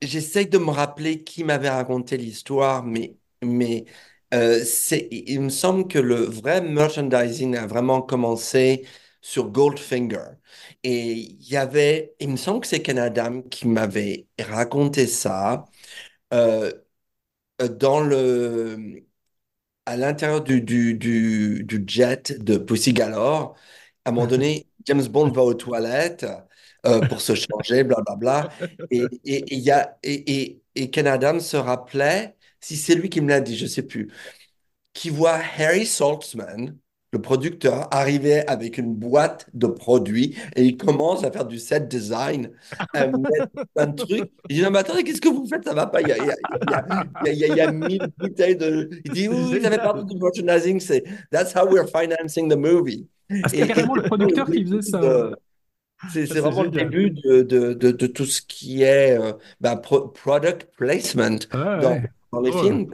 J'essaye 0.03 0.49
de 0.49 0.57
me 0.59 0.71
rappeler 0.71 1.23
qui 1.25 1.45
m'avait 1.45 1.69
raconté 1.69 2.17
l'histoire, 2.17 2.83
mais, 2.85 3.19
mais 3.43 3.85
euh, 4.35 4.65
il 5.11 5.41
me 5.41 5.49
semble 5.49 5.89
que 5.89 5.99
le 5.99 6.17
vrai 6.25 6.61
merchandising 6.61 7.57
a 7.57 7.67
vraiment 7.67 8.03
commencé 8.03 8.87
sur 9.21 9.51
Goldfinger. 9.51 10.37
Et 10.83 11.13
il 11.13 11.43
y 11.49 11.57
avait, 11.57 12.15
il 12.21 12.31
me 12.31 12.37
semble 12.37 12.61
que 12.61 12.67
c'est 12.67 12.83
Ken 12.83 12.99
Adam 12.99 13.43
qui 13.43 13.67
m'avait 13.69 14.29
raconté 14.41 15.07
ça 15.07 15.65
euh, 16.35 16.73
dans 17.79 18.01
le, 18.01 19.05
à 19.87 19.97
l'intérieur 19.97 20.43
du, 20.43 20.61
du, 20.63 20.95
du, 20.95 21.65
du 21.65 21.85
jet 21.87 22.33
de 22.43 22.59
Pussy 22.59 22.93
Galore. 22.93 23.57
À 24.05 24.11
un 24.11 24.13
moment 24.13 24.27
donné, 24.27 24.69
James 24.87 25.07
Bond 25.09 25.31
va 25.33 25.43
aux 25.43 25.55
toilettes 25.55 26.27
euh, 26.87 27.03
pour 27.03 27.21
se 27.21 27.35
changer, 27.35 27.85
blablabla. 27.85 28.51
Et, 28.91 29.21
et, 29.25 29.55
et, 29.55 29.57
y 29.59 29.71
a, 29.71 29.99
et, 30.03 30.43
et, 30.43 30.63
et 30.77 30.91
Ken 30.91 31.07
Adams 31.07 31.41
se 31.41 31.57
rappelait, 31.57 32.37
si 32.61 32.77
c'est 32.77 32.95
lui 32.95 33.09
qui 33.11 33.21
me 33.21 33.29
l'a 33.29 33.41
dit, 33.41 33.57
je 33.57 33.65
ne 33.65 33.69
sais 33.69 33.83
plus, 33.83 34.11
qui 34.93 35.11
voit 35.11 35.41
Harry 35.59 35.87
Saltzman, 35.87 36.77
le 37.13 37.21
producteur, 37.23 37.89
arriver 37.93 38.47
avec 38.49 38.79
une 38.79 38.95
boîte 38.95 39.49
de 39.55 39.67
produits 39.67 40.37
et 40.57 40.65
il 40.65 40.77
commence 40.77 41.25
à 41.25 41.33
faire 41.33 41.45
du 41.47 41.59
set 41.59 41.89
design, 41.89 42.53
à 42.95 43.07
mettre 43.09 43.49
un 43.77 43.93
truc. 43.93 44.31
Il 44.49 44.57
dit, 44.57 44.63
non, 44.63 44.71
mais 44.71 44.79
attendez, 44.81 45.05
qu'est-ce 45.05 45.21
que 45.21 45.29
vous 45.29 45.47
faites? 45.47 45.65
Ça 45.65 45.75
va 45.75 45.87
pas. 45.87 46.03
Il 46.03 46.09
y 46.09 46.13
a, 46.13 46.19
il 46.19 47.33
y 47.35 47.45
il 47.45 47.59
y 47.59 47.73
mille 47.73 48.13
bouteilles 48.19 48.57
de... 48.57 48.91
Il 49.05 49.13
dit, 49.13 49.29
oui, 49.29 49.61
ça 49.63 49.71
fait 49.71 49.79
partie 49.79 50.05
du 50.05 50.17
merchandising. 50.21 50.81
C'est, 50.81 51.05
that's 51.31 51.55
how 51.55 51.67
we're 51.69 51.89
financing 51.89 52.49
the 52.49 52.57
movie. 52.57 53.09
Ah, 53.43 53.49
c'était 53.49 53.67
carrément 53.67 53.95
le 53.95 54.03
producteur 54.03 54.51
qui 54.51 54.65
faisait 54.65 54.83
ça. 54.83 54.99
de- 55.01 55.37
C'est 56.07 56.27
c'est 56.27 56.41
c'est 56.41 56.41
vraiment 56.41 56.63
le 56.63 56.71
début 56.71 57.11
de, 57.11 57.43
de, 57.43 57.75
de, 57.75 57.91
de 57.91 58.07
tout 58.07 58.27
ce 58.27 58.41
qui 58.43 58.83
est 58.83 59.19
euh, 59.19 59.33
pro- 59.77 60.09
product 60.09 60.69
placement 60.77 61.39
dans, 61.77 61.91
ouais. 61.91 62.11
Dans 62.33 62.41
les 62.41 62.51
Ouais. 62.51 62.63
films. 62.63 62.87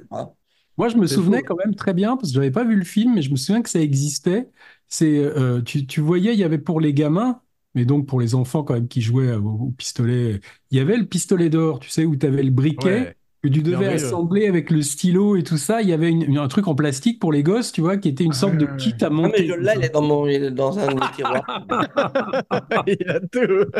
Moi, 0.79 0.89
je 0.89 0.97
me 0.97 1.07
souvenais 1.07 1.39
fou. 1.39 1.45
quand 1.47 1.57
même 1.65 1.75
très 1.75 1.95
bien, 1.95 2.17
parce 2.17 2.29
que 2.31 2.35
je 2.35 2.39
n'avais 2.41 2.51
pas 2.51 2.65
vu 2.65 2.77
le 2.77 2.85
film, 2.85 3.15
mais 3.15 3.23
je 3.23 3.31
me 3.31 3.37
souviens 3.37 3.63
que 3.63 3.71
ça 3.71 3.81
existait. 3.81 4.49
C'est, 4.89 5.19
euh, 5.19 5.63
tu, 5.63 5.87
tu 5.87 6.01
voyais, 6.01 6.35
il 6.35 6.39
y 6.39 6.45
avait 6.45 6.59
pour 6.59 6.81
les 6.81 6.93
gamins, 6.93 7.41
mais 7.75 7.85
donc 7.87 8.07
pour 8.07 8.21
les 8.21 8.35
enfants 8.35 8.63
quand 8.63 8.75
même 8.75 8.89
qui 8.89 9.01
jouaient 9.01 9.35
au, 9.35 9.49
au 9.49 9.71
pistolet, 9.73 10.41
il 10.71 10.77
y 10.79 10.81
avait 10.81 10.97
le 10.99 11.07
pistolet 11.07 11.49
d'or, 11.51 11.79
tu 11.81 11.89
sais, 11.91 12.05
où 12.05 12.15
tu 12.17 12.27
avais 12.27 12.43
le 12.43 12.51
briquet 12.51 13.01
Ouais. 13.01 13.17
que 13.43 13.49
tu 13.49 13.63
devais 13.63 13.87
assembler 13.89 14.47
avec 14.49 14.71
le 14.71 14.83
stylo 14.83 15.37
et 15.37 15.43
tout 15.43 15.57
ça. 15.57 15.81
Il 15.83 15.89
y 15.89 15.93
avait 15.95 16.11
une- 16.11 16.23
une- 16.23 16.39
un 16.39 16.49
truc 16.49 16.69
en 16.69 16.75
plastique 16.75 17.21
pour 17.21 17.33
les 17.33 17.43
gosses, 17.43 17.73
tu 17.73 17.81
vois, 17.81 17.97
qui 17.97 18.09
était 18.09 18.25
une 18.25 18.33
sorte 18.35 18.57
de 18.59 18.67
kit 18.77 18.95
à 19.01 19.07
Ah, 19.07 19.11
mais 19.11 19.17
monter. 19.17 19.47
je 19.47 19.63
ça. 19.65 19.75
il 19.77 19.85
est 19.85 19.89
dans, 19.95 20.03
mon, 20.03 20.27
il 20.27 20.43
est 20.45 20.51
dans 20.51 20.79
un 20.79 20.95
tiroirs. 21.17 21.67
Il 22.87 23.09
a 23.11 23.21
tout. 23.21 23.71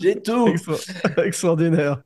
J'ai 0.00 0.20
tout. 0.22 0.48
Extra- 0.48 1.24
Extraordinaire. 1.24 2.02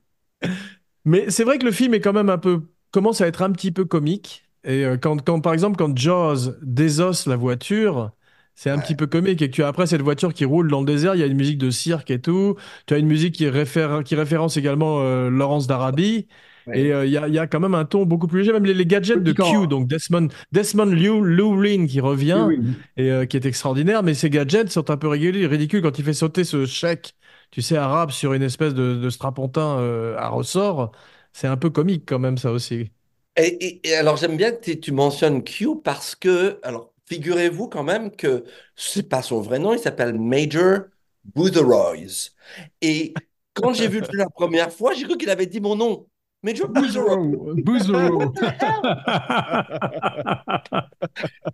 Mais 1.04 1.26
c'est 1.30 1.44
vrai 1.44 1.58
que 1.58 1.64
le 1.64 1.72
film 1.72 1.94
est 1.94 2.00
quand 2.00 2.12
même 2.12 2.30
un 2.30 2.38
peu 2.38 2.62
commence 2.90 3.20
à 3.20 3.26
être 3.26 3.42
un 3.42 3.50
petit 3.50 3.72
peu 3.72 3.84
comique. 3.84 4.44
Et 4.64 4.84
euh, 4.84 4.96
quand, 4.96 5.22
quand 5.24 5.40
par 5.40 5.52
exemple 5.52 5.76
quand 5.76 5.96
Jaws 5.96 6.52
désosse 6.62 7.26
la 7.26 7.36
voiture, 7.36 8.12
c'est 8.54 8.70
un 8.70 8.78
petit 8.78 8.94
peu 8.94 9.06
comique. 9.06 9.42
Et 9.42 9.50
que 9.50 9.54
tu 9.54 9.62
as 9.62 9.68
après 9.68 9.86
cette 9.86 10.00
voiture 10.02 10.32
qui 10.32 10.44
roule 10.44 10.70
dans 10.70 10.80
le 10.80 10.86
désert, 10.86 11.14
il 11.14 11.20
y 11.20 11.22
a 11.22 11.26
une 11.26 11.36
musique 11.36 11.58
de 11.58 11.70
cirque 11.70 12.10
et 12.10 12.20
tout. 12.20 12.56
Tu 12.86 12.94
as 12.94 12.98
une 12.98 13.06
musique 13.08 13.34
qui, 13.34 13.48
réfère, 13.48 14.02
qui 14.04 14.14
référence 14.14 14.56
également 14.56 15.00
euh, 15.02 15.28
Laurence 15.28 15.66
d'Arabie. 15.66 16.28
Ouais. 16.66 16.80
Et 16.80 16.92
euh, 16.94 17.04
il 17.04 17.12
y, 17.12 17.18
a, 17.18 17.28
y 17.28 17.38
a 17.38 17.46
quand 17.46 17.60
même 17.60 17.74
un 17.74 17.84
ton 17.84 18.06
beaucoup 18.06 18.26
plus 18.26 18.38
léger. 18.38 18.52
Même 18.52 18.64
les, 18.64 18.72
les 18.72 18.86
gadgets 18.86 19.22
de. 19.22 19.32
Q, 19.32 19.66
donc 19.66 19.86
Desmond, 19.86 20.28
Desmond 20.52 20.86
Llew- 20.86 21.26
Llewellyn 21.26 21.86
qui 21.86 22.00
revient 22.00 22.42
Oui, 22.46 22.58
oui. 22.58 22.72
et 22.96 23.10
euh, 23.10 23.26
qui 23.26 23.36
est 23.36 23.44
extraordinaire, 23.44 24.02
mais 24.02 24.14
ces 24.14 24.30
gadgets 24.30 24.70
sont 24.70 24.88
un 24.90 24.96
peu 24.96 25.08
ridicules 25.08 25.82
quand 25.82 25.98
il 25.98 26.04
fait 26.04 26.14
sauter 26.14 26.42
ce 26.44 26.64
chèque, 26.64 27.12
tu 27.54 27.62
sais, 27.62 27.76
arabe 27.76 28.10
sur 28.10 28.32
une 28.32 28.42
espèce 28.42 28.74
de, 28.74 29.08
strapontin 29.10 29.78
euh, 29.78 30.16
à 30.18 30.26
ressort. 30.26 30.90
C'est 31.32 31.46
un 31.46 31.56
peu 31.56 31.70
comique 31.70 32.02
quand 32.04 32.18
même, 32.18 32.36
ça 32.36 32.50
aussi. 32.50 32.90
Et, 33.36 33.80
alors, 33.94 34.16
j'aime 34.16 34.36
bien 34.36 34.50
que 34.50 34.72
tu 34.72 34.90
mentionnes 34.90 35.44
Q 35.44 35.80
parce 35.84 36.16
que, 36.16 36.58
alors, 36.64 36.92
figurez-vous 37.06 37.68
quand 37.68 37.84
même 37.84 38.10
que 38.10 38.44
c'est 38.74 39.08
pas 39.08 39.22
son 39.22 39.40
vrai 39.40 39.60
nom, 39.60 39.72
il 39.72 39.78
s'appelle 39.78 40.18
Major 40.18 40.80
Bootheroys. 41.22 42.32
Et 42.80 43.14
quand 43.52 43.72
j'ai 43.72 43.86
vu 43.86 44.00
le 44.00 44.18
la 44.18 44.28
première 44.28 44.72
fois, 44.72 44.92
j'ai 44.92 45.04
cru 45.04 45.16
qu'il 45.16 45.30
avait 45.30 45.46
dit 45.46 45.60
mon 45.60 45.76
nom. 45.76 46.08
Major 46.44 46.68
Bootheroys. 46.68 47.54
Boozero. 47.64 48.32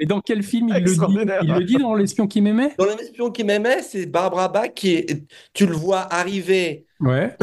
Et 0.01 0.07
dans 0.07 0.20
quel 0.20 0.43
film 0.43 0.68
il 0.68 0.82
le 0.82 0.91
dit? 0.91 1.18
Il 1.43 1.55
le 1.55 1.64
dit 1.64 1.76
dans 1.76 1.95
L'espion 1.95 2.26
qui 2.26 2.41
m'aimait? 2.41 2.74
Dans 2.76 2.86
l'espion 2.86 3.30
qui 3.30 3.45
m'aimait, 3.45 3.82
c'est 3.82 4.07
Barbara 4.07 4.49
Bach 4.49 4.72
qui 4.74 4.95
est, 4.97 5.24
tu 5.53 5.66
le 5.66 5.74
vois 5.74 6.12
arriver. 6.12 6.86
Ouais. 6.99 7.36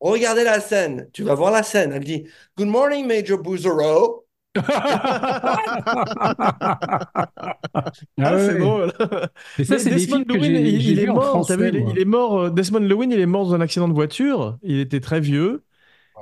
Regardez 0.00 0.44
la 0.44 0.60
scène. 0.60 1.08
Tu 1.12 1.22
vas 1.22 1.34
voir 1.34 1.50
la 1.50 1.62
scène. 1.62 1.92
Elle 1.92 2.04
dit 2.04 2.24
Good 2.58 2.68
morning, 2.68 3.06
Major 3.06 3.38
Boozero. 3.38 4.26
Ah 4.54 5.56
Ah, 8.18 8.38
c'est 8.38 8.58
drôle. 8.58 8.92
Et 9.58 9.64
ça, 9.64 9.74
Mais 9.74 9.78
c'est 9.80 9.90
des 9.90 9.96
Desmond 9.96 10.24
j'ai 10.28 10.60
il, 10.70 10.98
est 10.98 11.06
mort, 11.06 11.22
t'as 11.22 11.28
français, 11.28 11.56
vu, 11.56 11.84
il, 11.94 11.98
est- 11.98 12.04
mort, 12.04 12.50
Desmond 12.50 12.80
Llewellyn, 12.80 13.12
il 13.12 13.20
est 13.20 13.26
mort 13.26 13.46
dans 13.46 13.54
un 13.54 13.60
accident 13.62 13.88
de 13.88 13.94
voiture. 13.94 14.58
Il 14.62 14.78
était 14.78 15.00
très 15.00 15.20
vieux. 15.20 15.64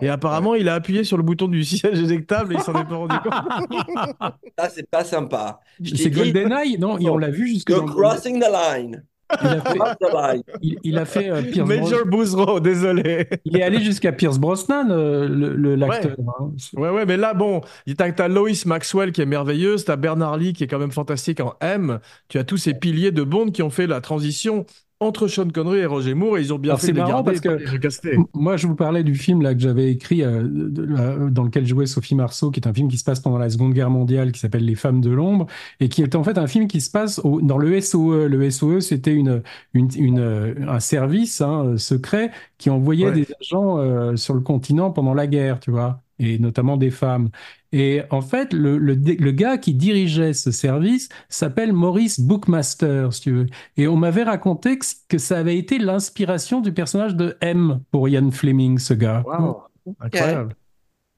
Et 0.03 0.09
apparemment, 0.09 0.55
il 0.55 0.69
a 0.69 0.75
appuyé 0.75 1.05
sur 1.05 1.17
le 1.17 1.23
bouton 1.23 1.49
du 1.49 1.65
siège 1.65 1.99
éjectable 2.01 2.55
et 2.55 2.57
il 2.57 2.63
s'en 2.63 2.73
est 2.75 2.85
pas 2.85 2.97
rendu 2.97 3.17
compte. 3.21 3.33
Ça, 4.59 4.69
c'est 4.69 4.89
pas 4.91 5.05
sympa. 5.05 5.61
C'est 5.85 6.09
dit, 6.09 6.11
GoldenEye? 6.11 6.79
Non, 6.79 6.99
et 6.99 7.09
on 7.09 7.19
l'a 7.19 7.31
vu 7.31 7.49
jusque 7.49 7.71
You're 7.71 7.85
dans... 7.87 7.93
crossing 7.93 8.41
the 8.41 8.47
line. 8.51 9.05
Il 9.43 9.47
a 9.49 9.61
fait, 9.61 9.79
Cross 9.79 9.95
the 10.01 10.13
line. 10.13 10.43
il, 10.61 10.79
il 10.83 10.99
a 10.99 11.05
fait 11.05 11.31
euh, 11.31 11.43
Pierce 11.43 11.69
Major 11.69 12.05
Brosnan. 12.05 12.11
Boozero, 12.11 12.59
désolé. 12.61 13.29
Il 13.45 13.57
est 13.57 13.63
allé 13.63 13.81
jusqu'à 13.81 14.11
Pierce 14.11 14.41
Brosnan, 14.41 14.91
euh, 14.91 15.29
le- 15.29 15.55
le- 15.55 15.77
l'acteur. 15.77 16.17
hein. 16.41 16.51
Ouais, 16.75 16.91
ouais, 16.91 17.07
mais 17.07 17.17
là, 17.17 17.33
bon, 17.33 17.61
t'as 17.97 18.11
t'as 18.11 18.27
Lois 18.27 18.51
Maxwell 18.67 19.13
qui 19.13 19.21
est 19.23 19.27
merveilleuse, 19.27 19.85
t'as 19.85 19.95
Bernard 19.95 20.37
Lee 20.37 20.53
qui 20.53 20.65
est 20.65 20.67
quand 20.67 20.81
même 20.81 20.91
fantastique 20.91 21.39
en 21.39 21.55
M, 21.61 22.01
tu 22.29 22.39
as 22.39 22.45
tous 22.45 22.57
ces 22.57 22.75
piliers 22.75 23.13
de 23.13 23.23
Bond 23.23 23.51
qui 23.53 23.63
ont 23.63 23.71
fait 23.71 23.87
la 23.87 24.01
transition 24.01 24.67
entre 25.03 25.29
Sean 25.29 25.49
Connery 25.49 25.79
et 25.79 25.87
Roger 25.87 26.13
Moore 26.13 26.37
et 26.37 26.43
ils 26.43 26.53
ont 26.53 26.59
bien 26.59 26.73
Alors, 26.73 26.81
fait 26.83 26.93
de 26.93 26.99
marrant 26.99 27.23
garder 27.23 27.41
parce 27.81 27.99
que- 27.99 28.17
Moi, 28.35 28.59
je 28.59 28.67
vous 28.67 28.75
parlais 28.75 29.03
du 29.03 29.15
film 29.15 29.41
là 29.41 29.55
que 29.55 29.61
j'avais 29.61 29.91
écrit, 29.91 30.23
euh, 30.23 30.43
de- 30.45 30.87
euh, 30.95 31.31
dans 31.31 31.43
lequel 31.43 31.67
jouait 31.67 31.87
Sophie 31.87 32.15
Marceau, 32.15 32.51
qui 32.51 32.61
est 32.61 32.69
un 32.69 32.75
film 32.75 32.89
qui 32.89 32.99
se 32.99 33.05
passe 33.05 33.19
pendant 33.21 33.39
la 33.39 33.49
Seconde 33.49 33.73
Guerre 33.73 33.89
mondiale, 33.89 34.31
qui 34.31 34.41
s'appelle 34.41 34.65
Les 34.67 34.75
Femmes 34.75 35.01
de 35.01 35.09
l'ombre, 35.11 35.47
et 35.81 35.89
qui 35.89 36.03
est 36.03 36.15
en 36.15 36.23
fait 36.23 36.37
un 36.37 36.47
film 36.47 36.69
qui 36.69 36.83
se 36.83 36.91
passe 36.91 37.19
au- 37.25 37.41
dans 37.41 37.57
le 37.57 37.81
SOE. 37.81 38.27
Le 38.29 38.51
SOE, 38.51 38.81
c'était 38.81 39.15
une, 39.15 39.43
une, 39.73 39.89
une, 39.97 40.19
euh, 40.19 40.55
un 40.69 40.81
service 40.81 41.41
hein, 41.41 41.79
secret 41.79 42.31
qui 42.59 42.69
envoyait 42.69 43.07
Ouais. 43.07 43.13
des 43.13 43.27
agents 43.41 43.79
euh, 43.79 44.17
sur 44.17 44.35
le 44.35 44.41
continent 44.41 44.91
pendant 44.91 45.15
la 45.15 45.27
guerre, 45.27 45.61
tu 45.61 45.71
vois, 45.71 46.03
et 46.19 46.39
notamment 46.39 46.77
des 46.77 46.91
femmes. 46.91 47.31
Et 47.73 48.03
en 48.11 48.21
fait, 48.21 48.53
le, 48.53 48.79
le, 48.79 48.95
le 48.95 49.31
gars 49.33 49.57
qui 49.59 49.75
dirigeait 49.75 50.33
ce 50.33 50.51
service 50.51 51.09
s'appelle 51.29 51.73
Maurice 51.73 52.19
Bookmaster, 52.21 53.13
si 53.13 53.21
tu 53.23 53.33
veux. 53.33 53.47
Et 53.77 53.87
on 53.87 53.97
m'avait 53.97 54.25
raconté 54.25 54.79
que, 54.79 54.85
que 55.09 55.19
ça 55.19 55.39
avait 55.39 55.57
été 55.57 55.79
l'inspiration 55.79 56.61
du 56.61 56.73
personnage 56.73 57.15
de 57.15 57.37
M 57.41 57.81
pour 57.93 58.09
Ian 58.09 58.31
Fleming, 58.33 58.79
ce 58.79 58.95
gars. 58.95 59.23
Wow, 59.25 59.63
incroyable. 60.01 60.55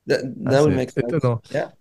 That, 0.08 0.20
Ah, 0.44 0.50
that 0.50 0.62
would 0.62 0.74
make 0.74 0.90
sense. 0.90 1.04
étonnant. 1.08 1.40
Yeah. 1.52 1.72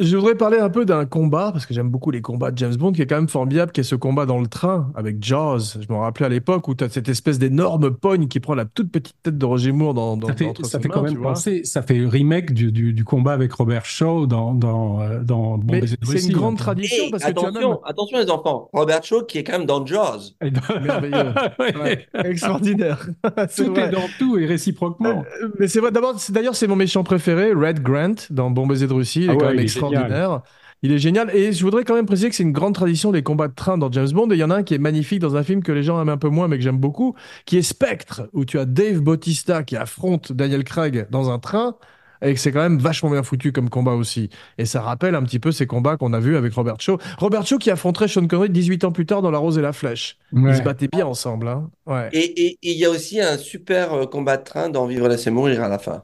Je 0.00 0.16
voudrais 0.16 0.36
parler 0.36 0.58
un 0.58 0.70
peu 0.70 0.84
d'un 0.84 1.06
combat, 1.06 1.50
parce 1.52 1.66
que 1.66 1.74
j'aime 1.74 1.88
beaucoup 1.88 2.12
les 2.12 2.20
combats 2.20 2.52
de 2.52 2.58
James 2.58 2.76
Bond, 2.76 2.92
qui 2.92 3.02
est 3.02 3.06
quand 3.06 3.16
même 3.16 3.28
formidable, 3.28 3.72
qui 3.72 3.80
est 3.80 3.84
ce 3.84 3.96
combat 3.96 4.26
dans 4.26 4.38
le 4.38 4.46
train 4.46 4.92
avec 4.94 5.16
Jaws. 5.20 5.76
Je 5.80 5.92
me 5.92 5.98
rappelais 5.98 6.26
à 6.26 6.28
l'époque 6.28 6.68
où 6.68 6.74
tu 6.76 6.84
as 6.84 6.88
cette 6.88 7.08
espèce 7.08 7.40
d'énorme 7.40 7.90
pogne 7.90 8.28
qui 8.28 8.38
prend 8.38 8.54
la 8.54 8.64
toute 8.64 8.92
petite 8.92 9.16
tête 9.24 9.36
de 9.36 9.44
Roger 9.44 9.72
Moore 9.72 9.94
dans, 9.94 10.16
dans, 10.16 10.28
Ça 10.28 10.34
fait, 10.34 10.46
entre 10.46 10.64
ça 10.66 10.78
ses 10.78 10.82
fait 10.84 10.88
quand 10.88 11.02
mains, 11.02 11.10
même 11.10 11.20
penser, 11.20 11.64
ça 11.64 11.82
fait 11.82 12.06
remake 12.06 12.54
du, 12.54 12.70
du, 12.70 12.92
du 12.92 13.04
combat 13.04 13.32
avec 13.32 13.52
Robert 13.52 13.84
Shaw 13.86 14.28
dans, 14.28 14.54
dans, 14.54 15.00
euh, 15.00 15.20
dans 15.20 15.58
Bon 15.58 15.72
Mais 15.72 15.80
Baiser 15.80 15.96
de 16.00 16.06
c'est 16.06 16.26
une 16.28 16.32
grande 16.32 16.54
hein. 16.54 16.58
tradition 16.58 17.10
parce 17.10 17.24
que 17.24 17.32
tu 17.32 17.36
as 17.36 17.48
attention, 17.48 17.68
même... 17.70 17.78
attention 17.84 18.18
les 18.18 18.30
enfants. 18.30 18.70
Robert 18.72 19.02
Shaw 19.02 19.24
qui 19.24 19.38
est 19.38 19.42
quand 19.44 19.58
même 19.58 19.66
dans 19.66 19.84
Jaws. 19.84 20.34
Merveilleux. 20.40 21.34
Ouais. 21.58 22.06
Extraordinaire. 22.14 23.08
Tout 23.56 23.72
vrai. 23.72 23.88
est 23.88 23.90
dans 23.90 24.06
tout 24.18 24.38
et 24.38 24.46
réciproquement. 24.46 25.24
Euh, 25.42 25.48
Mais 25.58 25.68
c'est 25.68 25.80
vrai, 25.80 25.90
d'ailleurs, 26.30 26.54
c'est 26.54 26.66
mon 26.66 26.76
méchant 26.76 27.02
préféré, 27.02 27.52
Red 27.52 27.82
Grant, 27.82 28.14
dans 28.30 28.50
Bon 28.50 28.66
Baiser 28.66 28.86
de 28.86 28.92
Russie. 28.92 29.24
Il 29.24 29.30
Ah 29.30 29.34
est 29.34 29.36
quand 29.36 29.46
même 29.46 29.58
il 29.58 29.64
est 29.64 29.68
extraordinaire. 29.90 30.42
Il 30.82 30.92
est 30.92 30.98
génial. 30.98 31.34
Et 31.34 31.52
je 31.52 31.62
voudrais 31.64 31.82
quand 31.84 31.94
même 31.94 32.06
préciser 32.06 32.28
que 32.28 32.36
c'est 32.36 32.44
une 32.44 32.52
grande 32.52 32.74
tradition 32.74 33.10
des 33.10 33.22
combats 33.24 33.48
de 33.48 33.54
train 33.54 33.78
dans 33.78 33.90
James 33.90 34.10
Bond. 34.12 34.30
Et 34.30 34.34
il 34.34 34.38
y 34.38 34.44
en 34.44 34.50
a 34.50 34.56
un 34.56 34.62
qui 34.62 34.74
est 34.74 34.78
magnifique 34.78 35.18
dans 35.18 35.34
un 35.36 35.42
film 35.42 35.62
que 35.62 35.72
les 35.72 35.82
gens 35.82 36.00
aiment 36.00 36.08
un 36.08 36.18
peu 36.18 36.28
moins, 36.28 36.46
mais 36.46 36.56
que 36.56 36.62
j'aime 36.62 36.78
beaucoup, 36.78 37.14
qui 37.46 37.58
est 37.58 37.62
Spectre, 37.62 38.28
où 38.32 38.44
tu 38.44 38.58
as 38.60 38.64
Dave 38.64 39.00
Bautista 39.00 39.64
qui 39.64 39.76
affronte 39.76 40.32
Daniel 40.32 40.62
Craig 40.64 41.08
dans 41.10 41.30
un 41.30 41.38
train. 41.40 41.74
Et 42.20 42.34
que 42.34 42.40
c'est 42.40 42.50
quand 42.50 42.60
même 42.62 42.78
vachement 42.78 43.10
bien 43.10 43.22
foutu 43.22 43.52
comme 43.52 43.70
combat 43.70 43.92
aussi. 43.92 44.28
Et 44.58 44.64
ça 44.66 44.80
rappelle 44.80 45.14
un 45.14 45.22
petit 45.22 45.38
peu 45.38 45.52
ces 45.52 45.68
combats 45.68 45.96
qu'on 45.96 46.12
a 46.12 46.18
vus 46.18 46.36
avec 46.36 46.52
Robert 46.52 46.80
Shaw. 46.80 46.98
Robert 47.18 47.46
Shaw 47.46 47.58
qui 47.58 47.70
affronterait 47.70 48.08
Sean 48.08 48.26
Connery 48.26 48.50
18 48.50 48.82
ans 48.82 48.90
plus 48.90 49.06
tard 49.06 49.22
dans 49.22 49.30
La 49.30 49.38
Rose 49.38 49.56
et 49.56 49.62
la 49.62 49.72
Flèche. 49.72 50.16
Ils 50.32 50.56
se 50.56 50.62
battaient 50.62 50.88
bien 50.88 51.06
ensemble. 51.06 51.46
Hein. 51.46 51.70
Ouais. 51.86 52.08
Et 52.12 52.24
et- 52.46 52.58
et 52.60 52.72
il 52.72 52.76
y 52.76 52.84
a 52.84 52.90
aussi 52.90 53.20
un 53.20 53.36
super 53.38 53.92
euh, 53.94 54.06
combat 54.06 54.36
de 54.36 54.42
train 54.42 54.68
dans 54.68 54.86
Vivre 54.86 55.06
laisser 55.08 55.30
mourir 55.30 55.62
à 55.62 55.68
la 55.68 55.78
fin. 55.78 56.02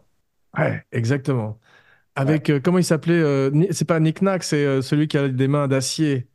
ouais, 0.57 0.85
exactement. 0.93 1.59
Avec, 2.16 2.48
euh, 2.50 2.60
comment 2.60 2.78
il 2.78 2.84
s'appelait 2.84 3.14
euh, 3.14 3.50
C'est 3.72 3.84
pas 3.86 3.98
Nick 4.00 4.22
Nack, 4.22 4.44
c'est 4.44 4.64
euh, 4.64 4.82
celui 4.82 5.08
qui 5.08 5.18
a 5.18 5.28
des 5.28 5.48
mains 5.48 5.66
d'acier, 5.68 6.28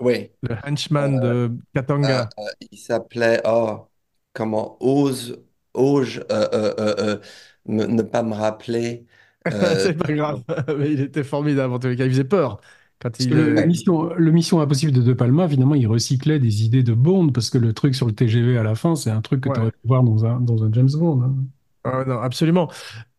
Oui. 0.00 0.30
le 0.42 0.56
henchman 0.64 1.20
de 1.20 1.50
Katanga. 1.74 2.28
euh, 2.38 2.44
il 2.70 2.78
s'appelait, 2.78 3.40
oh, 3.46 3.88
comment, 4.32 4.76
ose, 4.82 5.42
ose 5.74 6.18
euh, 6.30 6.48
euh, 6.52 6.74
euh, 6.78 6.94
euh, 6.98 7.20
ne, 7.66 7.84
ne 7.86 8.02
pas 8.02 8.22
me 8.22 8.34
rappeler. 8.34 9.06
Euh, 9.52 9.78
C'est 9.78 9.94
pas 9.94 10.12
grave, 10.12 10.42
mais 10.78 10.92
il 10.92 11.00
était 11.00 11.24
formidable 11.24 11.72
en 11.72 11.78
tous 11.78 11.86
les 11.88 11.96
cas. 11.96 12.04
Il 12.04 12.10
faisait 12.10 12.24
peur 12.24 12.60
quand 12.98 13.18
il. 13.20 13.30
le, 13.30 13.62
mission, 13.62 14.12
le 14.14 14.30
Mission 14.32 14.60
Impossible 14.60 14.92
de 14.92 15.00
De 15.02 15.12
Palma, 15.14 15.48
finalement, 15.48 15.74
il 15.74 15.86
recyclait 15.86 16.38
des 16.38 16.64
idées 16.64 16.82
de 16.82 16.92
Bond, 16.94 17.30
parce 17.32 17.48
que 17.50 17.56
le 17.58 17.72
truc 17.72 17.94
sur 17.94 18.06
le 18.06 18.12
TGV 18.14 18.58
à 18.58 18.62
la 18.62 18.74
fin, 18.74 18.94
c'est 18.96 19.10
un 19.10 19.20
truc 19.22 19.40
que 19.42 19.48
tu 19.48 19.60
aurais 19.60 19.70
pu 19.72 19.78
voir 19.84 20.02
dans 20.02 20.24
un, 20.26 20.40
dans 20.40 20.64
un 20.64 20.72
James 20.72 20.90
Bond. 20.94 21.22
hein. 21.22 21.34
Ah 21.84 22.04
non, 22.06 22.20
absolument. 22.20 22.70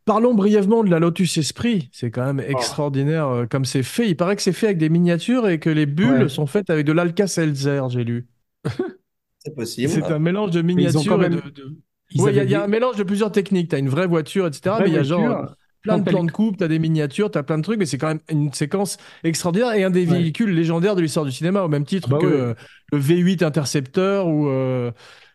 Parlons 0.10 0.34
brièvement 0.34 0.84
de 0.84 0.90
la 0.90 0.98
Lotus 0.98 1.38
Esprit. 1.38 1.88
C'est 1.92 2.10
quand 2.10 2.26
même 2.26 2.40
extraordinaire 2.40 3.28
euh, 3.28 3.46
comme 3.46 3.64
c'est 3.64 3.84
fait. 3.84 4.08
Il 4.10 4.16
paraît 4.18 4.36
que 4.36 4.42
c'est 4.42 4.54
fait 4.54 4.66
avec 4.66 4.80
des 4.80 4.90
miniatures 4.90 5.48
et 5.48 5.60
que 5.60 5.70
les 5.70 5.86
bulles 5.86 6.24
Ouais. 6.24 6.30
sont 6.30 6.48
faites 6.48 6.72
avec 6.72 6.84
de 6.88 6.92
l'Alka-Seltzer, 6.94 7.84
j'ai 7.90 8.04
lu. 8.04 8.28
c'est 9.38 9.54
possible. 9.56 9.88
C'est 9.94 10.04
un 10.12 10.18
mélange 10.18 10.50
de 10.50 10.64
miniatures 10.64 11.24
et 11.24 11.30
de. 11.30 11.36
de- 11.36 11.78
Ouais, 12.18 12.32
il 12.32 12.38
y, 12.38 12.40
a- 12.40 12.42
avaient 12.42 12.46
il 12.46 12.52
y 12.52 12.56
a 12.56 12.58
des 12.58 12.64
un 12.64 12.68
mélange 12.68 12.96
de 12.96 13.04
plusieurs 13.04 13.32
techniques. 13.32 13.70
Tu 13.70 13.76
as 13.76 13.78
une 13.80 13.88
vraie 13.90 14.08
voiture, 14.08 14.48
etc. 14.48 14.78
mais 14.80 14.88
il 14.88 14.94
y 14.96 14.98
a 14.98 15.04
genre 15.04 15.28
voitures. 15.28 15.56
plein 15.84 16.00
de 16.00 16.10
plans 16.10 16.24
de 16.24 16.32
coupe, 16.32 16.58
tu 16.58 16.64
as 16.64 16.68
des 16.68 16.80
miniatures, 16.80 17.30
tu 17.30 17.38
as 17.38 17.44
plein 17.44 17.60
de 17.60 17.64
trucs, 17.64 17.78
mais 17.78 17.86
c'est 17.86 18.00
quand 18.00 18.08
même 18.08 18.20
une 18.32 18.52
séquence 18.52 18.98
extraordinaire 19.24 19.74
et 19.74 19.84
un 19.84 19.92
des 19.92 20.08
Ouais. 20.10 20.18
véhicules 20.18 20.50
légendaires 20.56 20.96
de 20.96 21.02
l'histoire 21.02 21.24
du 21.26 21.32
cinéma, 21.32 21.62
au 21.62 21.68
même 21.68 21.86
titre 21.86 22.08
Ah 22.12 22.16
bah 22.16 22.20
que 22.20 22.26
ouais. 22.26 22.34
euh, 22.34 22.54
le 22.94 23.00
V8 23.00 23.44
Interceptor 23.46 24.28
ou 24.28 24.48
euh, 24.48 24.90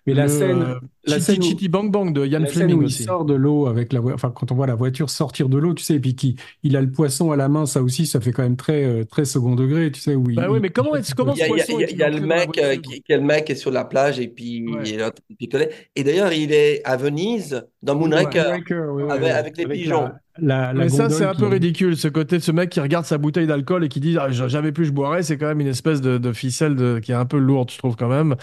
Mais 0.07 0.13
la 0.15 0.29
scène, 0.29 0.61
euh, 0.63 0.75
la 1.07 1.15
Chitty 1.15 1.23
scène 1.25 1.39
où- 1.39 1.43
Chitty 1.43 1.69
Bang 1.69 1.91
Bang 1.91 2.13
de 2.15 2.47
scène 2.47 2.55
Fleming 2.69 2.77
où 2.77 2.83
il 2.83 2.87
aussi. 2.87 3.05
sort 3.05 3.25
de 3.25 3.33
l'eau 3.33 3.67
avec 3.69 3.93
la 3.93 4.01
enfin 4.03 4.31
quand 4.35 4.53
on 4.53 4.55
voit 4.55 4.67
la 4.67 4.75
voiture 4.75 5.09
sortir 5.09 5.49
de 5.49 5.57
l'eau, 5.57 5.73
tu 5.73 5.83
sais, 5.83 5.95
et 5.95 6.01
puis 6.01 6.15
qu'il 6.15 6.37
il 6.63 6.77
a 6.77 6.83
le 6.83 6.91
poisson 6.91 7.31
à 7.33 7.37
la 7.37 7.49
main, 7.49 7.65
ça 7.65 7.83
aussi, 7.83 8.07
ça 8.07 8.21
fait 8.21 8.31
quand 8.33 8.43
même 8.43 8.57
très 8.57 8.85
euh, 8.85 9.05
très 9.05 9.25
second 9.25 9.55
degré, 9.55 9.91
tu 9.91 10.01
sais, 10.01 10.15
où 10.15 10.29
il, 10.29 10.37
Bah 10.37 10.49
oui, 10.51 10.59
mais 10.61 10.69
comment 10.69 10.95
est-ce- 10.97 11.15
comment 11.15 11.33
Il 11.35 11.39
y 11.39 11.43
a, 11.43 11.47
il 11.47 11.49
y 11.49 11.53
a- 11.53 11.65
poisson 11.65 11.79
il 11.81 11.81
y 11.81 11.85
a- 11.85 11.97
y 11.97 12.03
a 12.03 12.11
le 12.11 12.21
mec, 12.21 12.59
euh, 12.59 12.63
voiture 12.65 12.83
qui, 12.83 13.01
qui 13.03 13.13
est 13.13 13.17
le 13.17 13.23
mec 13.23 13.45
qui 13.47 13.53
est 13.53 13.57
sur 13.57 13.71
la 13.71 13.85
plage 13.87 14.21
et 14.21 14.29
puis 14.29 14.67
Ouais. 14.69 14.83
il 14.85 15.01
est 15.01 15.03
picoler. 15.39 15.69
Et 15.97 16.05
d'ailleurs, 16.05 16.33
il 16.35 16.53
est 16.53 16.83
à 16.85 16.97
Venise, 16.99 17.65
dans 17.83 17.95
Moonraker, 17.97 18.43
Moonraker, 18.45 18.93
ouais, 18.95 19.03
ouais, 19.05 19.31
avec, 19.31 19.57
les 19.57 19.65
Avec 19.65 19.79
pigeons. 19.79 20.11
La, 20.39 20.67
la, 20.67 20.73
la 20.73 20.75
Mais 20.75 20.89
ça, 20.91 21.09
c'est 21.11 21.25
un 21.25 21.33
qui- 21.33 21.41
peu 21.41 21.47
ridicule, 21.47 21.97
ce 21.97 22.09
côté 22.09 22.37
de 22.39 22.43
ce 22.43 22.51
mec 22.53 22.69
qui 22.69 22.81
regarde 22.81 23.07
sa 23.07 23.17
bouteille 23.19 23.47
d'alcool 23.47 23.85
et 23.85 23.89
qui 23.89 24.01
dit 24.01 24.17
ah, 24.21 24.31
jamais 24.31 24.73
plus 24.73 24.85
je 24.85 24.93
boirai, 24.93 25.23
c'est 25.23 25.39
quand 25.39 25.47
même 25.47 25.61
une 25.61 25.67
espèce 25.69 26.01
de, 26.03 26.19
de 26.19 26.33
ficelle 26.33 26.75
de- 26.77 26.99
qui 26.99 27.13
est 27.13 27.15
un 27.15 27.25
peu 27.25 27.39
lourde, 27.39 27.71
je 27.71 27.79
trouve 27.79 27.95
quand 27.97 28.09
même. 28.09 28.35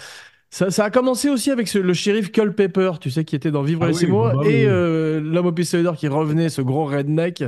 Ça, 0.54 0.70
ça 0.70 0.84
a 0.84 0.90
commencé 0.90 1.30
aussi 1.30 1.50
avec 1.50 1.66
ce- 1.66 1.78
le 1.78 1.94
shérif 1.94 2.30
Culpepper, 2.30 2.92
tu 3.00 3.10
sais, 3.10 3.24
qui 3.24 3.34
était 3.34 3.50
dans 3.50 3.62
Vivre 3.62 3.84
Ah 3.84 3.88
et 3.88 3.92
oui, 3.94 4.04
bah 4.34 4.42
et 4.44 4.66
oui. 4.66 4.66
euh, 4.66 5.18
l'homme 5.18 5.46
au 5.46 5.52
pistolet 5.52 5.82
d'or 5.82 5.96
qui 5.96 6.08
revenait, 6.08 6.50
ce 6.50 6.60
gros 6.60 6.84
redneck, 6.84 7.42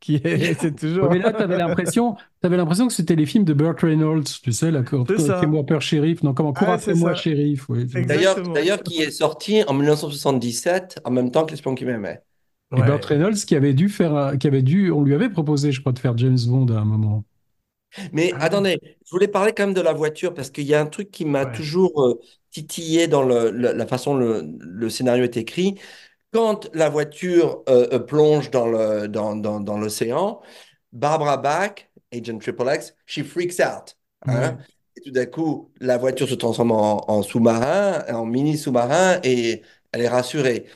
qui 0.00 0.20
c'est 0.60 0.74
toujours. 0.74 1.08
Mais 1.08 1.20
là, 1.20 1.32
t'avais 1.32 1.56
l'impression, 1.56 2.16
t'avais 2.40 2.56
l'impression 2.56 2.88
que 2.88 2.92
c'était 2.92 3.14
les 3.14 3.26
films 3.26 3.44
de 3.44 3.52
Burt 3.54 3.78
Reynolds, 3.80 4.24
tu 4.42 4.50
sais, 4.52 4.72
là, 4.72 4.82
cours, 4.82 5.06
C'est 5.08 5.18
ça. 5.20 5.46
moi 5.46 5.64
peur 5.64 5.80
shérif, 5.80 6.24
non, 6.24 6.34
comment, 6.34 6.52
cours 6.52 6.68
Ah, 6.68 6.78
moi 6.96 7.14
ça. 7.14 7.14
shérif, 7.14 7.68
oui. 7.68 7.86
D'ailleurs, 7.86 8.42
d'ailleurs, 8.52 8.82
qui 8.82 9.02
est 9.02 9.10
sorti 9.12 9.62
en 9.68 9.72
1977, 9.74 10.98
en 11.04 11.10
même 11.12 11.30
temps 11.30 11.44
que 11.46 11.52
L'espion 11.52 11.76
qui 11.76 11.84
m'aimait. 11.84 12.22
Et 12.74 12.80
Ouais. 12.80 12.86
Burt 12.86 13.04
Reynolds 13.04 13.34
qui 13.46 13.56
avait 13.56 13.72
dû 13.74 13.88
faire, 13.88 14.36
qui 14.38 14.46
avait 14.46 14.62
dû, 14.62 14.90
on 14.92 15.02
lui 15.02 15.14
avait 15.14 15.30
proposé, 15.30 15.72
je 15.72 15.80
crois, 15.80 15.92
de 15.92 15.98
faire 15.98 16.16
James 16.18 16.38
Bond 16.48 16.66
à 16.68 16.80
un 16.80 16.84
moment. 16.84 17.24
Mais 18.12 18.32
Ah. 18.36 18.44
attendez, 18.44 18.78
je 19.04 19.10
voulais 19.10 19.28
parler 19.28 19.52
quand 19.52 19.64
même 19.66 19.74
de 19.74 19.80
la 19.80 19.92
voiture 19.92 20.34
parce 20.34 20.50
qu'il 20.50 20.64
y 20.66 20.74
a 20.74 20.80
un 20.80 20.86
truc 20.86 21.10
qui 21.10 21.24
m'a 21.24 21.44
Ouais. 21.44 21.52
toujours 21.52 22.02
euh, 22.02 22.20
titillé 22.50 23.08
dans 23.08 23.22
le- 23.22 23.50
le- 23.50 23.72
la 23.72 23.86
façon 23.86 24.14
dont 24.14 24.20
le, 24.20 24.44
le 24.60 24.90
scénario 24.90 25.24
est 25.24 25.36
écrit. 25.36 25.76
Quand 26.32 26.68
la 26.74 26.88
voiture 26.90 27.62
euh, 27.68 27.88
euh, 27.94 27.98
plonge 28.00 28.50
dans 28.50 28.66
le, 28.68 29.08
dans, 29.08 29.36
dans, 29.36 29.60
dans 29.60 29.78
l'océan, 29.78 30.40
Barbara 30.92 31.36
Bach, 31.38 31.88
Agent 32.12 32.38
Triple 32.38 32.70
X, 32.74 32.94
she 33.06 33.22
freaks 33.22 33.60
out. 33.60 33.96
hein. 34.26 34.56
Ouais. 34.58 34.64
Et 34.96 35.00
tout 35.02 35.10
d'un 35.12 35.26
coup, 35.26 35.72
la 35.80 35.96
voiture 35.98 36.28
se 36.28 36.34
transforme 36.34 36.72
en, 36.72 37.10
en 37.10 37.22
sous-marin, 37.22 38.04
en 38.12 38.26
mini 38.26 38.58
sous-marin, 38.58 39.20
et 39.22 39.62
elle 39.92 40.02
est 40.02 40.08
rassurée. 40.08 40.66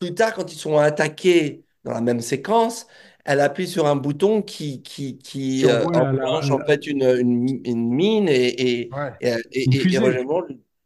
Plus 0.00 0.14
tard, 0.14 0.34
quand 0.34 0.52
ils 0.52 0.58
sont 0.58 0.78
attaqués 0.78 1.64
dans 1.84 1.92
la 1.92 2.00
même 2.00 2.20
séquence, 2.20 2.86
elle 3.26 3.40
appuie 3.40 3.66
sur 3.68 3.86
un 3.86 3.96
bouton 3.96 4.42
qui, 4.42 4.82
qui, 4.82 5.18
qui 5.18 5.66
euh, 5.68 5.86
enclenche 5.92 6.50
en 6.50 6.64
fait 6.64 6.86
une, 6.86 7.02
une, 7.02 7.60
une 7.64 7.90
mine 7.94 8.28
et, 8.28 8.48
et, 8.82 8.92
Ouais. 8.92 9.12
et, 9.20 9.28
et- 9.52 9.62
Une 9.66 9.74
et- 9.82 9.94
et 9.94 9.98
fusée. 9.98 9.98
Roger 9.98 10.24
Moore 10.24 10.44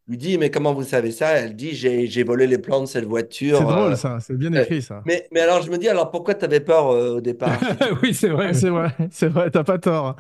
lui, 0.09 0.17
dit, 0.19 0.39
mais 0.39 0.51
comment 0.51 0.75
vous 0.75 0.85
savez 0.85 1.13
ça? 1.13 1.31
Elle 1.39 1.57
dit, 1.57 1.73
j'ai, 1.75 2.23
volé 2.25 2.47
les 2.47 2.59
plans 2.59 2.81
de 2.81 2.87
cette 2.87 3.05
voiture. 3.05 3.59
C'est 3.59 3.67
drôle, 3.67 3.95
euh. 3.95 3.97
ça, 3.97 4.19
c'est 4.21 4.37
bien 4.37 4.53
euh, 4.57 4.65
écrit, 4.65 4.83
ça. 4.83 5.05
Mais, 5.05 5.29
mais 5.33 5.41
alors, 5.41 5.63
je 5.63 5.71
me 5.71 5.79
dis, 5.79 5.89
alors 5.89 6.11
pourquoi 6.11 6.35
tu 6.35 6.45
avais 6.45 6.61
peur 6.61 6.89
euh, 6.91 7.17
au 7.17 7.21
départ? 7.21 7.69
oui, 8.03 8.15
c'est 8.15 8.29
vrai. 8.29 8.53
C'est 8.55 8.69
vrai, 8.71 8.95
c'est 9.11 9.29
vrai, 9.29 9.51
t'as 9.51 9.65
pas 9.65 9.79
tort. 9.79 10.17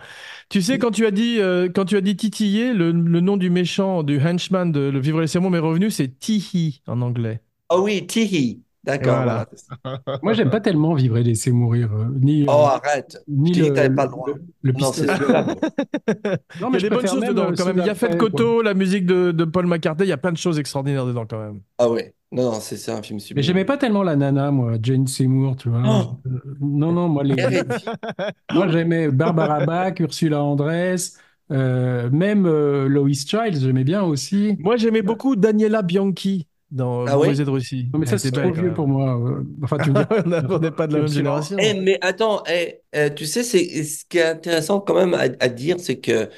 Tu 0.50 0.62
sais, 0.62 0.78
quand 0.78 0.90
tu 0.92 1.06
as 1.06 1.10
dit, 1.12 1.38
euh, 1.40 1.68
quand 1.74 1.86
tu 1.86 1.96
as 1.96 2.00
dit 2.02 2.16
titiller, 2.16 2.74
le, 2.74 2.92
le 2.92 3.20
nom 3.20 3.36
du 3.38 3.50
méchant, 3.50 4.02
du 4.04 4.20
henchman 4.20 4.72
de 4.72 4.80
Le 4.80 5.00
Vivre 5.00 5.18
et 5.20 5.22
Laisser 5.22 5.40
moi 5.40 5.50
m'est 5.50 5.58
revenu, 5.60 5.90
c'est 5.90 6.08
Tihi 6.20 6.82
en 6.86 7.02
anglais. 7.02 7.42
Oh 7.68 7.82
oui, 7.84 8.06
Tihi. 8.06 8.62
D'accord, 8.82 9.16
voilà. 9.16 9.46
voilà. 9.84 10.00
Moi, 10.22 10.32
j'aime 10.32 10.48
pas 10.50 10.60
tellement 10.60 10.94
vivre 10.94 11.18
et 11.18 11.22
laisser 11.22 11.52
mourir, 11.52 11.92
euh, 11.92 12.06
ni, 12.18 12.44
Oh, 12.48 12.50
euh, 12.50 12.54
arrête. 12.66 13.18
ni 13.28 13.52
je 13.52 13.64
le, 13.64 13.72
t'avais 13.74 13.94
pas 13.94 14.04
le 14.06 14.10
droit. 14.10 14.28
le, 14.28 14.42
le 14.62 14.72
Non, 14.72 14.92
c'est 14.92 15.02
super. 15.12 15.46
Non, 16.60 16.60
Il 16.60 16.60
y 16.60 16.64
a 16.64 16.70
mais 16.70 16.78
des 16.80 16.90
bonnes 16.90 17.06
choses 17.06 17.20
dedans 17.20 17.50
euh, 17.50 17.54
quand 17.56 17.66
même. 17.66 17.78
Il 17.78 17.86
y 17.86 17.90
a 17.90 17.94
Fête. 17.94 18.16
Koto, 18.16 18.62
la 18.62 18.74
musique 18.74 19.04
de, 19.06 19.32
de 19.32 19.44
Paul 19.44 19.66
McCartney, 19.66 20.06
il 20.06 20.10
y 20.10 20.12
a 20.12 20.16
plein 20.16 20.32
de 20.32 20.38
choses 20.38 20.58
extraordinaires 20.58 21.06
dedans 21.06 21.26
quand 21.28 21.38
même. 21.38 21.60
Ah 21.78 21.88
oui. 21.90 22.02
Non, 22.32 22.44
non, 22.52 22.60
c'est 22.60 22.90
un 22.92 23.02
film 23.02 23.16
Mais 23.16 23.20
sublime. 23.20 23.42
j'aimais 23.42 23.64
pas 23.64 23.76
tellement 23.76 24.04
la 24.04 24.14
nana, 24.16 24.50
moi, 24.52 24.74
Jane 24.80 25.06
Seymour, 25.08 25.56
tu 25.56 25.68
vois. 25.68 25.82
Oh. 25.84 26.28
Euh, 26.28 26.38
non, 26.60 26.92
non, 26.92 27.08
moi, 27.08 27.24
les... 27.24 27.34
Moi 28.54 28.68
j'aimais 28.68 29.08
Barbara 29.10 29.66
Bach, 29.66 29.94
Ursula 29.98 30.42
Andress, 30.42 31.18
euh, 31.50 32.08
même 32.10 32.46
euh, 32.46 32.86
Lois 32.88 33.08
Child, 33.12 33.56
j'aimais 33.60 33.82
bien 33.84 34.02
aussi. 34.04 34.56
Moi, 34.60 34.76
j'aimais 34.76 35.02
beaucoup 35.02 35.34
Daniela 35.34 35.82
Bianchi 35.82 36.46
dans 36.70 37.06
Ah 37.06 37.18
ouais 37.18 37.34
de 37.44 37.50
Russie. 37.50 37.90
Non, 37.92 37.98
mais 38.00 38.06
ça, 38.06 38.18
c'est 38.18 38.32
trop 38.32 38.52
vieux 38.52 38.72
pour 38.72 38.88
moi. 38.88 39.18
euh. 39.18 39.44
Enfin, 39.62 39.78
tu 39.80 39.90
me 39.90 39.96
dis. 39.96 40.06
On 40.10 40.28
n'a- 40.28 40.44
on 40.50 40.58
n'est 40.58 40.70
pas 40.70 40.86
de 40.86 40.92
la 40.94 41.00
même 41.02 41.12
génération. 41.12 41.58
Eh, 41.62 41.74
mais 41.74 41.98
attends, 42.02 42.42
eh, 42.48 42.82
euh, 42.94 43.10
tu 43.10 43.26
sais, 43.26 43.42
c'est 43.44 43.84
ce 43.84 44.04
qui 44.06 44.18
est 44.18 44.22
intéressant 44.24 44.80
quand 44.80 44.94
même 44.94 45.14
à, 45.14 45.20
à 45.40 45.48
dire, 45.48 45.78
c'est 45.80 46.00
que 46.00 46.30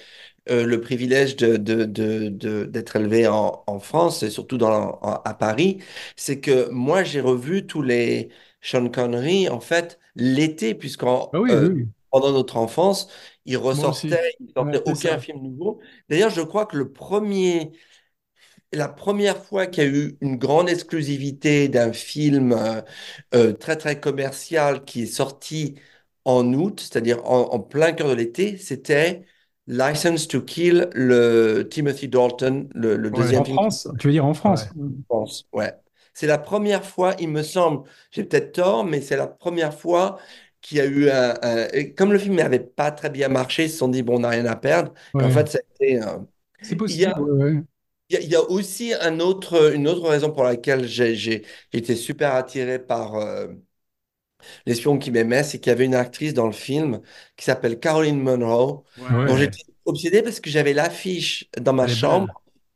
euh, 0.50 0.66
le 0.66 0.80
privilège 0.80 1.36
de, 1.36 1.56
de, 1.58 1.84
de, 1.84 2.28
de- 2.30 2.64
d'être 2.66 2.96
élevé 2.96 3.28
en, 3.28 3.64
en 3.66 3.80
France 3.80 4.22
et 4.24 4.30
surtout 4.30 4.58
dans, 4.58 4.98
en- 5.02 5.22
à 5.24 5.34
Paris, 5.34 5.80
c'est 6.16 6.40
que 6.40 6.70
moi 6.70 7.04
j'ai 7.04 7.20
revu 7.20 7.66
tous 7.66 7.82
les 7.82 8.30
Sean 8.62 8.88
Connery 8.90 9.48
en 9.50 9.60
fait 9.60 10.00
l'été, 10.16 10.74
puisqu'en 10.74 11.32
Ah 11.32 11.40
oui, 11.40 11.50
euh, 11.50 11.68
oui. 11.74 11.88
pendant 12.10 12.32
notre 12.32 12.56
enfance, 12.58 13.08
il 13.46 13.56
ressortait, 13.58 14.20
il 14.40 14.50
sortait 14.56 14.82
Ouais, 14.84 14.84
aucun 14.86 15.18
ça. 15.18 15.18
film 15.18 15.42
nouveau. 15.42 15.80
D'ailleurs, 16.08 16.30
je 16.30 16.42
crois 16.42 16.66
que 16.66 16.76
le 16.76 16.92
premier, 16.92 17.72
la 18.72 18.88
première 18.88 19.44
fois 19.44 19.66
qu'il 19.66 19.84
y 19.84 19.86
a 19.86 19.90
eu 19.90 20.16
une 20.20 20.36
grande 20.36 20.68
exclusivité 20.68 21.68
d'un 21.68 21.92
film 21.92 22.52
euh, 22.52 22.82
euh, 23.34 23.52
très 23.52 23.76
très 23.76 24.00
commercial 24.00 24.84
qui 24.84 25.02
est 25.02 25.06
sorti 25.06 25.76
en 26.24 26.52
août, 26.54 26.80
c'est-à-dire 26.80 27.24
en, 27.26 27.52
en 27.52 27.60
plein 27.60 27.92
cœur 27.92 28.08
de 28.08 28.14
l'été, 28.14 28.56
c'était 28.58 29.24
License 29.66 30.28
to 30.28 30.42
Kill, 30.42 30.88
le 30.94 31.64
Timothy 31.70 32.08
Dalton, 32.08 32.68
le, 32.74 32.96
le 32.96 33.10
Ouais. 33.12 33.28
deuxième 33.28 33.44
En 33.44 33.44
film 33.44 33.60
France, 33.62 33.86
tu 33.98 34.08
veux 34.08 34.12
dire 34.12 34.24
en 34.26 34.34
France? 34.34 34.74
pense, 35.08 35.46
ouais. 35.52 35.72
C'est 36.14 36.26
la 36.26 36.38
première 36.38 36.84
fois, 36.84 37.14
il 37.18 37.28
me 37.28 37.42
semble, 37.42 37.88
j'ai 38.10 38.24
peut-être 38.24 38.52
tort, 38.52 38.84
mais 38.84 39.00
c'est 39.00 39.16
la 39.16 39.26
première 39.26 39.74
fois 39.78 40.18
qu'il 40.60 40.78
y 40.78 40.80
a 40.80 40.84
eu 40.86 41.08
un, 41.10 41.34
Comme 41.96 42.12
le 42.12 42.18
film 42.18 42.34
n'avait 42.36 42.60
pas 42.60 42.90
très 42.92 43.10
bien 43.10 43.28
marché, 43.28 43.64
ils 43.64 43.70
se 43.70 43.78
sont 43.78 43.88
dit, 43.88 44.02
bon, 44.02 44.16
on 44.16 44.20
n'a 44.20 44.28
rien 44.30 44.46
à 44.46 44.56
perdre. 44.56 44.92
Ouais. 45.14 45.22
En 45.22 45.30
fait, 45.30 45.48
ça 45.48 45.58
a 45.58 45.60
été, 45.84 46.00
C'est 46.62 46.76
il 46.88 46.96
y 46.98 47.06
a- 47.06 47.14
possible, 47.14 47.30
ouais. 47.32 47.62
Il 48.12 48.14
y 48.14 48.18
a, 48.18 48.20
il 48.22 48.30
y 48.30 48.36
a 48.36 48.42
aussi 48.42 48.94
un 48.94 49.20
autre, 49.20 49.74
une 49.74 49.88
autre 49.88 50.08
raison 50.08 50.30
pour 50.32 50.44
laquelle 50.44 50.86
j'ai 50.86 51.44
été 51.72 51.96
super 51.96 52.34
attiré 52.34 52.78
par 52.78 53.14
euh, 53.16 53.48
L'espion 54.66 54.98
qui 54.98 55.10
m'aimait, 55.10 55.42
c'est 55.44 55.58
qu'il 55.60 55.70
y 55.70 55.72
avait 55.72 55.84
une 55.84 55.94
actrice 55.94 56.34
dans 56.34 56.46
le 56.46 56.52
film 56.52 57.00
qui 57.36 57.44
s'appelle 57.44 57.78
Caroline 57.78 58.20
Munro, 58.22 58.84
Ouais. 58.96 59.26
dont 59.26 59.36
j'étais 59.36 59.62
obsédé 59.84 60.22
parce 60.22 60.40
que 60.40 60.50
j'avais 60.50 60.72
l'affiche 60.72 61.48
dans 61.60 61.72
ma 61.72 61.88
chambre 61.88 62.28
belle. 62.28 62.32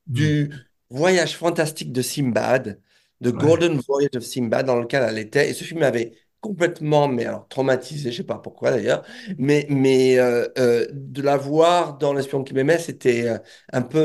du 0.07 0.53
voyage 0.91 1.37
fantastique 1.37 1.93
de 1.93 2.03
Simbad, 2.03 2.81
de 3.21 3.31
Ouais. 3.31 3.41
Golden 3.41 3.81
Voyage 3.89 4.11
of 4.17 4.25
Simbad, 4.25 4.67
dans 4.67 4.77
lequel 4.81 5.03
elle 5.09 5.19
était. 5.19 5.51
Et 5.51 5.55
ce 5.55 5.65
film 5.65 5.81
m'avait 5.81 6.13
complètement, 6.49 7.09
mais 7.09 7.27
alors 7.27 7.49
traumatisé, 7.49 8.11
je 8.13 8.19
sais 8.19 8.25
pas 8.25 8.39
pourquoi 8.39 8.71
d'ailleurs, 8.71 9.05
mais, 9.39 9.67
mais 9.71 10.19
euh, 10.19 10.47
euh, 10.59 10.87
de 10.93 11.23
la 11.23 11.37
voir 11.37 11.99
dans 11.99 12.13
L'espion 12.13 12.45
qui 12.45 12.55
m'aimait, 12.55 12.79
c'était 12.79 13.29
euh, 13.29 13.39
un 13.73 13.83
peu 13.83 13.99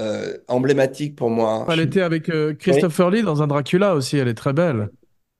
euh, 0.00 0.38
emblématique 0.48 1.16
pour 1.16 1.30
moi. 1.30 1.68
Elle 1.68 1.80
était 1.80 2.02
avec 2.02 2.30
Christopher 2.58 3.10
Lee 3.10 3.22
dans 3.22 3.42
un 3.42 3.46
Dracula 3.46 3.94
aussi, 3.94 4.16
elle 4.16 4.26
est 4.28 4.34
très 4.34 4.52
belle. 4.52 4.90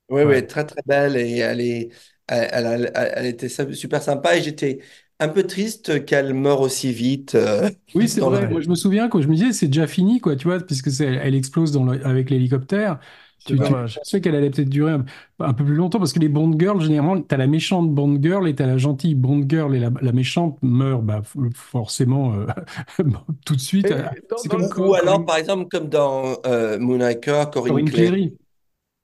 Oui, 0.08 0.22
Ouais. 0.22 0.36
oui, 0.36 0.46
très 0.46 0.64
très 0.64 0.80
belle 0.86 1.16
et 1.16 1.36
elle 1.38 1.60
est, 1.60 1.90
elle, 2.28 2.48
elle, 2.52 2.92
elle- 2.94 3.12
elle 3.16 3.26
était 3.26 3.48
super 3.74 4.02
sympa 4.02 4.36
et 4.38 4.42
j'étais 4.42 4.78
un 5.20 5.28
peu 5.28 5.42
triste 5.46 6.04
qu'elle 6.06 6.32
meure 6.32 6.60
aussi 6.62 6.92
vite. 6.92 7.34
euh, 7.34 7.68
Oui, 7.94 8.08
c'est 8.08 8.20
vrai. 8.20 8.46
Moi, 8.48 8.60
je 8.60 8.68
me 8.68 8.74
souviens 8.74 9.08
quand 9.08 9.20
je 9.22 9.28
me 9.28 9.34
disais, 9.34 9.52
c'est 9.52 9.66
déjà 9.66 9.86
fini, 9.86 10.20
quoi, 10.20 10.36
tu 10.36 10.44
vois, 10.46 10.60
puisque 10.60 10.88
elle 11.00 11.34
explose 11.34 11.72
dans 11.72 11.84
le- 11.84 12.04
avec 12.06 12.30
l'hélicoptère. 12.30 13.00
Tu, 13.44 13.62
tu 13.62 13.72
pensais 13.72 14.20
qu'elle 14.20 14.34
allait 14.34 14.50
peut-être 14.50 14.68
durer 14.68 14.92
un, 14.92 15.04
un 15.40 15.54
peu 15.54 15.64
plus 15.64 15.74
longtemps 15.74 15.98
parce 15.98 16.12
que 16.12 16.18
les 16.18 16.28
Bond 16.28 16.58
girls, 16.58 16.80
généralement, 16.82 17.20
t'as 17.22 17.38
la 17.38 17.46
méchante 17.46 17.90
Bond 17.94 18.18
girl 18.22 18.46
et 18.48 18.54
t'as 18.54 18.66
la 18.66 18.76
gentille 18.76 19.14
Bond 19.14 19.44
girl 19.48 19.74
et 19.74 19.78
la, 19.80 19.90
la 20.02 20.12
méchante 20.12 20.58
meurt 20.62 21.02
bah, 21.02 21.22
forcément 21.54 22.34
euh, 22.34 22.46
tout 23.46 23.56
de 23.56 23.60
suite. 23.60 23.90
Euh, 23.90 24.04
dans- 24.28 24.44
dans 24.44 24.44
comme 24.48 24.68
Ou 24.76 24.94
alors, 24.94 25.24
par 25.24 25.36
exemple, 25.36 25.68
comme 25.70 25.88
dans 25.88 26.38
euh, 26.46 26.78
Moonraker, 26.78 27.50
Corinne 27.52 27.74
Corinne 27.74 27.84
Cléry, 27.84 28.12
Cléry. 28.12 28.36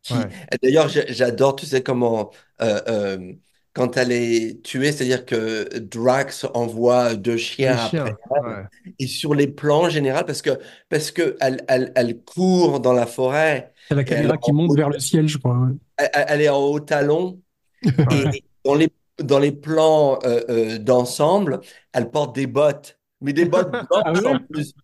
qui... 0.02 0.14
Ouais. 0.14 0.28
et 0.52 0.58
D'ailleurs, 0.62 0.88
j'adore, 0.88 1.56
tu 1.56 1.66
sais, 1.66 1.82
comment... 1.82 2.32
euh, 2.62 3.34
quand 3.74 3.96
elle 3.98 4.12
est 4.12 4.62
tuée, 4.64 4.92
c'est-à-dire 4.92 5.26
que 5.26 5.78
Drax 5.80 6.46
envoie 6.54 7.16
deux 7.16 7.36
chiens 7.38 7.76
après 7.86 7.96
chiens. 7.96 8.18
elle, 8.36 8.42
Ouais. 8.44 8.64
et 9.00 9.06
sur 9.08 9.34
les 9.34 9.48
plans 9.48 9.84
en 9.84 9.90
général, 9.90 10.26
parce 10.26 10.42
que, 10.42 10.50
parce 10.90 11.10
que 11.12 11.36
elle, 11.40 11.64
elle, 11.68 11.92
elle 11.96 12.22
court 12.24 12.80
dans 12.80 12.94
la 12.94 13.06
forêt, 13.06 13.73
T'as 13.88 13.96
la 13.96 14.04
caméra 14.04 14.36
est 14.36 14.38
qui 14.38 14.50
en 14.50 14.54
monte 14.54 14.70
haut- 14.70 14.76
vers 14.76 14.88
le 14.90 14.98
ciel, 14.98 15.28
je 15.28 15.38
crois. 15.38 15.56
ouais. 15.58 15.72
elle, 16.12 16.40
est 16.42 16.48
en 16.48 16.58
haut 16.58 16.80
talon, 16.80 17.40
et 18.10 18.44
dans 18.64 18.74
les, 18.74 18.90
dans 19.18 19.38
les 19.38 19.52
plans 19.52 20.18
euh, 20.24 20.40
euh, 20.48 20.78
d'ensemble, 20.78 21.60
elle 21.92 22.10
porte 22.10 22.34
des 22.34 22.46
bottes, 22.46 22.98
mais 23.20 23.32
des 23.32 23.46
bottes 23.46 23.70
Ah 24.04 24.12
blanches 24.12 24.24
ouais? 24.24 24.26
en 24.26 24.38
plus. 24.50 24.74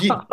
Dis, 0.00 0.24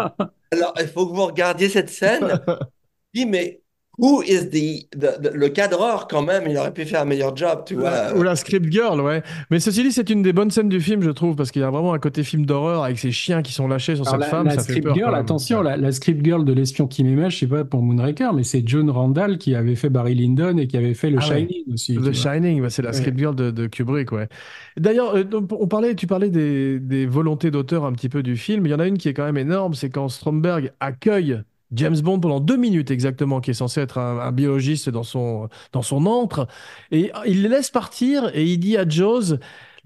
alors, 0.51 0.73
il 0.79 0.87
faut 0.87 1.07
que 1.09 1.15
vous 1.15 1.25
regardiez 1.25 1.69
cette 1.69 1.89
scène. 1.89 2.41
Je 3.13 3.21
dis, 3.21 3.25
mais 3.25 3.61
who 3.97 4.21
is 4.23 4.49
the, 4.49 4.87
the- 4.97 5.21
the- 5.21 5.31
le 5.33 5.49
cadreur 5.49 6.07
quand 6.07 6.21
même, 6.21 6.43
il 6.47 6.57
aurait 6.57 6.73
pu 6.73 6.85
faire 6.85 7.01
un 7.01 7.05
meilleur 7.05 7.35
job, 7.35 7.63
tu 7.65 7.75
vois. 7.75 7.91
la, 7.91 8.15
ou 8.17 8.23
la 8.23 8.35
script 8.35 8.71
girl, 8.71 8.99
ouais. 9.01 9.23
Mais 9.51 9.59
ceci 9.59 9.83
dit, 9.83 9.91
c'est 9.91 10.09
une 10.09 10.21
des 10.21 10.33
bonnes 10.33 10.51
scènes 10.51 10.69
du 10.69 10.79
film, 10.81 11.01
je 11.01 11.09
trouve, 11.11 11.35
parce 11.35 11.51
qu'il 11.51 11.61
y 11.61 11.65
a 11.65 11.69
vraiment 11.69 11.93
un 11.93 11.99
côté 11.99 12.23
film 12.23 12.45
d'horreur 12.45 12.83
avec 12.83 12.99
ces 12.99 13.11
chiens 13.11 13.41
qui 13.41 13.53
sont 13.53 13.67
lâchés 13.67 13.95
sur 13.95 14.07
Alors, 14.07 14.13
cette 14.15 14.21
la, 14.21 14.27
femme, 14.37 14.47
la 14.47 14.53
ça 14.55 14.63
fait 14.63 14.73
script 14.73 14.85
peur. 14.87 14.95
girl, 14.95 15.15
attention, 15.15 15.61
la, 15.61 15.77
la 15.77 15.91
script 15.91 16.23
girl 16.25 16.43
de 16.45 16.53
l'espion 16.53 16.87
qui 16.87 17.03
m'aimait, 17.03 17.29
je 17.29 17.37
sais 17.39 17.47
pas 17.47 17.63
pour 17.65 17.81
Moonraker, 17.81 18.33
mais 18.33 18.43
c'est 18.43 18.63
John 18.65 18.89
Randall 18.89 19.37
qui 19.37 19.55
avait 19.55 19.75
fait 19.75 19.89
Barry 19.89 20.15
Lyndon 20.15 20.57
et 20.57 20.67
qui 20.67 20.77
avait 20.77 20.93
fait 20.93 21.09
le 21.09 21.19
Ah 21.21 21.29
ouais. 21.29 21.47
Shining 21.47 21.73
aussi. 21.73 21.95
The 21.95 21.99
vois. 21.99 22.13
Shining, 22.13 22.61
bah, 22.61 22.69
c'est 22.69 22.81
la 22.81 22.89
Ouais. 22.89 22.95
script 22.95 23.17
girl 23.17 23.35
de, 23.35 23.51
de 23.51 23.67
Kubrick, 23.67 24.11
ouais. 24.11 24.27
D'ailleurs, 24.77 25.15
euh, 25.15 25.23
on 25.51 25.67
parlait, 25.67 25.95
tu 25.95 26.07
parlais 26.07 26.29
des, 26.29 26.79
des 26.79 27.05
volontés 27.05 27.51
d'auteur 27.51 27.85
un 27.85 27.93
petit 27.93 28.09
peu 28.09 28.23
du 28.23 28.35
film. 28.37 28.65
Il 28.65 28.71
y 28.71 28.73
en 28.75 28.79
a 28.79 28.87
une 28.87 28.97
qui 28.97 29.07
est 29.09 29.13
quand 29.13 29.25
même 29.25 29.37
énorme, 29.37 29.73
c'est 29.73 29.89
quand 29.89 30.09
Stromberg 30.09 30.71
accueille 30.79 31.41
James 31.75 31.99
Bond 31.99 32.19
pendant 32.19 32.39
deux 32.39 32.57
minutes 32.57 32.91
exactement, 32.91 33.41
qui 33.41 33.51
est 33.51 33.55
censé 33.55 33.81
être 33.81 33.97
un, 33.97 34.31
biologiste 34.31 34.89
dans 34.89 35.03
son, 35.03 35.49
dans 35.71 35.81
son 35.81 36.05
antre, 36.05 36.47
et 36.91 37.11
il 37.25 37.43
les 37.43 37.49
laisse 37.49 37.69
partir 37.69 38.29
et 38.33 38.43
il 38.43 38.57
dit 38.57 38.77
à 38.77 38.87
Jaws, 38.87 39.37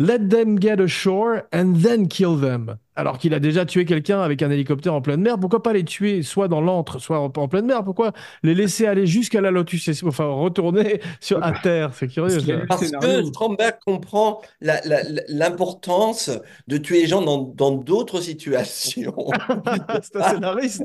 Let 0.02 0.30
them 0.30 0.58
get 0.62 0.82
ashore 0.82 1.42
and 1.54 1.74
then 1.84 2.08
kill 2.08 2.40
them. 2.40 2.78
Alors 3.00 3.18
qu'il 3.18 3.34
a 3.34 3.40
déjà 3.40 3.66
tué 3.66 3.86
quelqu'un 3.86 4.22
avec 4.22 4.42
un 4.42 4.50
hélicoptère 4.52 4.94
en 4.94 5.02
pleine 5.02 5.22
mer, 5.22 5.40
pourquoi 5.40 5.64
pas 5.64 5.74
les 5.74 5.84
tuer 5.84 6.22
soit 6.24 6.48
dans 6.48 6.62
l'antre, 6.62 7.00
soit 7.00 7.20
en, 7.20 7.32
en 7.36 7.48
pleine 7.48 7.66
mer? 7.66 7.84
Pourquoi 7.84 8.12
les 8.44 8.54
laisser 8.54 8.86
aller 8.88 9.06
jusqu'à 9.08 9.42
la 9.42 9.52
Lotus, 9.52 9.88
et- 9.88 10.06
enfin 10.06 10.26
retourner 10.26 11.00
sur, 11.20 11.44
à 11.44 11.52
terre? 11.54 11.92
C'est 11.94 12.08
curieux. 12.08 12.38
Parce 12.68 12.92
Parce 12.92 13.06
que 13.06 13.24
Stromberg 13.24 13.76
comprend 13.86 14.42
l'importance 15.30 16.32
de 16.68 16.78
tuer 16.78 17.02
les 17.02 17.08
gens 17.08 17.22
dans 17.22 17.72
d'autres 17.72 18.22
situations. 18.22 19.16
C'est 20.02 20.16
un 20.18 20.30
scénariste. 20.30 20.84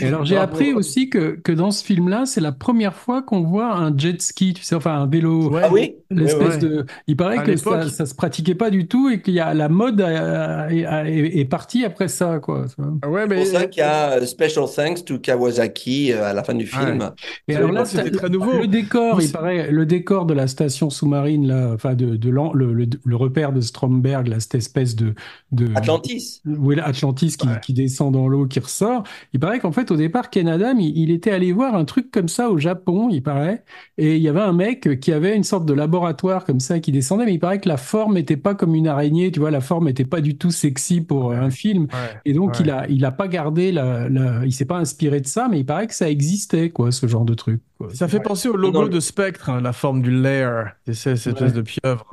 Et 0.00 0.06
alors 0.06 0.24
j'ai 0.24 0.36
appris 0.38 0.72
aussi 0.72 1.08
que, 1.10 1.32
que 1.42 1.52
dans 1.52 1.70
ce 1.70 1.84
film-là, 1.84 2.24
c'est 2.26 2.40
la 2.40 2.52
première 2.52 2.94
fois 2.94 3.22
qu'on 3.22 3.42
voit 3.42 3.72
un 3.74 3.96
jet 3.96 4.20
ski, 4.20 4.54
tu 4.54 4.62
sais, 4.62 4.74
enfin 4.74 4.94
un 5.02 5.06
vélo. 5.06 5.50
Ouais. 5.50 5.62
Ah 5.64 5.68
oui? 5.70 5.96
L'espèce 6.10 6.54
ouais. 6.54 6.58
de. 6.58 6.86
Il 7.06 7.16
paraît 7.16 7.38
À 7.38 7.42
que 7.42 7.56
ça, 7.56 7.88
ça 7.88 8.06
se 8.06 8.14
pratiquait 8.14 8.54
pas 8.54 8.70
du 8.70 8.86
tout 8.88 9.08
et 9.10 9.20
qu'il 9.22 9.34
y 9.34 9.40
a 9.40 9.54
la 9.54 9.68
mode 9.68 10.00
a- 10.00 10.68
est, 11.06 11.38
est 11.38 11.44
partie 11.44 11.84
après 11.84 12.08
ça, 12.08 12.38
quoi. 12.38 12.66
Ah 13.02 13.08
ouais, 13.08 13.22
C'est 13.22 13.28
mais 13.28 13.36
pour 13.36 13.46
ça 13.46 13.66
qu'il 13.66 13.80
y 13.80 13.82
a 13.84 14.12
euh, 14.12 14.26
Special 14.26 14.64
Thanks 14.74 15.04
to 15.04 15.18
Kawasaki 15.18 16.12
euh, 16.12 16.24
à 16.30 16.32
la 16.32 16.44
fin 16.44 16.54
du 16.54 16.66
film. 16.66 17.10
Et 17.48 17.56
alors 17.56 17.72
là, 17.72 17.84
c'était 17.84 18.10
très 18.10 18.28
nouveau. 18.28 18.52
le 18.60 18.66
décor, 18.66 19.20
il 19.22 19.30
paraît, 19.32 19.70
le 19.70 19.86
décor 19.86 20.26
de 20.26 20.34
la 20.34 20.46
station 20.46 20.90
sous-marine, 20.90 21.46
là, 21.48 21.70
enfin 21.74 21.94
de, 21.94 22.18
le, 22.28 22.72
le- 22.74 22.86
le 23.04 23.16
repère 23.16 23.52
de 23.52 23.60
Stromberg, 23.60 24.26
là, 24.28 24.40
cette 24.40 24.54
espèce 24.56 24.94
de, 24.96 25.14
de 25.52 25.68
Atlantis. 25.74 26.40
Oui, 26.44 26.78
Atlantis 26.80 27.36
qui, 27.36 27.46
Ouais. 27.46 27.60
qui 27.62 27.72
descend 27.72 28.12
dans 28.12 28.28
l'eau, 28.28 28.46
qui 28.46 28.60
ressort. 28.60 29.04
Il 29.32 29.40
paraît 29.40 29.58
qu'en 29.60 29.72
fait, 29.72 29.90
au 29.90 29.96
départ, 29.96 30.30
Ken 30.30 30.48
Adam, 30.48 30.76
il, 30.78 30.96
il 30.96 31.10
était 31.10 31.30
allé 31.32 31.52
voir 31.52 31.74
un 31.74 31.84
truc 31.84 32.10
comme 32.10 32.28
ça 32.28 32.50
au 32.50 32.58
Japon, 32.58 33.08
il 33.10 33.22
paraît. 33.22 33.64
Et 33.98 34.16
il 34.16 34.22
y 34.22 34.28
avait 34.28 34.40
un 34.40 34.52
mec 34.52 35.00
qui 35.00 35.12
avait 35.12 35.34
une 35.36 35.44
sorte 35.44 35.66
de 35.66 35.72
laboratoire 35.72 36.44
comme 36.44 36.60
ça 36.60 36.78
qui 36.80 36.92
descendait, 36.92 37.24
mais 37.24 37.34
il 37.34 37.38
paraît 37.40 37.60
que 37.60 37.68
la 37.68 37.76
forme 37.76 38.14
n'était 38.14 38.36
pas 38.36 38.54
comme 38.54 38.74
une 38.74 38.88
araignée, 38.88 39.30
tu 39.30 39.40
vois, 39.40 39.50
la 39.50 39.60
forme 39.60 39.86
n'était 39.86 40.04
pas 40.04 40.20
du 40.20 40.36
tout 40.36 40.50
sexy 40.50 40.81
pour 41.00 41.32
un 41.32 41.50
film. 41.50 41.84
Ouais. 41.84 42.20
Et 42.24 42.32
donc, 42.32 42.50
Ouais. 42.50 42.56
il 42.60 42.70
a, 42.70 42.86
il 42.88 43.04
a 43.04 43.12
pas 43.12 43.28
gardé 43.28 43.72
la, 43.72 44.08
la- 44.08 44.44
il 44.44 44.52
s'est 44.52 44.64
pas 44.64 44.76
inspiré 44.78 45.20
de 45.20 45.26
ça, 45.26 45.48
mais 45.50 45.60
il 45.60 45.66
paraît 45.66 45.86
que 45.86 45.94
ça 45.94 46.08
existait, 46.10 46.70
quoi, 46.70 46.90
ce 46.92 47.06
genre 47.06 47.24
de 47.24 47.34
truc. 47.34 47.60
quoi. 47.78 47.88
Ça 47.94 48.08
fait 48.08 48.20
penser 48.20 48.48
au 48.48 48.56
logo 48.56 48.82
Non, 48.82 48.88
de 48.88 49.00
Spectre, 49.00 49.50
hein, 49.50 49.60
la 49.60 49.72
forme 49.72 50.02
du 50.02 50.10
lair, 50.10 50.74
cette 50.92 51.06
Ouais. 51.06 51.12
espèce 51.32 51.52
de 51.52 51.62
pieuvre. 51.62 52.06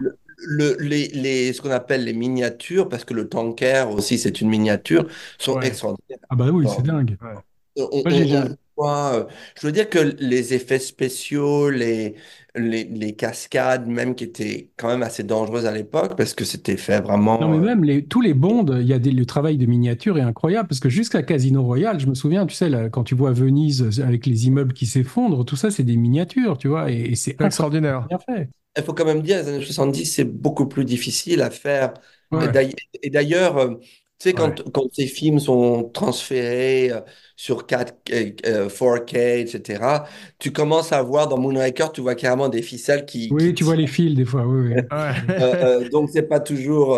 Le, 0.48 0.78
les, 0.80 1.10
les, 1.10 1.52
ce 1.52 1.62
qu'on 1.62 1.70
appelle 1.72 2.06
les 2.06 2.14
miniatures, 2.14 2.88
parce 2.88 3.04
que 3.04 3.14
le 3.14 3.28
tanker 3.28 3.90
aussi 3.92 4.18
c'est 4.18 4.40
une 4.40 4.48
miniature, 4.50 5.06
sont 5.38 5.58
Ouais. 5.58 5.68
extraordinaires. 5.68 6.20
Ah 6.30 6.36
bah 6.36 6.50
oui, 6.52 6.66
c'est 6.74 6.84
dingue. 6.86 7.18
On, 7.76 7.90
on- 7.92 8.02
Moi, 8.04 8.10
j'ai- 8.12 8.24
on 8.38 8.46
j'ai- 8.46 8.56
voit, 8.78 9.12
euh, 9.16 9.24
je 9.60 9.68
veux 9.68 9.74
dire 9.74 9.90
que 9.90 10.00
les 10.00 10.54
effets 10.54 10.80
spéciaux, 10.80 11.70
les, 11.70 12.16
les, 12.56 12.84
les 12.86 13.16
cascades, 13.16 13.88
même 13.88 14.16
qui 14.16 14.24
étaient 14.26 14.72
quand 14.78 14.88
même 14.90 15.04
assez 15.04 15.24
dangereuses 15.24 15.66
à 15.66 15.72
l'époque, 15.72 16.16
parce 16.18 16.34
que 16.34 16.46
c'était 16.46 16.78
fait 16.78 17.02
vraiment. 17.02 17.40
Non, 17.40 17.48
mais 17.50 17.58
euh, 17.58 17.62
même 17.62 17.84
les, 17.84 18.06
tous 18.06 18.22
les 18.22 18.34
bonds, 18.34 18.66
il 18.80 18.88
y 18.88 18.94
a 18.94 19.00
des, 19.00 19.12
le 19.12 19.26
travail 19.26 19.58
de 19.58 19.66
miniature 19.66 20.18
est 20.18 20.22
incroyable 20.22 20.68
parce 20.68 20.80
que 20.80 20.90
jusqu'à 20.90 21.24
Casino 21.24 21.64
Royale, 21.64 22.00
je 22.00 22.08
me 22.08 22.16
souviens, 22.16 22.46
tu 22.46 22.56
sais, 22.56 22.70
là, 22.70 22.90
quand 22.90 23.04
tu 23.04 23.16
vois 23.16 23.32
Venise 23.32 24.00
avec 24.02 24.26
les 24.26 24.48
immeubles 24.48 24.74
qui 24.74 24.86
s'effondrent, 24.88 25.46
tout 25.46 25.56
ça, 25.56 25.72
c'est 25.72 25.84
des 25.84 25.96
miniatures, 25.96 26.58
tu 26.58 26.68
vois, 26.68 26.92
et, 26.92 27.12
et 27.12 27.16
c'est 27.16 27.40
extraordinaire. 27.42 28.08
bien 28.10 28.20
fait. 28.20 28.50
Il 28.78 28.84
faut 28.84 28.94
quand 28.94 29.06
même 29.06 29.22
dire, 29.22 29.38
les 29.44 29.48
années 29.50 29.66
70, 29.66 30.06
c'est 30.06 30.24
beaucoup 30.26 30.68
plus 30.68 30.86
difficile 30.86 31.42
à 31.42 31.50
faire. 31.50 31.94
Ouais. 32.32 32.46
Et 32.46 32.48
d'ailleurs- 32.50 32.74
Et 33.02 33.10
d'ailleurs, 33.10 33.58
euh, 33.58 33.76
tu 34.20 34.30
sais, 34.30 34.36
quand, 34.36 34.62
quand 34.74 34.84
ces 34.94 35.08
films 35.08 35.40
sont 35.40 35.90
transférés 35.92 36.92
euh, 36.92 37.02
sur 37.36 37.66
4, 37.66 37.96
euh, 38.12 38.32
euh, 38.46 38.70
4K, 38.70 39.16
etc., 39.40 40.08
tu 40.40 40.52
commences 40.52 40.92
à 40.92 41.02
voir 41.02 41.28
dans 41.30 41.38
Moonraker, 41.40 41.92
tu 41.94 42.02
vois 42.02 42.16
carrément 42.16 42.50
des 42.50 42.62
ficelles 42.62 43.06
qui, 43.06 43.32
Oui, 43.32 43.54
qui 43.54 43.56
tu 43.56 43.64
vois 43.64 43.76
les 43.76 43.88
fils 43.88 44.16
des 44.16 44.26
fois, 44.26 44.46
oui, 44.48 44.74
oui. 44.74 44.82
Ouais. 44.92 45.14
Euh, 45.40 45.86
donc, 45.90 46.10
c'est 46.12 46.24
pas 46.28 46.40
toujours 46.40 46.98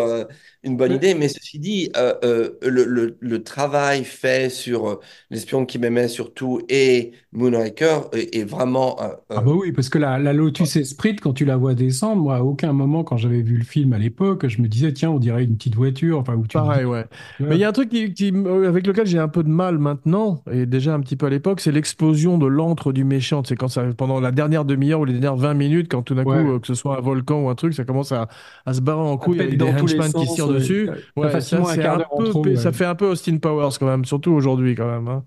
une 0.62 0.76
bonne 0.76 0.92
idée, 0.92 1.14
mais 1.14 1.28
ceci 1.28 1.58
dit, 1.58 1.90
le, 1.94 2.58
le- 2.62 3.16
le 3.20 3.42
travail 3.44 4.04
fait 4.04 4.50
sur 4.50 5.00
L'espion 5.30 5.66
qui 5.66 5.78
m'aimait 5.78 6.08
surtout 6.08 6.60
et 6.68 7.12
Moonraker 7.32 8.10
est, 8.12 8.36
est 8.36 8.44
vraiment. 8.44 9.00
euh, 9.00 9.06
euh, 9.30 9.36
Ah 9.36 9.40
bah 9.40 9.52
oui, 9.54 9.72
parce 9.72 9.88
que 9.88 9.96
la, 9.98 10.18
la 10.18 10.34
Lotus 10.34 10.76
Esprit, 10.76 11.16
quand 11.16 11.32
tu 11.32 11.46
la 11.46 11.56
vois 11.56 11.74
descendre, 11.74 12.20
moi, 12.22 12.36
à 12.36 12.42
aucun 12.42 12.74
moment, 12.74 13.04
quand 13.04 13.16
j'avais 13.16 13.40
vu 13.40 13.56
le 13.56 13.64
film 13.64 13.94
à 13.94 13.98
l'époque, 13.98 14.46
je 14.48 14.60
me 14.60 14.68
disais, 14.68 14.92
tiens, 14.92 15.10
on 15.10 15.18
dirait 15.18 15.44
une 15.44 15.56
petite 15.56 15.74
voiture, 15.74 16.18
enfin, 16.18 16.34
où 16.34 16.46
tu 16.46 16.58
Pareil, 16.58 16.80
dis, 16.80 16.84
ouais. 16.84 17.06
Mais 17.40 17.56
il 17.56 17.60
y 17.60 17.64
a 17.64 17.68
un 17.70 17.72
truc 17.72 17.88
qui, 17.88 18.12
qui- 18.12 18.28
avec 18.66 18.86
lequel 18.86 19.06
j'ai 19.06 19.18
un 19.18 19.28
peu 19.28 19.42
de 19.42 19.48
mal 19.48 19.78
maintenant, 19.78 20.42
et 20.52 20.66
déjà 20.66 20.92
un 20.94 21.00
petit 21.00 21.16
peu 21.16 21.24
à 21.26 21.30
l'époque, 21.30 21.60
c'est 21.60 21.72
l'explosion 21.72 22.36
de 22.36 22.46
l'antre 22.46 22.92
du 22.92 23.04
méchant. 23.04 23.42
C'est 23.44 23.56
quand 23.56 23.68
ça, 23.68 23.84
pendant 23.96 24.20
la 24.20 24.30
dernière 24.30 24.66
demi-heure 24.66 25.00
ou 25.00 25.04
les 25.06 25.14
dernières 25.14 25.36
20 25.36 25.54
minutes, 25.54 25.90
quand 25.90 26.02
tout 26.02 26.14
d'un 26.14 26.24
Ouais. 26.24 26.42
coup, 26.44 26.52
euh, 26.52 26.58
que 26.60 26.66
ce 26.66 26.74
soit 26.74 26.98
un 26.98 27.00
volcan 27.00 27.40
ou 27.44 27.48
un 27.48 27.54
truc, 27.54 27.72
ça 27.72 27.84
commence 27.84 28.12
à, 28.12 28.28
à 28.66 28.74
se 28.74 28.80
barrer 28.82 29.00
en 29.00 29.16
couille 29.16 29.40
avec 29.40 29.56
des 29.56 29.56
dans 29.56 29.72
tous 29.74 29.86
les 29.86 29.94
henchmen 29.94 30.12
qui 30.12 30.26
se 30.26 30.34
tirent 30.34 30.48
dessus. 30.48 30.90
Ouais, 31.16 31.30
ça, 31.40 31.56
un 31.58 31.64
c'est 31.64 31.80
quart 31.80 31.94
un 31.94 31.98
d'heure 31.98 32.12
en 32.12 32.18
peu, 32.18 32.28
trop, 32.28 32.44
ouais. 32.44 32.56
ça 32.56 32.72
fait 32.72 32.84
un 32.84 32.94
peu 32.94 33.06
Austin 33.06 33.38
Powers 33.38 33.70
quand 33.80 33.86
même, 33.86 34.04
surtout 34.04 34.32
aujourd'hui 34.32 34.74
quand 34.74 34.86
même. 34.90 35.08
hein. 35.08 35.24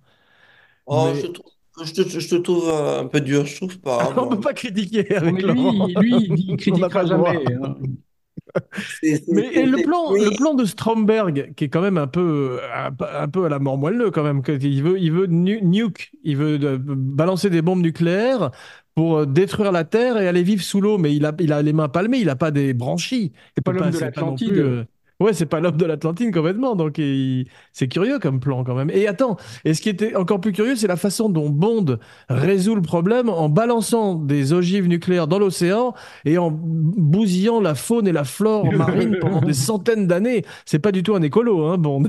oh, 0.86 1.12
Mais- 1.14 1.22
je, 1.22 1.28
trouve- 1.28 1.52
je 1.84 1.94
te, 1.94 2.08
je 2.20 2.30
te 2.30 2.36
trouve 2.36 2.70
euh, 2.70 3.02
un 3.02 3.08
peu 3.08 3.22
dur, 3.22 3.46
je 3.46 3.56
trouve 3.58 3.80
pas. 3.80 4.14
On 4.18 4.26
moi. 4.26 4.30
peut 4.30 4.40
pas 4.40 4.54
critiquer 4.54 5.16
avec 5.16 5.36
mais 5.36 5.42
Laurent. 5.42 5.88
lui, 5.96 5.96
lui, 5.96 6.36
il, 6.48 6.56
n'a 6.56 6.58
critiquera 6.58 6.90
pas 6.90 7.06
jamais. 7.06 7.46
hein. 7.64 7.76
C'est- 9.02 9.24
c'est- 9.26 9.32
Mais 9.34 9.54
et 9.54 9.66
le 9.66 9.80
plan, 9.82 10.14
oui. 10.14 10.22
le 10.24 10.32
plan 10.36 10.54
de 10.54 10.66
Stromberg, 10.66 11.54
qui 11.56 11.66
est 11.66 11.70
quand 11.70 11.82
même 11.82 11.98
un 11.98 12.08
peu, 12.08 12.60
un, 12.74 12.92
peu- 12.92 13.06
un 13.14 13.28
peu 13.28 13.46
à 13.46 13.50
la 13.50 13.60
mort 13.60 13.78
moelleux 13.78 14.12
quand 14.12 14.24
même, 14.24 14.42
il 14.48 14.84
veut, 14.84 15.00
il 15.00 15.12
veut 15.12 15.26
nu- 15.28 15.62
nuke, 15.62 16.12
il 16.24 16.38
veut 16.38 16.60
euh, 16.64 16.78
balancer 16.80 17.50
des 17.50 17.62
bombes 17.62 17.82
nucléaires 17.82 18.52
pour 18.96 19.18
euh, 19.20 19.26
détruire 19.26 19.72
la 19.72 19.84
Terre 19.84 20.18
et 20.18 20.28
aller 20.28 20.44
vivre 20.44 20.64
sous 20.64 20.80
l'eau, 20.82 20.98
mais 20.98 21.16
il 21.16 21.26
a, 21.26 21.34
il 21.40 21.52
a 21.54 21.62
les 21.62 21.74
mains 21.74 21.90
palmées, 21.90 22.20
il 22.20 22.30
a 22.30 22.36
pas 22.36 22.52
des 22.52 22.74
branchies. 22.74 23.34
C'est 23.56 23.64
pas 23.64 23.72
peut 23.72 23.78
l'homme 23.80 23.90
de 23.92 23.98
pas 24.00 24.06
l'Atlantide. 24.06 24.88
Ouais, 25.20 25.34
c'est 25.34 25.46
pas 25.46 25.62
l'homme 25.62 25.78
de 25.78 25.86
l'Atlantide 25.86 26.34
complètement, 26.34 26.76
donc 26.76 26.98
il- 26.98 27.48
c'est 27.72 27.88
curieux 27.88 28.20
comme 28.20 28.40
plan 28.42 28.64
quand 28.66 28.76
même. 28.76 28.90
Et 28.90 29.08
attends, 29.08 29.38
et 29.64 29.74
ce 29.74 29.82
qui 29.82 29.90
était 29.90 30.16
encore 30.16 30.42
plus 30.42 30.52
curieux, 30.52 30.76
c'est 30.76 30.88
la 30.88 30.98
façon 30.98 31.30
dont 31.30 31.50
Bond 31.50 31.98
résout 32.30 32.76
le 32.76 32.82
problème 32.82 33.30
en 33.30 33.48
balançant 33.50 34.16
des 34.16 34.52
ogives 34.54 34.88
nucléaires 34.88 35.28
dans 35.28 35.40
l'océan 35.40 35.94
et 36.26 36.38
en 36.38 36.52
bousillant 36.52 37.62
la 37.62 37.76
faune 37.76 38.08
et 38.08 38.12
la 38.12 38.26
flore 38.26 38.74
marine 38.74 39.16
pendant 39.18 39.42
des 39.42 39.54
centaines 39.54 40.08
d'années. 40.08 40.44
C'est 40.66 40.80
pas 40.80 40.92
du 40.92 41.02
tout 41.04 41.16
un 41.16 41.22
écolo, 41.22 41.66
hein, 41.66 41.78
Bond. 41.78 42.04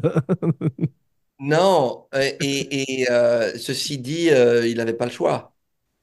Non, 1.38 2.08
et, 2.12 3.06
euh, 3.10 3.56
ceci 3.58 3.98
dit, 3.98 4.30
euh, 4.30 4.66
il 4.66 4.76
n'avait 4.78 4.94
pas 4.94 5.04
le 5.04 5.10
choix. 5.10 5.55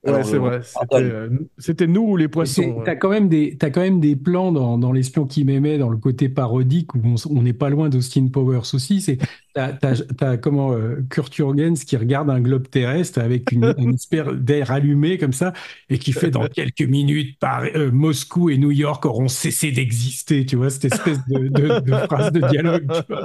Ouais, 0.06 0.24
c'est 0.26 0.38
je 0.38 0.38
vrai. 0.38 0.62
C'était 0.64 1.00
euh, 1.00 1.30
c'était 1.58 1.88
nous 1.88 2.02
ou 2.02 2.18
les 2.18 2.28
poissons. 2.28 2.82
T'as 2.84 2.98
quand 2.98 3.10
même 3.10 3.30
des, 3.30 3.56
t'as 3.58 3.70
quand 3.70 3.80
même 3.80 4.02
des 4.02 4.18
plans 4.18 4.52
dans, 4.52 4.78
dans 4.78 4.92
L'espion 4.92 5.26
qui 5.26 5.46
m'aimait, 5.46 5.78
dans 5.78 5.88
le 5.88 5.96
côté 5.98 6.28
parodique, 6.28 6.94
où 6.94 7.00
on 7.30 7.42
n'est 7.42 7.54
pas 7.54 7.70
loin 7.70 7.88
d'Austin 7.88 8.28
Powers 8.28 8.74
aussi. 8.74 9.00
C'est, 9.00 9.18
t'as, 9.54 9.72
t'as, 9.72 9.96
t'as 10.18 10.36
comment, 10.36 10.74
euh, 10.74 10.98
Kurt 11.10 11.34
Jürgens 11.34 11.86
qui 11.88 11.96
regarde 11.96 12.30
un 12.30 12.42
globe 12.42 12.68
terrestre 12.70 13.20
avec 13.22 13.54
une, 13.54 13.74
une 13.78 13.94
espèce 13.94 14.28
d'air 14.34 14.72
allumé 14.72 15.18
comme 15.18 15.32
ça, 15.32 15.54
et 15.90 15.98
qui 16.00 16.12
fait 16.12 16.32
dans 16.32 16.48
quelques 16.50 16.82
minutes, 16.82 17.40
par, 17.40 17.64
euh, 17.64 17.90
Moscou 17.90 18.50
et 18.50 18.58
New 18.58 18.72
York 18.72 19.06
auront 19.06 19.30
cessé 19.30 19.72
d'exister, 19.72 20.46
tu 20.46 20.58
vois, 20.58 20.70
cette 20.70 20.84
espèce 20.86 21.26
de, 21.26 21.48
de, 21.48 21.80
de 21.80 21.96
phrase 21.96 22.30
de 22.30 22.42
dialogue. 22.42 22.92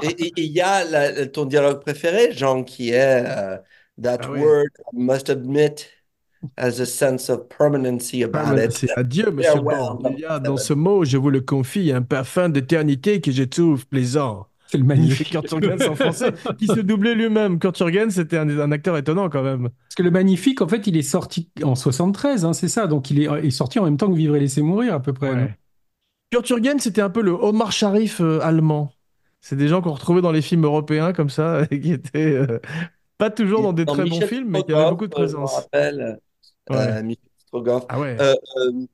Et 0.00 0.32
il 0.40 0.52
y 0.52 0.60
a 0.60 0.84
la- 0.84 1.26
ton 1.26 1.44
dialogue 1.44 1.80
préféré, 1.82 2.32
Jean, 2.32 2.62
qui 2.64 2.90
est 2.90 3.24
euh, 3.26 3.58
That 4.00 4.20
Ah 4.20 4.28
oui. 4.30 4.52
word, 4.52 4.68
I 4.92 4.96
must 4.96 5.28
admit, 5.28 5.86
has 6.56 6.80
a 6.80 6.86
sense 6.86 7.28
of 7.30 7.48
permanency 7.48 8.22
about 8.22 8.56
Ah, 8.56 8.64
it. 8.64 8.72
C'est 8.72 8.90
adieu, 8.96 9.30
monsieur. 9.30 9.60
Il 10.10 10.18
y 10.20 10.24
a 10.24 10.38
dans 10.38 10.56
ce 10.56 10.72
mot, 10.72 11.04
je 11.04 11.16
vous 11.16 11.30
le 11.30 11.40
confie, 11.40 11.92
un 11.92 12.02
parfum 12.02 12.48
d'éternité 12.48 13.20
que 13.20 13.30
je 13.32 13.42
trouve 13.44 13.86
plaisant. 13.86 14.46
C'est 14.66 14.78
le 14.78 14.84
C'est 14.84 14.86
magnifique. 14.86 15.30
Kurt 15.30 15.48
Jürgens 15.48 15.88
en 15.88 15.94
français, 15.94 16.32
qui 16.58 16.66
se 16.66 16.80
doublait 16.80 17.14
lui-même. 17.14 17.58
Kurt 17.58 17.76
Jürgens, 17.78 18.10
c'était 18.10 18.36
un, 18.36 18.48
un 18.60 18.70
acteur 18.70 18.96
étonnant 18.98 19.30
quand 19.30 19.42
même. 19.42 19.70
Parce 19.70 19.94
que 19.96 20.02
le 20.02 20.10
magnifique, 20.10 20.60
en 20.60 20.68
fait, 20.68 20.86
il 20.86 20.96
est 20.96 21.02
sorti 21.02 21.50
en 21.62 21.74
73, 21.74 22.44
hein, 22.44 22.52
c'est 22.52 22.68
ça. 22.68 22.86
Donc 22.86 23.10
il 23.10 23.22
est, 23.22 23.46
est 23.46 23.50
sorti 23.50 23.78
en 23.78 23.84
même 23.84 23.96
temps 23.96 24.10
que 24.10 24.16
Vivre 24.16 24.36
et 24.36 24.40
laisser 24.40 24.60
mourir, 24.62 24.94
à 24.94 25.00
peu 25.00 25.12
près. 25.14 25.34
non? 25.34 25.48
Kurt 26.30 26.46
Jürgens, 26.46 26.80
c'était 26.80 27.00
un 27.00 27.10
peu 27.10 27.22
le 27.22 27.32
Omar 27.32 27.72
Sharif 27.72 28.20
euh, 28.20 28.40
allemand. 28.42 28.92
C'est 29.40 29.56
des 29.56 29.68
gens 29.68 29.80
qu'on 29.80 29.92
retrouvait 29.92 30.20
dans 30.20 30.32
les 30.32 30.42
films 30.42 30.64
européens 30.64 31.12
comme 31.12 31.30
ça, 31.30 31.62
et 31.70 31.80
qui 31.80 31.92
étaient 31.92 32.34
euh, 32.34 32.60
pas 33.16 33.30
toujours 33.30 33.62
dans 33.62 33.72
des 33.72 33.84
Dans 33.84 33.94
très 33.94 34.04
bons 34.04 34.20
films, 34.20 34.48
mais 34.50 34.62
qui 34.64 34.72
avaient 34.72 34.84
beaucoup 34.90 35.06
de 35.06 35.14
euh, 35.14 35.26
Je 35.28 35.36
me 35.36 35.46
présence. 35.46 35.54
rappelle, 35.56 36.20
Ouais. 36.70 36.98
euh, 36.98 37.02
Michel 37.02 37.24
Strogoff. 37.38 37.86
Ah 37.88 37.98
ouais. 38.00 38.20
Euh, 38.20 38.34
euh, 38.58 38.86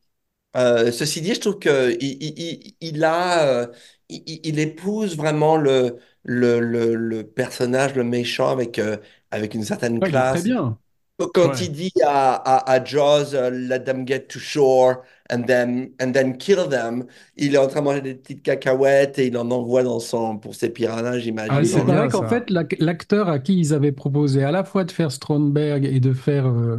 euh, 0.57 0.93
ceci 0.93 1.21
dit, 1.23 1.35
je 1.35 1.41
trouve 1.41 1.59
qu'il 1.59 1.99
il, 2.03 2.75
il, 2.81 3.05
a, 3.05 3.69
il, 4.09 4.23
il- 4.45 4.59
épouse 4.61 5.17
vraiment 5.17 5.57
le, 5.57 5.99
le, 6.25 6.61
le, 6.61 6.95
le 6.95 7.27
personnage, 7.27 7.95
le 7.95 8.05
méchant, 8.05 8.49
avec, 8.51 8.79
euh, 8.79 8.99
avec 9.31 9.55
une 9.55 9.65
certaine 9.65 10.03
Ouais, 10.03 10.11
il 10.11 10.19
est 10.19 10.23
très 10.25 10.41
classe. 10.41 10.43
bien. 10.43 10.79
Quand 11.33 11.51
Ouais. 11.51 11.55
il 11.63 11.71
dit 11.73 11.93
à, 12.05 12.35
à, 12.35 12.73
à 12.73 12.85
Jaws, 12.85 13.35
euh, 13.35 13.49
let 13.49 13.85
them 13.85 14.05
get 14.07 14.23
to 14.27 14.41
shore 14.41 15.03
and 15.31 15.43
then, 15.45 15.91
and 16.03 16.11
then 16.11 16.37
kill 16.37 16.69
them, 16.69 17.05
il 17.37 17.55
est 17.55 17.59
en 17.59 17.69
train 17.69 17.81
de 17.81 17.85
manger 17.85 18.01
des 18.03 18.15
petites 18.17 18.43
cacahuètes 18.43 19.19
et 19.21 19.29
il 19.29 19.39
en 19.39 19.49
envoie 19.53 19.85
dans 19.85 20.01
son, 20.01 20.39
pour 20.39 20.57
ses 20.57 20.71
piranhas, 20.71 21.13
Ah, 21.13 21.19
j'imagine. 21.21 21.65
C'est 21.65 21.81
vrai 21.81 22.09
qu'en 22.09 22.27
fait, 22.29 22.51
l'ac- 22.51 22.75
l'acteur 22.81 23.29
à 23.29 23.39
qui 23.39 23.57
ils 23.59 23.73
avaient 23.73 23.93
proposé 23.93 24.43
à 24.43 24.51
la 24.51 24.65
fois 24.65 24.83
de 24.83 24.91
faire 24.91 25.13
Stromberg 25.13 25.85
et 25.85 26.01
de 26.01 26.13
faire 26.13 26.47
euh, 26.49 26.79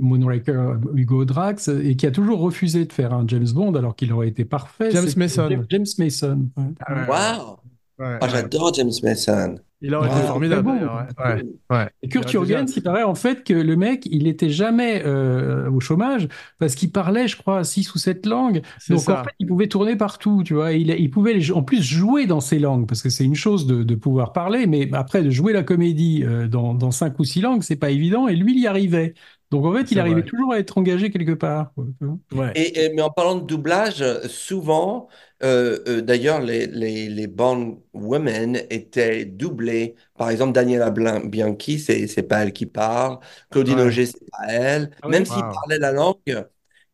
Moonraker 0.00 0.74
Hugo 0.94 1.24
Drax, 1.24 1.68
et 1.68 1.94
qui 1.94 2.06
a 2.06 2.10
toujours 2.10 2.40
refusé 2.40 2.86
de 2.86 2.92
faire 2.92 3.14
un 3.14 3.24
James 3.28 3.48
Bond 3.54 3.74
alors 3.74 3.94
qu'il 3.94 4.12
aurait 4.12 4.28
été 4.28 4.44
parfait, 4.44 4.90
James 4.90 5.06
c'est 5.06 5.16
Mason. 5.16 5.48
James, 5.70 5.86
Mason. 5.96 6.48
ouais, 6.56 7.06
Wow! 7.08 7.59
Ouais, 8.00 8.18
Ah, 8.20 8.26
ouais. 8.26 8.30
j'adore 8.30 8.74
James 8.74 8.90
Mason. 9.02 9.56
Il 9.82 9.94
aurait 9.94 10.08
été 10.10 10.20
Wow. 10.20 10.26
formidable 10.26 10.62
bon. 10.62 10.74
d'ailleurs. 10.74 11.06
Ouais. 11.18 11.24
Ouais. 11.24 11.42
Ouais. 11.70 11.88
Et 12.02 12.08
Kurt 12.08 12.28
été 12.28 12.38
bien. 12.38 12.66
il 12.76 12.82
paraît 12.82 13.02
en 13.02 13.14
fait 13.14 13.44
que 13.44 13.54
le 13.54 13.76
mec, 13.76 14.06
il 14.10 14.26
était 14.26 14.50
jamais 14.50 15.02
euh, 15.06 15.70
au 15.70 15.80
chômage 15.80 16.28
parce 16.58 16.74
qu'il 16.74 16.92
parlait, 16.92 17.28
je 17.28 17.36
crois, 17.38 17.64
six 17.64 17.94
ou 17.94 17.98
sept 17.98 18.26
langues. 18.26 18.60
Donc 18.90 19.08
en 19.08 19.24
fait, 19.24 19.30
il 19.38 19.46
pouvait 19.46 19.68
tourner 19.68 19.96
partout, 19.96 20.42
tu 20.44 20.52
vois. 20.52 20.72
Il, 20.72 20.90
il 20.90 21.10
pouvait 21.10 21.32
les- 21.32 21.50
en 21.52 21.62
plus 21.62 21.82
jouer 21.82 22.26
dans 22.26 22.40
ces 22.40 22.58
langues 22.58 22.86
parce 22.86 23.00
que 23.00 23.08
c'est 23.08 23.24
une 23.24 23.34
chose 23.34 23.66
de, 23.66 23.82
de 23.82 23.94
pouvoir 23.94 24.34
parler, 24.34 24.66
mais 24.66 24.90
après 24.92 25.22
de 25.22 25.30
jouer 25.30 25.54
la 25.54 25.62
comédie 25.62 26.24
euh, 26.24 26.46
dans, 26.46 26.74
dans 26.74 26.90
cinq 26.90 27.18
ou 27.18 27.24
six 27.24 27.40
langues, 27.40 27.62
c'est 27.62 27.76
pas 27.76 27.90
évident. 27.90 28.28
Et 28.28 28.36
lui, 28.36 28.52
il 28.52 28.60
y 28.62 28.66
arrivait. 28.66 29.14
Donc 29.50 29.64
en 29.64 29.72
fait, 29.72 29.90
il 29.92 29.98
arrivait 29.98 30.20
vrai. 30.20 30.30
toujours 30.30 30.52
à 30.52 30.58
être 30.58 30.76
engagé 30.78 31.10
quelque 31.10 31.32
part. 31.32 31.72
Ouais. 32.32 32.52
Et, 32.54 32.84
et- 32.86 32.92
mais 32.94 33.02
en 33.02 33.10
parlant 33.10 33.36
de 33.36 33.46
doublage, 33.46 34.02
euh, 34.02 34.26
souvent, 34.28 35.08
euh, 35.42 35.78
euh, 35.88 36.00
d'ailleurs, 36.02 36.40
les, 36.40 36.66
les, 36.66 37.08
les 37.08 37.26
Bond 37.26 37.82
women 37.94 38.56
étaient 38.70 39.24
doublées. 39.24 39.94
Par 40.16 40.30
exemple, 40.30 40.52
Daniela 40.52 40.90
Bianchi, 40.90 41.78
c'est, 41.78 42.22
pas 42.22 42.42
elle 42.44 42.52
qui 42.52 42.66
parle. 42.66 43.18
Claudine 43.50 43.80
Ouais. 43.80 43.80
Auger, 43.80 44.06
c'est 44.06 44.28
pas 44.30 44.46
elle. 44.48 44.90
Ah? 45.02 45.08
Même 45.08 45.24
s'ils 45.26 45.42
Wow. 45.42 45.52
parlaient 45.52 45.78
la 45.78 45.92
langue, 45.92 46.18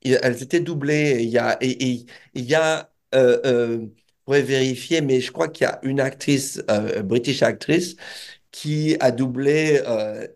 elles 0.02 0.42
étaient 0.42 0.60
doublées. 0.60 1.18
Il 1.22 1.28
y 1.30 1.38
a, 1.38 1.58
il 1.60 2.06
y 2.34 2.54
a 2.54 2.90
euh, 3.14 3.40
euh, 3.44 3.86
vérifier, 4.28 5.00
mais 5.00 5.20
je 5.20 5.32
crois 5.32 5.48
qu'il 5.48 5.64
y 5.66 5.70
a 5.70 5.78
une 5.82 6.00
actrice, 6.00 6.62
euh, 6.70 7.02
British 7.02 7.42
actrice, 7.42 7.96
qui 8.52 8.96
a 9.00 9.10
doublé 9.12 9.82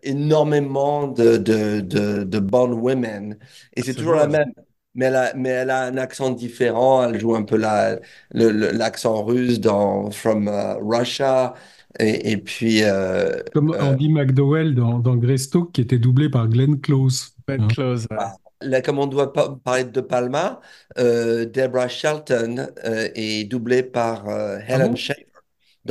énormément 0.03 1.07
de, 1.07 1.37
de, 1.37 1.81
de, 1.81 2.23
de 2.23 2.39
Bond 2.39 2.73
women. 2.73 3.37
Et 3.75 3.81
c'est 3.83 3.95
toujours 3.95 4.15
la 4.15 4.27
même. 4.27 4.53
Mais 4.93 5.05
elle 5.05 5.15
a, 5.15 5.33
mais 5.35 5.49
elle 5.49 5.69
a 5.69 5.83
un 5.83 5.97
accent 5.97 6.31
différent. 6.31 7.03
Elle 7.03 7.19
joue 7.19 7.35
un 7.35 7.43
peu 7.43 7.57
la, 7.57 7.99
l'accent 8.31 9.23
russe 9.23 9.59
dans 9.59 10.11
From 10.11 10.47
euh, 10.47 10.75
Russia. 10.79 11.53
Et, 11.99 12.31
et 12.31 12.37
puis, 12.37 12.83
euh, 12.83 13.41
Comme 13.53 13.73
euh, 13.73 13.81
Andy 13.81 14.09
McDowell 14.09 14.75
dans, 14.75 14.99
dans 14.99 15.15
Greystoke, 15.15 15.71
qui 15.73 15.81
était 15.81 15.99
doublé 15.99 16.29
par 16.29 16.47
Glenn 16.47 16.79
Close. 16.79 17.35
Hein. 17.57 17.67
Close. 17.67 18.07
ouais. 18.11 18.17
là, 18.61 18.81
comme 18.81 18.99
on 18.99 19.07
doit 19.07 19.31
parler 19.33 19.85
de 19.85 20.01
Palma, 20.01 20.61
euh, 20.97 21.45
Deborah 21.45 21.87
Shelton 21.87 22.67
euh, 22.85 23.09
est 23.15 23.45
doublée 23.45 23.83
par 23.83 24.27
euh, 24.29 24.59
Ah 24.71 24.75
Helen 24.75 24.91
bon? 24.91 24.95
Shaver 24.95 25.25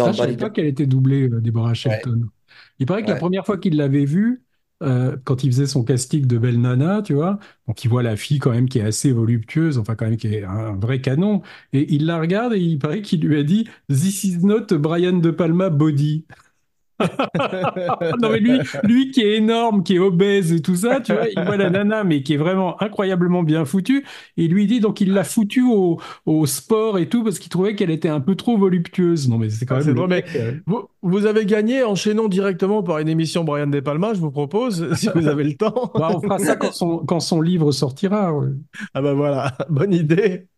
Ah, 0.03 0.11
dans 0.11 0.13
je 0.13 0.19
savais 0.19 0.33
Bonnie 0.33 0.37
pas 0.37 0.51
qu'elle 0.51 0.67
était 0.67 0.87
doublée, 0.87 1.29
euh, 1.29 1.41
Deborah 1.41 1.75
Shelton. 1.75 2.29
Il 2.79 2.87
paraît 2.87 3.03
que 3.05 3.09
la 3.11 3.17
première 3.17 3.45
fois 3.47 3.59
qu'il 3.59 3.77
l'avait 3.77 4.05
vue, 4.07 4.43
euh, 4.83 5.17
quand 5.25 5.45
il 5.45 5.53
faisait 5.53 5.67
son 5.67 5.85
casting 5.85 6.27
de 6.27 6.39
Belle 6.39 6.61
Nana, 6.61 7.03
tu 7.03 7.15
vois, 7.15 7.39
donc 7.67 7.85
il 7.85 7.89
voit 7.89 8.03
la 8.03 8.17
fille 8.17 8.39
quand 8.39 8.51
même 8.51 8.69
qui 8.69 8.79
est 8.79 8.83
assez 8.83 9.13
voluptueuse, 9.13 9.79
enfin 9.79 9.95
quand 9.95 10.07
même 10.07 10.17
qui 10.17 10.29
est 10.29 10.45
un, 10.45 10.75
vrai 10.77 11.01
canon, 11.01 11.43
et 11.73 11.93
il 11.95 12.07
la 12.07 12.19
regarde 12.19 12.55
et 12.55 12.61
il 12.61 12.79
paraît 12.79 13.03
qu'il 13.03 13.21
lui 13.21 13.39
a 13.39 13.43
dit 13.43 13.69
This 13.89 14.25
is 14.25 14.39
not 14.45 14.67
Brian 14.79 15.19
De 15.19 15.31
Palma 15.31 15.71
body. 15.71 16.25
Non 18.21 18.31
mais 18.31 18.41
lui, 18.41 18.59
lui 18.85 19.11
qui 19.11 19.21
est 19.23 19.37
énorme, 19.37 19.83
qui 19.83 19.97
est 19.97 19.99
obèse 19.99 20.53
et 20.53 20.63
tout 20.63 20.77
ça, 20.77 21.01
tu 21.01 21.13
vois, 21.13 21.29
il 21.29 21.43
voit 21.45 21.57
la 21.57 21.71
nana 21.71 22.05
mais 22.05 22.23
qui 22.23 22.35
est 22.35 22.39
vraiment 22.39 22.81
incroyablement 22.83 23.43
bien 23.43 23.65
foutue 23.65 24.05
et 24.37 24.49
lui 24.49 24.67
dit 24.67 24.81
donc 24.81 25.01
il 25.01 25.13
l'a 25.13 25.25
foutue 25.25 25.63
au, 25.65 26.01
au 26.27 26.47
sport 26.47 26.99
et 26.99 27.09
tout 27.09 27.23
parce 27.25 27.39
qu'il 27.39 27.51
trouvait 27.51 27.75
qu'elle 27.75 27.91
était 27.91 28.09
un 28.09 28.21
peu 28.21 28.35
trop 28.35 28.57
voluptueuse. 28.59 29.29
Non 29.29 29.39
mais 29.39 29.51
c'est 29.51 29.67
quand 29.67 29.77
Ah, 29.81 29.85
même 29.85 29.95
drôle, 29.95 30.09
mais 30.11 30.25
euh, 30.37 30.53
vous, 30.67 30.89
vous 31.03 31.27
avez 31.27 31.47
gagné, 31.47 31.83
enchaînons 31.83 32.29
directement 32.29 32.83
par 32.83 32.99
une 32.99 33.09
émission 33.09 33.45
Brian 33.45 33.67
De 33.67 33.81
Palma, 33.81 34.15
je 34.15 34.21
vous 34.21 34.31
propose, 34.31 34.93
si 34.95 35.09
vous 35.15 35.29
avez 35.29 35.45
le 35.45 35.55
temps. 35.55 35.91
bah, 35.95 36.11
on 36.15 36.21
fera 36.21 36.39
ça 36.39 36.57
quand 36.57 36.73
son, 36.73 36.99
quand 36.99 37.21
son 37.21 37.41
livre 37.41 37.73
sortira. 37.73 38.33
ouais. 38.35 38.49
Ah 38.95 39.03
bah 39.03 39.15
voilà, 39.15 39.57
bonne 39.71 39.93
idée. 39.95 40.49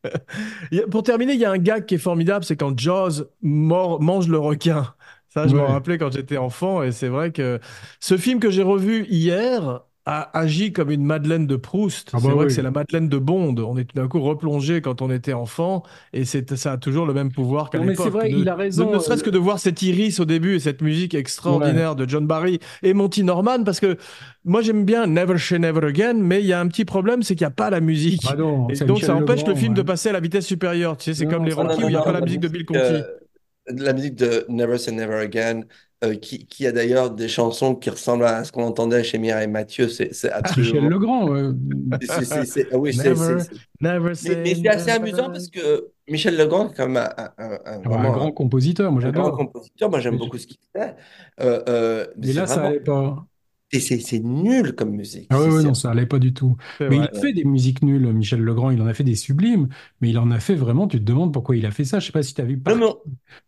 Pour 0.91 1.03
terminer, 1.03 1.35
il 1.35 1.41
y 1.41 1.45
a 1.45 1.51
un 1.51 1.59
gag 1.59 1.87
qui 1.87 1.95
est 1.95 1.99
formidable, 1.99 2.45
c'est 2.45 2.57
quand 2.57 2.77
Jaws 2.79 3.25
mange 3.43 4.29
le 4.29 4.39
requin. 4.39 4.87
Ça, 5.33 5.47
je 5.47 5.55
m'en 5.57 5.63
Ouais. 5.65 5.73
rappelais 5.73 5.99
quand 5.99 6.13
j'étais 6.13 6.37
enfant, 6.37 6.83
et 6.83 6.93
c'est 6.93 7.09
vrai 7.09 7.31
que 7.33 7.59
ce 8.01 8.17
film 8.17 8.39
que 8.41 8.51
j'ai 8.51 8.63
revu 8.63 9.07
hier 9.09 9.81
a 10.05 10.37
agi 10.37 10.73
comme 10.73 10.91
une 10.91 11.05
Madeleine 11.05 11.47
de 11.47 11.55
Proust. 11.55 12.11
Ah 12.13 12.19
c'est 12.21 12.27
bah 12.27 12.35
vrai 12.35 12.41
oui. 12.43 12.47
que 12.49 12.53
c'est 12.53 12.61
la 12.63 12.73
Madeleine 12.73 13.09
de 13.09 13.19
Bond. 13.19 13.55
On 13.61 13.77
est 13.79 13.85
tout 13.85 13.95
d'un 13.95 14.09
coup 14.09 14.21
replongé 14.21 14.81
quand 14.81 15.01
on 15.01 15.11
était 15.13 15.33
enfant, 15.33 15.85
et 16.13 16.25
c'est, 16.25 16.57
ça 16.57 16.73
a 16.73 16.77
toujours 16.77 17.07
le 17.07 17.15
même 17.15 17.31
pouvoir 17.31 17.71
qu'à 17.71 17.79
l'époque. 17.79 18.05
c'est 18.07 18.11
vrai, 18.11 18.29
Ne- 18.29 18.39
il 18.39 18.49
a 18.49 18.55
ne, 18.55 18.59
raison. 18.59 18.93
ne 18.93 18.99
serait-ce 18.99 19.23
euh, 19.23 19.27
que 19.27 19.31
de 19.31 19.39
voir 19.39 19.61
cette 19.61 19.81
iris 19.81 20.19
au 20.19 20.25
début 20.25 20.57
et 20.57 20.59
cette 20.59 20.83
musique 20.83 21.15
extraordinaire 21.15 21.95
de 21.95 22.07
John 22.09 22.27
Barry 22.27 22.59
et 22.83 22.95
Monty 22.95 23.23
Norman, 23.23 23.63
parce 23.65 23.79
que 23.79 23.97
moi 24.45 24.61
j'aime 24.61 24.85
bien 24.85 25.07
Never 25.07 25.39
Say 25.39 25.61
Never 25.61 25.87
Again, 25.87 26.15
mais 26.19 26.41
il 26.41 26.47
y 26.47 26.53
a 26.53 26.59
un 26.61 26.67
petit 26.67 26.85
problème, 26.85 27.23
c'est 27.23 27.37
qu'il 27.37 27.45
n'y 27.47 27.53
a 27.53 27.55
pas 27.55 27.71
la 27.71 27.81
musique. 27.81 28.25
bah 28.25 28.35
non, 28.37 28.69
Et 28.71 28.75
c'est 28.75 28.85
donc 28.87 28.97
Michel 28.97 29.07
ça 29.07 29.15
empêche 29.15 29.39
Legrand, 29.43 29.53
le 29.53 29.57
film 29.57 29.73
ouais. 29.73 29.79
de 29.79 29.83
passer 29.83 30.09
à 30.09 30.13
la 30.13 30.21
vitesse 30.21 30.47
supérieure. 30.47 30.97
Tu 30.97 31.05
sais, 31.05 31.15
c'est 31.15 31.27
comme 31.27 31.45
les 31.45 31.55
Non, 31.55 31.63
non, 31.63 31.77
où 31.77 31.81
il 31.83 31.87
n'y 31.87 31.95
a 31.95 32.03
pas 32.03 32.11
la 32.13 32.21
musique 32.23 32.41
de 32.41 32.49
Bill 32.49 32.67
Conti. 32.67 32.81
euh, 32.81 33.03
la 33.69 33.93
musique 33.93 34.15
de 34.17 34.45
Never 34.49 34.79
Say 34.79 34.93
Never 34.93 35.17
Again, 35.17 35.63
euh, 36.05 36.17
qui, 36.17 36.47
qui 36.47 36.67
a 36.67 36.73
d'ailleurs 36.73 37.11
des 37.13 37.29
chansons 37.29 37.77
qui 37.77 37.89
ressemblent 37.91 38.25
à 38.25 38.43
ce 38.43 38.51
qu'on 38.51 38.65
entendait 38.65 39.05
chez 39.05 39.19
Mireille 39.19 39.47
Mathieu, 39.47 39.89
c'est 39.89 40.11
Ah, 40.33 40.41
Michel 40.57 40.79
absolument. 40.79 40.89
Legrand. 40.89 41.29
ouais. 41.29 41.99
c'est- 42.45 42.75
oui, 42.75 42.97
Never, 42.97 43.37
never 43.81 44.09
Mais, 44.09 44.15
say 44.15 44.37
mais 44.43 44.55
c'est 44.57 44.69
assez 44.69 44.91
amusant 44.91 45.31
parce 45.31 45.49
que 45.49 45.89
Michel 46.09 46.37
Legrand 46.37 46.71
est 46.71 46.75
quand 46.77 46.89
même 46.89 47.09
un, 47.17 47.59
un- 47.65 47.79
grand 47.81 48.33
compositeur, 48.33 48.91
moi 48.91 49.01
un 49.05 49.11
grand 49.13 49.25
j'adore. 49.25 49.37
compositeur. 49.39 49.91
Moi, 49.91 50.01
j'aime 50.01 50.19
beaucoup 50.19 50.39
ce 50.39 50.47
qu'il 50.49 50.59
fait. 50.75 50.97
Euh, 51.41 51.63
euh, 51.69 52.07
mais 52.17 52.33
là, 52.33 52.47
ça 52.47 52.55
vraiment. 52.55 52.69
allait 52.71 52.81
pas. 52.81 53.27
C'est 53.81 54.19
nul 54.21 54.75
comme 54.75 54.91
musique. 54.91 55.27
Ah 55.31 55.41
ouais, 55.41 55.51
c'est- 55.51 55.63
non, 55.67 55.75
ça 55.75 55.91
allait 55.91 56.07
pas 56.07 56.19
du 56.19 56.35
tout. 56.35 56.57
Mais 56.81 56.97
vrai. 56.97 57.09
il 57.15 57.21
fait 57.21 57.33
des 57.33 57.45
musiques 57.45 57.83
nulles, 57.83 58.13
Michel 58.13 58.41
Legrand. 58.41 58.71
Il 58.71 58.81
en 58.83 58.87
a 58.87 58.95
fait 58.95 59.05
des 59.05 59.15
sublimes, 59.15 59.69
mais 60.01 60.11
il 60.11 60.19
en 60.19 60.31
a 60.31 60.41
fait 60.41 60.55
vraiment. 60.55 60.87
Tu 60.87 60.99
te 60.99 61.05
demandes 61.05 61.33
pourquoi 61.33 61.57
il 61.57 61.65
a 61.65 61.71
fait 61.71 61.85
ça. 61.85 61.99
Je 61.99 62.07
sais 62.07 62.13
pas 62.13 62.23
si 62.23 62.35
tu 62.35 62.41
as 62.41 62.45
vu 62.45 62.61
Non, 62.77 62.99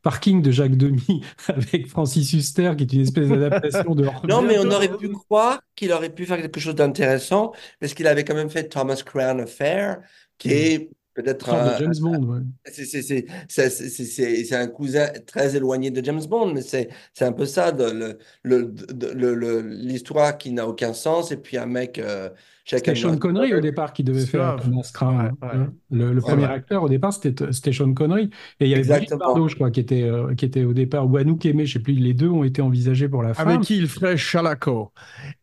Parking 0.03 0.43
de 0.43 0.51
Jacques 0.51 0.77
Demy 0.77 1.23
avec 1.49 1.87
Francis 1.89 2.33
Huster, 2.33 2.73
qui 2.77 2.85
est 2.85 2.93
une 2.93 3.03
espèce 3.03 3.29
d'adaptation 3.29 3.95
de. 3.95 4.07
Non, 4.29 4.43
mais 4.43 4.59
on 4.59 4.71
aurait 4.71 4.97
pu 4.97 5.09
croire 5.11 5.61
qu'il 5.77 5.93
aurait 5.93 6.11
pu 6.15 6.27
faire 6.27 6.39
quelque 6.41 6.61
chose 6.61 6.75
d'intéressant 6.75 7.53
parce 7.81 7.95
qu'il 7.95 8.07
avait 8.07 8.25
quand 8.25 8.35
même 8.35 8.51
fait 8.51 8.69
Thomas 8.69 9.03
Crown 9.05 9.41
Affair, 9.41 9.99
qui 10.39 10.49
Mm. 10.49 10.53
est 10.53 10.91
peut-être 11.15 11.63
de 11.65 11.75
James 11.79 11.95
Bond, 12.01 12.21
c'est 13.49 14.53
un 14.55 14.67
cousin 14.69 15.09
très 15.27 15.57
éloigné 15.57 15.91
de 15.91 16.05
James 16.05 16.25
Bond, 16.27 16.53
mais 16.55 16.63
c'est 16.63 16.89
un 17.21 17.33
peu 17.33 17.47
ça, 17.47 17.73
de- 17.73 17.85
le, 17.91 18.19
le, 18.43 18.65
de- 18.67 19.09
le- 19.13 19.35
le- 19.35 19.61
l'histoire 19.63 20.37
qui 20.39 20.53
n'a 20.53 20.67
aucun 20.69 20.93
sens, 20.93 21.31
et 21.33 21.37
puis 21.37 21.57
un 21.59 21.67
mec, 21.67 21.99
euh, 21.99 22.31
C'était 22.65 22.95
Sean 22.95 23.19
Connery 23.19 23.55
au 23.55 23.61
départ 23.61 23.93
qui 23.93 24.05
devait 24.05 24.25
faire 24.25 24.57
Grave. 24.57 24.65
Thomas 24.65 24.91
Crown. 24.93 25.33
Ouais, 25.43 25.49
hein. 25.53 25.73
Le, 25.91 26.19
premier 26.21 26.47
acteur 26.47 26.83
au 26.83 26.89
départ, 26.89 27.13
c'était 27.13 27.73
Sean 27.73 27.93
Connery. 27.93 28.31
Et 28.59 28.65
il 28.67 28.69
y 28.69 28.75
avait 28.75 28.85
Brigitte. 28.85 29.15
Bardot, 29.15 29.49
je 29.49 29.55
crois, 29.55 29.71
qui 29.71 29.81
était, 29.81 30.03
euh, 30.03 30.35
qui 30.35 30.47
était 30.47 30.65
au 30.65 30.73
départ, 30.73 31.09
ou 31.09 31.17
Anouk 31.19 31.45
Aimé, 31.45 31.67
je 31.67 31.75
sais 31.75 31.79
plus, 31.79 31.93
les 31.93 32.15
deux 32.15 32.29
ont 32.29 32.43
été 32.43 32.63
envisagés 32.63 33.09
pour 33.09 33.23
la 33.23 33.35
femme. 33.35 33.49
Avec 33.49 33.61
qui 33.61 33.77
il 33.77 33.87
ferait 33.87 34.17
Chalaco. 34.17 34.93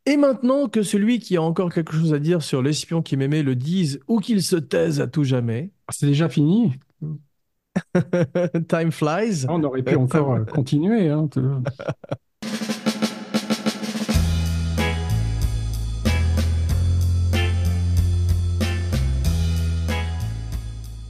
Et 0.08 0.18
maintenant 0.18 0.68
que 0.68 0.82
celui 0.82 1.20
qui 1.20 1.38
a 1.38 1.44
encore 1.44 1.72
quelque 1.72 1.94
chose 1.94 2.14
à 2.14 2.20
dire 2.20 2.42
sur 2.42 2.64
l'espion 2.64 3.04
qui 3.04 3.18
m'aimait 3.18 3.44
le 3.44 3.56
dise 3.56 4.00
ou 4.08 4.20
qu'il 4.20 4.42
se 4.42 4.56
taise 4.56 5.00
à 5.00 5.08
tout 5.08 5.24
jamais, 5.24 5.72
C'est 5.90 6.08
déjà 6.08 6.28
fini. 6.28 6.74
time 8.68 8.92
flies. 8.92 9.46
On 9.48 9.64
aurait 9.64 9.84
pu 9.84 9.96
encore 9.96 10.34
euh, 10.34 10.44
continuer. 10.44 11.10
hein. 11.10 11.30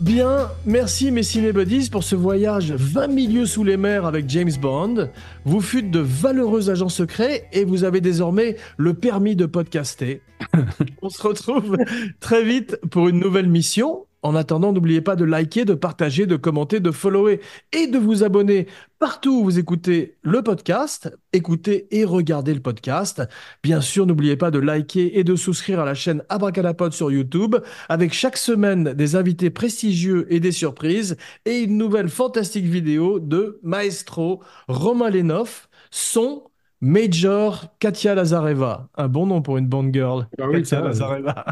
Bien, 0.02 0.49
merci 0.65 1.11
mes 1.11 1.22
cinébuddies 1.22 1.91
pour 1.91 2.03
ce 2.03 2.15
voyage 2.15 2.72
20 2.72 3.06
milieux 3.06 3.45
sous 3.45 3.64
les 3.64 3.78
mers 3.78 4.07
avec 4.07 4.28
James 4.30 4.52
Bond. 4.60 5.10
Vous 5.45 5.61
fûtes 5.61 5.91
de 5.91 5.99
valeureux 5.99 6.72
agents 6.72 6.90
secrets 6.90 7.48
et 7.53 7.65
vous 7.65 7.84
avez 7.84 8.02
désormais 8.02 8.56
le 8.78 8.95
permis 8.95 9.36
de 9.36 9.45
podcaster. 9.45 10.23
On 11.03 11.10
se 11.11 11.22
retrouve 11.22 11.78
très 12.19 12.44
vite 12.44 12.80
pour 12.90 13.10
une 13.10 13.19
nouvelle 13.19 13.48
mission. 13.48 14.07
En 14.23 14.35
attendant, 14.35 14.72
n'oubliez 14.72 15.02
pas 15.02 15.15
de 15.15 15.26
liker, 15.26 15.65
de 15.65 15.73
partager, 15.73 16.27
de 16.27 16.35
commenter, 16.35 16.80
de 16.80 16.91
follower 16.91 17.41
et 17.72 17.88
de 17.88 17.98
vous 17.98 18.23
abonner 18.23 18.68
partout 18.99 19.39
où 19.39 19.43
vous 19.43 19.57
écoutez 19.57 20.15
le 20.22 20.43
podcast. 20.43 21.11
Écoutez 21.34 21.88
et 21.89 22.06
regardez 22.06 22.53
le 22.53 22.60
podcast. 22.60 23.23
Bien 23.64 23.81
sûr, 23.81 24.06
n'oubliez 24.06 24.38
pas 24.38 24.52
de 24.52 24.60
liker 24.60 25.18
et 25.18 25.23
de 25.23 25.35
souscrire 25.35 25.80
à 25.80 25.85
la 25.85 25.95
chaîne 25.95 26.23
Abracadapod 26.30 26.93
sur 26.93 27.11
YouTube 27.11 27.56
avec 27.89 28.14
chaque 28.14 28.38
semaine 28.38 28.93
des 28.93 29.15
invités 29.15 29.49
prestigieux 29.49 30.31
et 30.31 30.39
des 30.39 30.52
surprises 30.52 31.18
et 31.45 31.61
une 31.61 31.77
nouvelle 31.77 32.10
fantastique 32.10 32.65
vidéo 32.65 33.19
de 33.19 33.60
Maestro 33.64 34.43
Romain 34.68 35.10
Lenoff, 35.10 35.68
son 35.89 36.43
Major 36.80 37.76
Katia 37.80 38.14
Lazareva. 38.14 38.88
Un 38.95 39.07
bon 39.07 39.26
nom 39.26 39.41
pour 39.41 39.57
une 39.57 39.68
Bond 39.68 39.91
girl. 39.91 40.27
Ah 40.39 40.48
oui, 40.48 40.61
Katia. 40.61 40.81
Lazareva. 40.81 41.45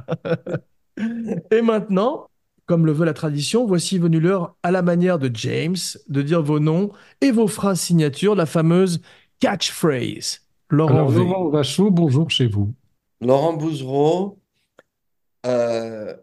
et 1.51 1.61
maintenant, 1.61 2.28
comme 2.69 2.85
le 2.85 2.91
veut 2.91 3.03
la 3.03 3.15
tradition, 3.15 3.65
voici 3.65 3.97
venu 3.97 4.19
l'heure, 4.19 4.55
à 4.61 4.69
la 4.69 4.83
manière 4.83 5.17
de 5.17 5.31
James, 5.33 5.75
de 6.07 6.21
dire 6.21 6.43
vos 6.43 6.59
noms 6.59 6.91
et 7.19 7.31
vos 7.31 7.47
phrases 7.47 7.79
signatures, 7.79 8.35
la 8.35 8.45
fameuse 8.45 9.01
catchphrase. 9.39 10.41
Laurent 10.69 10.93
Alors. 10.93 11.09
Laurent 11.09 11.49
Vachaud, 11.49 11.89
bonjour 11.89 12.29
chez 12.29 12.45
vous. 12.45 12.71
Laurent 13.21 13.53
Bouzereau, 13.53 14.37
euh, 15.47 16.13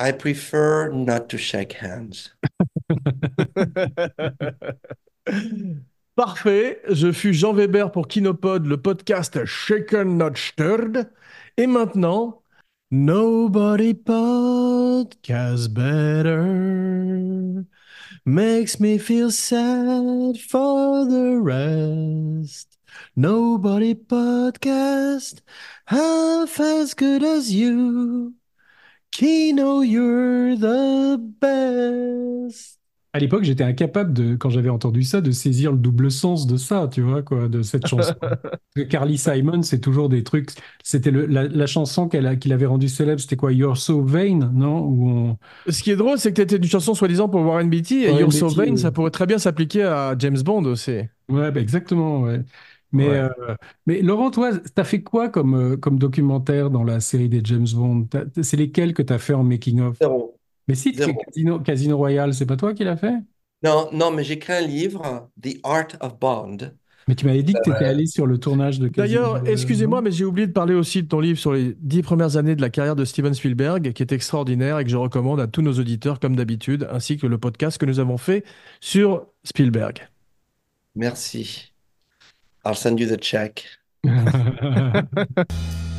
I 0.00 0.12
prefer 0.12 0.88
not 0.90 1.28
to 1.28 1.36
shake 1.36 1.76
hands. 1.82 2.32
Parfait, 6.16 6.80
je 6.88 7.12
fus 7.12 7.34
Jean 7.34 7.52
Weber 7.52 7.92
pour 7.92 8.08
Kinopod, 8.08 8.64
le 8.64 8.78
podcast 8.78 9.44
Shaken 9.44 10.16
Not 10.16 10.36
Stirred. 10.36 11.10
Et 11.58 11.66
maintenant, 11.66 12.39
Nobody 12.92 13.94
podcast 13.94 15.72
better. 15.72 17.64
Makes 18.24 18.80
me 18.80 18.98
feel 18.98 19.30
sad 19.30 20.40
for 20.40 21.04
the 21.04 21.38
rest. 21.40 22.78
Nobody 23.14 23.94
podcast 23.94 25.40
half 25.86 26.58
as 26.58 26.94
good 26.94 27.22
as 27.22 27.52
you. 27.54 28.34
Kino, 29.12 29.82
you're 29.82 30.56
the 30.56 31.16
best. 31.38 32.79
À 33.12 33.18
l'époque, 33.18 33.42
j'étais 33.42 33.64
incapable 33.64 34.12
de, 34.12 34.36
quand 34.36 34.50
j'avais 34.50 34.68
entendu 34.68 35.02
ça, 35.02 35.20
de 35.20 35.32
saisir 35.32 35.72
le 35.72 35.78
double 35.78 36.10
sens 36.12 36.46
de 36.46 36.56
ça, 36.56 36.88
tu 36.88 37.00
vois, 37.02 37.22
quoi, 37.22 37.48
de 37.48 37.62
cette 37.62 37.86
chanson. 37.86 38.14
Carly 38.88 39.18
Simon, 39.18 39.62
c'est 39.62 39.80
toujours 39.80 40.08
des 40.08 40.22
trucs. 40.22 40.50
C'était 40.84 41.10
la, 41.10 41.48
la 41.48 41.66
chanson 41.66 42.08
qu'elle 42.08 42.38
qu'il 42.38 42.52
avait 42.52 42.66
rendue 42.66 42.88
célèbre, 42.88 43.20
c'était 43.20 43.36
quoi? 43.36 43.52
You're 43.52 43.76
So 43.76 44.02
Vain, 44.04 44.50
non? 44.54 44.80
Où 44.84 45.08
on- 45.10 45.38
Ce 45.68 45.82
qui 45.82 45.90
est 45.90 45.96
drôle, 45.96 46.18
c'est 46.18 46.30
que 46.32 46.36
t'étais 46.42 46.56
une 46.56 46.64
chanson 46.64 46.94
soi-disant 46.94 47.28
pour 47.28 47.42
Warren 47.42 47.68
Beatty 47.68 48.04
et 48.04 48.10
Warren 48.10 48.18
You're 48.18 48.32
So 48.32 48.50
Vain, 48.50 48.76
ça 48.76 48.92
pourrait 48.92 49.10
très 49.10 49.26
bien 49.26 49.38
s'appliquer 49.38 49.82
à 49.84 50.14
James 50.18 50.40
Bond 50.42 50.64
aussi. 50.64 51.00
Ouais, 51.28 51.52
bah, 51.52 51.60
exactement, 51.60 52.22
ouais. 52.22 52.42
Mais, 52.92 53.06
Ouais. 53.08 53.16
euh, 53.18 53.54
mais 53.86 54.02
Laurent, 54.02 54.30
toi, 54.32 54.50
t'as 54.74 54.82
fait 54.84 55.02
quoi 55.02 55.28
comme, 55.28 55.54
euh, 55.54 55.76
comme 55.76 55.98
documentaire 55.98 56.70
dans 56.70 56.82
la 56.82 56.98
série 57.00 57.28
des 57.28 57.40
James 57.44 57.66
Bond? 57.72 58.08
C'est 58.42 58.56
lesquels 58.56 58.94
que 58.94 59.02
t'as 59.02 59.18
fait 59.18 59.34
en 59.34 59.44
making-of? 59.44 59.96
Mais 60.70 60.76
si. 60.76 60.92
Casino, 60.92 61.58
Casino 61.58 61.96
Royale, 61.96 62.32
c'est 62.32 62.46
pas 62.46 62.56
toi 62.56 62.74
qui 62.74 62.84
l'as 62.84 62.96
fait? 62.96 63.14
Non, 63.64 63.88
non, 63.92 64.12
mais 64.12 64.22
j'ai 64.22 64.34
écrit 64.34 64.52
un 64.52 64.60
livre, 64.60 65.28
The 65.42 65.56
Art 65.64 65.88
of 66.00 66.18
Bond. 66.18 66.58
Mais 67.08 67.16
tu 67.16 67.26
m'avais 67.26 67.42
dit 67.42 67.54
que 67.54 67.58
tu 67.64 67.70
étais 67.70 67.86
allé 67.86 68.06
sur 68.06 68.24
le 68.24 68.38
tournage 68.38 68.78
de 68.78 68.86
Casino 68.86 69.02
D'ailleurs, 69.02 69.48
excusez-moi, 69.48 70.00
mais 70.00 70.12
j'ai 70.12 70.24
oublié 70.24 70.46
de 70.46 70.52
parler 70.52 70.74
aussi 70.74 71.02
de 71.02 71.08
ton 71.08 71.18
livre 71.18 71.40
sur 71.40 71.52
les 71.52 71.76
dix 71.80 72.02
premières 72.02 72.36
années 72.36 72.54
de 72.54 72.60
la 72.60 72.70
carrière 72.70 72.94
de 72.94 73.04
Steven 73.04 73.34
Spielberg, 73.34 73.92
qui 73.92 74.02
est 74.02 74.12
extraordinaire 74.12 74.78
et 74.78 74.84
que 74.84 74.90
je 74.90 74.96
recommande 74.96 75.40
à 75.40 75.48
tous 75.48 75.62
nos 75.62 75.72
auditeurs, 75.72 76.20
comme 76.20 76.36
d'habitude, 76.36 76.86
ainsi 76.92 77.16
que 77.16 77.26
le 77.26 77.38
podcast 77.38 77.78
que 77.78 77.86
nous 77.86 77.98
avons 77.98 78.16
fait 78.16 78.44
sur 78.80 79.26
Spielberg. 79.42 80.08
Merci. 80.94 81.72
I'll 82.64 82.76
send 82.76 83.00
you 83.00 83.08
the 83.08 83.20
check. 83.20 83.66